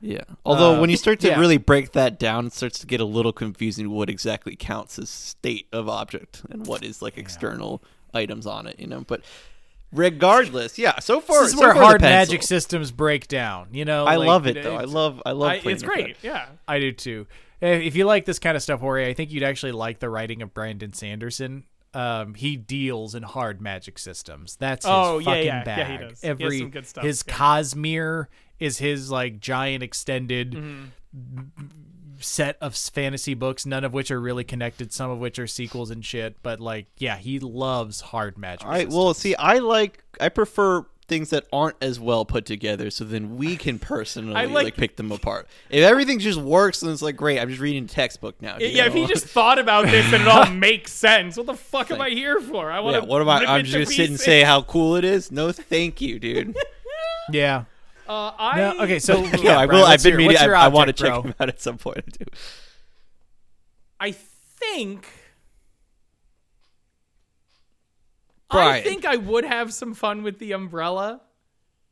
Yeah. 0.00 0.20
Although 0.44 0.76
Uh, 0.76 0.80
when 0.80 0.90
you 0.90 0.96
start 0.96 1.20
to 1.20 1.28
yeah. 1.28 1.40
really 1.40 1.56
break 1.56 1.92
that 1.92 2.18
down, 2.18 2.46
it 2.46 2.52
starts 2.52 2.78
to 2.80 2.86
get 2.86 3.00
a 3.00 3.04
little 3.06 3.32
confusing 3.32 3.90
what 3.90 4.10
exactly 4.10 4.54
counts 4.56 4.98
as 4.98 5.08
state 5.10 5.66
of 5.72 5.88
object 5.88 6.42
and 6.50 6.66
what 6.66 6.84
is 6.84 7.00
like 7.00 7.16
external 7.16 7.82
items 8.12 8.46
on 8.46 8.66
it, 8.66 8.78
you 8.78 8.86
know. 8.86 9.00
But 9.06 9.22
regardless, 9.94 10.78
yeah. 10.78 10.98
So 10.98 11.20
far, 11.20 11.40
this 11.42 11.52
is 11.52 11.54
so 11.54 11.60
where 11.60 11.74
far 11.74 11.82
hard 11.82 12.00
magic 12.02 12.42
systems 12.42 12.90
break 12.90 13.28
down. 13.28 13.68
You 13.72 13.84
know, 13.84 14.04
I 14.04 14.16
like, 14.16 14.26
love 14.28 14.46
it 14.46 14.56
you 14.56 14.62
though. 14.62 14.76
I 14.76 14.84
love. 14.84 15.22
I 15.24 15.32
love. 15.32 15.50
I, 15.50 15.60
it's 15.64 15.82
great. 15.82 16.20
that. 16.20 16.26
Yeah. 16.26 16.46
I 16.68 16.78
do 16.80 16.92
too. 16.92 17.26
If 17.60 17.96
you 17.96 18.04
like 18.04 18.26
this 18.26 18.38
kind 18.38 18.56
of 18.56 18.62
stuff, 18.62 18.80
Jorge, 18.80 19.08
I 19.08 19.14
think 19.14 19.32
you'd 19.32 19.42
actually 19.42 19.72
like 19.72 19.98
the 20.00 20.10
writing 20.10 20.42
of 20.42 20.52
Brandon 20.52 20.92
Sanderson. 20.92 21.64
Um, 21.94 22.34
he 22.34 22.56
deals 22.56 23.14
in 23.14 23.22
hard 23.22 23.62
magic 23.62 23.98
systems. 23.98 24.56
That's 24.56 24.84
his 24.84 24.90
Oh, 24.92 25.18
yeah, 25.20 25.24
fucking 25.26 25.44
yeah. 25.46 25.58
Yeah, 25.58 25.64
bag. 25.64 25.86
he 26.00 26.06
does. 26.08 26.20
He 26.20 26.26
has 26.26 26.40
Every 26.40 26.58
some 26.58 26.70
good 26.70 26.86
stuff, 26.86 27.04
his 27.04 27.24
yeah. 27.26 27.34
Cosmere 27.34 28.26
is 28.58 28.78
his 28.78 29.10
like 29.10 29.38
giant 29.40 29.82
extended 29.82 30.52
Mm-hmm. 30.52 31.66
Set 32.24 32.56
of 32.60 32.76
fantasy 32.76 33.34
books, 33.34 33.66
none 33.66 33.84
of 33.84 33.92
which 33.92 34.10
are 34.10 34.20
really 34.20 34.44
connected, 34.44 34.92
some 34.92 35.10
of 35.10 35.18
which 35.18 35.38
are 35.38 35.46
sequels 35.46 35.90
and 35.90 36.04
shit. 36.04 36.36
But 36.42 36.60
like, 36.60 36.86
yeah, 36.98 37.16
he 37.16 37.38
loves 37.38 38.00
hard 38.00 38.38
magic. 38.38 38.64
All 38.64 38.70
right. 38.70 38.78
systems. 38.86 38.94
Well, 38.94 39.14
see, 39.14 39.34
I 39.34 39.58
like. 39.58 40.02
I 40.20 40.28
prefer 40.28 40.84
things 41.06 41.30
that 41.30 41.44
aren't 41.52 41.76
as 41.82 42.00
well 42.00 42.24
put 42.24 42.46
together, 42.46 42.90
so 42.90 43.04
then 43.04 43.36
we 43.36 43.56
can 43.56 43.78
personally 43.78 44.32
like, 44.46 44.50
like- 44.50 44.76
pick 44.76 44.96
them 44.96 45.12
apart. 45.12 45.46
If 45.70 45.84
everything 45.84 46.18
just 46.18 46.40
works, 46.40 46.80
then 46.80 46.92
it's 46.92 47.02
like 47.02 47.16
great. 47.16 47.38
I'm 47.38 47.48
just 47.48 47.60
reading 47.60 47.84
a 47.84 47.88
textbook 47.88 48.40
now. 48.40 48.56
Yeah, 48.58 48.86
if 48.86 48.94
he 48.94 49.06
just 49.06 49.26
thought 49.26 49.58
about 49.58 49.86
this 49.86 50.06
and 50.12 50.22
it 50.22 50.28
all 50.28 50.46
makes 50.50 50.92
sense, 50.92 51.36
what 51.36 51.46
the 51.46 51.54
fuck 51.54 51.90
am 51.90 52.00
I 52.00 52.10
here 52.10 52.40
for? 52.40 52.70
I 52.70 52.80
want 52.80 52.96
Yeah, 52.96 53.02
what 53.08 53.22
about 53.22 53.46
I? 53.46 53.56
I'm 53.58 53.64
just 53.64 53.74
gonna 53.74 53.86
sit 53.86 54.08
and 54.08 54.18
say 54.18 54.42
how 54.42 54.62
cool 54.62 54.96
it 54.96 55.04
is? 55.04 55.30
No, 55.30 55.52
thank 55.52 56.00
you, 56.00 56.18
dude. 56.18 56.56
yeah. 57.30 57.64
Uh, 58.08 58.32
I 58.38 58.56
No, 58.58 58.80
okay, 58.84 58.98
so 58.98 59.20
no, 59.22 59.28
yeah, 59.42 59.58
I 59.58 59.66
Brian, 59.66 59.80
will. 59.80 59.86
I've 59.86 60.02
been 60.02 60.10
your- 60.10 60.18
meaning. 60.18 60.36
I, 60.36 60.44
your 60.44 60.56
I 60.56 60.68
want 60.68 60.88
to 60.88 60.92
check 60.92 61.08
bro? 61.10 61.22
him 61.22 61.34
out 61.40 61.48
at 61.48 61.60
some 61.60 61.78
point. 61.78 61.98
I 62.06 62.10
do. 62.10 62.24
I 64.00 64.10
think. 64.12 65.06
I 68.50 68.80
think 68.82 69.04
I 69.04 69.16
would 69.16 69.44
have 69.44 69.72
some 69.72 69.94
fun 69.94 70.22
with 70.22 70.38
the 70.38 70.52
umbrella. 70.52 71.20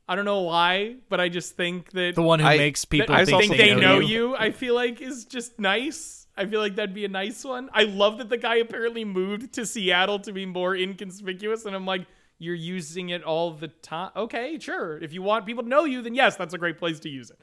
I 0.09 0.15
don't 0.15 0.25
know 0.25 0.43
why, 0.43 0.97
but 1.09 1.21
I 1.21 1.29
just 1.29 1.57
think 1.57 1.91
that 1.93 2.15
The 2.15 2.23
one 2.23 2.39
who 2.41 2.47
I- 2.47 2.57
makes 2.57 2.85
people 2.85 3.15
I 3.15 3.21
I 3.21 3.25
think, 3.25 3.41
think 3.41 3.53
also 3.53 3.63
they 3.65 3.75
know 3.75 3.99
you. 3.99 4.29
you. 4.31 4.37
I 4.37 4.51
feel 4.53 4.75
like 4.75 5.01
is 5.01 5.25
just 5.25 5.59
nice. 5.59 6.27
I 6.37 6.47
feel 6.47 6.61
like 6.61 6.77
that'd 6.77 6.95
be 6.95 7.05
a 7.05 7.09
nice 7.09 7.45
one. 7.45 7.69
I 7.73 7.83
love 7.85 8.19
that 8.19 8.29
the 8.29 8.37
guy 8.37 8.57
apparently 8.57 9.05
moved 9.05 9.53
to 9.55 9.67
Seattle 9.67 10.19
to 10.21 10.33
be 10.33 10.47
more 10.47 10.75
inconspicuous, 10.75 11.65
and 11.67 11.75
I'm 11.75 11.85
like, 11.87 12.07
you're 12.43 12.55
using 12.55 13.09
it 13.11 13.23
all 13.23 13.53
the 13.53 13.69
time. 13.69 14.11
Okay, 14.17 14.59
sure. 14.59 14.99
If 14.99 15.13
you 15.13 15.23
want 15.23 15.47
people 15.47 15.63
to 15.63 15.69
know 15.69 15.85
you, 15.85 16.03
then 16.03 16.15
yes, 16.15 16.37
that's 16.37 16.55
a 16.55 16.59
great 16.59 16.79
place 16.79 17.01
to 17.01 17.09
use 17.09 17.31
it. 17.31 17.39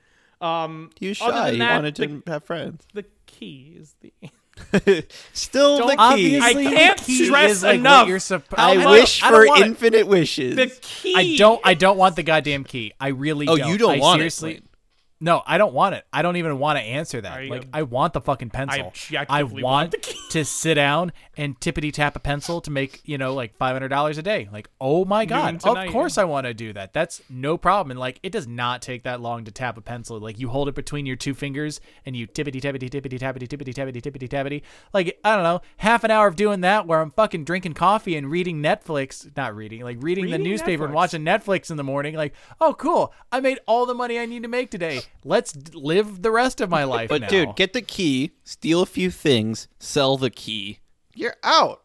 Um, 0.45 0.89
He 1.00 1.10
was 1.10 1.22
other 1.22 1.32
shy. 1.34 1.43
than 1.45 1.54
He 1.54 1.60
that, 1.60 1.76
wanted 1.76 1.95
the, 1.95 2.08
to 2.08 2.24
have 2.32 2.43
friends. 2.43 2.86
the 2.93 3.06
key 3.26 3.78
is 3.80 3.95
the. 4.02 4.14
Still 5.34 5.78
Don't- 5.80 5.88
the 5.88 5.93
key. 5.93 5.97
Obviously, 6.39 6.68
I 6.68 6.72
can't 6.72 6.97
the 7.00 7.04
key 7.06 7.26
stress 7.26 7.52
is, 7.52 7.64
like, 7.64 7.70
what 7.70 7.76
enough 7.80 8.08
You're 8.10 8.18
supp- 8.20 8.43
I 8.58 8.76
much- 8.78 8.88
wish 8.91 9.24
I 9.24 9.30
for 9.30 9.45
want 9.47 9.62
it. 9.62 9.68
infinite 9.68 10.08
wishes. 10.08 10.56
The 10.58 10.68
key. 10.82 11.14
I 11.16 11.36
don't. 11.38 11.62
I 11.64 11.74
don't 11.76 11.97
want 11.97 12.16
the 12.18 12.24
goddamn 12.24 12.64
key. 12.66 12.91
I 13.00 13.10
really. 13.10 13.47
oh, 13.47 13.56
don't. 13.58 13.70
you 13.70 13.78
don't 13.78 13.95
I 13.95 14.00
want 14.00 14.20
seriously, 14.20 14.56
it. 14.56 14.64
No, 15.22 15.44
I 15.46 15.58
don't 15.58 15.74
want 15.74 15.96
it. 15.96 16.06
I 16.14 16.22
don't 16.22 16.38
even 16.38 16.60
want 16.60 16.80
to 16.80 16.84
answer 16.84 17.20
that. 17.20 17.40
I, 17.40 17.44
like, 17.48 17.68
I 17.74 17.84
want 17.84 18.14
the 18.14 18.22
fucking 18.22 18.52
pencil. 18.52 18.88
objectively 18.88 19.38
I 19.38 19.44
want 19.44 19.64
want 19.64 19.92
the 19.92 20.16
to 20.32 20.46
sit 20.46 20.76
down 20.76 21.12
and 21.36 21.60
tippity 21.60 21.92
tap 21.92 22.16
a 22.16 22.20
pencil 22.20 22.62
to 22.62 22.72
make 22.72 23.02
you 23.04 23.18
know 23.18 23.34
like 23.34 23.56
five 23.58 23.74
hundred 23.74 23.90
dollars 23.90 24.18
a 24.18 24.22
day. 24.22 24.48
Like, 24.52 24.70
oh 24.80 25.04
my 25.04 25.26
god, 25.26 25.64
of 25.66 25.92
course 25.92 26.18
I 26.18 26.24
want 26.24 26.48
to 26.48 26.54
do 26.54 26.72
that. 26.72 26.94
That's 26.94 27.22
no 27.30 27.58
problem. 27.58 27.92
And 27.92 28.00
like, 28.00 28.20
it 28.24 28.32
does 28.32 28.48
not 28.48 28.82
take 28.82 29.04
that 29.04 29.20
long 29.20 29.44
to 29.44 29.52
tap 29.52 29.78
a 29.78 29.82
pencil. 29.82 30.20
Like, 30.20 30.40
you 30.40 30.48
hold 30.48 30.70
it 30.70 30.76
between 30.76 31.06
your 31.06 31.18
two 31.18 31.34
fingers 31.34 31.82
and 32.06 32.16
you 32.16 32.26
tippity 32.26 32.62
tappity 32.62 32.90
tippity 32.90 33.20
tappity 33.20 33.48
tippity 33.48 33.74
tappity 33.74 34.02
tippity 34.02 34.30
tappity. 34.30 34.62
Like, 34.94 35.20
I 35.26 35.36
don't 35.36 35.44
know, 35.44 35.62
half 35.78 36.06
an 36.06 36.12
hour 36.12 36.28
of 36.28 36.38
doing 36.38 36.62
that 36.62 36.88
where 36.88 37.02
I'm 37.02 37.12
fucking 37.12 37.44
drinking 37.44 37.74
coffee 37.74 38.16
and 38.16 38.32
reading 38.32 38.64
Netflix. 38.64 39.30
Not 39.36 39.54
reading, 39.54 39.82
like 39.82 39.98
reading, 40.00 40.26
the 40.26 40.32
Reading 40.32 40.44
newspaper 40.44 40.86
and 40.86 40.94
watching 40.94 41.24
Netflix 41.24 41.70
in 41.70 41.76
the 41.76 41.84
morning. 41.84 42.16
Like, 42.16 42.34
oh 42.62 42.74
cool, 42.74 43.14
I 43.34 43.42
made 43.42 43.60
all 43.66 43.86
the 43.86 43.94
money 43.94 44.18
I 44.18 44.26
need 44.26 44.44
to 44.44 44.50
make 44.50 44.72
today. 44.72 45.02
Let's 45.26 45.53
live 45.74 46.22
the 46.22 46.32
rest 46.32 46.62
of 46.62 46.70
my 46.70 46.84
life. 46.86 47.10
But 47.10 47.22
now. 47.22 47.28
dude, 47.28 47.55
get 47.55 47.74
the 47.74 47.82
key, 47.82 48.32
steal 48.43 48.82
a 48.82 48.86
few 48.86 49.12
things, 49.12 49.68
sell 49.80 50.18
the 50.18 50.30
key. 50.30 50.80
You're 51.14 51.36
out. 51.43 51.82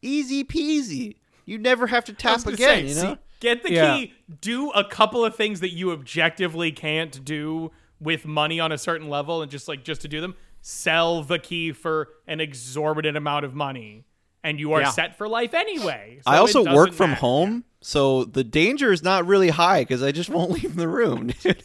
Easy 0.00 0.42
peasy. 0.44 1.16
You 1.44 1.58
never 1.58 1.88
have 1.88 2.04
to 2.06 2.12
tap 2.12 2.46
again, 2.46 2.56
say, 2.56 2.82
you 2.82 2.88
see, 2.94 3.02
know? 3.02 3.18
get 3.40 3.62
the 3.62 3.72
Yeah. 3.72 3.96
key. 3.96 4.12
Do 4.40 4.70
a 4.70 4.84
couple 4.84 5.24
of 5.24 5.34
things 5.34 5.60
that 5.60 5.72
you 5.74 5.92
objectively 5.92 6.72
can't 6.72 7.24
do 7.24 7.70
with 8.00 8.24
money 8.26 8.60
on 8.60 8.70
a 8.72 8.78
certain 8.78 9.08
level, 9.08 9.42
and 9.42 9.50
just 9.50 9.66
like 9.68 9.84
just 9.84 10.00
to 10.02 10.08
do 10.08 10.20
them, 10.20 10.34
sell 10.60 11.22
the 11.22 11.38
key 11.38 11.72
for 11.72 12.08
an 12.26 12.40
exorbitant 12.40 13.16
amount 13.16 13.44
of 13.44 13.54
money, 13.54 14.04
and 14.44 14.58
you 14.60 14.72
are 14.72 14.82
Yeah. 14.82 14.90
set 14.90 15.18
for 15.18 15.28
life 15.28 15.52
anyway. 15.52 16.20
So 16.24 16.30
I 16.30 16.36
also 16.38 16.62
work 16.64 16.92
from 16.92 17.10
matter. 17.10 17.20
home, 17.20 17.64
so 17.80 18.24
the 18.24 18.44
danger 18.44 18.92
is 18.92 19.02
not 19.02 19.26
really 19.26 19.48
high 19.50 19.80
because 19.82 20.02
I 20.02 20.12
just 20.12 20.30
won't 20.30 20.50
leave 20.62 20.76
the 20.76 20.88
room. 20.88 21.32
dude. 21.42 21.62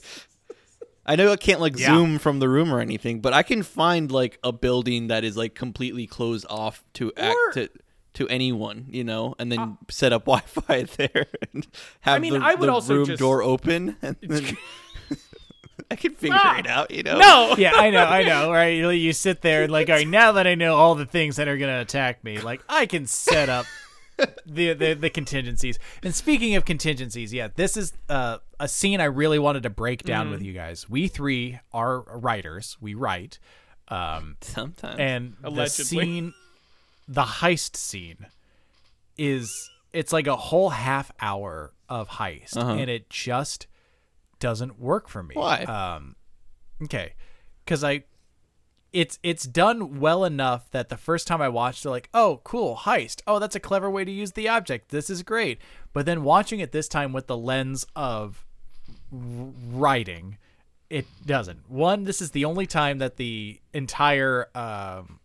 I 1.06 1.16
know 1.18 1.32
I 1.32 1.36
can't 1.36 1.60
like 1.60 1.78
Yeah. 1.78 1.88
zoom 1.88 2.18
from 2.20 2.39
the 2.39 2.47
room 2.47 2.74
or 2.74 2.80
anything, 2.80 3.20
but 3.20 3.34
I 3.34 3.43
can 3.43 3.62
find 3.64 4.12
like 4.12 4.39
a 4.43 4.51
building 4.51 5.08
that 5.08 5.24
is 5.24 5.36
like 5.36 5.54
completely 5.56 6.08
closed 6.08 6.45
off 6.49 6.84
to 6.93 7.12
act 7.18 7.36
to, 7.56 7.70
to 8.14 8.28
anyone, 8.30 8.86
you 8.89 9.04
know, 9.04 9.36
and 9.39 9.51
then 9.51 9.78
set 9.89 10.14
up 10.14 10.26
Wi-Fi 10.26 10.84
there 10.97 11.26
and 11.54 11.68
have 12.01 12.16
I 12.16 12.20
mean, 12.20 12.34
the, 12.34 12.39
I 12.45 12.56
would 12.56 12.70
the 12.70 12.74
also 12.74 12.95
room 12.95 13.06
just- 13.06 13.20
door 13.20 13.43
open, 13.43 13.97
and 14.01 14.16
then 14.22 14.58
I 15.91 15.95
can 15.95 16.14
figure 16.14 16.38
Ah! 16.41 16.58
it 16.60 16.68
out, 16.68 16.89
you 16.91 17.04
know. 17.04 17.18
No. 17.20 17.56
yeah, 17.58 17.74
I 17.76 17.89
know, 17.89 18.04
I 18.06 18.24
know, 18.24 18.51
right? 18.51 18.78
You, 18.78 18.89
you 18.91 19.14
sit 19.14 19.41
there 19.41 19.64
and 19.64 19.72
like, 19.72 19.89
all 19.89 19.95
right, 19.95 20.08
now 20.08 20.32
that 20.34 20.47
I 20.47 20.56
know 20.56 20.76
all 20.76 20.95
the 20.95 21.06
things 21.06 21.36
that 21.36 21.47
are 21.47 21.58
gonna 21.58 21.82
attack 21.82 22.24
me, 22.24 22.39
like 22.39 22.62
I 22.70 22.86
can 22.86 23.06
set 23.08 23.49
up 23.49 23.66
the 24.46 24.74
the, 24.74 24.94
the 24.94 25.10
contingencies. 25.10 25.80
And 26.04 26.14
speaking 26.14 26.56
of 26.56 26.66
contingencies, 26.66 27.34
yeah, 27.34 27.50
this 27.56 27.78
is 27.78 27.94
uh, 28.10 28.38
a 28.60 28.68
scene 28.68 29.00
I 29.02 29.06
really 29.06 29.40
wanted 29.40 29.64
to 29.64 29.70
break 29.70 30.04
down 30.04 30.30
with 30.32 30.42
you 30.42 30.54
guys. 30.54 30.90
We 30.90 31.08
three 31.08 31.60
are 31.74 32.02
writers. 32.02 32.78
We 32.82 32.94
write, 32.94 33.40
um, 33.88 34.38
Sometimes. 34.42 35.00
and 35.00 35.36
the 35.42 35.50
Allegedly. 35.50 35.84
scene, 35.86 36.34
the 37.08 37.24
heist 37.24 37.76
scene, 37.76 38.28
is 39.18 39.70
it's 39.92 40.12
like 40.14 40.28
a 40.28 40.36
whole 40.36 40.70
half 40.72 41.12
hour 41.22 41.74
of 41.90 42.10
heist, 42.10 42.58
Uh-huh. 42.58 42.74
and 42.74 42.90
it 42.90 43.10
just 43.10 43.68
doesn't 44.40 44.80
work 44.80 45.08
for 45.08 45.22
me. 45.24 45.36
Why? 45.36 45.64
Um, 45.64 46.16
okay, 46.84 47.14
because 47.64 47.84
I, 47.84 48.04
it's 48.94 49.18
it's 49.24 49.46
done 49.46 50.00
well 50.00 50.24
enough 50.24 50.70
that 50.72 50.89
the 50.89 50.98
first 50.98 51.28
time 51.28 51.41
I 51.41 51.50
watched 51.50 51.84
it, 51.84 51.89
like, 51.89 52.10
oh, 52.14 52.41
cool 52.44 52.78
heist. 52.84 53.22
Oh, 53.26 53.39
that's 53.39 53.56
a 53.56 53.60
clever 53.60 53.89
way 53.89 54.06
to 54.06 54.12
use 54.12 54.34
the 54.34 54.48
object. 54.48 54.89
This 54.89 55.10
is 55.10 55.24
great. 55.24 55.60
But 55.91 56.06
then 56.06 56.24
watching 56.24 56.60
it 56.60 56.72
this 56.72 56.88
time 56.88 57.12
with 57.12 57.28
the 57.28 57.38
lens 57.38 57.86
of 57.96 58.46
writing, 59.12 60.38
it 60.89 61.08
doesn't. 61.26 61.70
One, 61.70 62.04
this 62.04 62.22
is 62.22 62.32
the 62.32 62.46
only 62.46 62.68
time 62.68 63.00
that 63.00 63.18
the 63.18 63.60
entire 63.74 64.48
um, 64.56 65.20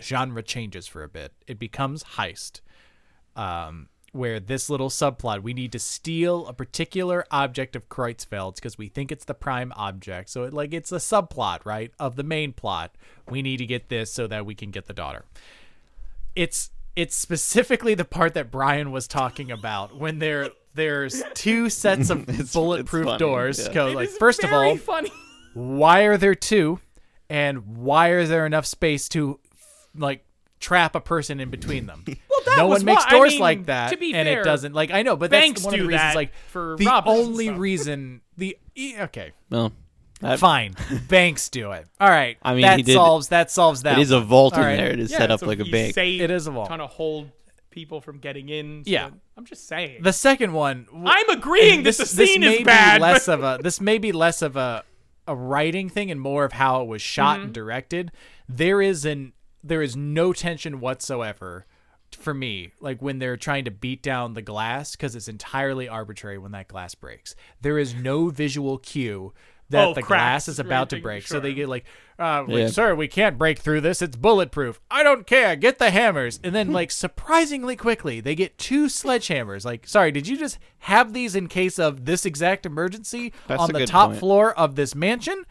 genre 0.00 0.42
changes 0.42 0.88
for 0.88 1.04
a 1.04 1.08
bit. 1.08 1.32
It 1.46 1.60
becomes 1.60 2.02
heist 2.02 2.60
um, 3.36 3.88
where 4.12 4.38
this 4.38 4.68
little 4.68 4.90
subplot, 4.90 5.42
we 5.42 5.54
need 5.54 5.72
to 5.72 5.78
steal 5.78 6.46
a 6.46 6.52
particular 6.52 7.24
object 7.30 7.74
of 7.74 7.88
Kreutzfeld's 7.88 8.60
because 8.60 8.76
we 8.76 8.88
think 8.88 9.10
it's 9.10 9.24
the 9.24 9.34
prime 9.34 9.72
object. 9.74 10.28
So 10.30 10.44
it 10.44 10.52
like 10.52 10.72
it's 10.74 10.92
a 10.92 10.96
subplot, 10.96 11.64
right, 11.64 11.90
of 11.98 12.16
the 12.16 12.22
main 12.22 12.52
plot. 12.52 12.94
We 13.28 13.40
need 13.42 13.56
to 13.58 13.66
get 13.66 13.88
this 13.88 14.12
so 14.12 14.26
that 14.26 14.44
we 14.44 14.54
can 14.54 14.70
get 14.70 14.86
the 14.86 14.92
daughter. 14.92 15.24
It's 16.34 16.70
it's 16.94 17.16
specifically 17.16 17.94
the 17.94 18.04
part 18.04 18.34
that 18.34 18.50
Brian 18.50 18.92
was 18.92 19.06
talking 19.08 19.50
about 19.50 19.96
when 19.96 20.18
there 20.18 20.50
there's 20.74 21.22
two 21.34 21.70
sets 21.70 22.10
of 22.10 22.22
It's- 22.28 22.52
bulletproof 22.52 23.06
it's 23.06 23.18
doors. 23.18 23.66
yeah. 23.66 23.72
Go 23.72 23.88
like 23.92 24.10
first 24.10 24.44
of 24.44 24.52
all, 24.52 24.76
funny. 24.76 25.10
why 25.54 26.02
are 26.02 26.16
there 26.18 26.34
two 26.34 26.80
and 27.30 27.78
why 27.78 28.14
is 28.16 28.28
there 28.28 28.44
enough 28.44 28.66
space 28.66 29.08
to 29.10 29.40
like 29.94 30.24
trap 30.62 30.94
a 30.94 31.00
person 31.00 31.40
in 31.40 31.50
between 31.50 31.84
them 31.86 32.02
well 32.06 32.40
that 32.46 32.54
no 32.56 32.66
was 32.68 32.78
one 32.80 32.86
makes 32.94 33.04
why- 33.04 33.10
I 33.10 33.18
doors 33.18 33.32
mean, 33.32 33.40
like 33.40 33.66
that 33.66 33.90
to 33.90 33.96
be 33.98 34.14
and 34.14 34.26
fair, 34.26 34.40
it 34.40 34.44
doesn't 34.44 34.72
like 34.74 34.90
i 34.90 35.02
know 35.02 35.16
but 35.16 35.30
banks 35.30 35.60
that's 35.60 35.64
one 35.66 35.74
of 35.74 35.80
the 35.80 35.86
reasons 35.86 36.02
that 36.02 36.14
like 36.16 36.32
for 36.48 36.76
the 36.78 36.86
robbers 36.86 37.12
only 37.18 37.46
stuff. 37.46 37.58
reason 37.58 38.20
the 38.38 38.56
okay 39.00 39.32
well, 39.50 39.72
that- 40.20 40.38
fine 40.38 40.74
banks 41.08 41.48
do 41.48 41.72
it 41.72 41.86
all 42.00 42.08
right 42.08 42.38
I 42.42 42.52
mean, 42.54 42.62
that 42.62 42.76
he 42.78 42.82
did- 42.84 42.94
solves 42.94 43.28
that 43.28 43.50
solves 43.50 43.82
that 43.82 43.98
it 43.98 44.02
is 44.02 44.10
a 44.12 44.20
vault 44.20 44.54
All 44.54 44.60
in 44.60 44.66
right. 44.66 44.76
there. 44.76 44.90
It 44.92 45.00
is 45.00 45.10
Yeah, 45.10 45.18
set 45.18 45.30
up 45.32 45.40
so 45.40 45.46
like 45.46 45.58
a 45.60 45.66
you 45.66 45.72
bank. 45.72 45.94
Say, 45.94 46.16
It 46.20 46.30
is 46.30 46.46
a 46.46 46.50
vault. 46.52 46.68
Trying 46.68 46.78
to 46.78 46.86
hold 46.86 47.30
people 47.70 48.00
from 48.00 48.18
getting 48.18 48.48
in. 48.48 48.84
so 48.84 48.90
Yeah. 48.90 49.10
I'm 49.36 49.44
just 49.46 49.66
saying. 49.66 50.02
the 50.02 50.12
second 50.12 50.52
one 50.52 50.84
w- 50.84 51.04
I'm 51.08 51.28
agreeing 51.30 51.82
this, 51.82 51.96
that 51.98 52.08
the 52.08 52.16
this 52.16 52.30
scene 52.30 52.42
may 52.42 52.52
is 52.52 52.58
be 52.58 52.64
bad. 52.64 53.00
less 53.00 53.26
of 53.28 53.42
a 53.42 53.58
this 53.62 53.80
may 53.80 53.98
be 53.98 54.12
less 54.12 54.42
of 54.42 54.56
a 54.56 54.84
a 55.26 55.34
writing 55.34 55.88
thing 55.88 56.10
and 56.10 56.20
more 56.20 56.44
of 56.44 56.52
how 56.52 56.82
it 56.82 56.86
was 56.88 57.00
shot 57.02 57.36
Mm-hmm. 57.36 57.44
and 57.46 57.52
directed. 57.54 58.12
There 58.48 58.80
is 58.82 59.04
an 59.04 59.32
there 59.62 59.82
is 59.82 59.96
no 59.96 60.32
tension 60.32 60.80
whatsoever 60.80 61.66
for 62.16 62.34
me 62.34 62.72
like 62.80 63.00
when 63.00 63.18
they're 63.18 63.36
trying 63.38 63.64
to 63.64 63.70
beat 63.70 64.02
down 64.02 64.34
the 64.34 64.42
glass 64.42 64.92
because 64.92 65.16
it's 65.16 65.28
entirely 65.28 65.88
arbitrary 65.88 66.38
when 66.38 66.52
that 66.52 66.68
glass 66.68 66.94
breaks. 66.94 67.34
There 67.60 67.78
is 67.78 67.94
no 67.94 68.28
visual 68.28 68.78
cue 68.78 69.32
that 69.72 69.88
Oh, 69.88 69.94
the 69.94 70.02
cracks, 70.02 70.44
glass 70.46 70.48
is 70.48 70.58
about 70.58 70.90
to 70.90 70.96
right, 70.96 71.02
break. 71.02 71.26
So 71.26 71.40
they 71.40 71.54
get 71.54 71.68
like, 71.68 71.84
uh, 72.18 72.44
like, 72.46 72.68
sir, 72.68 72.94
we 72.94 73.08
can't 73.08 73.38
break 73.38 73.58
through 73.58 73.80
this. 73.80 74.02
It's 74.02 74.16
bulletproof. 74.16 74.80
I 74.90 75.02
don't 75.02 75.26
care. 75.26 75.56
Get 75.56 75.78
the 75.78 75.90
hammers. 75.90 76.38
And 76.44 76.54
then, 76.54 76.72
like, 76.72 76.90
surprisingly 76.90 77.74
quickly, 77.74 78.20
they 78.20 78.34
get 78.34 78.58
two 78.58 78.86
sledgehammers. 78.86 79.64
Like, 79.64 79.88
sorry, 79.88 80.12
did 80.12 80.28
you 80.28 80.36
just 80.36 80.58
have 80.80 81.12
these 81.12 81.34
in 81.34 81.48
case 81.48 81.78
of 81.78 82.04
this 82.04 82.24
exact 82.24 82.66
emergency 82.66 83.32
That's 83.48 83.62
on 83.62 83.72
the 83.72 83.86
top 83.86 84.10
point. 84.10 84.20
floor 84.20 84.58
of 84.58 84.76
this 84.76 84.94
mansion? 84.94 85.44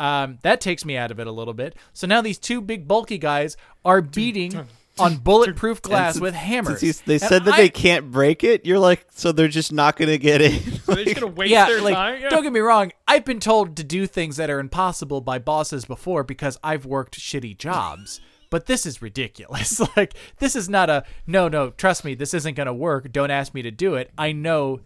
Um, 0.00 0.38
that 0.42 0.60
takes 0.60 0.84
me 0.84 0.96
out 0.96 1.10
of 1.10 1.20
it 1.20 1.26
a 1.26 1.32
little 1.32 1.54
bit. 1.54 1.76
So 1.92 2.06
now 2.06 2.20
these 2.22 2.38
two 2.38 2.60
big 2.60 2.88
bulky 2.88 3.18
guys 3.18 3.56
are 3.84 4.00
beating 4.00 4.66
on 4.98 5.16
bulletproof 5.18 5.80
glass 5.82 6.14
since- 6.14 6.22
with 6.22 6.34
hammers. 6.34 6.82
You- 6.82 6.92
they 7.06 7.14
And 7.14 7.22
said 7.22 7.44
that 7.44 7.54
I- 7.54 7.56
they 7.58 7.68
can't 7.68 8.10
break 8.10 8.42
it, 8.42 8.64
you're 8.66 8.78
like, 8.78 9.06
so 9.10 9.30
they're 9.30 9.46
just 9.48 9.72
not 9.72 9.96
gonna 9.96 10.18
get 10.18 10.40
in. 10.40 10.60
So 10.86 10.94
they're 10.94 11.04
just 11.04 11.20
gonna 11.20 11.32
waste 11.32 11.50
yeah, 11.52 11.66
their 11.66 11.80
like 11.82 11.94
time. 11.94 12.20
Yeah. 12.22 12.30
don't 12.30 12.42
get 12.42 12.52
me 12.52 12.60
wrong. 12.60 12.92
I've 13.06 13.24
been 13.24 13.40
told 13.40 13.76
to 13.76 13.84
do 13.84 14.06
things 14.06 14.36
that 14.38 14.50
are 14.50 14.58
impossible 14.58 15.20
by 15.20 15.38
bosses 15.38 15.84
before 15.84 16.24
because 16.24 16.58
I've 16.64 16.84
worked 16.86 17.18
shitty 17.20 17.56
jobs. 17.58 18.20
But 18.50 18.66
this 18.66 18.84
is 18.86 19.00
ridiculous. 19.00 19.80
like 19.96 20.14
this 20.38 20.56
is 20.56 20.68
not 20.68 20.90
a 20.90 21.04
no, 21.26 21.46
no. 21.48 21.70
Trust 21.70 22.04
me, 22.04 22.14
this 22.14 22.34
isn't 22.34 22.54
gonna 22.54 22.74
work. 22.74 23.12
Don't 23.12 23.30
ask 23.30 23.54
me 23.54 23.62
to 23.62 23.70
do 23.70 23.94
it. 23.94 24.10
I 24.18 24.32
know. 24.32 24.80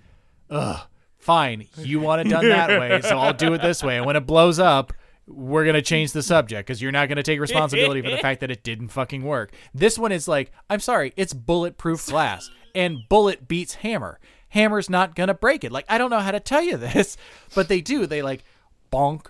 Ugh. 0.51 0.81
Fine. 1.19 1.69
You 1.79 2.01
want 2.01 2.21
it 2.21 2.29
done 2.31 2.47
that 2.51 2.69
way, 2.79 3.01
so 3.01 3.19
I'll 3.19 3.33
do 3.33 3.55
it 3.55 3.63
this 3.63 3.83
way. 3.83 3.97
And 3.97 4.05
when 4.05 4.15
it 4.17 4.27
blows 4.27 4.59
up, 4.59 4.93
we're 5.27 5.65
gonna 5.65 5.81
change 5.83 6.13
the 6.13 6.23
subject 6.23 6.67
because 6.67 6.83
you're 6.83 6.93
not 6.93 7.09
gonna 7.09 7.23
take 7.23 7.41
responsibility 7.41 8.03
for 8.03 8.11
the 8.11 8.19
fact 8.23 8.41
that 8.41 8.51
it 8.51 8.63
didn't 8.63 8.89
fucking 8.89 9.23
work. 9.23 9.53
This 9.73 9.99
one 9.99 10.13
is 10.13 10.29
like, 10.29 10.53
I'm 10.69 10.81
sorry, 10.81 11.13
it's 11.17 11.33
bulletproof 11.33 12.07
glass, 12.07 12.51
and 12.75 12.99
bullet 13.09 13.49
beats 13.49 13.75
hammer. 13.77 14.19
Hammer's 14.51 14.89
not 14.91 15.15
gonna 15.17 15.35
break 15.35 15.65
it. 15.65 15.73
Like 15.73 15.87
I 15.89 15.99
don't 15.99 16.11
know 16.11 16.21
how 16.21 16.31
to 16.31 16.41
tell 16.41 16.63
you 16.63 16.77
this, 16.77 17.17
but 17.55 17.69
they 17.69 17.81
do. 17.81 18.07
They 18.07 18.23
like 18.23 18.45
bonk, 18.93 19.27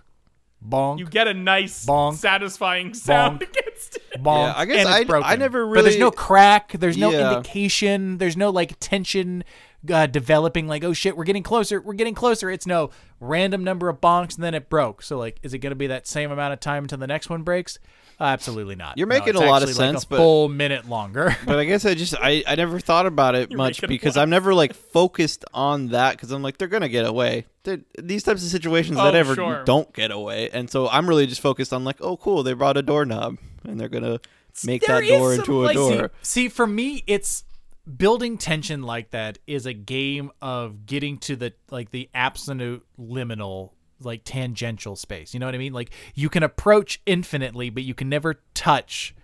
bonk, 0.66 0.98
you 0.98 1.06
get 1.06 1.28
a 1.28 1.34
nice, 1.34 1.86
Bonk. 1.86 2.14
satisfying 2.14 2.92
sound 2.94 3.40
Bonk. 3.40 3.48
against 3.48 3.96
it. 3.96 4.02
bonk. 4.22 4.46
Yeah, 4.48 4.54
I 4.56 4.64
guess 4.66 4.78
and 4.80 4.88
it's 4.88 4.96
I- 4.96 4.98
I 5.00 5.04
broken. 5.04 5.38
never 5.38 5.72
But 5.74 5.82
there's 5.82 5.98
no 5.98 6.10
crack. 6.10 6.72
There's 6.72 6.96
no 6.98 7.10
Yeah. 7.10 7.36
indication. 7.36 8.18
There's 8.18 8.36
no 8.36 8.50
like 8.50 8.74
tension 8.80 9.44
uh, 9.92 10.06
developing 10.06 10.66
like, 10.66 10.84
oh 10.84 10.92
shit, 10.92 11.16
we're 11.16 11.24
getting 11.24 11.42
closer, 11.42 11.80
we're 11.80 11.94
getting 11.94 12.14
closer. 12.14 12.50
It's 12.50 12.66
no 12.66 12.90
random 13.20 13.64
number 13.64 13.88
of 13.88 14.00
bonks 14.00 14.34
and 14.34 14.44
then 14.44 14.54
it 14.54 14.68
broke. 14.68 15.02
So 15.02 15.18
like, 15.18 15.38
is 15.42 15.54
it 15.54 15.58
going 15.58 15.70
to 15.72 15.76
be 15.76 15.86
that 15.88 16.06
same 16.06 16.30
amount 16.30 16.52
of 16.52 16.60
time 16.60 16.84
until 16.84 16.98
the 16.98 17.06
next 17.06 17.28
one 17.30 17.42
breaks? 17.42 17.78
Uh, 18.20 18.24
absolutely 18.24 18.76
not. 18.76 18.96
You're 18.96 19.08
No, 19.08 19.14
making 19.16 19.30
it's 19.30 19.40
a 19.40 19.44
lot 19.44 19.62
of 19.64 19.68
actually, 19.68 19.86
like, 19.86 19.92
sense, 19.94 20.04
a 20.04 20.08
but- 20.08 20.16
full 20.18 20.48
minute 20.48 20.88
longer. 20.88 21.36
but 21.46 21.58
I 21.58 21.64
guess 21.64 21.84
I 21.84 21.94
just 21.94 22.14
I, 22.20 22.44
I 22.46 22.54
never 22.54 22.78
thought 22.78 23.06
about 23.06 23.34
it 23.34 23.50
You're 23.50 23.58
much 23.58 23.80
because. 23.80 24.16
I'm 24.16 24.30
never 24.30 24.54
like 24.54 24.72
focused 24.74 25.44
on 25.52 25.88
that 25.88 26.12
because 26.12 26.30
I'm 26.30 26.40
like 26.42 26.56
they're 26.58 26.68
gonna 26.68 26.88
get 26.88 27.06
away. 27.06 27.46
They're, 27.64 27.80
these 28.00 28.22
types 28.22 28.44
of 28.44 28.50
situations 28.50 28.98
Oh, 29.00 29.04
that 29.04 29.16
ever 29.16 29.34
sure. 29.34 29.64
don't 29.64 29.92
get 29.92 30.12
away, 30.12 30.48
and 30.50 30.70
so 30.70 30.88
I'm 30.88 31.08
really 31.08 31.26
just 31.26 31.40
focused 31.40 31.72
on 31.72 31.82
like 31.82 31.96
oh 32.00 32.16
cool 32.16 32.44
they 32.44 32.52
brought 32.52 32.76
a 32.76 32.82
doorknob 32.82 33.38
and 33.64 33.80
they're 33.80 33.88
gonna 33.88 34.20
make 34.64 34.82
There 34.86 35.00
that 35.00 35.08
door 35.08 35.34
into 35.34 35.62
a 35.62 35.64
like, 35.64 35.74
door. 35.74 36.12
See, 36.22 36.48
for 36.48 36.68
me, 36.68 37.02
it's 37.08 37.42
building 37.84 38.38
tension 38.38 38.82
like 38.82 39.10
that 39.10 39.38
is 39.46 39.66
a 39.66 39.72
game 39.72 40.30
of 40.40 40.86
getting 40.86 41.18
to 41.18 41.36
the 41.36 41.52
like 41.70 41.90
the 41.90 42.08
absolute 42.14 42.84
liminal 42.98 43.70
like 44.00 44.22
tangential 44.24 44.96
space. 44.96 45.34
You 45.34 45.40
know 45.40 45.46
what 45.46 45.54
I 45.54 45.58
mean? 45.58 45.72
Like 45.72 45.90
you 46.14 46.28
can 46.28 46.42
approach 46.42 47.00
infinitely, 47.06 47.70
but 47.70 47.82
you 47.82 47.94
can 47.94 48.08
never 48.08 48.42
touch 48.54 49.14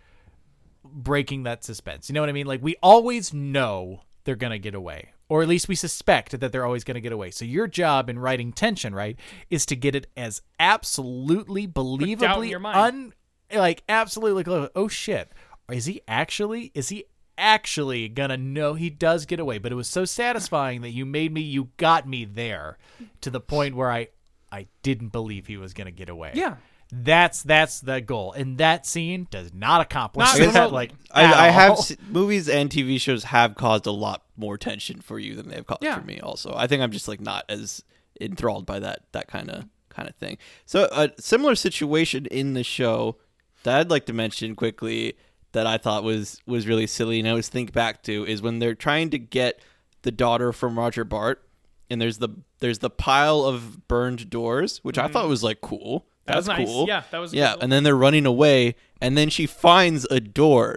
breaking 0.85 1.45
that 1.45 1.65
suspense. 1.65 2.09
You 2.09 2.15
know 2.15 2.21
what 2.21 2.29
I 2.29 2.33
mean? 2.33 2.47
Like 2.47 2.63
we 2.63 2.77
always 2.83 3.33
know 3.33 4.03
they're 4.25 4.37
going 4.37 4.53
to 4.53 4.59
get 4.59 4.75
away. 4.75 5.13
Or 5.29 5.43
at 5.43 5.49
least 5.49 5.69
we 5.69 5.77
suspect 5.77 6.39
that 6.41 6.51
they're 6.51 6.67
always 6.67 6.83
going 6.83 6.97
to 6.97 7.01
get 7.01 7.13
away. 7.13 7.31
So 7.31 7.45
your 7.45 7.69
job 7.69 8.11
in 8.11 8.19
writing 8.19 8.53
tension, 8.53 8.93
right, 8.93 9.17
is 9.49 9.65
to 9.67 9.77
get 9.77 9.95
it 9.95 10.09
as 10.17 10.43
absolutely 10.59 11.69
believably 11.69 12.53
un 12.75 13.15
like 13.53 13.85
absolutely. 13.89 14.71
Oh 14.75 14.89
shit. 14.89 15.31
Is 15.71 15.87
he 15.87 16.01
actually 16.09 16.73
is 16.75 16.89
he 16.89 17.05
actually 17.41 18.09
gonna 18.09 18.37
know 18.37 18.75
he 18.75 18.91
does 18.91 19.27
get 19.27 19.41
away? 19.41 19.59
But 19.59 19.73
it 19.73 19.75
was 19.77 19.89
so 19.89 20.05
satisfying 20.05 20.83
that 20.83 20.91
you 20.91 21.05
made 21.07 21.33
me 21.33 21.41
you 21.41 21.71
got 21.79 22.07
me 22.07 22.25
there 22.25 22.79
to 23.23 23.31
the 23.31 23.41
point 23.41 23.75
where 23.75 23.91
I 23.91 24.09
I 24.53 24.67
didn't 24.83 25.09
believe 25.09 25.47
he 25.47 25.57
was 25.57 25.73
gonna 25.75 25.91
get 25.91 26.09
away. 26.09 26.33
Yeah. 26.35 26.57
That's 26.93 27.43
that's 27.45 27.81
the 27.81 28.01
goal. 28.01 28.33
And 28.33 28.59
that 28.59 28.85
scene 28.85 29.29
does 29.31 29.55
not 29.55 29.81
accomplish 29.81 30.27
Not 30.27 30.39
that, 30.39 30.47
remotely. 30.49 30.73
like 30.75 30.91
I, 31.13 31.23
at 31.25 31.35
I 31.35 31.49
have 31.51 31.71
all. 31.71 31.83
se- 31.83 31.97
movies 32.09 32.49
and 32.49 32.69
TV 32.69 33.01
shows 33.01 33.25
have 33.25 33.55
caused 33.55 33.87
a 33.87 33.93
lot 33.93 34.25
more 34.37 34.59
tension 34.59 35.01
for 35.01 35.19
you 35.21 35.37
than 35.37 35.49
they've 35.49 35.65
caused 35.67 35.83
Yeah. 35.85 35.99
for 36.01 36.05
me. 36.05 36.19
Also, 36.21 36.53
I 36.55 36.67
think 36.67 36.83
I'm 36.83 36.91
just 36.91 37.07
like 37.07 37.21
not 37.21 37.45
as 37.49 37.85
enthralled 38.21 38.67
by 38.67 38.81
that 38.81 39.05
that 39.13 39.29
kind 39.29 39.51
of 39.51 39.67
kind 39.89 40.09
of 40.09 40.17
thing. 40.17 40.37
So 40.67 40.89
a 40.91 41.11
similar 41.21 41.55
situation 41.55 42.27
in 42.27 42.55
the 42.55 42.65
show 42.65 43.19
that 43.63 43.79
I'd 43.79 43.91
like 43.91 44.07
to 44.07 44.13
mention 44.13 44.57
quickly 44.57 45.17
that 45.53 45.67
I 45.67 45.79
thought 45.79 46.05
was 46.05 46.41
was 46.47 46.67
really 46.67 46.87
silly 46.87 47.19
and 47.19 47.27
I 47.29 47.31
always 47.33 47.49
think 47.49 47.73
back 47.73 48.03
to 48.05 48.25
is 48.27 48.41
when 48.43 48.59
they're 48.59 48.75
trying 48.75 49.11
to 49.11 49.19
get 49.19 49.61
the 50.03 50.11
daughter 50.13 50.53
from 50.53 50.79
Roger 50.79 51.05
Bart 51.05 51.43
and 51.91 52.01
there's 52.01 52.19
the 52.19 52.29
there's 52.61 52.79
the 52.81 52.91
pile 52.91 53.43
of 53.45 53.89
burned 53.89 54.31
doors 54.31 54.79
which 54.83 54.99
I 54.99 55.09
thought 55.09 55.29
was 55.29 55.43
like 55.43 55.61
cool. 55.61 56.01
Mm-hmm. 56.01 56.07
That 56.27 56.37
was 56.37 56.47
That's 56.47 56.59
nice. 56.61 56.69
cool. 56.69 56.87
Yeah, 56.87 57.03
that 57.11 57.19
was 57.19 57.35
yeah. 57.35 57.53
cool. 57.55 57.63
And 57.63 57.73
then 57.73 57.83
they're 57.83 57.97
running 57.97 58.25
away, 58.27 58.77
and 59.01 59.19
then 59.19 59.31
she 59.31 59.47
finds 59.47 60.05
a 60.13 60.21
door. 60.21 60.77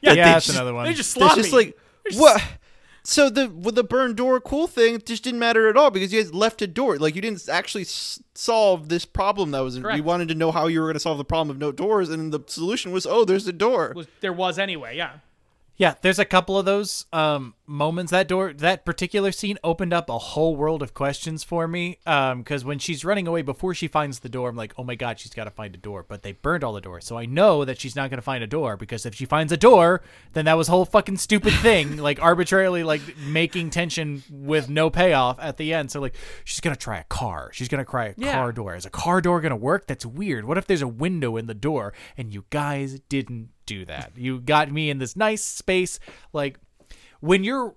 Yeah, 0.00 0.10
that 0.12 0.16
Yeah, 0.16 0.24
that's 0.32 0.46
just- 0.46 0.56
another 0.56 0.72
one. 0.72 0.84
They're 0.84 0.94
just 0.94 1.14
It's 1.14 1.34
just 1.34 1.52
like 1.52 1.76
They're 2.04 2.12
just- 2.12 2.20
what? 2.22 2.42
So 3.08 3.30
the 3.30 3.48
with 3.48 3.74
the 3.74 3.82
burned 3.82 4.16
door 4.18 4.38
cool 4.38 4.66
thing 4.66 5.00
just 5.02 5.24
didn't 5.24 5.40
matter 5.40 5.66
at 5.66 5.78
all 5.78 5.90
because 5.90 6.12
you 6.12 6.22
guys 6.22 6.34
left 6.34 6.60
a 6.60 6.66
door. 6.66 6.98
Like 6.98 7.14
you 7.16 7.22
didn't 7.22 7.48
actually 7.48 7.84
s- 7.84 8.22
solve 8.34 8.90
this 8.90 9.06
problem 9.06 9.50
that 9.52 9.60
was. 9.60 9.76
We 9.76 9.82
Correct. 9.82 10.04
wanted 10.04 10.28
to 10.28 10.34
know 10.34 10.52
how 10.52 10.66
you 10.66 10.80
were 10.80 10.86
going 10.88 10.94
to 10.94 11.00
solve 11.00 11.16
the 11.16 11.24
problem 11.24 11.48
of 11.48 11.58
no 11.58 11.72
doors, 11.72 12.10
and 12.10 12.30
the 12.34 12.40
solution 12.48 12.92
was 12.92 13.06
oh, 13.06 13.24
there's 13.24 13.48
a 13.48 13.52
door. 13.52 13.94
was, 13.96 14.08
there 14.20 14.34
was 14.34 14.58
anyway. 14.58 14.94
Yeah. 14.94 15.20
Yeah, 15.78 15.94
there's 16.02 16.18
a 16.18 16.26
couple 16.26 16.58
of 16.58 16.66
those 16.66 17.06
um, 17.14 17.54
moments. 17.68 18.10
That 18.10 18.26
door, 18.28 18.52
that 18.54 18.84
particular 18.84 19.30
scene 19.30 19.58
opened 19.62 19.92
up 19.92 20.08
a 20.08 20.18
whole 20.18 20.56
world 20.56 20.82
of 20.82 20.94
questions 20.94 21.44
for 21.44 21.68
me. 21.68 21.98
um 22.06 22.38
Because 22.42 22.64
when 22.64 22.78
she's 22.78 23.04
running 23.04 23.28
away 23.28 23.42
before 23.42 23.74
she 23.74 23.86
finds 23.86 24.20
the 24.20 24.28
door, 24.28 24.48
I'm 24.48 24.56
like, 24.56 24.72
oh 24.78 24.84
my 24.84 24.94
god, 24.94 25.20
she's 25.20 25.34
got 25.34 25.44
to 25.44 25.50
find 25.50 25.74
a 25.74 25.78
door. 25.78 26.04
But 26.08 26.22
they 26.22 26.32
burned 26.32 26.64
all 26.64 26.72
the 26.72 26.80
doors, 26.80 27.04
so 27.04 27.16
I 27.18 27.26
know 27.26 27.64
that 27.64 27.78
she's 27.80 27.94
not 27.94 28.10
going 28.10 28.18
to 28.18 28.22
find 28.22 28.42
a 28.42 28.46
door. 28.46 28.76
Because 28.76 29.04
if 29.06 29.14
she 29.14 29.26
finds 29.26 29.52
a 29.52 29.56
door, 29.56 30.02
then 30.32 30.46
that 30.46 30.54
was 30.56 30.68
a 30.68 30.72
whole 30.72 30.84
fucking 30.86 31.18
stupid 31.18 31.52
thing, 31.52 31.96
like 32.08 32.20
arbitrarily 32.22 32.82
like 32.82 33.02
making 33.18 33.70
tension 33.70 34.22
with 34.30 34.68
no 34.68 34.88
payoff 34.90 35.38
at 35.40 35.56
the 35.58 35.74
end. 35.74 35.90
So 35.90 36.00
like, 36.00 36.14
she's 36.44 36.60
gonna 36.60 36.76
try 36.76 36.98
a 36.98 37.04
car. 37.04 37.50
She's 37.52 37.68
gonna 37.68 37.84
try 37.84 38.06
a 38.06 38.14
Yeah. 38.16 38.32
car 38.32 38.52
door. 38.52 38.74
Is 38.74 38.86
a 38.86 38.90
car 38.90 39.20
door 39.20 39.40
gonna 39.40 39.56
work? 39.56 39.86
That's 39.86 40.06
weird. 40.06 40.46
What 40.46 40.56
if 40.58 40.66
there's 40.66 40.82
a 40.82 40.88
window 40.88 41.36
in 41.36 41.46
the 41.46 41.54
door 41.54 41.92
and 42.16 42.32
you 42.32 42.44
guys 42.50 43.00
didn't 43.08 43.50
do 43.66 43.84
that? 43.84 44.12
You 44.16 44.40
got 44.40 44.72
me 44.72 44.88
in 44.88 44.98
this 44.98 45.14
nice 45.16 45.42
space. 45.44 45.98
Like 46.32 46.58
when 47.20 47.44
you're 47.44 47.74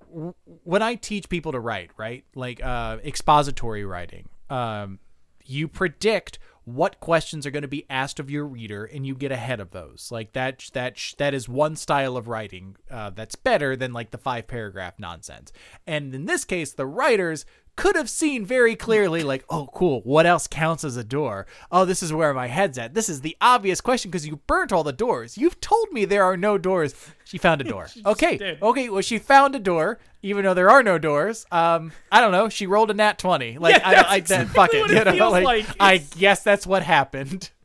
when 0.64 0.82
I 0.82 0.96
teach 0.96 1.30
people 1.30 1.52
to 1.52 1.60
write, 1.60 1.92
right? 1.98 2.24
Like 2.36 2.64
uh, 2.64 2.98
expository 3.04 3.86
writing. 3.86 4.30
Um, 4.50 5.00
you 5.46 5.68
predict 5.68 6.40
what 6.64 7.00
questions 7.00 7.46
are 7.46 7.52
going 7.52 7.64
to 7.64 7.68
be 7.68 7.86
asked 7.90 8.20
of 8.20 8.30
your 8.30 8.46
reader 8.46 8.86
and 8.86 9.06
you 9.06 9.16
get 9.16 9.32
ahead 9.32 9.60
of 9.60 9.72
those 9.72 10.10
like 10.12 10.34
that 10.34 10.70
that 10.74 10.96
that 11.18 11.34
is 11.34 11.50
one 11.50 11.76
style 11.76 12.16
of 12.16 12.28
writing 12.28 12.76
uh, 12.92 13.10
that's 13.10 13.36
better 13.36 13.76
than 13.76 13.92
like 13.92 14.12
the 14.12 14.18
five 14.18 14.48
paragraph 14.48 14.94
nonsense 15.00 15.52
and 15.88 16.14
in 16.14 16.26
this 16.26 16.46
case 16.46 16.74
the 16.74 16.86
writers 16.86 17.46
could 17.76 17.96
have 17.96 18.10
seen 18.10 18.46
very 18.46 18.76
clearly 18.76 19.24
like 19.24 19.44
oh 19.50 19.68
cool 19.74 20.02
what 20.02 20.28
else 20.28 20.46
counts 20.48 20.84
as 20.84 20.98
a 20.98 21.04
door 21.04 21.48
oh 21.72 21.84
this 21.84 22.04
is 22.04 22.14
where 22.14 22.34
my 22.34 22.48
head's 22.48 22.78
at 22.78 22.94
this 22.94 23.10
is 23.10 23.22
the 23.22 23.36
obvious 23.42 23.82
question 23.82 24.12
because 24.12 24.28
you 24.28 24.36
burnt 24.46 24.72
all 24.72 24.84
the 24.84 24.94
doors 24.94 25.38
you've 25.38 25.60
told 25.62 25.92
me 25.92 26.06
there 26.06 26.24
are 26.24 26.38
no 26.38 26.60
doors 26.60 26.94
she 27.32 27.38
found 27.38 27.62
a 27.62 27.64
door 27.64 27.88
okay 28.06 28.38
did. 28.38 28.62
okay 28.62 28.90
well 28.90 29.02
she 29.02 29.18
found 29.18 29.56
a 29.56 29.60
door 29.60 29.98
even 30.22 30.44
though 30.44 30.54
there 30.54 30.70
are 30.70 30.84
no 30.84 30.98
doors 30.98 31.46
um 31.52 31.94
i 32.12 32.20
don't 32.20 32.34
know 32.34 32.50
she 32.50 32.68
rolled 32.68 32.92
a 32.92 32.94
nat 32.94 33.18
20 33.18 33.58
like 33.58 33.76
Yeah, 33.78 33.88
I, 33.88 33.96
that's 33.96 34.10
I, 34.10 34.16
exactly 34.18 34.46
that, 34.48 34.54
fuck 34.54 34.74
it, 34.74 34.82
what 34.82 35.08
it 35.08 35.14
you 35.14 35.20
know, 35.20 35.32
like, 35.32 35.46
like. 35.46 35.66
I 35.80 35.98
guess 35.98 36.44
that's 36.44 36.68
what 36.68 36.84
happened. 36.84 37.50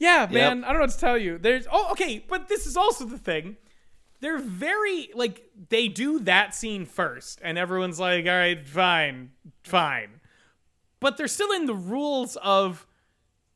Yeah, 0.00 0.28
man. 0.30 0.62
I 0.62 0.68
don't 0.68 0.74
know 0.74 0.80
what 0.84 0.90
to 0.90 0.98
tell 0.98 1.18
you. 1.18 1.38
There's 1.38 1.66
oh, 1.72 1.88
okay, 1.90 2.24
but 2.28 2.48
this 2.48 2.66
is 2.66 2.76
also 2.76 3.04
the 3.04 3.18
thing. 3.18 3.56
They're 4.20 4.38
very 4.38 5.10
like 5.12 5.50
they 5.70 5.88
do 5.88 6.20
that 6.20 6.54
scene 6.54 6.86
first, 6.86 7.40
and 7.42 7.58
everyone's 7.58 7.98
like, 7.98 8.24
"All 8.26 8.30
right, 8.30 8.64
fine, 8.64 9.30
fine," 9.64 10.20
but 11.00 11.16
they're 11.16 11.26
still 11.26 11.50
in 11.50 11.66
the 11.66 11.74
rules 11.74 12.36
of 12.36 12.86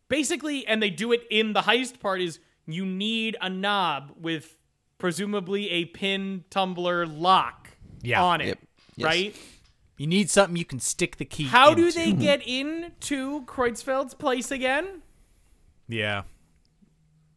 basically, 0.08 0.66
and 0.66 0.82
they 0.82 0.90
do 0.90 1.12
it 1.12 1.22
in 1.30 1.52
the 1.52 1.60
heist 1.60 2.00
part. 2.00 2.20
Is 2.20 2.40
you 2.66 2.84
need 2.84 3.36
a 3.40 3.48
knob 3.48 4.12
with 4.20 4.56
presumably 5.02 5.68
a 5.68 5.84
pin 5.86 6.44
tumbler 6.48 7.04
lock 7.04 7.70
Yeah. 8.02 8.22
on 8.22 8.40
it, 8.40 8.46
Yep. 8.46 8.58
Yes. 8.96 9.04
right? 9.04 9.36
You 9.98 10.06
need 10.06 10.30
something 10.30 10.56
you 10.56 10.64
can 10.64 10.78
stick 10.78 11.16
the 11.16 11.24
key. 11.24 11.44
How 11.44 11.74
do 11.74 11.90
they 11.90 12.12
get 12.12 12.40
into 12.46 13.44
Kreutzfeld's 13.46 14.14
place 14.14 14.50
again? 14.52 15.02
Yeah. 15.88 16.22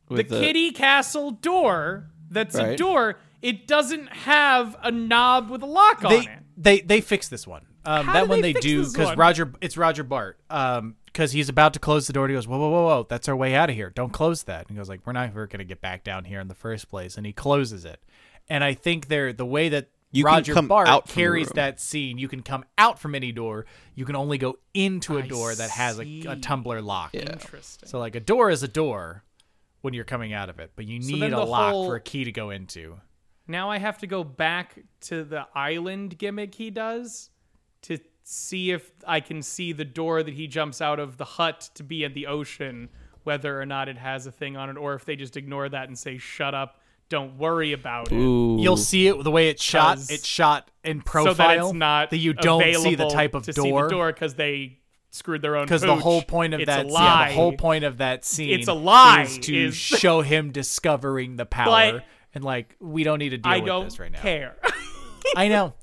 the 0.08 0.14
With 0.18 0.30
kitty 0.30 0.70
castle 0.72 1.32
door 1.32 2.12
that's 2.30 2.54
a 2.56 2.78
door 2.78 3.18
it 3.42 3.66
doesn't 3.68 4.08
have 4.10 4.76
a 4.84 4.92
knob 4.92 5.50
with 5.50 5.64
a 5.64 5.66
lock 5.66 6.06
on 6.06 6.14
it 6.14 6.28
they 6.56 6.82
they 6.82 7.02
fix 7.02 7.28
this 7.28 7.48
one. 7.48 7.66
Um, 7.86 8.08
that 8.08 8.28
one 8.28 8.42
they 8.42 8.54
they 8.54 8.60
do 8.60 8.86
because? 8.86 9.16
Roger. 9.16 9.52
It's 9.62 9.78
Roger 9.78 10.04
Bart. 10.04 10.40
Um, 10.50 10.96
because 11.06 11.32
he's 11.32 11.48
about 11.48 11.74
to 11.74 11.80
close 11.80 12.08
the 12.08 12.14
door. 12.14 12.26
And 12.26 12.32
he 12.32 12.36
goes, 12.36 12.46
whoa, 12.48 12.58
whoa, 12.58 12.70
whoa, 12.70 12.86
whoa! 12.88 13.06
That's 13.10 13.30
our 13.30 13.36
way 13.36 13.56
out 13.56 13.70
of 13.70 13.76
here. 13.76 13.90
Don't 13.90 14.12
close 14.12 14.44
that. 14.44 14.62
And 14.62 14.72
he 14.72 14.76
goes 14.76 14.90
like, 14.90 15.00
we're 15.06 15.14
not 15.14 15.28
ever 15.30 15.48
gonna 15.48 15.64
get 15.64 15.80
back 15.82 16.04
down 16.04 16.26
here 16.26 16.40
in 16.42 16.48
the 16.50 16.56
first 16.56 16.90
place. 16.90 17.16
And 17.18 17.26
he 17.26 17.32
closes 17.32 17.86
it. 17.86 18.02
And 18.50 18.64
I 18.64 18.74
think 18.74 19.08
they're 19.08 19.32
the 19.34 19.46
way 19.46 19.70
that. 19.70 19.90
You 20.12 20.24
Roger 20.24 20.54
come 20.54 20.70
Bart 20.70 20.88
out 20.88 21.10
carries 21.10 21.50
that 21.56 21.82
scene. 21.82 22.18
You 22.18 22.30
can 22.30 22.42
come 22.42 22.64
out 22.78 23.00
from 23.00 23.16
any 23.16 23.34
door. 23.34 23.66
You 23.96 24.06
can 24.06 24.16
only 24.16 24.38
go 24.38 24.60
into 24.74 25.18
a 25.18 25.24
I 25.24 25.28
door 25.28 25.54
that 25.54 25.70
has 25.72 26.00
a, 26.00 26.24
a 26.30 26.36
tumbler 26.38 26.82
lock. 26.82 27.14
interesting 27.14 27.90
So 27.90 28.00
like 28.00 28.16
a 28.16 28.22
door 28.22 28.50
is 28.50 28.64
a 28.64 28.68
door 28.70 29.24
when 29.82 29.94
you're 29.94 30.06
coming 30.06 30.32
out 30.32 30.48
of 30.48 30.58
it, 30.60 30.72
but 30.78 30.86
you 30.86 31.00
need 31.00 31.22
then 31.22 31.34
a 31.34 31.44
lock 31.44 31.72
whole- 31.74 31.88
for 31.88 31.96
a 31.96 32.00
key 32.00 32.24
to 32.24 32.32
go 32.32 32.50
into. 32.50 32.98
now 33.46 33.70
i 33.70 33.78
have 33.78 33.98
to 33.98 34.08
go 34.08 34.24
back 34.24 34.80
to 35.02 35.26
the 35.26 35.46
island 35.54 36.18
gimmick 36.18 36.56
he 36.56 36.70
does 36.70 37.30
to 37.86 37.98
see 38.24 38.72
if 38.72 38.92
i 39.08 39.20
can 39.20 39.42
see 39.42 39.72
the 39.72 39.86
door 39.86 40.24
that 40.24 40.34
he 40.34 40.48
jumps 40.48 40.82
out 40.82 41.00
of 41.00 41.18
the 41.18 41.26
hut 41.26 41.70
to 41.76 41.84
be 41.84 42.04
in 42.04 42.14
the 42.14 42.28
ocean 42.28 42.90
whether 43.24 43.60
or 43.62 43.66
not 43.66 43.88
it 43.90 43.98
has 43.98 44.26
a 44.28 44.32
thing 44.32 44.56
on 44.58 44.70
it 44.70 44.78
or 44.78 44.94
if 44.96 45.06
they 45.06 45.16
just 45.16 45.38
ignore 45.38 45.68
that 45.70 45.88
and 45.88 45.98
say 45.98 46.18
shut 46.18 46.54
up 46.56 46.80
don't 47.08 47.38
worry 47.38 47.72
about 47.72 48.12
it 48.12 48.16
Ooh. 48.16 48.58
You'll 48.60 48.78
see 48.78 49.08
it 49.08 49.24
the 49.24 49.30
way 49.30 49.50
it's 49.50 49.62
shot. 49.64 50.00
It's 50.10 50.26
shot 50.26 50.72
in 50.84 51.02
so 51.02 51.04
profile 51.06 51.36
that 51.36 51.58
it's 51.60 51.74
not 51.74 52.10
that 52.10 52.18
you 52.18 52.34
don't 52.34 52.64
see 52.76 52.96
the 52.96 53.08
type 53.10 53.36
of 53.36 53.44
to 53.44 53.54
see 53.54 53.62
the 53.62 53.68
door. 53.70 53.88
door 53.90 54.12
because 54.12 54.34
they 54.34 54.80
screwed 55.12 55.44
their 55.44 55.56
own 55.56 55.66
Because 55.66 55.82
the 55.84 55.96
whole 55.96 56.24
point 56.24 56.56
of 56.56 56.62
It's 56.62 56.66
that, 56.68 56.88
a 56.88 56.90
yeah, 56.90 57.28
the 57.28 57.36
whole 57.36 57.54
point 57.54 57.84
of 57.84 58.00
that 58.00 58.26
scene, 58.26 58.60
It's 58.60 58.68
a 58.68 58.74
lie, 58.74 59.22
is 59.22 59.38
to 59.38 59.56
is- 59.68 59.76
show 59.76 60.22
him 60.22 60.52
discovering 60.52 61.36
the 61.36 61.46
power, 61.46 61.92
But- 62.00 62.06
and 62.34 62.44
like 62.44 62.76
we 62.80 63.04
don't 63.04 63.20
need 63.20 63.30
to 63.30 63.38
deal 63.38 63.52
I 63.52 63.58
with 63.58 63.66
don't 63.68 63.84
this 63.86 64.00
right 64.00 64.12
now. 64.12 64.22
care. 64.22 64.56
I 65.36 65.48
know, 65.48 65.76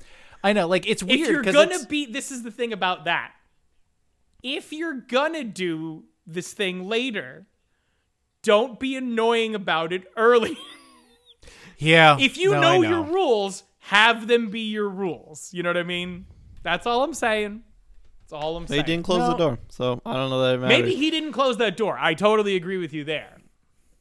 I 0.43 0.53
know. 0.53 0.67
Like 0.67 0.87
it's 0.87 1.01
weird. 1.03 1.21
if 1.21 1.29
you're 1.29 1.41
gonna 1.41 1.61
it's- 1.61 1.85
be 1.85 2.05
this 2.05 2.31
is 2.31 2.43
the 2.43 2.51
thing 2.51 2.73
about 2.73 3.05
that 3.05 3.31
if 4.41 4.73
you're 4.73 4.95
gonna 4.99 5.43
do 5.43 6.03
this 6.27 6.51
thing 6.53 6.87
later 6.89 7.45
don't 8.41 8.77
be 8.79 8.97
annoying 8.97 9.55
about 9.55 9.93
it 9.93 10.03
early 10.17 10.57
yeah. 11.77 12.17
if 12.19 12.37
you 12.37 12.51
no, 12.51 12.57
I 12.57 12.61
know, 12.61 12.81
your 12.81 13.03
rules 13.03 13.63
have 13.79 14.27
them 14.27 14.49
be 14.49 14.61
your 14.61 14.87
rules. 14.89 15.49
You 15.53 15.63
know 15.63 15.69
what 15.69 15.77
I 15.77 15.83
mean? 15.83 16.25
That's 16.61 16.85
all 16.87 17.03
I'm 17.03 17.13
saying. 17.13 17.63
That's 18.21 18.33
all 18.33 18.55
I'm 18.57 18.63
They 18.65 18.75
saying. 18.75 18.81
They 18.81 18.85
didn't 18.85 19.05
close 19.05 19.27
the 19.29 19.35
door, 19.37 19.59
so 19.69 20.01
I 20.05 20.13
don't 20.13 20.29
know 20.29 20.41
that 20.43 20.55
it 20.55 20.57
matters. 20.59 20.77
Maybe 20.77 20.95
he 20.95 21.11
didn't 21.11 21.33
close 21.33 21.57
that 21.57 21.75
door. 21.77 21.97
I 21.99 22.13
totally 22.13 22.55
agree 22.55 22.77
with 22.77 22.93
you 22.93 23.03
there. 23.03 23.37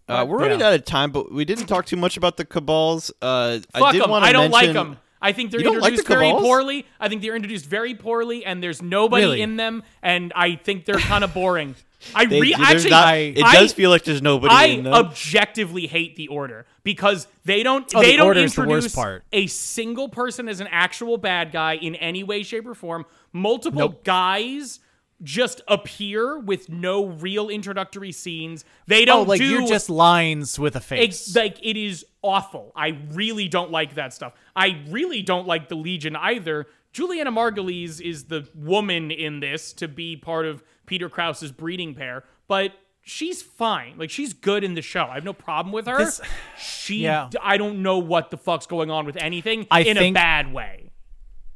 Uh, 0.09 0.25
we're 0.29 0.39
running 0.39 0.61
Yeah. 0.61 0.69
out 0.69 0.75
of 0.75 0.85
time, 0.85 1.11
but 1.11 1.33
we 1.33 1.45
didn't 1.45 1.67
talk 1.67 1.87
too 1.87 1.97
much 1.97 2.17
about 2.17 2.37
the 2.37 2.45
cabals. 2.45 3.11
Uh, 3.23 3.59
I 3.75 3.79
Fuck 3.79 3.93
did 3.93 4.03
them. 4.03 4.11
want 4.11 4.25
to 4.25 4.29
I 4.29 4.33
don't 4.33 4.51
mention, 4.51 4.67
like 4.69 4.73
them. 4.75 4.99
I 5.23 5.33
think 5.33 5.51
they're 5.53 5.61
You 5.61 5.65
don't 5.67 5.75
like 5.81 5.95
the 5.95 6.01
introduced 6.01 6.09
very 6.09 6.31
poorly. 6.33 6.87
I 7.01 7.09
think 7.09 7.23
they're 7.23 7.37
introduced 7.37 7.65
very 7.67 7.95
poorly, 7.95 8.45
and 8.45 8.63
there's 8.63 8.83
nobody 8.83 9.25
Really? 9.25 9.41
in 9.43 9.57
them, 9.57 9.83
and 10.03 10.33
I 10.37 10.57
think 10.57 10.85
they're 10.85 10.97
kind 10.99 11.23
of 11.25 11.33
boring. 11.33 11.77
I 12.17 12.27
They- 12.27 12.41
re- 12.41 12.55
actually, 12.59 12.91
not- 12.91 13.07
I, 13.07 13.17
it 13.17 13.37
does 13.53 13.73
feel 13.73 13.89
like 13.89 14.03
there's 14.03 14.21
nobody 14.21 14.53
I 14.53 14.65
in 14.65 14.83
them. 14.85 14.93
objectively 14.93 15.87
hate 15.87 16.17
the 16.17 16.27
order 16.29 16.67
because 16.83 17.29
they 17.45 17.63
don't 17.63 17.89
Oh, 17.95 18.01
they 18.03 18.11
the 18.13 18.17
don't 18.17 18.35
the 18.35 18.43
introduce 18.43 18.93
part. 18.93 19.23
a 19.33 19.47
single 19.47 20.09
person 20.09 20.49
as 20.49 20.59
an 20.59 20.67
actual 20.73 21.17
bad 21.17 21.53
guy 21.53 21.75
in 21.77 21.95
any 21.95 22.25
way, 22.25 22.43
shape, 22.43 22.67
or 22.67 22.75
form. 22.75 23.07
Multiple 23.33 23.79
Nope. 23.79 24.03
guys 24.05 24.81
just 25.23 25.61
appear 25.69 26.39
with 26.39 26.69
no 26.69 27.07
real 27.07 27.49
introductory 27.49 28.13
scenes. 28.13 28.65
They 28.87 29.03
Oh, 29.03 29.07
don't 29.07 29.29
like 29.29 29.39
do 29.41 29.47
you're 29.47 29.67
just 29.69 29.89
lines 29.91 30.59
with 30.59 30.75
a 30.77 30.81
face. 30.81 31.29
Ex- 31.29 31.37
like 31.37 31.59
it 31.63 31.77
is 31.77 32.05
awful. 32.23 32.73
I 32.75 32.99
really 33.13 33.49
don't 33.49 33.71
like 33.71 33.95
that 33.95 34.13
stuff. 34.13 34.33
I 34.57 34.83
really 34.89 35.23
don't 35.23 35.47
like 35.47 35.69
the 35.69 35.77
Legion 35.77 36.17
either. 36.17 36.67
Julianna 36.93 37.33
Margulies 37.33 38.01
is 38.01 38.25
the 38.25 38.49
woman 38.55 39.11
in 39.11 39.41
this 39.41 39.73
to 39.75 39.89
be 39.89 40.17
part 40.17 40.45
of 40.47 40.63
Peter 40.87 41.09
Krause's 41.09 41.51
breeding 41.53 41.95
pair, 41.95 42.25
but 42.49 42.73
she's 43.01 43.41
fine. 43.43 43.95
Like 43.97 44.11
she's 44.11 44.33
good 44.35 44.63
in 44.63 44.75
the 44.75 44.83
show. 44.83 45.05
I 45.07 45.15
have 45.15 45.25
no 45.25 45.33
problem 45.33 45.73
with 45.73 45.87
her. 45.87 45.99
This- 45.99 46.21
she 46.59 46.97
Yeah. 47.05 47.31
I 47.41 47.57
don't 47.57 47.83
know 47.83 47.99
what 47.99 48.31
the 48.31 48.37
fuck's 48.37 48.67
going 48.67 48.91
on 48.91 49.07
with 49.07 49.17
anything 49.17 49.67
I 49.71 49.81
in 49.81 49.97
a 49.97 50.11
bad 50.13 50.53
way. 50.53 50.91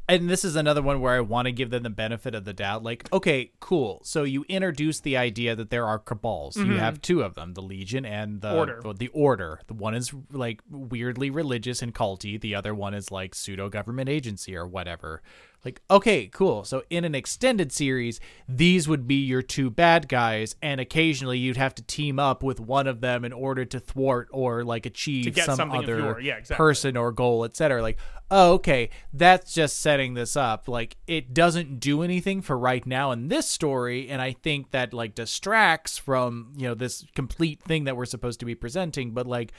And 0.08 0.30
this 0.30 0.44
is 0.44 0.56
another 0.56 0.82
one 0.82 1.00
where 1.00 1.14
I 1.14 1.20
want 1.20 1.46
to 1.46 1.52
give 1.52 1.70
them 1.70 1.82
the 1.82 1.90
benefit 1.90 2.34
of 2.34 2.44
the 2.44 2.52
doubt. 2.52 2.82
Like, 2.82 3.12
okay, 3.12 3.50
cool. 3.60 4.00
So 4.04 4.22
you 4.22 4.44
introduce 4.48 5.00
the 5.00 5.16
idea 5.16 5.56
that 5.56 5.70
there 5.70 5.86
are 5.86 5.98
cabals. 5.98 6.56
You 6.56 6.64
mm-hmm. 6.64 6.78
have 6.78 7.02
two 7.02 7.22
of 7.22 7.34
them, 7.34 7.54
the 7.54 7.62
Legion 7.62 8.04
and 8.04 8.40
the 8.40 8.54
Order. 8.54 8.80
The, 8.82 8.92
the 8.94 9.08
Order. 9.08 9.60
The 9.66 9.74
one 9.74 9.94
is 9.94 10.12
like 10.30 10.60
weirdly 10.70 11.30
religious 11.30 11.82
and 11.82 11.94
culty. 11.94 12.40
The 12.40 12.54
other 12.54 12.74
one 12.74 12.94
is 12.94 13.10
like 13.10 13.34
pseudo 13.34 13.68
government 13.68 14.08
agency 14.08 14.56
or 14.56 14.66
whatever. 14.66 15.22
Like, 15.66 15.82
okay, 15.90 16.28
cool. 16.28 16.62
So 16.62 16.84
in 16.90 17.04
an 17.04 17.16
extended 17.16 17.72
series, 17.72 18.20
these 18.48 18.86
would 18.86 19.08
be 19.08 19.16
your 19.16 19.42
two 19.42 19.68
bad 19.68 20.08
guys, 20.08 20.54
and 20.62 20.80
occasionally 20.80 21.38
you'd 21.38 21.56
have 21.56 21.74
to 21.74 21.82
team 21.82 22.20
up 22.20 22.44
with 22.44 22.60
one 22.60 22.86
of 22.86 23.00
them 23.00 23.24
in 23.24 23.32
order 23.32 23.64
to 23.64 23.80
thwart 23.80 24.28
or 24.30 24.62
like 24.62 24.86
achieve 24.86 25.36
some 25.36 25.72
other 25.72 25.98
your- 25.98 26.20
yeah, 26.20 26.36
exactly. 26.36 26.56
person 26.56 26.96
or 26.96 27.10
goal, 27.10 27.44
etc. 27.44 27.82
Like, 27.82 27.98
oh, 28.30 28.54
okay, 28.54 28.90
that's 29.12 29.52
just 29.52 29.80
setting 29.80 30.14
this 30.14 30.36
up. 30.36 30.68
Like, 30.68 30.96
it 31.06 31.32
doesn't 31.34 31.80
do 31.80 32.02
anything 32.02 32.42
for 32.42 32.58
right 32.58 32.84
now 32.86 33.12
in 33.12 33.28
this 33.28 33.48
story, 33.48 34.08
and 34.08 34.20
I 34.20 34.32
think 34.32 34.70
that 34.72 34.92
like 34.92 35.14
distracts 35.14 35.98
from 35.98 36.52
you 36.56 36.68
know 36.68 36.74
this 36.74 37.04
complete 37.14 37.60
thing 37.62 37.84
that 37.84 37.96
we're 37.96 38.04
supposed 38.06 38.40
to 38.40 38.46
be 38.46 38.54
presenting. 38.54 39.12
But 39.12 39.26
like, 39.26 39.52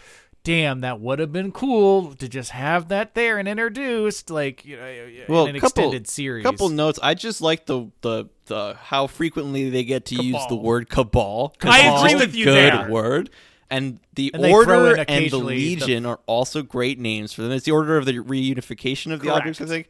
damn, 0.44 0.82
that 0.82 1.00
would 1.00 1.20
have 1.20 1.32
been 1.34 1.52
cool 1.52 2.14
to 2.16 2.28
just 2.30 2.52
have 2.52 2.88
that 2.90 3.14
there 3.16 3.38
and 3.38 3.48
introduced, 3.48 4.30
like, 4.30 4.64
you 4.66 4.78
know, 4.78 5.10
well, 5.28 5.46
in 5.46 5.56
an 5.56 5.62
couple, 5.62 5.84
extended 5.84 6.08
series. 6.08 6.44
Couple 6.44 6.70
notes. 6.70 7.00
I 7.04 7.14
just 7.14 7.42
like 7.42 7.66
the 7.66 7.90
the 8.02 8.26
the 8.46 8.76
how 8.80 9.08
frequently 9.08 9.70
they 9.70 9.84
get 9.84 10.06
to 10.06 10.16
use 10.16 10.34
the 10.44 10.56
Cabal. 10.56 10.62
word 10.62 10.90
cabal. 10.90 11.54
'cause 11.60 11.70
I 11.74 11.80
it's 11.92 12.02
agree 12.02 12.14
a 12.14 12.18
with 12.18 12.36
you 12.36 12.46
good 12.46 12.74
there. 12.74 12.90
word. 12.90 13.30
And 13.70 14.00
the 14.16 14.32
And 14.34 14.46
order 14.46 14.74
and 14.92 14.98
the 14.98 15.02
occasionally 15.02 15.76
the- 15.76 15.82
legion 15.82 16.06
are 16.06 16.20
also 16.26 16.62
great 16.62 17.00
names 17.00 17.34
for 17.34 17.42
them. 17.42 17.52
It's 17.52 17.66
the 17.66 17.72
order 17.72 17.98
of 17.98 18.06
the 18.06 18.14
reunification 18.20 19.12
of 19.12 19.20
the 19.20 19.26
Correct. 19.28 19.40
objects. 19.48 19.62
I 19.62 19.66
think. 19.66 19.88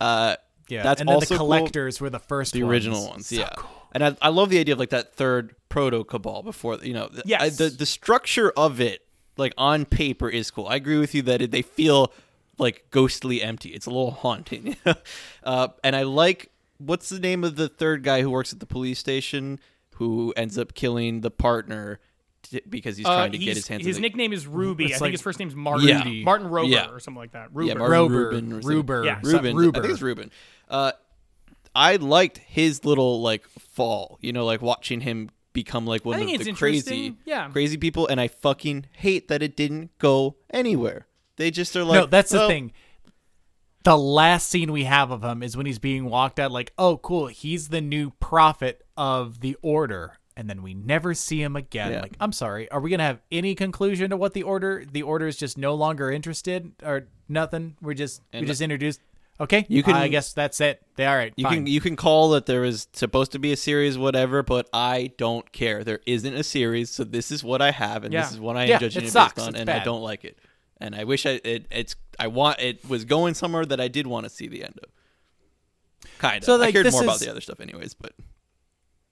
Uh, 0.00 0.36
yeah, 0.68 0.82
that's 0.82 1.00
and 1.00 1.08
then 1.08 1.14
also 1.16 1.34
the 1.34 1.38
cool. 1.38 1.46
collectors 1.48 2.00
were 2.00 2.08
the 2.10 2.18
first, 2.20 2.52
the 2.54 2.62
original 2.62 3.08
ones, 3.08 3.30
yeah. 3.32 3.50
And 3.92 4.04
I, 4.04 4.16
I 4.22 4.28
love 4.28 4.50
the 4.50 4.58
idea 4.60 4.72
of 4.74 4.78
like 4.78 4.90
that 4.90 5.14
third 5.14 5.54
proto 5.68 6.04
cabal 6.04 6.42
before 6.42 6.76
you 6.76 6.94
know. 6.94 7.10
Yes. 7.24 7.42
I- 7.42 7.48
the 7.50 7.68
the 7.70 7.86
structure 7.86 8.50
of 8.56 8.80
it, 8.80 9.04
like 9.36 9.52
on 9.58 9.84
paper, 9.84 10.28
is 10.28 10.50
cool. 10.50 10.66
I 10.68 10.76
agree 10.76 10.98
with 10.98 11.14
you 11.14 11.22
that 11.22 11.42
it, 11.42 11.50
they 11.50 11.62
feel 11.62 12.12
like 12.56 12.86
ghostly 12.90 13.42
empty. 13.42 13.70
It's 13.70 13.86
a 13.86 13.90
little 13.90 14.12
haunting. 14.12 14.76
uh, 15.44 15.68
and 15.84 15.94
I 15.96 16.02
like 16.04 16.50
what's 16.78 17.08
the 17.10 17.18
name 17.18 17.44
of 17.44 17.56
the 17.56 17.68
third 17.68 18.02
guy 18.02 18.22
who 18.22 18.30
works 18.30 18.52
at 18.54 18.60
the 18.60 18.66
police 18.66 18.98
station 18.98 19.58
who 19.96 20.32
ends 20.36 20.56
up 20.56 20.72
killing 20.72 21.20
the 21.20 21.30
partner 21.30 21.98
t- 22.42 22.60
because 22.68 22.96
he's 22.96 23.06
Uh, 23.06 23.14
trying 23.16 23.32
to 23.32 23.38
get 23.38 23.56
his 23.56 23.66
hands. 23.68 23.84
his 23.86 23.96
on 23.96 24.02
the, 24.02 24.08
nickname 24.08 24.32
is 24.32 24.46
Ruby. 24.46 24.84
I 24.84 24.86
It's 24.88 24.94
think 24.94 25.00
like- 25.02 25.12
his 25.12 25.22
first 25.22 25.38
name's 25.38 25.54
Martin. 25.54 25.88
Yeah. 25.88 26.24
Martin 26.24 26.48
Rober 26.48 26.70
Yeah. 26.70 26.90
or 26.90 27.00
something 27.00 27.18
like 27.20 27.32
that. 27.32 27.50
yeah, 27.52 27.74
Ruber. 27.74 27.78
Martin 27.78 27.96
Rober, 27.96 28.10
Rubin 28.10 28.52
or 28.52 28.62
something. 28.62 28.76
Ruber, 28.76 29.04
Yeah. 29.04 29.20
some- 29.22 29.32
Ruben. 29.32 29.56
I 29.56 29.58
Ruber. 29.60 29.80
think 29.82 29.92
it's 29.92 30.02
Ruben. 30.02 30.30
Uh, 30.68 30.92
I 31.74 31.96
liked 31.96 32.38
his 32.38 32.84
little 32.84 33.20
like 33.22 33.46
fall. 33.48 34.18
You 34.20 34.32
know, 34.32 34.44
like 34.44 34.60
watching 34.62 35.00
him 35.02 35.30
become 35.52 35.86
like 35.86 36.04
one 36.04 36.16
I 36.16 36.20
of 36.22 36.26
think 36.26 36.44
the 36.44 36.52
crazy, 36.52 36.78
interesting. 36.78 37.18
Yeah. 37.24 37.48
crazy 37.50 37.76
people. 37.76 38.06
And 38.06 38.20
I 38.20 38.28
fucking 38.28 38.86
hate 38.92 39.28
that 39.28 39.42
it 39.42 39.56
didn't 39.56 39.96
go 39.98 40.36
anywhere. 40.50 41.06
They 41.36 41.50
just 41.50 41.74
are 41.76 41.84
like, 41.84 42.00
no, 42.00 42.06
that's 42.06 42.30
the 42.30 42.38
well, 42.38 42.48
thing. 42.48 42.72
The 43.82 43.96
last 43.96 44.48
scene 44.50 44.72
we 44.72 44.84
have 44.84 45.10
of 45.10 45.24
him 45.24 45.42
is 45.42 45.56
when 45.56 45.64
he's 45.64 45.78
being 45.78 46.04
walked 46.10 46.38
out, 46.38 46.52
like, 46.52 46.72
oh, 46.76 46.98
cool, 46.98 47.28
he's 47.28 47.68
the 47.68 47.80
new 47.80 48.10
prophet 48.20 48.82
of 48.96 49.40
the 49.40 49.56
order. 49.62 50.18
And 50.40 50.48
then 50.48 50.62
we 50.62 50.72
never 50.72 51.12
see 51.12 51.42
him 51.42 51.54
again. 51.54 51.92
Yeah. 51.92 52.00
Like, 52.00 52.14
I'm 52.18 52.32
sorry, 52.32 52.66
are 52.70 52.80
we 52.80 52.88
gonna 52.88 53.02
have 53.02 53.20
any 53.30 53.54
conclusion 53.54 54.08
to 54.08 54.16
what 54.16 54.32
the 54.32 54.42
order? 54.42 54.86
The 54.90 55.02
order 55.02 55.26
is 55.26 55.36
just 55.36 55.58
no 55.58 55.74
longer 55.74 56.10
interested, 56.10 56.72
or 56.82 57.08
nothing. 57.28 57.76
We're 57.82 57.92
just 57.92 58.22
we 58.32 58.46
just 58.46 58.62
introduced. 58.62 59.00
Okay, 59.38 59.66
You 59.68 59.82
can- 59.82 59.94
I 59.96 60.08
guess 60.08 60.32
that's 60.32 60.58
it. 60.62 60.82
They 60.96 61.04
all 61.04 61.14
right. 61.14 61.34
You 61.36 61.44
fine. 61.44 61.52
can 61.54 61.66
you 61.66 61.82
can 61.82 61.94
call 61.94 62.30
that 62.30 62.46
there 62.46 62.64
is 62.64 62.88
supposed 62.94 63.32
to 63.32 63.38
be 63.38 63.52
a 63.52 63.56
series, 63.56 63.98
whatever, 63.98 64.42
but 64.42 64.66
I 64.72 65.12
don't 65.18 65.52
care. 65.52 65.84
There 65.84 66.00
isn't 66.06 66.32
a 66.34 66.42
series, 66.42 66.88
so 66.88 67.04
this 67.04 67.30
is 67.30 67.44
what 67.44 67.60
I 67.60 67.70
have, 67.70 68.04
and 68.04 68.12
Yeah. 68.14 68.22
this 68.22 68.32
is 68.32 68.40
what 68.40 68.56
I 68.56 68.62
am 68.62 68.68
Yeah, 68.70 68.78
judging 68.78 69.02
it 69.02 69.08
it, 69.08 69.10
sucks. 69.10 69.34
based 69.34 69.46
on, 69.46 69.54
It's 69.56 69.60
and 69.60 69.68
I 69.68 69.84
don't 69.84 70.00
like 70.02 70.24
it. 70.24 70.38
And 70.80 70.94
I 70.94 71.04
wish 71.04 71.26
I 71.26 71.40
it 71.44 71.66
it's 71.70 71.96
I 72.18 72.28
want 72.28 72.60
it 72.60 72.88
was 72.88 73.04
going 73.04 73.34
somewhere 73.34 73.66
that 73.66 73.78
I 73.78 73.88
did 73.88 74.06
want 74.06 74.24
to 74.24 74.30
see 74.30 74.48
the 74.48 74.64
end 74.64 74.78
of. 74.82 74.88
Kind 76.16 76.38
of. 76.38 76.44
So, 76.44 76.54
I 76.54 76.56
like, 76.56 76.72
cared 76.72 76.86
this 76.86 76.94
more 76.94 77.02
about 77.04 77.20
the 77.20 77.30
other 77.30 77.42
stuff, 77.42 77.60
anyways. 77.60 77.92
But 77.92 78.14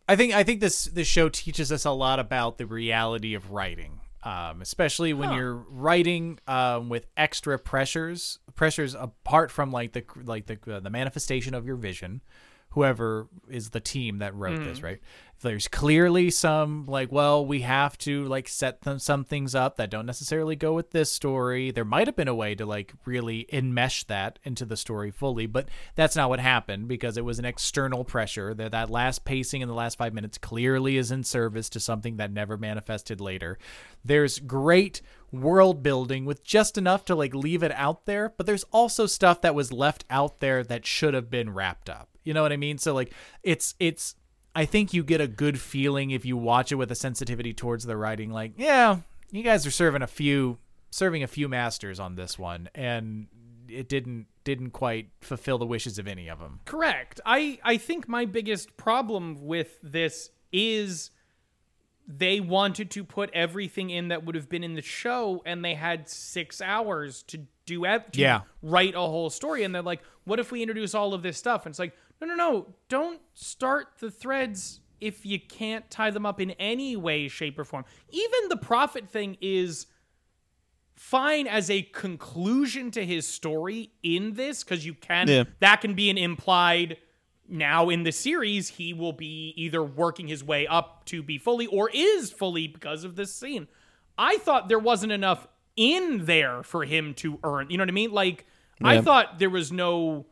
I 0.09 0.16
think 0.16 0.34
I 0.34 0.42
think 0.42 0.61
this 0.61 0.84
this 0.84 1.06
show 1.06 1.28
teaches 1.28 1.70
us 1.70 1.84
a 1.84 1.90
lot 1.90 2.18
about 2.18 2.56
the 2.59 2.66
reality 2.66 3.34
of 3.34 3.50
writing, 3.50 4.00
um, 4.22 4.62
especially 4.62 5.12
when 5.12 5.28
Huh. 5.28 5.34
you're 5.36 5.54
writing 5.54 6.38
um, 6.48 6.88
with 6.88 7.06
extra 7.16 7.59
pressures, 7.59 8.38
pressures 8.54 8.94
apart 8.94 9.50
from 9.50 9.70
like 9.70 9.92
the 9.92 10.04
like 10.24 10.46
the 10.46 10.59
uh, 10.76 10.80
the 10.80 10.90
manifestation 10.90 11.52
of 11.54 11.66
your 11.66 11.76
vision. 11.76 12.22
Whoever 12.72 13.28
is 13.48 13.70
the 13.70 13.80
team 13.80 14.18
that 14.18 14.34
wrote 14.34 14.62
this, 14.62 14.82
right? 14.82 15.00
There's 15.41 15.68
clearly 15.68 16.30
some 16.30 16.86
like, 16.86 17.12
well, 17.12 17.47
we 17.47 17.61
have 17.61 17.97
to 17.99 18.24
like 18.24 18.49
set 18.49 18.82
them 18.82 18.99
some 18.99 19.24
things 19.24 19.55
up 19.55 19.76
that 19.76 19.91
don't 19.91 20.07
necessarily 20.07 20.57
go 20.57 20.74
with 20.74 20.91
this 20.91 21.12
story. 21.12 21.70
There 21.70 21.84
might 21.84 22.09
have 22.09 22.16
been 22.16 22.26
a 22.26 22.34
way 22.34 22.57
to 22.57 22.66
like 22.66 22.93
really 23.05 23.47
enmesh 23.53 24.07
that 24.07 24.41
into 24.43 24.64
the 24.64 24.76
story 24.76 25.12
fully, 25.12 25.47
but 25.47 25.68
that's 25.95 26.16
not 26.16 26.28
what 26.28 26.41
happened 26.41 26.89
because 26.89 27.16
it 27.16 27.24
was 27.24 27.39
an 27.39 27.45
external 27.45 28.05
pressure. 28.05 28.53
That 28.53 28.72
that 28.72 28.91
last 28.91 29.24
pacing 29.24 29.61
in 29.61 29.68
the 29.68 29.74
last 29.74 29.97
five 29.97 30.12
minutes 30.12 30.39
clearly 30.39 30.97
is 30.97 31.12
in 31.12 31.22
service 31.22 31.68
to 31.70 31.80
something 31.80 32.16
that 32.16 32.32
never 32.32 32.57
manifested 32.57 33.20
later. 33.20 33.59
There's 34.05 34.41
great 34.41 35.03
world 35.30 35.82
building 35.82 36.24
with 36.24 36.43
just 36.43 36.76
enough 36.76 37.05
to 37.05 37.14
like 37.14 37.34
leave 37.34 37.62
it 37.62 37.72
out 37.72 38.07
there, 38.07 38.32
but 38.36 38.47
there's 38.47 38.64
also 38.72 39.07
stuff 39.07 39.41
that 39.43 39.55
was 39.55 39.72
left 39.72 40.05
out 40.11 40.41
there 40.41 40.64
that 40.64 40.84
should 40.84 41.14
have 41.14 41.30
been 41.30 41.55
wrapped 41.55 41.89
up. 41.89 42.09
You 42.24 42.34
know 42.34 42.43
what 42.43 42.53
I 42.53 42.57
mean? 42.57 42.78
So 42.78 42.93
like 42.93 43.12
it's 43.43 43.74
it's 43.78 44.16
I 44.59 44.64
think 44.64 44.92
you 44.92 45.04
get 45.04 45.20
a 45.20 45.28
good 45.28 45.61
feeling 45.61 46.11
if 46.11 46.24
you 46.24 46.37
watch 46.37 46.72
it 46.72 46.74
with 46.74 46.91
a 46.91 46.96
sensitivity 46.96 47.54
towards 47.54 47.84
the 47.84 47.96
writing 47.96 48.33
like, 48.33 48.54
yeah, 48.57 48.99
you 49.30 49.45
guys 49.45 49.64
are 49.66 49.70
serving 49.70 50.03
a 50.03 50.07
few 50.08 50.58
serving 50.91 51.22
a 51.22 51.28
few 51.28 51.49
masters 51.49 52.00
on 52.00 52.16
this 52.16 52.37
one 52.38 52.68
and 52.74 53.28
it 53.68 53.88
didn't 53.88 54.26
didn't 54.42 54.70
quite 54.70 55.11
fulfill 55.20 55.58
the 55.58 55.66
wishes 55.66 55.99
of 55.99 56.08
any 56.08 56.26
of 56.28 56.41
them. 56.41 56.58
Correct. 56.64 57.20
I 57.24 57.61
I 57.62 57.76
think 57.76 58.08
my 58.08 58.24
biggest 58.24 58.76
problem 58.76 59.46
with 59.46 59.78
this 59.80 60.30
is 60.53 61.12
they 62.07 62.41
wanted 62.41 62.91
to 62.91 63.04
put 63.04 63.30
everything 63.34 63.91
in 63.91 64.08
that 64.08 64.24
would 64.24 64.34
have 64.34 64.49
been 64.49 64.64
in 64.64 64.74
the 64.74 64.83
show 64.83 65.42
and 65.46 65.62
they 65.64 65.74
had 65.74 66.08
6 66.08 66.61
hours 66.62 67.22
to 67.24 67.38
do 67.66 67.83
to 67.84 68.03
Yeah. 68.14 68.41
write 68.62 68.95
a 68.95 69.00
whole 69.00 69.28
story 69.30 69.62
and 69.62 69.72
they're 69.74 69.83
like 69.83 70.00
what 70.24 70.41
if 70.41 70.50
we 70.50 70.62
introduce 70.62 70.95
all 70.95 71.12
of 71.14 71.22
this 71.22 71.37
stuff 71.37 71.64
and 71.66 71.72
it's 71.72 71.78
like 71.78 71.95
no 72.20 72.26
no 72.26 72.34
no. 72.34 72.74
Don't 72.88 73.20
start 73.34 73.88
the 74.00 74.11
threads 74.11 74.80
if 75.00 75.24
you 75.24 75.38
can't 75.38 75.88
tie 75.90 76.11
them 76.11 76.26
up 76.26 76.40
in 76.40 76.50
any 76.53 76.96
way 76.96 77.28
shape 77.28 77.58
or 77.58 77.64
form. 77.64 77.84
Even 78.11 78.49
the 78.49 78.57
prophet 78.57 79.08
thing 79.08 79.36
is 79.40 79.86
fine 80.96 81.46
as 81.46 81.70
a 81.70 81.82
conclusion 81.82 82.90
to 82.90 83.04
his 83.07 83.26
story 83.26 83.92
in 84.03 84.34
this 84.34 84.64
because 84.64 84.84
you 84.84 84.95
can 84.95 85.28
Yeah. 85.28 85.45
that 85.61 85.80
can 85.80 85.95
be 85.95 86.11
an 86.11 86.18
implied 86.18 86.96
now 87.49 87.88
in 87.88 88.03
the 88.03 88.11
series 88.12 88.68
he 88.68 88.92
will 88.92 89.12
be 89.12 89.54
either 89.57 89.82
working 89.82 90.26
his 90.26 90.42
way 90.42 90.66
up 90.66 91.04
to 91.07 91.22
be 91.22 91.38
fully 91.38 91.66
or 91.68 91.88
is 91.95 92.30
fully 92.32 92.66
because 92.66 93.04
of 93.04 93.14
this 93.14 93.32
scene. 93.34 93.68
I 94.18 94.38
thought 94.38 94.68
there 94.68 94.78
wasn't 94.80 95.12
enough 95.12 95.46
in 95.76 96.24
there 96.26 96.64
for 96.64 96.84
him 96.84 97.14
to 97.14 97.38
earn 97.45 97.70
you 97.70 97.78
know 97.78 97.82
what 97.82 97.88
i 97.88 97.92
mean? 97.92 98.11
Like 98.11 98.45
I 98.82 99.00
thought 99.00 99.38
there 99.38 99.50
was 99.50 99.70
no 99.70 100.26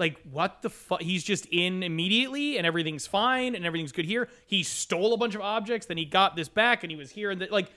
like 0.00 0.18
what 0.32 0.62
the 0.62 0.70
fuck 0.70 1.00
he's 1.02 1.22
just 1.22 1.46
in 1.52 1.82
immediately 1.84 2.58
and 2.58 2.66
everything's 2.66 3.06
fine 3.06 3.54
and 3.54 3.64
everything's 3.64 3.92
good 3.92 4.06
here. 4.06 4.28
He 4.46 4.62
stole 4.64 5.14
a 5.14 5.16
bunch 5.16 5.34
of 5.36 5.40
objects, 5.42 5.86
then 5.86 5.96
he 5.98 6.04
got 6.04 6.34
this 6.34 6.48
back 6.48 6.82
and 6.82 6.90
he 6.90 6.96
was 6.96 7.10
here 7.10 7.30
and 7.30 7.38
th- 7.38 7.52
like 7.52 7.70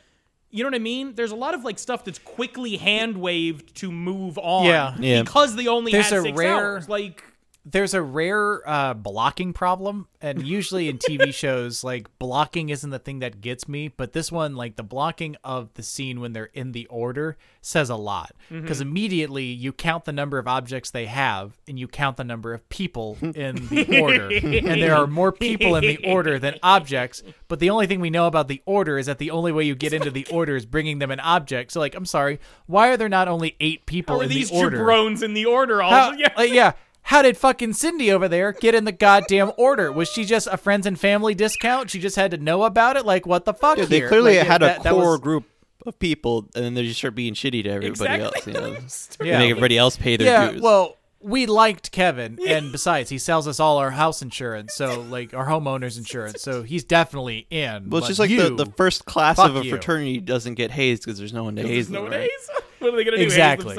you 0.49 0.63
know 0.63 0.67
what 0.69 0.75
I 0.75 0.79
mean? 0.79 1.15
There's 1.15 1.31
a 1.31 1.35
lot 1.35 1.55
of 1.55 1.63
like 1.63 1.79
stuff 1.79 2.05
that's 2.05 2.19
quickly 2.19 2.77
hand 2.77 3.17
waved 3.17 3.75
to 3.77 3.91
move 3.91 4.37
on. 4.37 4.65
Yeah. 4.65 4.95
Yeah. 4.99 5.23
Because 5.23 5.55
they 5.55 5.65
only 5.67 5.91
There's 5.91 6.11
had 6.11 6.21
six 6.21 6.37
rare- 6.37 6.53
hours. 6.55 6.87
Like 6.87 7.23
there's 7.65 7.93
a 7.93 8.01
rare 8.01 8.67
uh, 8.67 8.93
blocking 8.93 9.53
problem, 9.53 10.07
and 10.19 10.45
usually 10.45 10.89
in 10.89 10.97
TV 10.97 11.33
shows, 11.33 11.83
like 11.83 12.07
blocking 12.19 12.69
isn't 12.69 12.89
the 12.89 12.99
thing 12.99 13.19
that 13.19 13.39
gets 13.39 13.69
me. 13.69 13.87
But 13.87 14.11
this 14.11 14.31
one, 14.31 14.55
like 14.55 14.75
the 14.75 14.83
blocking 14.83 15.37
of 15.43 15.73
the 15.75 15.83
scene 15.83 16.19
when 16.19 16.33
they're 16.33 16.49
in 16.53 16.73
the 16.73 16.85
order, 16.87 17.37
says 17.61 17.89
a 17.89 17.95
lot 17.95 18.33
because 18.49 18.81
immediately 18.81 19.45
you 19.45 19.71
count 19.71 20.03
the 20.03 20.11
number 20.11 20.37
of 20.37 20.47
objects 20.47 20.91
they 20.91 21.05
have, 21.05 21.57
and 21.67 21.79
you 21.79 21.87
count 21.87 22.17
the 22.17 22.25
number 22.25 22.53
of 22.53 22.67
people 22.67 23.17
in 23.21 23.55
the 23.67 23.99
order, 24.01 24.27
and 24.29 24.81
there 24.81 24.95
are 24.95 25.07
more 25.07 25.31
people 25.31 25.75
in 25.77 25.83
the 25.83 26.05
order 26.05 26.37
than 26.39 26.55
objects. 26.61 27.23
But 27.47 27.59
the 27.59 27.69
only 27.69 27.87
thing 27.87 28.01
we 28.01 28.09
know 28.09 28.27
about 28.27 28.49
the 28.49 28.61
order 28.65 28.97
is 28.97 29.05
that 29.05 29.19
the 29.19 29.31
only 29.31 29.53
way 29.53 29.63
you 29.63 29.75
get 29.75 29.93
into 29.93 30.11
the 30.11 30.27
order 30.31 30.57
is 30.57 30.65
bringing 30.65 30.99
them 30.99 31.11
an 31.11 31.21
object. 31.21 31.71
So, 31.71 31.79
like, 31.79 31.95
I'm 31.95 32.05
sorry, 32.05 32.39
why 32.65 32.89
are 32.89 32.97
there 32.97 33.09
not 33.09 33.29
only 33.29 33.55
eight 33.61 33.85
people 33.85 34.15
how 34.15 34.21
are 34.21 34.23
in 34.23 34.29
these 34.29 34.49
the 34.49 34.57
order? 34.57 34.79
jabrones 34.79 35.23
in 35.23 35.33
the 35.33 35.45
order 35.45 35.81
all 35.81 35.91
How, 35.91 36.11
yeah. 36.11 36.33
like, 36.35 36.51
yeah. 36.51 36.73
How 37.03 37.21
did 37.21 37.37
fucking 37.37 37.73
Cindy 37.73 38.11
over 38.11 38.27
there 38.27 38.53
get 38.53 38.73
in 38.75 38.85
the 38.85 38.91
goddamn 38.91 39.51
order? 39.57 39.91
Was 39.91 40.09
she 40.09 40.23
just 40.25 40.47
a 40.51 40.57
friends 40.57 40.85
and 40.85 40.99
family 40.99 41.35
discount? 41.35 41.89
She 41.89 41.99
just 41.99 42.15
had 42.15 42.31
to 42.31 42.37
know 42.37 42.63
about 42.63 42.95
it? 42.97 43.05
Like, 43.05 43.25
what 43.27 43.45
the 43.45 43.53
fuck? 43.53 43.77
Yeah, 43.77 43.85
they 43.85 43.97
here? 43.99 44.07
clearly 44.07 44.37
Like, 44.37 44.47
had 44.47 44.61
that- 44.61 44.79
a 44.79 44.83
that 44.83 44.93
core 44.93 45.11
was- 45.11 45.19
group 45.19 45.43
of 45.85 45.99
people, 45.99 46.47
and 46.55 46.63
then 46.63 46.73
they 46.75 46.83
just 46.85 46.99
start 46.99 47.13
being 47.13 47.33
shitty 47.33 47.63
to 47.63 47.69
everybody 47.69 47.89
Exactly. 47.89 48.23
else. 48.23 48.47
You 48.47 48.53
know, 48.53 48.77
Yeah. 49.31 49.39
make 49.39 49.49
everybody 49.51 49.77
else 49.77 49.97
pay 49.97 50.15
their 50.15 50.27
Yeah, 50.27 50.51
dues. 50.51 50.61
well, 50.61 50.95
we 51.19 51.45
liked 51.45 51.91
Kevin, 51.91 52.39
and 52.47 52.71
besides, 52.71 53.09
he 53.09 53.17
sells 53.17 53.47
us 53.49 53.59
all 53.59 53.77
our 53.79 53.91
house 53.91 54.21
insurance, 54.21 54.73
so 54.73 55.01
like 55.09 55.33
our 55.33 55.45
homeowners 55.47 55.97
insurance. 55.97 56.41
So 56.41 56.63
he's 56.63 56.85
definitely 56.85 57.47
in. 57.49 57.89
well, 57.89 57.99
it's 57.99 58.07
just 58.07 58.19
like 58.19 58.29
you, 58.29 58.43
the, 58.55 58.63
the 58.65 58.71
first 58.77 59.03
class 59.05 59.37
of 59.39 59.57
a 59.57 59.63
you. 59.65 59.69
fraternity 59.71 60.19
doesn't 60.19 60.55
get 60.55 60.71
hazed 60.71 61.03
because 61.03 61.19
there's 61.19 61.33
no 61.33 61.43
one 61.43 61.57
to 61.57 61.61
haze 61.63 61.89
There's 61.89 61.89
no 61.89 62.03
them. 62.09 62.11
right? 62.13 62.29
days. 62.29 62.49
What 62.79 62.93
are 62.93 62.97
they 62.97 63.03
gonna 63.05 63.17
do? 63.17 63.23
Exactly. 63.23 63.75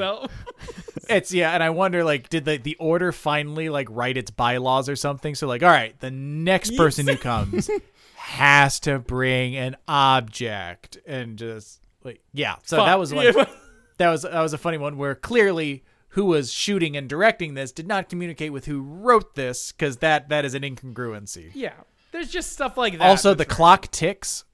It's 1.09 1.33
yeah, 1.33 1.51
and 1.51 1.61
I 1.61 1.69
wonder 1.69 2.03
like, 2.03 2.29
did 2.29 2.45
the 2.45 2.57
the 2.57 2.75
order 2.77 3.11
finally 3.11 3.69
like 3.69 3.87
write 3.91 4.17
its 4.17 4.31
bylaws 4.31 4.89
or 4.89 4.95
something? 4.95 5.35
So 5.35 5.47
like, 5.47 5.63
all 5.63 5.69
right, 5.69 5.99
the 5.99 6.11
next 6.11 6.75
person 6.77 7.07
who 7.07 7.17
comes 7.17 7.69
has 8.15 8.79
to 8.81 8.99
bring 8.99 9.55
an 9.55 9.75
object, 9.87 10.97
and 11.05 11.37
just 11.37 11.81
like 12.03 12.21
yeah. 12.33 12.55
So 12.63 12.77
that 12.77 12.97
was 12.97 13.13
like 13.13 13.35
Yeah. 13.35 13.45
that 13.97 14.09
was 14.09 14.21
that 14.23 14.41
was 14.41 14.53
a 14.53 14.57
funny 14.57 14.77
one 14.77 14.97
where 14.97 15.15
clearly 15.15 15.83
who 16.09 16.25
was 16.25 16.51
shooting 16.51 16.95
and 16.95 17.09
directing 17.09 17.55
this 17.55 17.71
did 17.73 17.87
not 17.87 18.07
communicate 18.07 18.53
with 18.53 18.65
who 18.65 18.81
wrote 18.81 19.35
this 19.35 19.73
because 19.73 19.97
that 19.97 20.29
that 20.29 20.45
is 20.45 20.53
an 20.53 20.63
incongruency. 20.63 21.51
Yeah. 21.53 21.73
There's 22.11 22.29
just 22.29 22.53
stuff 22.53 22.77
like 22.77 22.93
that. 22.93 23.01
Also, 23.01 23.33
the 23.33 23.41
right. 23.41 23.49
clock 23.49 23.91
ticks. 23.91 24.45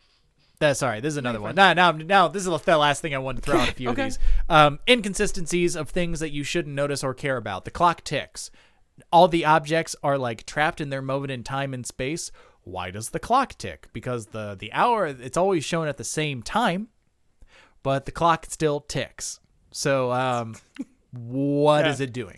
That's 0.61 0.79
sorry. 0.79 0.99
This 1.01 1.15
is 1.15 1.17
another 1.17 1.41
one. 1.41 1.55
Now, 1.55 1.73
now, 1.73 1.91
now, 1.91 2.27
this 2.27 2.45
is 2.45 2.61
the 2.61 2.77
last 2.77 3.01
thing 3.01 3.15
I 3.15 3.17
wanted 3.17 3.43
to 3.43 3.49
throw 3.51 3.59
out 3.59 3.69
a 3.69 3.73
few 3.73 3.89
Okay. 3.89 4.03
of 4.03 4.07
these 4.09 4.19
um, 4.47 4.79
inconsistencies 4.87 5.75
of 5.75 5.89
things 5.89 6.19
that 6.19 6.29
you 6.31 6.43
shouldn't 6.43 6.75
notice 6.75 7.03
or 7.03 7.15
care 7.15 7.35
about. 7.35 7.65
The 7.65 7.71
clock 7.71 8.03
ticks. 8.03 8.51
All 9.11 9.27
the 9.27 9.43
objects 9.43 9.95
are 10.03 10.19
like 10.19 10.45
trapped 10.45 10.79
in 10.79 10.91
their 10.91 11.01
moment 11.01 11.31
in 11.31 11.43
time 11.43 11.73
and 11.73 11.83
space. 11.83 12.31
Why 12.63 12.91
does 12.91 13.09
the 13.09 13.17
clock 13.19 13.57
tick? 13.57 13.89
Because 13.91 14.27
the 14.27 14.55
the 14.57 14.71
hour 14.71 15.07
it's 15.07 15.35
always 15.35 15.65
shown 15.65 15.87
at 15.87 15.97
the 15.97 16.03
same 16.03 16.43
time, 16.43 16.89
but 17.81 18.05
the 18.05 18.11
clock 18.11 18.45
still 18.47 18.81
ticks. 18.81 19.39
So, 19.71 20.11
um, 20.11 20.53
what 21.11 21.87
is 21.87 21.99
Yeah. 21.99 22.03
it 22.03 22.13
doing? 22.13 22.37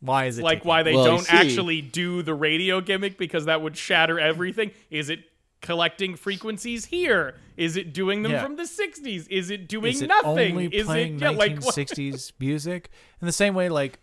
Why 0.00 0.24
is 0.24 0.38
it 0.40 0.42
like 0.42 0.58
ticking? 0.58 0.68
why 0.68 0.82
they 0.82 0.94
Well, 0.94 1.04
don't 1.04 1.32
actually 1.32 1.80
do 1.80 2.22
the 2.22 2.34
radio 2.34 2.80
gimmick 2.80 3.16
because 3.16 3.44
that 3.44 3.62
would 3.62 3.76
shatter 3.76 4.18
everything. 4.18 4.72
Is 4.90 5.10
it 5.10 5.20
collecting 5.62 6.16
frequencies 6.16 6.86
here? 6.86 7.34
Is 7.56 7.76
it 7.76 7.92
doing 7.92 8.22
them 8.22 8.32
Yeah. 8.32 8.42
from 8.42 8.56
the 8.56 8.64
60s? 8.66 9.26
Is 9.30 9.50
it 9.50 9.68
doing 9.68 9.92
is 9.94 10.02
it 10.02 10.08
nothing? 10.08 10.52
only 10.52 10.66
Is 10.66 10.86
playing 10.86 11.16
it 11.16 11.22
yeah, 11.22 11.30
like 11.30 11.60
what- 11.62 11.74
1960s 11.74 12.32
music? 12.40 12.90
In 13.20 13.26
the 13.26 13.32
same 13.32 13.54
way, 13.54 13.68
like, 13.68 13.98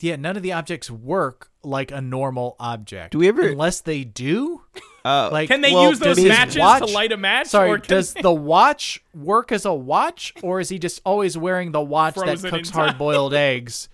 yeah, 0.00 0.16
none 0.16 0.36
of 0.36 0.42
the 0.42 0.52
objects 0.52 0.90
work 0.90 1.50
like 1.62 1.90
a 1.92 2.00
normal 2.00 2.56
object. 2.58 3.12
Do 3.12 3.18
we 3.18 3.28
ever- 3.28 3.48
Unless 3.50 3.82
they 3.82 4.02
do? 4.04 4.62
Uh, 5.04 5.28
Like, 5.32 5.48
Can 5.48 5.60
they 5.60 5.72
Well, 5.72 5.90
use 5.90 5.98
those 6.00 6.22
matches 6.24 6.58
watch- 6.58 6.86
to 6.86 6.92
light 6.92 7.12
a 7.12 7.16
match? 7.16 7.48
Sorry, 7.48 7.68
or 7.70 7.78
does 7.78 8.14
they- 8.14 8.22
the 8.22 8.32
watch 8.32 9.02
work 9.14 9.52
as 9.52 9.64
a 9.64 9.72
watch, 9.74 10.32
or 10.42 10.60
is 10.60 10.68
he 10.68 10.78
just 10.78 11.00
always 11.04 11.36
wearing 11.36 11.72
the 11.72 11.80
watch 11.80 12.14
Frozen 12.14 12.42
that 12.42 12.50
cooks 12.50 12.70
hard 12.70 12.98
boiled 12.98 13.34
eggs 13.34 13.88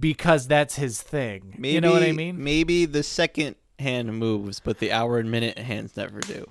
because 0.00 0.46
that's 0.46 0.76
his 0.76 1.02
thing? 1.02 1.54
maybe, 1.58 1.74
you 1.74 1.80
know 1.80 1.92
what 1.92 2.02
I 2.02 2.12
mean? 2.12 2.42
Maybe 2.42 2.84
the 2.86 3.02
second 3.02 3.56
hand 3.78 4.18
moves, 4.18 4.60
but 4.60 4.78
the 4.78 4.92
hour 4.92 5.18
and 5.18 5.30
minute 5.30 5.58
hands 5.58 5.96
never 5.96 6.20
do. 6.20 6.46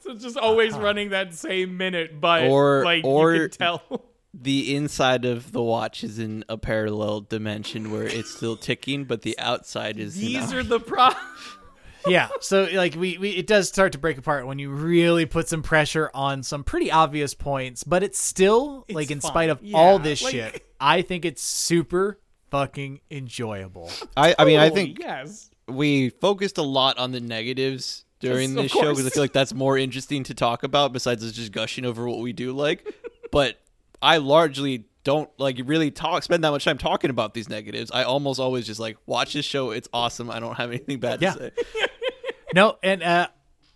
so 0.00 0.12
it's 0.12 0.22
just 0.22 0.36
always 0.36 0.74
uh-huh. 0.74 0.82
running 0.82 1.10
that 1.10 1.34
same 1.34 1.76
minute, 1.76 2.20
but 2.20 2.44
Or- 2.44 2.84
like 2.84 3.04
or- 3.04 3.34
you 3.34 3.48
can 3.48 3.58
tell. 3.58 3.82
The 4.34 4.74
inside 4.74 5.26
of 5.26 5.52
the 5.52 5.60
watch 5.62 6.02
is 6.02 6.18
in 6.18 6.42
a 6.48 6.56
parallel 6.56 7.20
dimension 7.20 7.92
where 7.92 8.04
it's 8.04 8.34
still 8.34 8.56
ticking, 8.56 9.04
but 9.04 9.20
the 9.20 9.38
outside 9.38 9.98
is. 9.98 10.14
These 10.16 10.54
are 10.54 10.62
the 10.62 10.80
pro. 10.80 11.10
yeah 12.06 12.28
so 12.40 12.68
like 12.72 12.94
we, 12.94 13.18
we 13.18 13.30
it 13.30 13.46
does 13.46 13.68
start 13.68 13.92
to 13.92 13.98
break 13.98 14.18
apart 14.18 14.46
when 14.46 14.58
you 14.58 14.70
really 14.70 15.26
put 15.26 15.48
some 15.48 15.62
pressure 15.62 16.10
on 16.14 16.42
some 16.42 16.64
pretty 16.64 16.90
obvious 16.90 17.34
points 17.34 17.84
but 17.84 18.02
it's 18.02 18.18
still 18.18 18.84
like 18.88 19.10
in 19.10 19.20
fun. 19.20 19.30
spite 19.30 19.50
of 19.50 19.60
all 19.74 19.98
this 19.98 20.22
like- 20.22 20.32
shit 20.32 20.66
i 20.80 21.02
think 21.02 21.24
it's 21.24 21.42
super 21.42 22.18
fucking 22.50 23.00
enjoyable 23.10 23.90
I, 24.16 24.34
I 24.38 24.44
mean, 24.44 24.58
I 24.58 24.70
oh, 24.70 24.74
think 24.74 24.98
yes. 24.98 25.50
We 25.68 26.10
focused 26.10 26.58
a 26.58 26.62
lot 26.62 26.98
on 26.98 27.12
the 27.12 27.20
negatives 27.20 28.04
during 28.20 28.54
Yes, 28.54 28.62
this 28.64 28.72
show 28.72 28.90
because 28.90 29.06
I 29.06 29.10
feel 29.10 29.22
like 29.22 29.32
that's 29.32 29.54
more 29.54 29.76
interesting 29.78 30.22
to 30.24 30.34
talk 30.34 30.62
about 30.62 30.92
besides 30.92 31.24
us 31.24 31.32
just 31.32 31.52
gushing 31.52 31.84
over 31.84 32.08
what 32.08 32.18
we 32.20 32.32
do 32.32 32.52
like. 32.52 32.86
but 33.32 33.60
I 34.00 34.18
largely 34.18 34.84
don't 35.04 35.28
like 35.38 35.60
really 35.64 35.90
talk 35.90 36.22
spend 36.22 36.44
that 36.44 36.50
much 36.50 36.64
time 36.64 36.78
talking 36.78 37.10
about 37.10 37.34
these 37.34 37.48
negatives. 37.48 37.90
I 37.92 38.04
almost 38.04 38.38
always 38.38 38.66
just 38.66 38.78
like 38.80 38.96
watch 39.06 39.32
this 39.32 39.44
show. 39.44 39.70
It's 39.70 39.88
awesome. 39.92 40.30
I 40.30 40.38
don't 40.40 40.54
have 40.56 40.70
anything 40.70 41.00
bad 41.00 41.20
Yeah. 41.22 41.32
to 41.34 41.38
say. 41.38 41.50
no 42.54 42.76
and 42.82 43.02
uh 43.02 43.28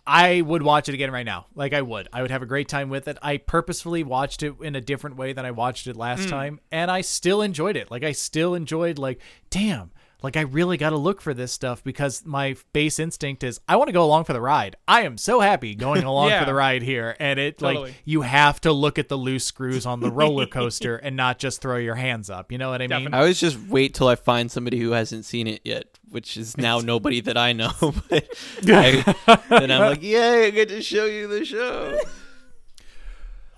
I 0.09 0.39
would 0.39 0.63
watch 0.63 0.87
it 0.87 0.93
again 0.93 1.11
right 1.11 1.25
now. 1.25 1.47
Like 1.53 1.73
I 1.73 1.81
would. 1.81 2.07
I 2.13 2.21
would 2.21 2.31
have 2.31 2.41
a 2.41 2.45
great 2.45 2.69
time 2.69 2.87
with 2.89 3.09
it. 3.09 3.17
I 3.21 3.35
purposefully 3.35 4.05
watched 4.05 4.41
it 4.41 4.53
in 4.61 4.73
a 4.73 4.79
different 4.79 5.17
way 5.17 5.33
than 5.33 5.45
I 5.45 5.51
watched 5.51 5.85
it 5.87 5.97
last 5.97 6.29
time, 6.29 6.61
and 6.71 6.89
I 6.89 7.01
still 7.01 7.41
enjoyed 7.41 7.75
it. 7.75 7.91
Like 7.91 8.05
I 8.05 8.13
still 8.13 8.55
enjoyed 8.55 8.97
like, 8.99 9.19
damn, 9.49 9.91
like 10.23 10.35
I 10.35 10.41
really 10.41 10.77
got 10.77 10.89
to 10.89 10.97
look 10.97 11.21
for 11.21 11.33
this 11.33 11.51
stuff 11.51 11.83
because 11.83 12.25
my 12.25 12.55
base 12.73 12.97
instinct 12.97 13.43
is 13.43 13.59
I 13.67 13.75
want 13.75 13.87
to 13.89 13.91
go 13.93 14.03
along 14.03 14.23
for 14.23 14.33
the 14.33 14.41
ride. 14.41 14.75
I 14.87 15.03
am 15.03 15.15
so 15.17 15.41
happy 15.41 15.75
going 15.75 16.03
along 16.05 16.29
Yeah. 16.29 16.39
for 16.39 16.45
the 16.45 16.55
ride 16.55 16.81
here, 16.81 17.15
and 17.19 17.39
it 17.39 17.59
Totally. 17.59 17.89
like 17.91 18.01
you 18.03 18.21
have 18.21 18.59
to 18.61 18.71
look 18.71 18.97
at 18.97 19.09
the 19.09 19.17
loose 19.17 19.45
screws 19.45 19.85
on 19.85 19.99
the 19.99 20.09
roller 20.09 20.47
coaster 20.47 20.95
and 20.97 21.15
not 21.15 21.37
just 21.37 21.61
throw 21.61 21.77
your 21.77 21.95
hands 21.95 22.29
up. 22.31 22.51
You 22.51 22.57
know 22.57 22.69
what 22.71 22.81
I 22.81 22.87
mean? 22.87 23.13
I 23.13 23.19
always 23.19 23.39
just 23.39 23.59
wait 23.67 23.93
till 23.93 24.07
I 24.07 24.15
find 24.15 24.51
somebody 24.51 24.79
who 24.79 24.91
hasn't 24.91 25.25
seen 25.25 25.45
it 25.45 25.61
yet, 25.63 25.99
which 26.09 26.35
is 26.35 26.57
now 26.57 26.79
nobody 26.79 27.21
that 27.21 27.37
I 27.37 27.53
know. 27.53 27.71
but 28.09 28.27
I, 28.67 29.39
then 29.49 29.71
I'm 29.71 29.81
like, 29.81 30.01
yay, 30.01 30.47
I 30.47 30.49
get 30.49 30.69
to 30.69 30.81
show 30.81 31.05
you 31.05 31.27
the 31.27 31.45
show. 31.45 31.99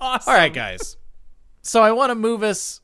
Awesome. 0.01 0.31
All 0.31 0.37
right, 0.37 0.53
guys. 0.53 0.97
So 1.61 1.81
I 1.81 1.91
want 1.91 2.09
to 2.11 2.15
move 2.15 2.43
us 2.43 2.81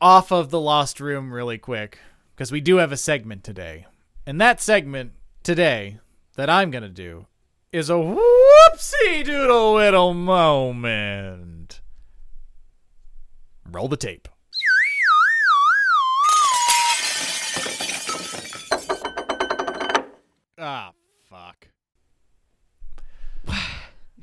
off 0.00 0.30
of 0.30 0.50
the 0.50 0.60
Lost 0.60 1.00
Room 1.00 1.32
really 1.32 1.58
quick 1.58 1.98
because 2.38 2.52
we 2.52 2.60
do 2.60 2.76
have 2.76 2.92
a 2.92 2.96
segment 2.96 3.42
today. 3.42 3.84
And 4.24 4.40
that 4.40 4.60
segment 4.60 5.10
today 5.42 5.98
that 6.36 6.48
I'm 6.48 6.70
going 6.70 6.84
to 6.84 6.88
do 6.88 7.26
is 7.72 7.90
a 7.90 7.94
whoopsie 7.94 9.24
doodle 9.24 9.74
whittle 9.74 10.14
moment. 10.14 11.80
Roll 13.68 13.88
the 13.88 13.96
tape. 13.96 14.28
Ah, 20.60 20.92
fuck. 21.28 21.66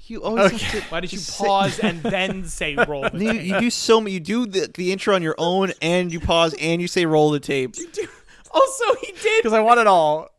You 0.07 0.23
always 0.23 0.53
Okay. 0.53 0.57
have 0.65 0.84
to 0.84 0.90
Why 0.90 0.99
did 0.99 1.11
you 1.14 1.19
pause 1.38 1.80
and 1.80 2.02
then 2.03 2.45
say 2.45 2.76
roll 2.76 3.10
the 3.10 3.23
You, 3.26 3.34
tape? 3.34 3.41
you 3.44 3.60
do 3.60 3.69
so 3.69 3.99
many. 3.99 4.11
You 4.14 4.19
do 4.19 4.45
the, 4.45 4.69
the 4.73 4.91
intro 4.91 5.15
on 5.15 5.22
your 5.23 5.36
own, 5.38 5.72
and 5.82 6.11
you 6.11 6.19
pause, 6.19 6.53
and 6.60 6.82
you 6.82 6.88
say 6.88 7.06
roll 7.06 7.32
the 7.32 7.40
tape. 7.40 7.76
Also, 8.52 8.84
he 9.02 9.11
did, 9.22 9.41
Because 9.44 9.53
I 9.53 9.60
want 9.61 9.80
it 9.80 9.88
all. 9.88 10.30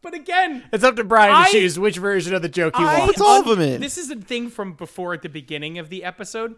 but 0.00 0.14
again, 0.14 0.64
It's 0.72 0.82
up 0.82 0.96
to 0.96 1.04
Brian 1.04 1.46
to 1.46 1.52
choose 1.52 1.78
which 1.78 1.98
version 1.98 2.34
of 2.34 2.42
the 2.42 2.48
joke 2.48 2.74
he 2.76 2.82
I 2.82 2.98
wants. 3.00 3.14
Puts 3.14 3.20
all 3.20 3.40
of 3.40 3.46
them 3.46 3.60
in. 3.60 3.80
This 3.80 3.98
is 3.98 4.10
a 4.10 4.16
thing 4.16 4.48
from 4.50 4.72
before 4.72 5.12
at 5.14 5.22
the 5.22 5.28
beginning 5.28 5.78
of 5.78 5.88
the 5.90 6.02
episode. 6.04 6.56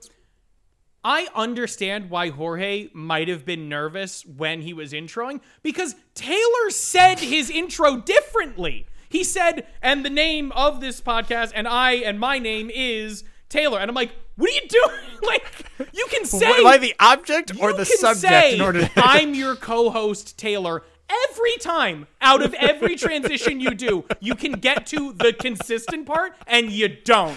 I 1.07 1.29
understand 1.35 2.09
why 2.09 2.31
Jorge 2.31 2.89
might 2.95 3.29
have 3.29 3.45
been 3.45 3.69
nervous 3.69 4.25
when 4.25 4.63
he 4.63 4.73
was 4.73 4.93
introing 4.95 5.41
because 5.63 5.95
Taylor 6.15 6.71
said 6.71 7.19
his 7.19 7.51
intro 7.51 7.97
differently. 7.99 8.87
He 9.15 9.23
said, 9.23 9.65
and 9.81 10.05
the 10.05 10.11
name 10.11 10.51
of 10.57 10.81
this 10.81 11.01
podcast, 11.01 11.53
and 11.55 11.69
I, 11.69 11.93
and 11.93 12.19
my 12.19 12.41
name 12.41 12.69
is 12.69 13.23
Taylor, 13.49 13.78
and 13.78 13.89
I'm 13.89 13.95
like, 13.95 14.11
what 14.35 14.51
are 14.51 14.53
you 14.53 14.66
doing? 14.69 15.01
like, 15.23 15.45
you 15.93 16.05
can 16.11 16.24
say 16.24 16.45
Am 16.51 16.66
I 16.66 16.78
the 16.78 16.97
object 16.99 17.53
or 17.61 17.73
the 17.73 17.85
subject 17.85 18.19
say, 18.32 18.57
in 18.57 18.61
order 18.61 18.81
to- 18.81 18.91
I'm 18.97 19.32
your 19.36 19.55
co-host 19.55 20.36
Taylor. 20.36 20.82
Every 21.31 21.57
time 21.59 22.09
out 22.20 22.43
of 22.43 22.55
every 22.55 22.97
transition 22.97 23.61
you 23.61 23.70
do, 23.77 24.05
you 24.19 24.35
can 24.35 24.53
get 24.53 24.85
to 24.86 25.12
the 25.12 25.32
consistent 25.32 26.07
part, 26.07 26.35
and 26.49 26.73
you 26.73 26.89
don't. 26.89 27.36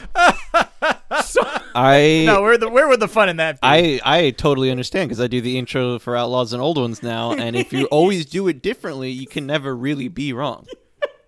So, 1.23 1.41
I 1.75 2.23
No, 2.25 2.41
where 2.41 2.57
the 2.57 2.69
where 2.69 2.87
would 2.87 3.01
the 3.01 3.07
fun 3.09 3.29
in 3.29 3.37
that 3.37 3.61
be? 3.61 3.67
I 3.67 3.99
I 4.03 4.29
totally 4.31 4.71
understand 4.71 5.09
because 5.09 5.21
I 5.21 5.27
do 5.27 5.41
the 5.41 5.59
intro 5.59 5.99
for 5.99 6.15
Outlaws 6.15 6.53
and 6.53 6.61
Old 6.61 6.79
Ones 6.79 7.03
now, 7.03 7.33
and 7.33 7.55
if 7.55 7.71
you 7.71 7.85
always 7.91 8.25
do 8.25 8.47
it 8.47 8.63
differently, 8.63 9.11
you 9.11 9.27
can 9.27 9.45
never 9.45 9.75
really 9.75 10.07
be 10.07 10.33
wrong. 10.33 10.65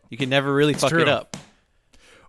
You 0.09 0.17
can 0.17 0.29
never 0.29 0.53
really 0.53 0.73
fuck 0.73 0.89
true. 0.89 1.01
it 1.01 1.09
up. 1.09 1.37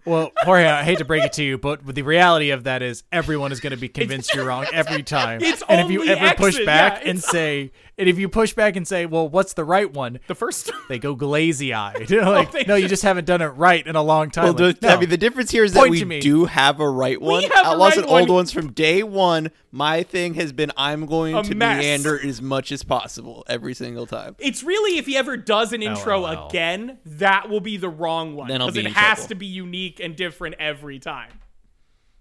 Well, 0.07 0.33
Jorge, 0.39 0.67
I 0.67 0.83
hate 0.83 0.99
to 0.99 1.05
break 1.05 1.25
it 1.25 1.35
to 1.35 1.45
you, 1.45 1.59
but 1.59 1.85
the 1.85 2.03
reality 2.03 2.51
of 2.51 2.65
that 2.65 2.81
is 2.83 3.05
everyone 3.13 3.53
is 3.53 3.61
going 3.61 3.73
to 3.73 3.77
be 3.77 3.89
convinced 3.89 4.35
you're 4.35 4.47
wrong 4.47 4.67
every 4.73 5.03
time. 5.19 5.43
It's 5.43 5.63
and 5.69 5.81
if 5.81 5.91
you 5.91 6.01
only 6.01 6.13
ever 6.13 6.35
push 6.37 6.65
back 6.65 7.03
yeah, 7.05 7.11
and 7.11 7.23
say, 7.23 7.73
and 8.01 8.09
if 8.09 8.19
you 8.19 8.29
push 8.29 8.55
back 8.55 8.75
and 8.75 8.89
say, 8.89 9.07
well, 9.07 9.29
what's 9.29 9.53
the 9.53 9.65
right 9.65 9.93
one? 9.93 10.19
the 10.27 10.35
first 10.35 10.71
They 10.89 10.99
go 10.99 11.15
glazy 11.15 11.73
eyed. 11.73 12.11
like, 12.11 12.51
they 12.51 12.65
no, 12.65 12.75
you 12.75 12.89
just 12.89 13.03
haven't 13.05 13.27
done 13.27 13.41
it 13.43 13.47
right 13.49 13.87
in 13.87 13.95
a 13.95 14.03
long 14.03 14.31
time. 14.31 14.45
Well, 14.55 14.55
Like, 14.69 14.81
the, 14.81 14.89
no. 14.89 14.95
I 14.95 14.99
mean, 15.01 15.09
the 15.11 15.17
difference 15.17 15.51
here 15.53 15.63
is 15.63 15.73
that 15.75 15.89
we 15.89 16.19
do 16.21 16.47
have 16.47 16.81
a 16.81 16.89
right 16.91 17.21
one. 17.21 17.43
have 17.45 17.53
a 17.53 17.69
Outlaws 17.69 17.97
right 17.97 17.99
and 17.99 18.07
Old. 18.11 18.31
Ones 18.31 18.51
from 18.51 18.73
day 18.73 19.03
one. 19.05 19.51
My 19.71 20.03
thing 20.03 20.35
has 20.35 20.53
been 20.53 20.73
I'm 20.77 21.07
going 21.07 21.37
A 21.37 21.43
to 21.45 21.55
mess. 21.55 21.79
meander 21.81 22.19
as 22.27 22.43
much 22.43 22.73
as 22.73 22.83
possible 22.83 23.45
every 23.47 23.75
single 23.75 24.07
time. 24.07 24.35
It's 24.41 24.65
really 24.65 24.99
if 24.99 25.07
he 25.07 25.17
ever 25.17 25.37
does 25.37 25.73
an 25.73 25.83
intro 25.83 26.21
LOL. 26.23 26.49
again, 26.49 26.99
that 27.05 27.49
will 27.49 27.61
be 27.61 27.77
the 27.77 27.89
wrong 27.89 28.35
one 28.35 28.49
because 28.49 28.75
be 28.75 28.81
it 28.81 28.93
has 28.93 29.19
trouble. 29.19 29.29
to 29.29 29.35
be 29.37 29.47
unique 29.47 30.01
and 30.01 30.17
different 30.17 30.57
every 30.59 30.99
time. 30.99 31.31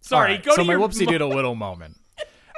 Sorry, 0.02 0.34
right, 0.34 0.44
go 0.44 0.52
so 0.52 0.58
to 0.58 0.64
my 0.66 0.74
your 0.74 0.88
whoopsie 0.88 1.02
mo- 1.06 1.12
doodle 1.12 1.30
whittle 1.30 1.56
moment. 1.56 1.98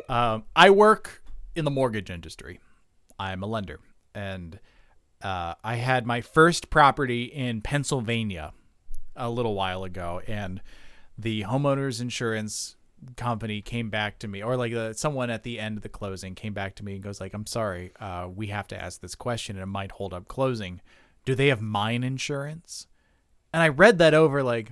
Um, 0.10 0.44
I 0.56 0.72
work 0.72 1.22
in 1.56 1.64
the 1.66 1.72
mortgage 1.72 2.10
industry. 2.10 2.60
I'm 3.30 3.44
a 3.44 3.48
lender, 3.48 3.80
and 4.14 4.60
uh, 5.22 5.56
I 5.64 5.76
had 5.76 6.06
my 6.06 6.22
first 6.22 6.70
property 6.70 7.26
in 7.26 7.62
Pennsylvania 7.62 8.54
a 9.16 9.30
little 9.30 9.54
while 9.54 9.84
ago, 9.84 10.22
and 10.28 10.62
the 11.18 11.44
homeowners 11.44 12.02
insurance 12.02 12.76
company 13.16 13.62
came 13.62 13.90
back 13.90 14.20
to 14.20 14.28
me, 14.28 14.42
or 14.42 14.56
like 14.56 14.74
uh, 14.74 14.94
someone 14.94 15.30
at 15.30 15.44
the 15.44 15.60
end 15.60 15.78
of 15.78 15.84
the 15.84 15.90
closing 15.90 16.36
came 16.36 16.54
back 16.54 16.76
to 16.76 16.86
me 16.86 16.94
and 16.96 17.04
goes 17.04 17.22
like, 17.22 17.34
"I'm 17.34 17.46
sorry, 17.46 17.92
uh, 18.00 18.28
we 18.34 18.48
have 18.48 18.68
to 18.70 18.82
ask 18.82 19.02
this 19.02 19.16
question, 19.16 19.56
and 19.56 19.64
it 19.64 19.68
might 19.68 19.92
hold 19.92 20.14
up 20.14 20.28
closing. 20.28 20.82
Do 21.26 21.36
they 21.36 21.48
have 21.48 21.62
mine 21.62 22.04
insurance?" 22.04 22.88
And 23.54 23.62
I 23.62 23.68
read 23.68 23.98
that 23.98 24.14
over 24.14 24.44
like, 24.44 24.72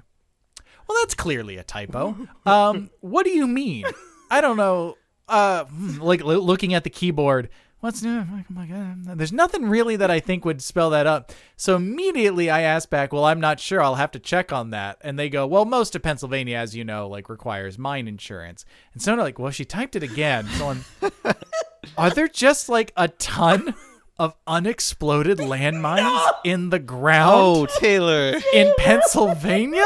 well, 0.90 0.98
that's 1.02 1.14
clearly 1.14 1.58
a 1.58 1.64
typo. 1.64 2.16
Um, 2.46 2.90
what 3.02 3.26
do 3.26 3.30
you 3.30 3.46
mean? 3.46 3.86
I 4.32 4.42
don't 4.42 4.58
know. 4.58 4.98
Uh, 5.28 5.66
like 6.00 6.24
lo- 6.24 6.40
looking 6.40 6.74
at 6.74 6.84
the 6.84 6.90
keyboard, 6.90 7.50
what's 7.80 8.02
new? 8.04 8.20
I'm 8.20 8.46
like, 8.56 8.72
uh, 8.72 9.14
there's 9.16 9.32
nothing 9.32 9.70
really 9.70 9.96
that 9.96 10.12
I 10.12 10.20
think 10.20 10.46
would 10.46 10.62
spell 10.62 10.90
that 10.92 11.08
up. 11.08 11.32
So 11.56 11.76
immediately 11.76 12.50
I 12.50 12.62
asked 12.62 12.90
back, 12.90 13.14
well, 13.14 13.26
I'm 13.26 13.40
not 13.40 13.60
sure. 13.60 13.82
I'll 13.82 13.96
have 13.96 14.12
to 14.12 14.20
check 14.20 14.52
on 14.52 14.72
that. 14.72 14.98
And 15.02 15.18
they 15.18 15.30
go, 15.30 15.48
well, 15.48 15.66
most 15.66 15.96
of 15.96 16.02
Pennsylvania, 16.02 16.58
as 16.58 16.76
you 16.76 16.84
know, 16.84 17.08
like 17.08 17.30
requires 17.30 17.78
mine 17.78 18.08
insurance. 18.08 18.66
And 18.94 19.02
so 19.02 19.14
I'm 19.14 19.20
like, 19.20 19.40
well, 19.40 19.52
she 19.52 19.66
typed 19.66 19.96
it 19.96 20.04
again. 20.04 20.48
So 20.58 20.70
I'm, 20.70 20.86
are 21.98 22.10
there 22.10 22.28
just 22.28 22.70
like 22.70 22.92
a 22.98 23.08
ton 23.08 23.74
of 24.18 24.36
unexploded 24.46 25.38
landmines 25.38 26.30
in 26.44 26.70
the 26.70 26.80
ground? 26.80 27.34
Oh, 27.36 27.66
Taylor. 27.80 28.34
in 28.54 28.74
Pennsylvania. 28.78 29.86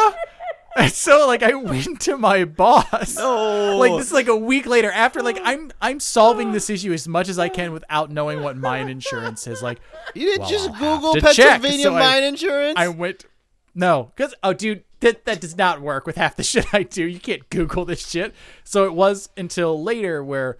And 0.75 0.91
so 0.91 1.27
like 1.27 1.43
I 1.43 1.53
went 1.53 2.01
to 2.01 2.17
my 2.17 2.45
boss. 2.45 3.15
No. 3.17 3.77
Like 3.83 3.91
this 3.97 4.07
is 4.07 4.13
like 4.13 4.27
a 4.27 4.35
week 4.35 4.65
later 4.65 4.91
after 4.91 5.21
like 5.21 5.39
I'm 5.43 5.71
I'm 5.81 5.99
solving 5.99 6.51
this 6.51 6.69
issue 6.69 6.93
as 6.93 7.07
much 7.07 7.27
as 7.29 7.37
I 7.39 7.49
can 7.49 7.71
without 7.73 8.11
knowing 8.11 8.41
what 8.41 8.55
mine 8.57 8.87
insurance 8.89 9.45
is. 9.47 9.61
Like 9.61 9.79
You 10.13 10.25
didn't 10.27 10.41
Well, 10.41 10.49
just 10.49 10.69
I'll 10.69 10.97
Google. 10.97 11.21
Pennsylvania 11.21 11.83
So 11.83 11.95
I- 11.95 11.99
mine 11.99 12.23
insurance? 12.23 12.73
I 12.77 12.87
went 12.87 13.25
No, 13.75 14.11
cuz 14.15 14.33
oh 14.43 14.53
dude 14.53 14.83
that 15.01 15.25
that 15.25 15.41
does 15.41 15.57
not 15.57 15.81
work 15.81 16.05
with 16.05 16.15
half 16.15 16.35
the 16.37 16.43
shit 16.51 16.73
I 16.73 16.83
do. 16.83 17.03
You 17.05 17.19
can't 17.19 17.49
google 17.49 17.83
this 17.85 18.07
shit. 18.07 18.33
So 18.63 18.85
it 18.85 18.93
was 18.93 19.29
until 19.35 19.81
later 19.83 20.23
where 20.23 20.57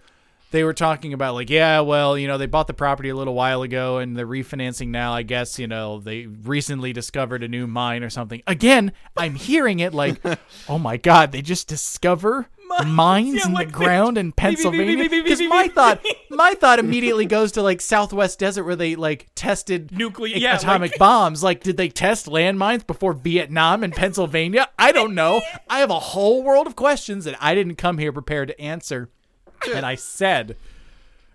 they 0.54 0.62
were 0.62 0.72
talking 0.72 1.12
about 1.12 1.34
like 1.34 1.50
yeah 1.50 1.80
well 1.80 2.16
you 2.16 2.28
know 2.28 2.38
they 2.38 2.46
bought 2.46 2.68
the 2.68 2.72
property 2.74 3.08
a 3.08 3.14
little 3.14 3.34
while 3.34 3.62
ago 3.62 3.98
and 3.98 4.16
they're 4.16 4.26
refinancing 4.26 4.88
now 4.88 5.12
i 5.12 5.22
guess 5.22 5.58
you 5.58 5.66
know 5.66 5.98
they 5.98 6.26
recently 6.26 6.92
discovered 6.92 7.42
a 7.42 7.48
new 7.48 7.66
mine 7.66 8.04
or 8.04 8.10
something. 8.10 8.40
Again 8.46 8.92
i'm 9.16 9.34
hearing 9.34 9.80
it 9.80 9.92
like 9.92 10.20
oh 10.68 10.78
my 10.78 10.96
god 10.96 11.32
they 11.32 11.42
just 11.42 11.66
discover 11.66 12.48
mines 12.86 13.34
yeah, 13.34 13.46
in 13.46 13.52
like 13.52 13.68
the 13.68 13.72
ground 13.72 14.18
in 14.18 14.32
Pennsylvania? 14.32 15.08
Because 15.08 15.40
my 15.42 15.68
thought 15.74 16.04
my 16.30 16.54
thought 16.54 16.78
immediately 16.78 17.26
goes 17.26 17.52
to 17.52 17.62
like 17.62 17.80
Southwest 17.80 18.38
Desert 18.38 18.64
where 18.64 18.74
they 18.74 18.96
like 18.96 19.28
tested 19.34 19.92
Nuclear- 19.92 20.36
yeah, 20.36 20.56
atomic 20.56 20.92
like- 20.92 20.98
bombs. 20.98 21.42
Like 21.42 21.62
did 21.62 21.76
they 21.76 21.88
test 21.88 22.26
landmines 22.26 22.86
before 22.86 23.12
Vietnam 23.12 23.84
and 23.84 23.92
Pennsylvania? 23.92 24.68
I 24.78 24.92
don't 24.92 25.14
know. 25.14 25.42
I 25.68 25.80
have 25.80 25.90
a 25.90 26.00
whole 26.00 26.42
world 26.42 26.66
of 26.66 26.74
questions 26.74 27.24
that 27.26 27.36
I 27.40 27.54
didn't 27.54 27.76
come 27.76 27.98
here 27.98 28.12
prepared 28.12 28.48
to 28.48 28.60
answer 28.60 29.10
and 29.72 29.84
I 29.86 29.94
said 29.94 30.56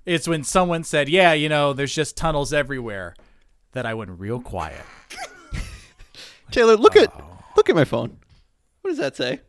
it's 0.05 0.27
when 0.27 0.43
someone 0.43 0.83
said 0.83 1.09
yeah 1.09 1.33
you 1.33 1.49
know 1.49 1.73
there's 1.73 1.93
just 1.93 2.17
tunnels 2.17 2.53
everywhere 2.53 3.15
that 3.73 3.85
I 3.85 3.93
went 3.93 4.11
real 4.19 4.39
quiet 4.41 4.81
Taylor, 6.51 6.75
look 6.75 6.95
at 6.95 7.13
look 7.55 7.69
at 7.69 7.75
my 7.75 7.85
phone. 7.85 8.17
What 8.81 8.91
does 8.91 8.97
that 8.99 9.15
say? 9.15 9.41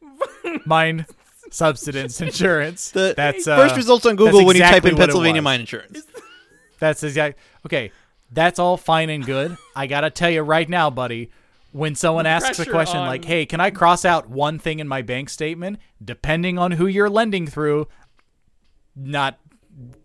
mine 0.67 1.07
subsidence 1.51 2.21
insurance 2.21 2.91
The 2.91 3.15
that's 3.17 3.49
uh, 3.49 3.57
first 3.57 3.77
results 3.77 4.05
on 4.07 4.17
Google 4.17 4.45
when 4.45 4.57
you 4.57 4.63
type 4.63 4.85
in 4.85 4.97
Pennsylvania 4.97 5.43
mine 5.43 5.61
insurance. 5.61 6.03
That's 6.79 7.03
exact. 7.03 7.39
Okay, 7.67 7.93
that's 8.33 8.59
all 8.59 8.79
fine 8.79 9.11
and 9.11 9.23
good. 9.23 9.55
I 9.77 9.87
gotta 9.87 10.09
tell 10.09 10.31
you 10.31 10.41
right 10.41 10.67
now, 10.67 10.89
buddy. 10.89 11.31
When 11.73 11.95
someone 11.95 12.25
asks 12.25 12.59
a 12.59 12.65
question 12.65 12.97
on- 12.97 13.07
like, 13.07 13.23
"Hey, 13.23 13.45
can 13.45 13.61
I 13.61 13.71
cross 13.71 14.07
out 14.07 14.31
one 14.31 14.59
thing 14.59 14.79
in 14.79 14.89
my 14.89 15.03
bank 15.03 15.29
statement?" 15.29 15.79
Depending 16.03 16.59
on 16.59 16.73
who 16.73 16.87
you're 16.87 17.11
lending 17.11 17.47
through, 17.47 17.87
not 19.01 19.39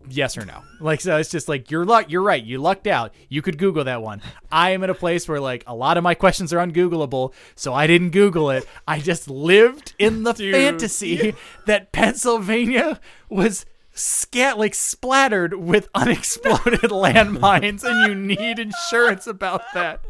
yes 0.08 0.38
or 0.38 0.44
no. 0.44 0.62
Like 0.80 1.00
so, 1.00 1.16
it's 1.16 1.30
just 1.30 1.48
like 1.48 1.70
you're 1.70 1.84
luck. 1.84 2.06
You're 2.10 2.22
right. 2.22 2.42
You 2.42 2.58
lucked 2.58 2.86
out. 2.86 3.12
You 3.28 3.42
could 3.42 3.58
Google 3.58 3.84
that 3.84 4.02
one. 4.02 4.22
I 4.50 4.70
am 4.70 4.82
at 4.82 4.90
a 4.90 4.94
place 4.94 5.28
where 5.28 5.40
like 5.40 5.64
a 5.66 5.74
lot 5.74 5.96
of 5.98 6.04
my 6.04 6.14
questions 6.14 6.52
are 6.52 6.58
ungoogleable, 6.58 7.32
so 7.54 7.74
I 7.74 7.86
didn't 7.86 8.10
Google 8.10 8.50
it. 8.50 8.66
I 8.86 9.00
just 9.00 9.28
lived 9.28 9.94
in 9.98 10.22
the 10.22 10.32
Dude. 10.32 10.54
fantasy 10.54 11.34
that 11.66 11.92
Pennsylvania 11.92 13.00
was 13.28 13.66
scat 13.92 14.58
like 14.58 14.74
splattered 14.74 15.54
with 15.54 15.88
unexploded 15.94 16.90
landmines, 16.90 17.84
and 17.84 18.08
you 18.08 18.14
need 18.14 18.58
insurance 18.58 19.26
about 19.26 19.62
that. 19.74 20.00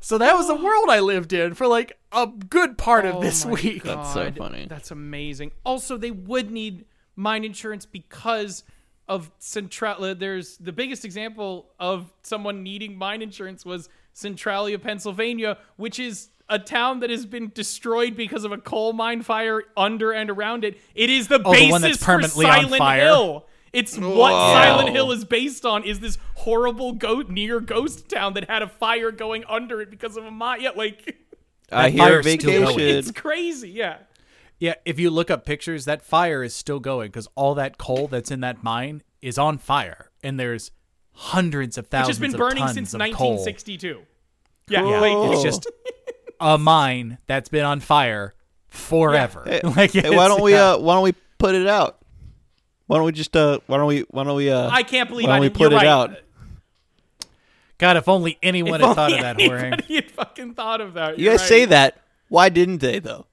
So 0.00 0.18
that 0.18 0.34
was 0.36 0.48
the 0.48 0.54
world 0.54 0.90
I 0.90 1.00
lived 1.00 1.32
in 1.32 1.54
for 1.54 1.66
like 1.66 1.98
a 2.12 2.26
good 2.26 2.76
part 2.76 3.06
of 3.06 3.16
Oh 3.16 3.20
this 3.22 3.46
my 3.46 3.52
week. 3.52 3.84
That's 3.84 4.12
so 4.12 4.30
funny. 4.32 4.66
That's 4.68 4.90
amazing. 4.90 5.52
Also, 5.64 5.96
they 5.96 6.10
would 6.10 6.50
need 6.50 6.84
mine 7.16 7.44
insurance 7.44 7.86
because 7.86 8.64
of 9.08 9.30
Central. 9.38 10.14
There's 10.14 10.56
the 10.58 10.72
biggest 10.72 11.04
example 11.04 11.66
of 11.78 12.12
someone 12.22 12.62
needing 12.62 12.96
mine 12.96 13.22
insurance 13.22 13.64
was 13.64 13.88
Centralia, 14.12 14.78
Pennsylvania, 14.78 15.58
which 15.76 15.98
is 15.98 16.28
a 16.48 16.58
town 16.58 17.00
that 17.00 17.10
has 17.10 17.24
been 17.26 17.50
destroyed 17.54 18.16
because 18.16 18.44
of 18.44 18.52
a 18.52 18.58
coal 18.58 18.92
mine 18.92 19.22
fire 19.22 19.62
under 19.76 20.12
and 20.12 20.30
around 20.30 20.64
it. 20.64 20.78
It 20.94 21.10
is 21.10 21.28
the 21.28 21.36
Oh, 21.36 21.38
the 21.38 21.50
basis 21.50 21.70
one 21.72 21.80
that's 21.82 22.02
permanently 22.02 22.44
for 22.46 22.50
on 22.52 22.62
Silent 22.62 22.78
fire. 22.78 23.00
Hill. 23.02 23.46
It's 23.72 23.98
what 23.98 24.30
Silent 24.30 24.90
Hill 24.90 25.10
is 25.10 25.24
based 25.24 25.66
on. 25.66 25.82
Is 25.84 25.98
this 26.00 26.16
horrible 26.36 26.92
goat 26.92 27.28
near 27.28 27.58
ghost 27.60 28.08
town 28.08 28.34
that 28.34 28.48
had 28.48 28.62
a 28.62 28.68
fire 28.68 29.10
going 29.10 29.42
under 29.48 29.80
it 29.80 29.90
because 29.90 30.16
of 30.16 30.24
a 30.24 30.30
mine? 30.30 30.60
Yeah, 30.60 30.70
like 30.76 31.16
I 31.72 31.90
That 31.90 31.92
hear 31.92 32.22
fire's 32.22 32.30
still 32.40 32.62
going. 32.64 32.76
vacation. 32.76 32.98
it's 32.98 33.10
crazy. 33.10 33.70
Yeah. 33.70 33.96
Yeah, 34.58 34.74
if 34.84 34.98
you 35.00 35.10
look 35.10 35.30
up 35.30 35.44
pictures, 35.44 35.84
that 35.84 36.02
fire 36.02 36.42
is 36.42 36.54
still 36.54 36.80
going 36.80 37.08
because 37.08 37.28
all 37.34 37.54
that 37.56 37.76
coal 37.78 38.08
that's 38.08 38.30
in 38.30 38.40
that 38.40 38.62
mine 38.62 39.02
is 39.20 39.36
on 39.38 39.58
fire, 39.58 40.10
and 40.22 40.38
there's 40.38 40.70
hundreds 41.12 41.76
of 41.78 41.84
which 41.86 41.90
thousands 41.90 42.16
has 42.16 42.20
been 42.20 42.34
of 42.34 42.38
burning 42.38 42.62
tons 42.64 42.74
since 42.74 42.94
of 42.94 43.00
coal. 43.00 43.36
1962. 43.36 44.02
Yeah, 44.68 44.80
Cool. 44.80 45.00
like 45.00 45.32
It's 45.34 45.42
just 45.42 45.66
a 46.40 46.58
mine 46.58 47.18
that's 47.26 47.48
been 47.48 47.64
on 47.64 47.80
fire 47.80 48.34
forever. 48.68 49.42
Hey, 49.46 49.60
like, 49.62 49.92
hey, 49.92 50.10
why 50.14 50.28
don't 50.28 50.42
we 50.42 50.52
yeah. 50.52 50.72
uh 50.72 50.78
why 50.78 50.94
don't 50.94 51.04
we 51.04 51.14
put 51.38 51.54
it 51.54 51.66
out? 51.66 51.98
Why 52.86 52.96
don't 52.96 53.06
we 53.06 53.12
just 53.12 53.36
uh 53.36 53.60
why 53.66 53.76
don't 53.76 53.86
we 53.86 54.00
why 54.10 54.24
don't 54.24 54.36
we 54.36 54.50
uh 54.50 54.68
I 54.70 54.82
can't 54.82 55.08
believe 55.08 55.26
why 55.28 55.34
don't 55.34 55.40
we 55.42 55.50
put 55.50 55.72
it 55.72 55.76
right. 55.76 55.86
out? 55.86 56.16
God, 57.78 57.96
if 57.96 58.08
only 58.08 58.38
anyone 58.42 58.80
If 58.80 58.86
had 58.86 58.94
thought 58.94 59.12
of 59.12 59.20
that, 59.20 59.40
Jorge. 59.40 59.66
anybody 59.66 59.94
had 59.96 60.10
fucking 60.10 60.54
thought 60.54 60.80
of 60.80 60.94
that. 60.94 61.18
You 61.18 61.24
You're 61.26 61.34
guys 61.34 61.46
say 61.46 61.64
that. 61.66 62.00
Why 62.28 62.48
didn't 62.48 62.78
they 62.78 62.98
though? 62.98 63.26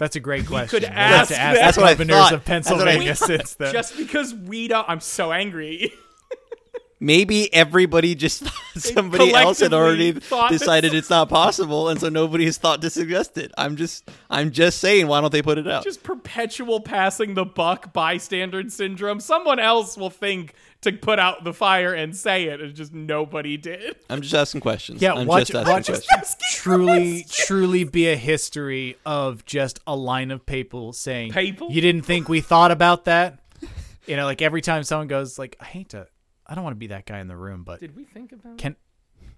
That's 0.00 0.16
a 0.16 0.20
great 0.20 0.46
question. 0.46 0.68
could 0.80 0.82
We'll 0.82 0.90
to 0.92 0.98
ask 0.98 1.30
ask 1.30 1.30
that. 1.30 1.54
That's 1.54 1.76
the 1.76 1.82
what 1.82 1.90
I 1.90 1.92
governors 1.94 2.16
thought. 2.16 2.32
of 2.32 2.44
That's 2.44 2.70
what 2.70 2.80
I- 2.80 2.84
Pennsylvania 2.96 3.14
since 3.14 3.54
then. 3.54 3.72
Just 3.72 3.96
because 3.96 4.34
we 4.34 4.66
don't, 4.66 4.88
I'm 4.88 5.00
so 5.00 5.30
angry. 5.30 5.92
maybe 7.00 7.52
everybody 7.54 8.14
just 8.14 8.42
thought 8.44 8.82
somebody 8.82 9.32
else 9.32 9.60
had 9.60 9.72
already 9.72 10.12
thought 10.12 10.50
this- 10.50 10.60
decided 10.60 10.94
it's 10.94 11.10
not 11.10 11.28
possible, 11.28 11.88
and 11.88 12.00
so 12.00 12.08
nobody 12.08 12.44
has 12.44 12.58
thought 12.58 12.82
to 12.82 12.90
suggest 12.90 13.38
it. 13.38 13.52
I'm 13.56 13.76
just, 13.76 14.08
I'm 14.28 14.50
just 14.50 14.78
saying, 14.78 15.06
why 15.06 15.20
don't 15.20 15.32
they 15.32 15.42
put 15.42 15.58
it 15.58 15.66
out? 15.68 15.84
Just 15.84 16.02
perpetual 16.02 16.80
passing 16.80 17.34
the 17.34 17.44
buck 17.44 17.92
bystander 17.92 18.68
syndrome. 18.68 19.20
Someone 19.20 19.58
else 19.58 19.96
will 19.96 20.10
think 20.10 20.54
to 20.82 20.92
put 20.92 21.18
out 21.18 21.44
the 21.44 21.52
fire 21.52 21.92
and 21.92 22.16
say 22.16 22.44
it, 22.44 22.60
and 22.60 22.74
just 22.74 22.92
nobody 22.94 23.56
did. 23.56 23.96
I'm 24.08 24.22
just 24.22 24.34
asking 24.34 24.62
questions. 24.62 25.02
Yeah, 25.02 25.12
I'm 25.12 25.26
watch, 25.26 25.48
just 25.48 25.54
asking 25.54 25.72
watch 25.72 25.86
questions. 25.86 26.36
truly, 26.54 27.26
truly 27.30 27.84
be 27.84 28.08
a 28.08 28.16
history 28.16 28.96
of 29.04 29.44
just 29.44 29.80
a 29.86 29.94
line 29.94 30.30
of 30.30 30.46
people 30.46 30.92
saying, 30.92 31.32
People? 31.32 31.70
You 31.70 31.80
didn't 31.80 32.02
think 32.02 32.28
we 32.28 32.40
thought 32.40 32.70
about 32.70 33.04
that? 33.04 33.40
You 34.06 34.16
know, 34.16 34.24
like 34.24 34.40
every 34.42 34.62
time 34.62 34.82
someone 34.82 35.06
goes, 35.08 35.38
like, 35.38 35.56
I 35.60 35.64
hate 35.66 35.90
to, 35.90 36.06
I 36.46 36.54
don't 36.54 36.64
want 36.64 36.74
to 36.74 36.78
be 36.78 36.88
that 36.88 37.04
guy 37.06 37.20
in 37.20 37.28
the 37.28 37.36
room, 37.36 37.62
but 37.62 37.80
Did 37.80 37.94
we 37.94 38.04
think 38.04 38.32
about 38.32 38.56
can 38.58 38.74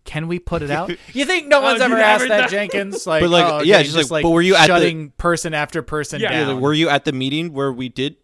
can 0.05 0.29
we 0.29 0.39
put 0.39 0.63
it 0.63 0.71
out? 0.79 0.91
You 1.13 1.25
think 1.25 1.49
no 1.49 1.59
oh, 1.59 1.63
one's 1.63 1.79
you 1.81 1.85
ever 1.87 1.99
asked 1.99 2.29
that, 2.29 2.41
done- 2.43 2.51
Jenkins? 2.51 3.07
Like, 3.07 3.23
But, 3.23 3.31
like, 3.31 3.45
oh, 3.45 3.57
okay, 3.59 3.67
yeah, 3.69 3.83
just 3.83 4.11
like, 4.11 4.23
but 4.23 4.31
were 4.31 4.43
you 4.43 4.55
at 4.55 4.63
the- 4.63 4.67
shutting 4.69 5.11
person 5.11 5.55
after 5.55 5.83
person 5.83 6.21
Yeah. 6.21 6.31
Yeah, 6.33 6.45
down? 6.45 6.55
like, 6.55 6.63
were 6.63 6.73
you 6.75 6.89
at 6.89 7.05
the 7.05 7.13
meeting 7.13 7.53
where 7.53 7.73
we 7.73 7.89
did 7.89 8.17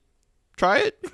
try 0.57 0.79
it? 0.79 1.05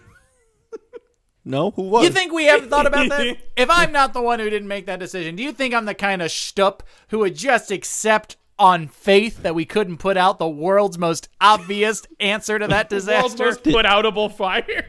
No, 1.45 1.71
who 1.73 1.83
was? 1.83 2.05
You 2.05 2.11
think 2.11 2.33
we 2.33 2.45
haven't 2.47 2.71
thought 2.71 2.87
about 2.87 3.09
that? 3.11 3.37
if 3.57 3.69
I'm 3.71 3.93
not 3.93 4.13
the 4.13 4.23
one 4.23 4.39
who 4.39 4.49
didn't 4.49 4.69
make 4.69 4.87
that 4.87 4.99
decision, 4.99 5.37
do 5.37 5.43
you 5.43 5.53
think 5.53 5.75
I'm 5.75 5.85
the 5.85 5.95
kind 5.95 6.23
of 6.23 6.31
shtup 6.31 6.81
who 7.09 7.19
would 7.21 7.37
just 7.37 7.71
accept 7.71 8.37
on 8.59 8.87
faith 8.89 9.43
that 9.43 9.55
we 9.55 9.65
couldn't 9.65 9.99
put 9.99 10.17
out 10.17 10.39
the 10.39 10.49
world's 10.49 10.97
most 10.97 11.29
obvious 11.41 12.03
answer 12.21 12.59
to 12.59 12.67
that 12.69 12.89
disaster? 12.89 13.37
the 13.37 13.43
world's 13.45 13.65
most 13.65 13.75
put 13.75 13.85
outable 13.85 14.33
fire? 14.33 14.87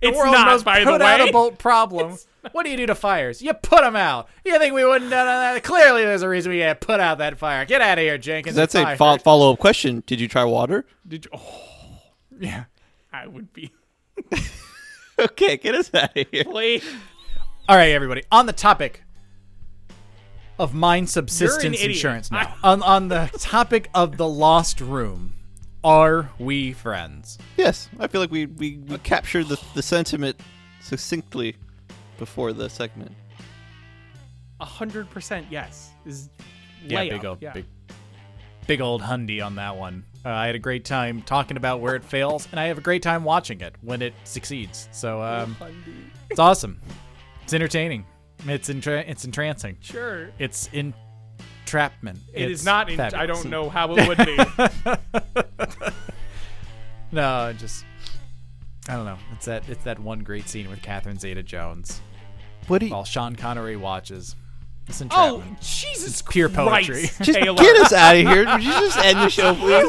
it's 0.00 0.18
not, 0.18 0.46
most 0.46 0.64
by 0.64 0.84
the 0.84 0.90
way. 0.90 0.98
outable 0.98 1.56
problem. 1.58 2.16
What 2.50 2.64
do 2.64 2.70
you 2.70 2.76
do 2.76 2.86
to 2.86 2.96
fires? 2.96 3.40
You 3.40 3.54
put 3.54 3.82
them 3.82 3.94
out. 3.94 4.28
You 4.44 4.58
think 4.58 4.74
we 4.74 4.84
wouldn't 4.84 5.10
done 5.12 5.26
that? 5.26 5.62
Clearly, 5.62 6.02
there's 6.02 6.22
a 6.22 6.28
reason 6.28 6.50
we 6.50 6.58
had 6.58 6.80
to 6.80 6.86
put 6.86 6.98
out 6.98 7.18
that 7.18 7.38
fire. 7.38 7.64
Get 7.64 7.80
out 7.80 7.98
of 7.98 8.02
here, 8.02 8.18
Jenkins. 8.18 8.56
That's 8.56 8.74
a 8.74 8.96
fo- 8.96 9.18
follow 9.18 9.52
up 9.52 9.60
question. 9.60 10.02
Did 10.06 10.20
you 10.20 10.26
try 10.26 10.42
water? 10.42 10.84
Did 11.06 11.26
you, 11.26 11.30
oh, 11.34 12.00
Yeah. 12.40 12.64
I 13.12 13.28
would 13.28 13.52
be. 13.52 13.70
Okay, 15.32 15.56
get 15.56 15.74
us 15.74 15.92
out 15.94 16.16
of 16.16 16.26
here. 16.30 16.44
Play. 16.44 16.80
All 17.68 17.76
right, 17.76 17.90
everybody. 17.92 18.24
On 18.32 18.46
the 18.46 18.52
topic 18.52 19.04
of 20.58 20.74
mine 20.74 21.06
subsidence 21.06 21.80
insurance 21.80 22.30
now. 22.30 22.54
on, 22.62 22.82
on 22.82 23.08
the 23.08 23.30
topic 23.38 23.88
of 23.94 24.16
the 24.16 24.28
lost 24.28 24.80
room, 24.80 25.34
are 25.84 26.30
we 26.38 26.72
friends? 26.72 27.38
Yes, 27.56 27.88
I 27.98 28.06
feel 28.08 28.20
like 28.20 28.30
we 28.30 28.46
we, 28.46 28.78
we 28.78 28.98
captured 28.98 29.44
the, 29.48 29.60
the 29.74 29.82
sentiment 29.82 30.40
succinctly 30.80 31.56
before 32.18 32.52
the 32.52 32.68
segment. 32.68 33.12
A 34.60 34.64
hundred 34.64 35.08
percent 35.10 35.46
yes. 35.50 35.90
Is 36.04 36.30
Yeah, 36.84 37.00
layup. 37.00 37.10
big 37.10 37.24
old, 37.24 37.38
yeah. 37.42 37.52
big, 37.52 37.66
big 38.66 38.80
old 38.80 39.02
hundy 39.02 39.44
on 39.44 39.56
that 39.56 39.76
one. 39.76 40.04
Uh, 40.24 40.30
I 40.30 40.46
had 40.46 40.54
a 40.54 40.60
great 40.60 40.84
time 40.84 41.22
talking 41.22 41.56
about 41.56 41.80
where 41.80 41.96
it 41.96 42.04
fails, 42.04 42.46
and 42.50 42.60
I 42.60 42.66
have 42.66 42.78
a 42.78 42.82
great 42.82 43.02
time 43.02 43.24
watching 43.24 43.60
it 43.60 43.74
when 43.80 44.02
it 44.02 44.14
succeeds. 44.24 44.88
So 44.92 45.20
um, 45.22 45.56
it's 46.30 46.38
awesome. 46.40 46.80
It's 47.42 47.52
entertaining. 47.52 48.06
It's 48.46 48.68
entra- 48.68 49.04
it's 49.08 49.24
entrancing. 49.24 49.78
Sure. 49.80 50.30
It's 50.38 50.68
entrapment. 50.72 52.18
It 52.32 52.50
it's 52.50 52.60
is 52.60 52.64
not. 52.64 52.90
In, 52.90 53.00
I 53.00 53.26
don't 53.26 53.46
know 53.46 53.68
how 53.68 53.94
it 53.96 54.08
would 54.08 54.18
be. 54.18 54.38
No, 57.12 57.52
just 57.58 57.84
I 58.88 58.96
don't 58.96 59.04
know. 59.04 59.18
It's 59.32 59.44
that 59.44 59.68
it's 59.68 59.84
that 59.84 59.98
one 59.98 60.20
great 60.20 60.48
scene 60.48 60.68
with 60.70 60.80
Catherine 60.82 61.18
Zeta-Jones 61.18 62.00
What 62.68 62.78
do 62.78 62.86
you 62.86 62.92
while 62.92 63.04
Sean 63.04 63.36
Connery 63.36 63.76
watches. 63.76 64.34
It's 64.88 65.00
oh 65.00 65.04
entrapment. 65.04 65.60
Jesus! 65.60 66.22
pure 66.22 66.48
Christ, 66.48 66.88
poetry. 66.88 67.02
just 67.24 67.38
Taylor. 67.40 67.56
get 67.62 67.76
us 67.76 67.92
out 67.92 68.16
of 68.16 68.22
here? 68.26 68.44
Would 68.46 68.62
you 68.64 68.70
just 68.72 68.98
end 68.98 69.18
the 69.18 69.28
show, 69.28 69.54
please? 69.60 69.84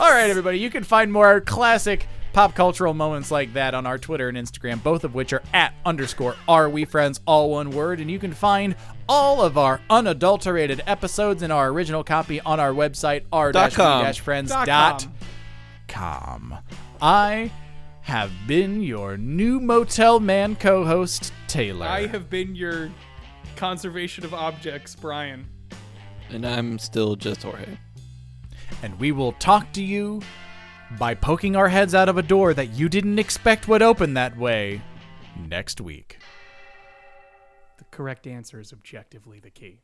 All 0.00 0.10
right, 0.10 0.30
everybody. 0.30 0.58
You 0.58 0.70
can 0.70 0.82
find 0.82 1.12
more 1.12 1.40
classic 1.40 2.06
pop 2.32 2.54
cultural 2.56 2.94
moments 2.94 3.30
like 3.30 3.52
that 3.52 3.74
on 3.74 3.86
our 3.86 3.96
Twitter 3.96 4.28
and 4.28 4.36
Instagram, 4.36 4.82
both 4.82 5.04
of 5.04 5.14
which 5.14 5.32
are 5.32 5.42
at 5.52 5.72
underscore 5.86 6.34
are 6.48 6.68
we 6.68 6.84
friends, 6.84 7.20
all 7.26 7.50
one 7.50 7.70
word. 7.70 8.00
And 8.00 8.10
you 8.10 8.18
can 8.18 8.32
find 8.32 8.74
all 9.08 9.40
of 9.42 9.56
our 9.56 9.80
unadulterated 9.88 10.82
episodes 10.86 11.42
in 11.42 11.50
our 11.52 11.68
original 11.68 12.02
copy 12.02 12.40
on 12.40 12.58
our 12.58 12.72
website, 12.72 13.22
r-we-friends 13.32 14.50
Dot 14.50 14.66
dot 14.66 15.06
com. 15.86 16.52
com. 16.52 16.58
I 17.00 17.50
have 18.04 18.30
been 18.46 18.82
your 18.82 19.16
new 19.16 19.58
Motel 19.58 20.20
Man 20.20 20.56
co-host, 20.56 21.32
Taylor. 21.48 21.86
I 21.86 22.06
have 22.06 22.28
been 22.28 22.54
your 22.54 22.90
conservation 23.56 24.24
of 24.26 24.34
objects, 24.34 24.94
Brian. 24.94 25.46
And 26.28 26.46
I'm 26.46 26.78
still 26.78 27.16
just 27.16 27.42
Jorge. 27.42 27.78
and 28.82 28.98
we 29.00 29.10
will 29.10 29.32
talk 29.32 29.72
to 29.72 29.82
you 29.82 30.20
by 30.98 31.14
poking 31.14 31.56
our 31.56 31.68
heads 31.68 31.94
out 31.94 32.10
of 32.10 32.18
a 32.18 32.22
door 32.22 32.52
that 32.52 32.74
you 32.74 32.90
didn't 32.90 33.18
expect 33.18 33.68
would 33.68 33.80
open 33.82 34.12
that 34.14 34.36
way 34.36 34.82
next 35.48 35.80
week. 35.80 36.18
The 37.78 37.84
correct 37.84 38.26
answer 38.26 38.60
is 38.60 38.70
objectively 38.70 39.40
the 39.40 39.50
key. 39.50 39.80